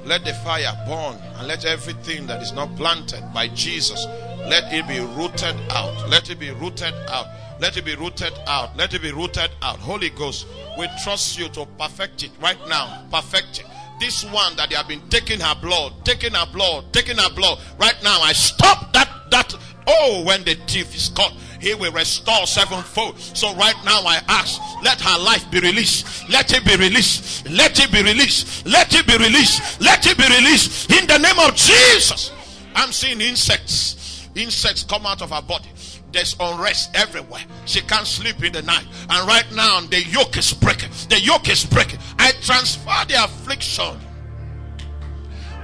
Let 0.05 0.25
the 0.25 0.33
fire 0.35 0.73
burn 0.87 1.17
and 1.37 1.47
let 1.47 1.65
everything 1.65 2.27
that 2.27 2.43
is 2.43 2.53
not 2.53 2.75
planted 2.77 3.23
by 3.35 3.49
Jesus, 3.49 4.05
let 4.49 4.73
it 4.73 4.89
be 4.89 5.01
rooted 5.01 5.57
out. 5.71 6.09
Let 6.09 6.31
it 6.31 6.39
be 6.39 6.51
rooted 6.51 6.95
out. 7.09 7.27
Let 7.61 7.77
it 7.77 7.85
be 7.85 7.95
rooted 7.95 8.33
out. 8.47 8.77
Let 8.77 8.95
it 8.95 9.03
be 9.03 9.13
rooted 9.13 9.51
out. 9.63 9.79
Holy 9.79 10.11
Ghost, 10.11 10.47
we 10.79 10.89
trust 11.03 11.39
you 11.39 11.49
to 11.51 11.67
perfect 11.79 12.23
it 12.23 12.31
right 12.41 12.59
now. 12.69 13.05
Perfect 13.11 13.61
it. 13.61 13.67
This 14.01 14.25
one 14.25 14.57
that 14.57 14.71
they 14.71 14.77
have 14.77 14.89
been 14.89 15.07
taking 15.11 15.41
her 15.41 15.55
blood, 15.61 15.93
taking 16.07 16.33
her 16.33 16.47
blood, 16.51 16.91
taking 16.93 17.19
her 17.19 17.31
blood. 17.35 17.59
Right 17.79 17.97
now, 18.03 18.21
I 18.23 18.33
stop 18.33 18.93
that. 18.95 19.09
That 19.31 19.55
oh, 19.87 20.25
when 20.25 20.43
the 20.43 20.57
thief 20.67 20.93
is 20.97 21.09
caught, 21.11 21.33
he 21.61 21.75
will 21.75 21.93
restore 21.93 22.47
sevenfold. 22.47 23.19
So 23.19 23.55
right 23.55 23.77
now 23.85 24.01
I 24.05 24.21
ask, 24.29 24.61
let 24.83 25.01
her 25.01 25.19
life 25.23 25.51
be 25.51 25.61
released. 25.61 26.29
Let 26.31 26.53
it 26.53 26.65
be 26.65 26.77
released. 26.77 27.49
Let 27.49 27.79
it 27.79 27.93
be 27.93 28.03
released. 28.03 28.67
Let 28.67 28.95
it 28.95 29.07
be 29.07 29.17
released. 29.17 29.81
Let 29.81 30.07
it 30.07 30.17
be 30.17 30.25
released. 30.25 30.91
In 30.91 31.07
the 31.07 31.19
name 31.19 31.39
of 31.39 31.55
Jesus. 31.55 32.33
I'm 32.75 32.93
seeing 32.93 33.21
insects. 33.21 34.29
Insects 34.35 34.85
come 34.85 35.07
out 35.07 35.23
of 35.23 35.31
her 35.31 35.43
body. 35.43 35.69
There's 36.13 36.35
unrest 36.41 36.91
everywhere. 36.95 37.43
She 37.67 37.81
can't 37.83 38.07
sleep 38.07 38.43
in 38.43 38.53
the 38.53 38.63
night. 38.63 38.85
And 39.09 39.29
right 39.29 39.47
now, 39.55 39.81
the 39.81 40.03
yoke 40.03 40.37
is 40.37 40.53
breaking. 40.53 40.91
The 41.09 41.21
yoke 41.21 41.49
is 41.49 41.65
breaking. 41.65 42.01
I 42.19 42.33
transfer 42.41 43.05
the 43.07 43.23
affliction 43.23 43.99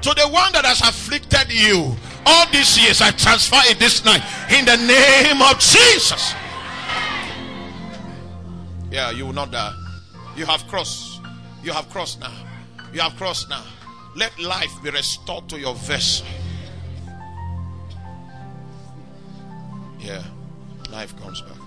to 0.03 0.15
the 0.15 0.29
one 0.29 0.53
that 0.53 0.65
has 0.65 0.81
afflicted 0.83 1.53
you 1.53 1.97
all 2.27 2.47
these 2.51 2.77
years. 2.77 3.01
I 3.01 3.13
transfer 3.13 3.61
it 3.71 3.79
this 3.79 4.05
night 4.05 4.23
in 4.51 4.65
the 4.65 4.77
name 4.77 5.41
of 5.41 5.59
Jesus. 5.59 6.35
Yeah, 8.91 9.11
you 9.11 9.27
will 9.27 9.33
not 9.33 9.51
die. 9.51 9.75
You 10.37 10.47
have 10.47 10.67
crossed. 10.69 11.21
You 11.63 11.73
have 11.73 11.89
crossed 11.91 12.21
now. 12.21 12.33
You 12.93 13.01
have 13.01 13.17
crossed 13.17 13.49
now. 13.49 13.63
Let 14.15 14.39
life 14.39 14.73
be 14.83 14.91
restored 14.91 15.49
to 15.51 15.59
your 15.59 15.75
vessel. 15.75 16.27
Yeah, 20.01 20.23
life 20.91 21.17
comes 21.21 21.43
back. 21.43 21.59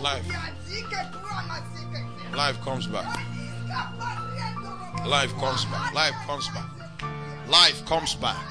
Life. 0.00 0.26
Life 2.34 2.60
comes 2.62 2.86
back. 2.86 3.20
Life 5.06 5.32
comes 5.34 5.64
back. 5.66 5.94
Life 5.94 6.14
comes 6.26 6.48
back. 6.48 6.79
Life 7.50 7.84
comes 7.84 8.14
back. 8.14 8.46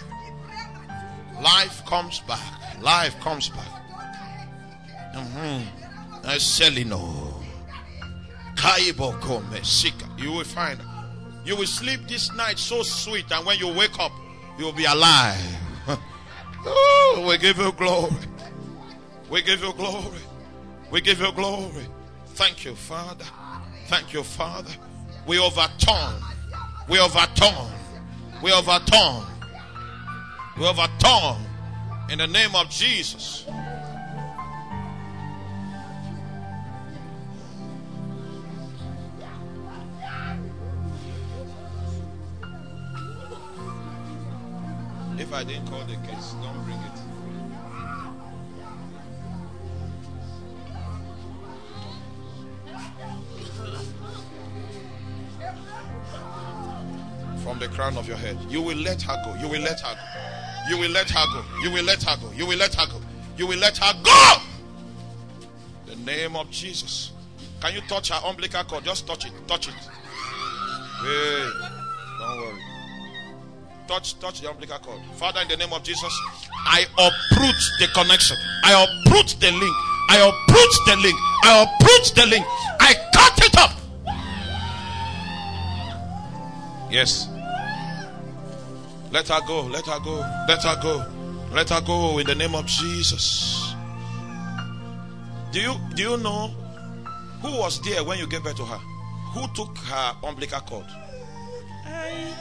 Life 1.42 1.86
comes 1.86 2.20
back. 2.20 2.82
Life 2.82 3.18
comes 3.22 3.50
back. 3.50 3.68
Mm-hmm. 5.16 6.26
Selino. 6.28 7.34
You 10.18 10.32
will 10.32 10.44
find. 10.44 10.80
You 11.46 11.56
will 11.56 11.66
sleep 11.66 12.02
this 12.10 12.34
night 12.34 12.60
so 12.60 12.84
sweet, 12.84 13.32
and 13.32 13.46
when 13.46 13.58
you 13.58 13.70
wake 13.70 13.98
up, 14.00 14.12
you 14.58 14.66
will 14.66 14.74
be 14.74 14.84
alive. 14.84 15.38
oh, 16.66 17.26
we 17.28 17.38
give 17.38 17.58
you 17.58 17.72
glory. 17.72 18.12
We 19.30 19.42
give 19.42 19.64
you 19.64 19.72
glory. 19.74 20.20
We 20.92 21.00
give 21.00 21.22
you 21.22 21.32
glory. 21.32 21.88
Thank 22.36 22.66
you, 22.66 22.76
Father. 22.76 23.26
Thank 23.88 24.12
you, 24.12 24.24
Father. 24.24 24.72
We 25.26 25.40
overturn. 25.40 26.16
We 26.90 27.00
overturn. 27.00 27.79
We 28.42 28.54
overturn. 28.54 29.26
We 30.58 30.66
overturn. 30.66 31.46
In 32.10 32.20
the 32.20 32.28
name 32.28 32.56
of 32.56 32.70
Jesus. 32.70 33.46
If 45.18 45.34
I 45.34 45.44
didn't 45.44 45.68
call 45.68 45.84
the 45.86 45.96
case, 46.08 46.34
don't 46.42 46.64
bring 46.64 46.79
From 57.50 57.58
the 57.58 57.68
crown 57.70 57.98
of 57.98 58.08
your 58.08 58.16
head. 58.16 58.38
You 58.48 58.62
will 58.62 58.78
let 58.78 59.02
her 59.02 59.20
go. 59.26 59.34
You 59.42 59.48
will 59.48 59.62
let 59.62 59.82
her 59.82 59.96
go. 59.96 60.70
You 60.70 60.78
will 60.78 60.92
let 60.92 61.10
her 61.10 61.26
go. 61.34 61.44
You 61.64 61.72
will 61.72 61.84
let 61.84 62.04
her 62.04 62.16
go. 62.22 62.32
You 62.34 62.46
will 62.46 62.58
let 62.60 62.76
her 62.76 62.86
go. 62.86 63.02
You 63.38 63.48
will 63.48 63.58
let 63.58 63.76
her 63.80 63.92
go. 64.04 64.36
The 65.88 65.96
name 65.96 66.36
of 66.36 66.52
Jesus. 66.52 67.12
Can 67.60 67.74
you 67.74 67.82
touch 67.90 68.12
her 68.12 68.22
umbilical 68.24 68.64
cord? 68.66 68.84
Just 68.84 69.08
touch 69.08 69.26
it. 69.26 69.32
Touch 69.48 69.68
it. 69.68 69.74
Hey, 69.74 71.50
don't 72.20 72.38
worry. 72.38 72.62
Touch, 73.88 74.20
touch 74.20 74.42
the 74.42 74.50
umbilical 74.52 74.78
cord. 74.78 75.02
Father, 75.16 75.42
in 75.42 75.48
the 75.48 75.58
name 75.58 75.74
of 75.74 75.82
Jesus, 75.82 76.14
I 76.68 76.86
uproot 77.00 77.56
the 77.80 77.88
connection. 77.96 78.38
I 78.64 78.74
uproot 78.84 79.38
the 79.40 79.50
link. 79.54 79.76
I 80.12 80.20
uproot 80.20 80.76
the 80.86 80.98
link. 80.98 81.20
I 81.44 81.64
uproot 81.64 82.14
the 82.16 82.28
link. 82.28 82.46
I 82.80 82.94
cut 83.12 83.44
it 83.44 83.58
up. 83.58 83.72
Yes. 86.92 87.28
Let 89.12 89.28
her 89.30 89.40
go. 89.48 89.62
Let 89.64 89.86
her 89.88 90.00
go. 90.00 90.18
Let 90.48 90.64
her 90.64 90.80
go. 90.82 91.06
Let 91.52 91.70
her 91.70 91.82
go 91.82 92.20
in 92.20 92.28
the 92.28 92.36
name 92.36 92.54
of 92.54 92.66
Jesus. 92.68 93.74
Do 95.52 95.60
you 95.60 95.76
do 95.96 96.04
you 96.04 96.18
know 96.18 96.48
who 97.42 97.58
was 97.58 97.82
there 97.82 98.04
when 98.04 98.20
you 98.20 98.28
gave 98.28 98.44
birth 98.44 98.58
to 98.58 98.66
her? 98.66 98.78
Who 99.34 99.48
took 99.56 99.76
her 99.78 100.16
umbilical 100.24 100.60
cord? 100.62 100.86
I 101.86 102.34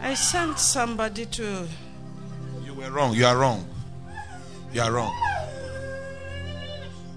I 0.00 0.14
sent 0.14 0.58
somebody 0.58 1.26
to 1.26 1.68
You 2.64 2.74
were 2.74 2.90
wrong. 2.90 3.14
You 3.14 3.26
are 3.26 3.36
wrong. 3.36 3.68
You 4.72 4.80
are 4.80 4.92
wrong. 4.92 5.14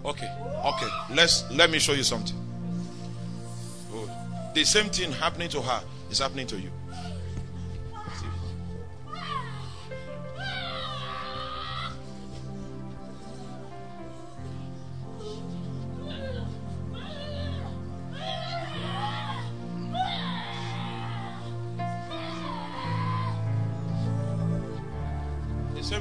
Okay. 0.03 0.29
Okay. 0.65 0.87
Let's 1.11 1.49
let 1.51 1.69
me 1.69 1.79
show 1.79 1.93
you 1.93 2.03
something. 2.03 2.35
Good. 3.91 4.09
The 4.53 4.65
same 4.65 4.89
thing 4.89 5.13
happening 5.13 5.47
to 5.49 5.61
her 5.61 5.81
is 6.09 6.19
happening 6.19 6.47
to 6.47 6.59
you. 6.59 6.71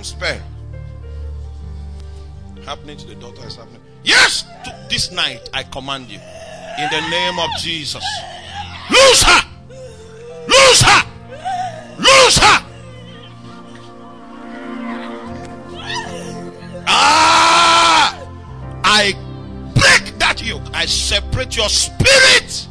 The 0.00 0.06
same 0.06 0.18
spell 0.18 0.40
happening 2.64 2.96
to 2.96 3.06
the 3.06 3.16
daughter 3.16 3.46
is 3.46 3.56
happening. 3.56 3.82
Yes, 4.02 4.46
this 4.88 5.12
night 5.12 5.50
I 5.52 5.62
command 5.62 6.08
you 6.08 6.18
in 6.18 6.88
the 6.90 7.00
name 7.10 7.38
of 7.38 7.50
Jesus. 7.58 8.02
Lose 8.90 9.22
her! 9.22 9.42
Lose 10.48 10.80
her! 10.80 11.06
Lose 11.98 12.38
her! 12.38 12.66
Ah! 16.88 18.26
I 18.82 19.12
break 19.74 20.18
that 20.18 20.42
yoke. 20.42 20.62
I 20.72 20.86
separate 20.86 21.58
your 21.58 21.68
spirit 21.68 22.66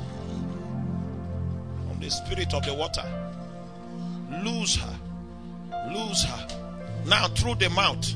from 1.88 2.00
the 2.00 2.10
spirit 2.10 2.56
of 2.56 2.66
the 2.66 2.74
water. 2.74 3.04
Through 7.50 7.68
the 7.68 7.74
mouth. 7.74 8.16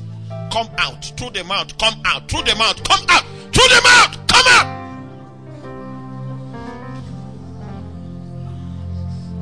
Come 0.52 0.68
out. 0.78 1.04
Through 1.04 1.30
the 1.30 1.44
mouth. 1.44 1.76
Come 1.78 2.00
out. 2.04 2.28
Through 2.28 2.42
the 2.42 2.54
mouth. 2.54 2.82
Come 2.84 3.04
out. 3.08 3.24
Through 3.52 3.68
the 3.68 3.80
mouth. 3.82 4.26
Come 4.28 4.46
out. 4.48 4.66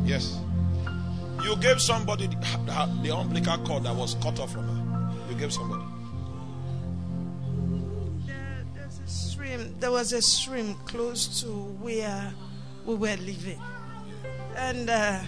Yes. 0.04 0.38
You 1.44 1.56
gave 1.56 1.80
somebody 1.80 2.28
the, 2.28 2.36
the, 3.02 3.14
umbilical 3.14 3.58
cord 3.58 3.84
that 3.84 3.94
was 3.94 4.14
cut 4.14 4.40
off 4.40 4.52
from 4.52 4.64
her. 4.64 5.12
You 5.30 5.38
gave 5.38 5.52
somebody. 5.52 5.82
there, 8.26 8.64
there's 8.74 8.98
a 8.98 9.08
stream. 9.08 9.74
There 9.78 9.90
was 9.90 10.12
a 10.12 10.22
stream 10.22 10.74
close 10.86 11.42
to 11.42 11.46
where 11.46 12.32
we 12.86 12.94
were 12.94 13.16
living, 13.16 13.60
and 14.56 14.88
uh, 14.88 15.20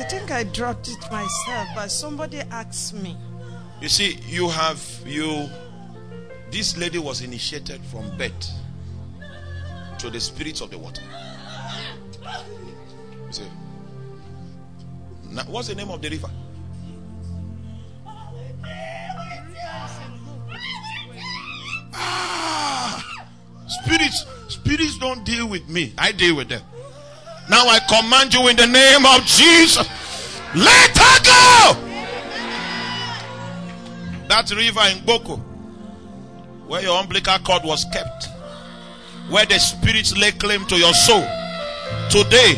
I 0.00 0.02
think 0.04 0.30
I 0.30 0.44
dropped 0.44 0.88
it 0.88 1.12
myself. 1.12 1.68
But 1.74 1.88
somebody 1.90 2.38
asked 2.50 2.94
me. 2.94 3.18
You 3.82 3.90
see, 3.90 4.18
you 4.26 4.48
have 4.48 4.82
you. 5.04 5.46
This 6.50 6.78
lady 6.78 6.98
was 6.98 7.20
initiated 7.20 7.82
from 7.84 8.16
birth 8.16 8.50
to 9.98 10.08
the 10.08 10.18
spirits 10.18 10.62
of 10.62 10.70
the 10.70 10.78
water. 10.78 11.02
You 13.26 13.32
see. 13.32 13.42
Now, 15.28 15.42
what's 15.42 15.68
the 15.68 15.74
name 15.74 15.90
of 15.90 16.00
the 16.00 16.08
river? 16.08 16.30
Ah, 21.92 23.04
spirits, 23.66 24.24
spirits 24.48 24.94
spirits 24.94 24.98
don't 24.98 25.24
deal 25.24 25.46
with 25.46 25.68
me, 25.68 25.92
I 25.98 26.12
deal 26.12 26.36
with 26.36 26.48
them. 26.48 26.62
Now 27.50 27.66
I 27.66 27.80
command 27.90 28.32
you 28.32 28.46
in 28.46 28.54
the 28.54 28.66
name 28.68 29.04
of 29.04 29.26
Jesus. 29.26 29.82
Let 30.54 30.96
her 30.96 31.18
go. 31.26 31.74
That 34.28 34.48
river 34.54 34.80
in 34.94 35.04
Boko, 35.04 35.36
where 36.68 36.80
your 36.80 37.00
umbilical 37.00 37.36
cord 37.40 37.64
was 37.64 37.84
kept, 37.92 38.28
where 39.28 39.46
the 39.46 39.58
spirits 39.58 40.16
lay 40.16 40.30
claim 40.30 40.64
to 40.66 40.76
your 40.76 40.94
soul. 40.94 41.26
Today, 42.08 42.54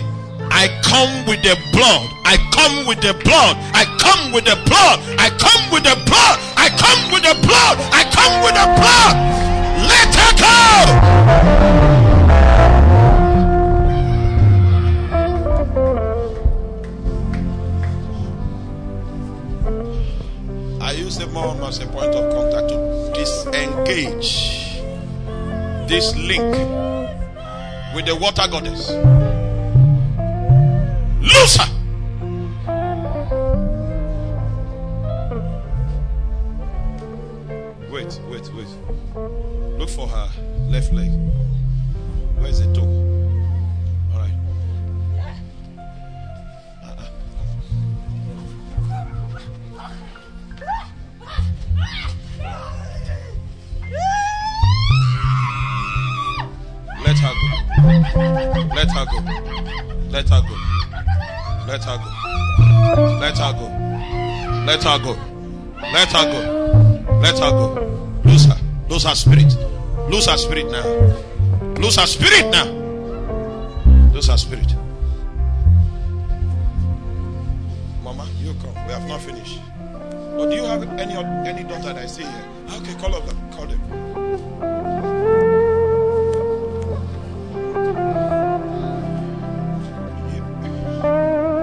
I 0.53 0.69
come 0.85 1.25
with 1.25 1.41
the 1.41 1.57
blood. 1.73 2.05
I 2.29 2.37
come 2.53 2.87
with 2.87 3.01
the 3.01 3.15
blood. 3.25 3.57
I 3.73 3.89
come 3.97 4.33
with 4.35 4.45
the 4.45 4.61
blood. 4.69 5.01
I 5.17 5.31
come 5.41 5.73
with 5.73 5.85
the 5.85 5.97
blood. 6.05 6.37
I 6.61 6.69
come 6.69 7.13
with 7.13 7.23
the 7.25 7.33
blood. 7.41 7.81
I 7.97 8.05
come 8.13 8.45
with 8.45 8.53
the 8.53 8.69
blood. 8.77 9.17
Let 9.89 10.13
her 10.21 11.79
go. 11.79 11.82
The 21.23 21.29
as 21.69 21.79
a 21.79 21.87
point 21.87 22.13
of 22.17 22.33
contact 22.35 22.69
to 22.71 23.13
disengage 23.15 24.83
this 25.89 26.17
link 26.17 26.43
with 27.95 28.07
the 28.07 28.17
water 28.21 28.43
goddess. 28.51 28.91
Loose 31.21 31.57
her. 31.59 31.69
Wait, 37.89 38.21
wait, 38.29 38.51
wait. 38.55 39.79
Look 39.79 39.91
for 39.91 40.09
her 40.09 40.29
left 40.71 40.93
leg. 40.93 41.13
Let 64.73 64.85
her 64.85 64.99
go. 65.01 65.13
Let 65.93 66.13
her 66.13 66.25
go. 66.33 66.41
Let 67.21 67.39
her 67.39 67.51
go. 67.51 68.21
Lose 68.25 68.47
her. 68.47 68.57
Lose 68.89 69.05
her 69.05 69.15
spirit. 69.15 69.55
Lose 70.09 70.25
her 70.25 70.39
spirit 70.39 70.71
now. 70.71 70.83
Lose 71.75 71.97
her 71.97 72.07
spirit 72.07 72.51
now. 72.51 72.65
Lose 74.15 74.29
her 74.29 74.39
spirit. 74.39 74.75
Mama, 78.03 78.27
you 78.39 78.55
come. 78.63 78.73
We 78.87 78.93
have 78.95 79.07
not 79.07 79.21
finished. 79.21 79.61
Or 80.39 80.49
do 80.49 80.57
you 80.57 80.65
have 80.65 80.83
any 80.99 81.17
any 81.17 81.65
daughter 81.65 81.93
that 81.93 81.99
I 81.99 82.07
see 82.07 82.23
here? 82.23 82.49
Okay, 82.71 82.95
call 82.95 83.15
up 83.15 83.27
them. 83.27 83.37
Call 83.53 83.67
them. 83.67 83.79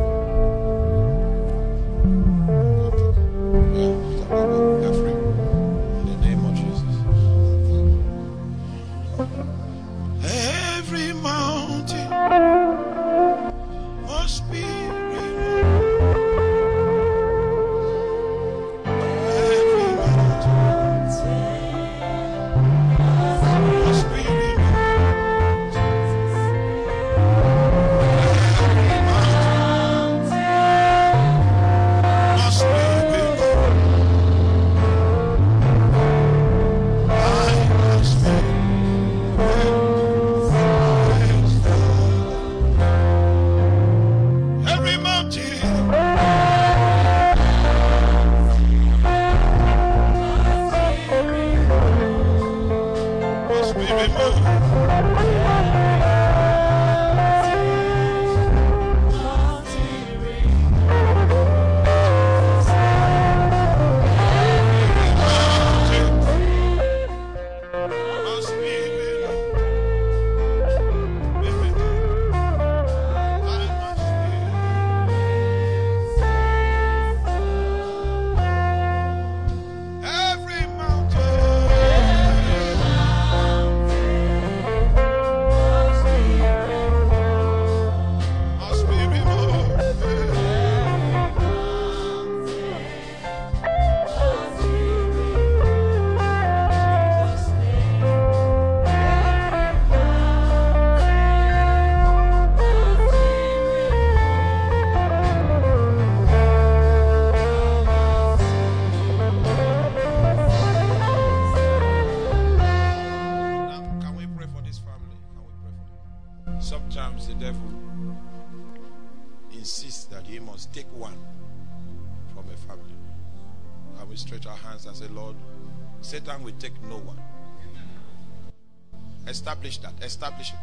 Establish 130.17 130.51
it. 130.51 130.57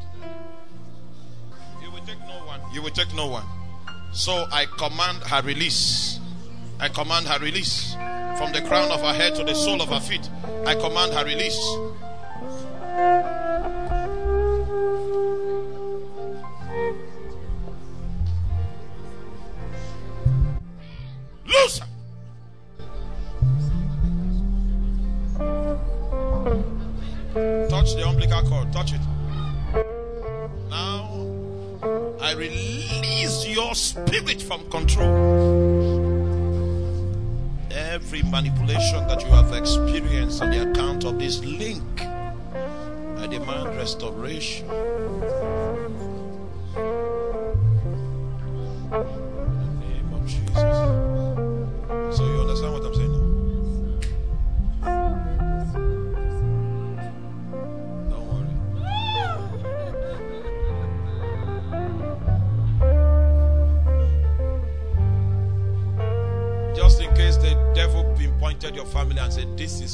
You 1.80 1.92
will 1.92 2.00
take 2.00 2.18
no 2.22 2.44
one. 2.48 2.60
You 2.74 2.82
will 2.82 2.90
take 2.90 3.14
no 3.14 3.28
one. 3.28 3.46
So 4.12 4.48
I 4.52 4.66
command 4.80 5.22
her 5.26 5.44
release. 5.44 6.20
I 6.80 6.90
command 6.90 7.28
her 7.28 7.38
release. 7.38 7.94
From 8.36 8.52
the 8.52 8.64
crown 8.68 8.90
of 8.90 9.02
her 9.02 9.14
head 9.14 9.36
to 9.36 9.44
the 9.44 9.54
sole 9.54 9.80
of 9.80 9.90
her 9.90 10.00
feet. 10.00 10.28
I 10.66 10.74
command 10.74 11.14
her 11.14 11.24
release. 11.24 11.60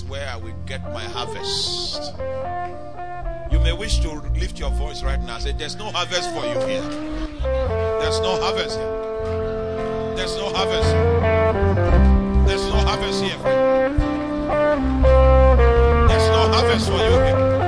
Where 0.10 0.28
I 0.28 0.36
will 0.36 0.56
get 0.66 0.82
my 0.92 1.04
harvest. 1.04 2.14
You 3.52 3.60
may 3.60 3.74
wish 3.74 4.00
to 4.00 4.10
lift 4.40 4.60
your 4.60 4.72
voice 4.72 5.04
right 5.04 5.22
now. 5.22 5.38
Say, 5.38 5.52
There's 5.52 5.76
no 5.78 5.86
harvest 5.86 6.30
for 6.32 6.46
you 6.46 6.60
here. 6.68 6.82
There's 8.02 8.20
no 8.20 8.40
harvest 8.42 8.78
here. 8.78 10.16
There's 10.16 10.36
no 10.36 10.50
harvest. 10.50 10.90
Here. 10.90 12.46
There's 12.48 12.66
no 12.66 12.78
harvest 12.78 13.24
here. 13.24 13.38
There's 16.08 16.30
no 16.30 16.50
harvest 16.54 16.90
for 16.90 16.98
you 16.98 17.12
here. 17.12 17.59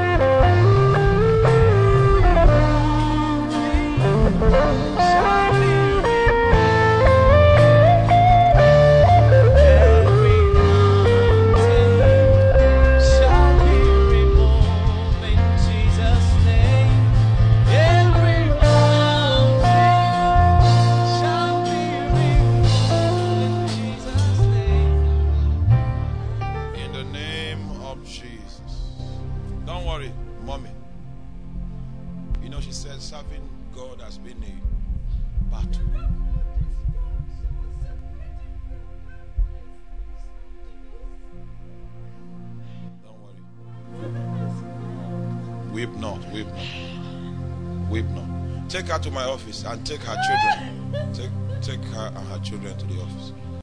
My 49.11 49.23
office 49.25 49.63
and 49.65 49.85
take 49.85 50.01
her 50.01 50.17
children. 50.27 51.13
Take 51.13 51.31
take 51.61 51.83
her 51.93 52.07
and 52.15 52.27
her 52.27 52.39
children 52.39 52.77
to 52.77 52.85
the 52.87 53.01
office. 53.01 53.33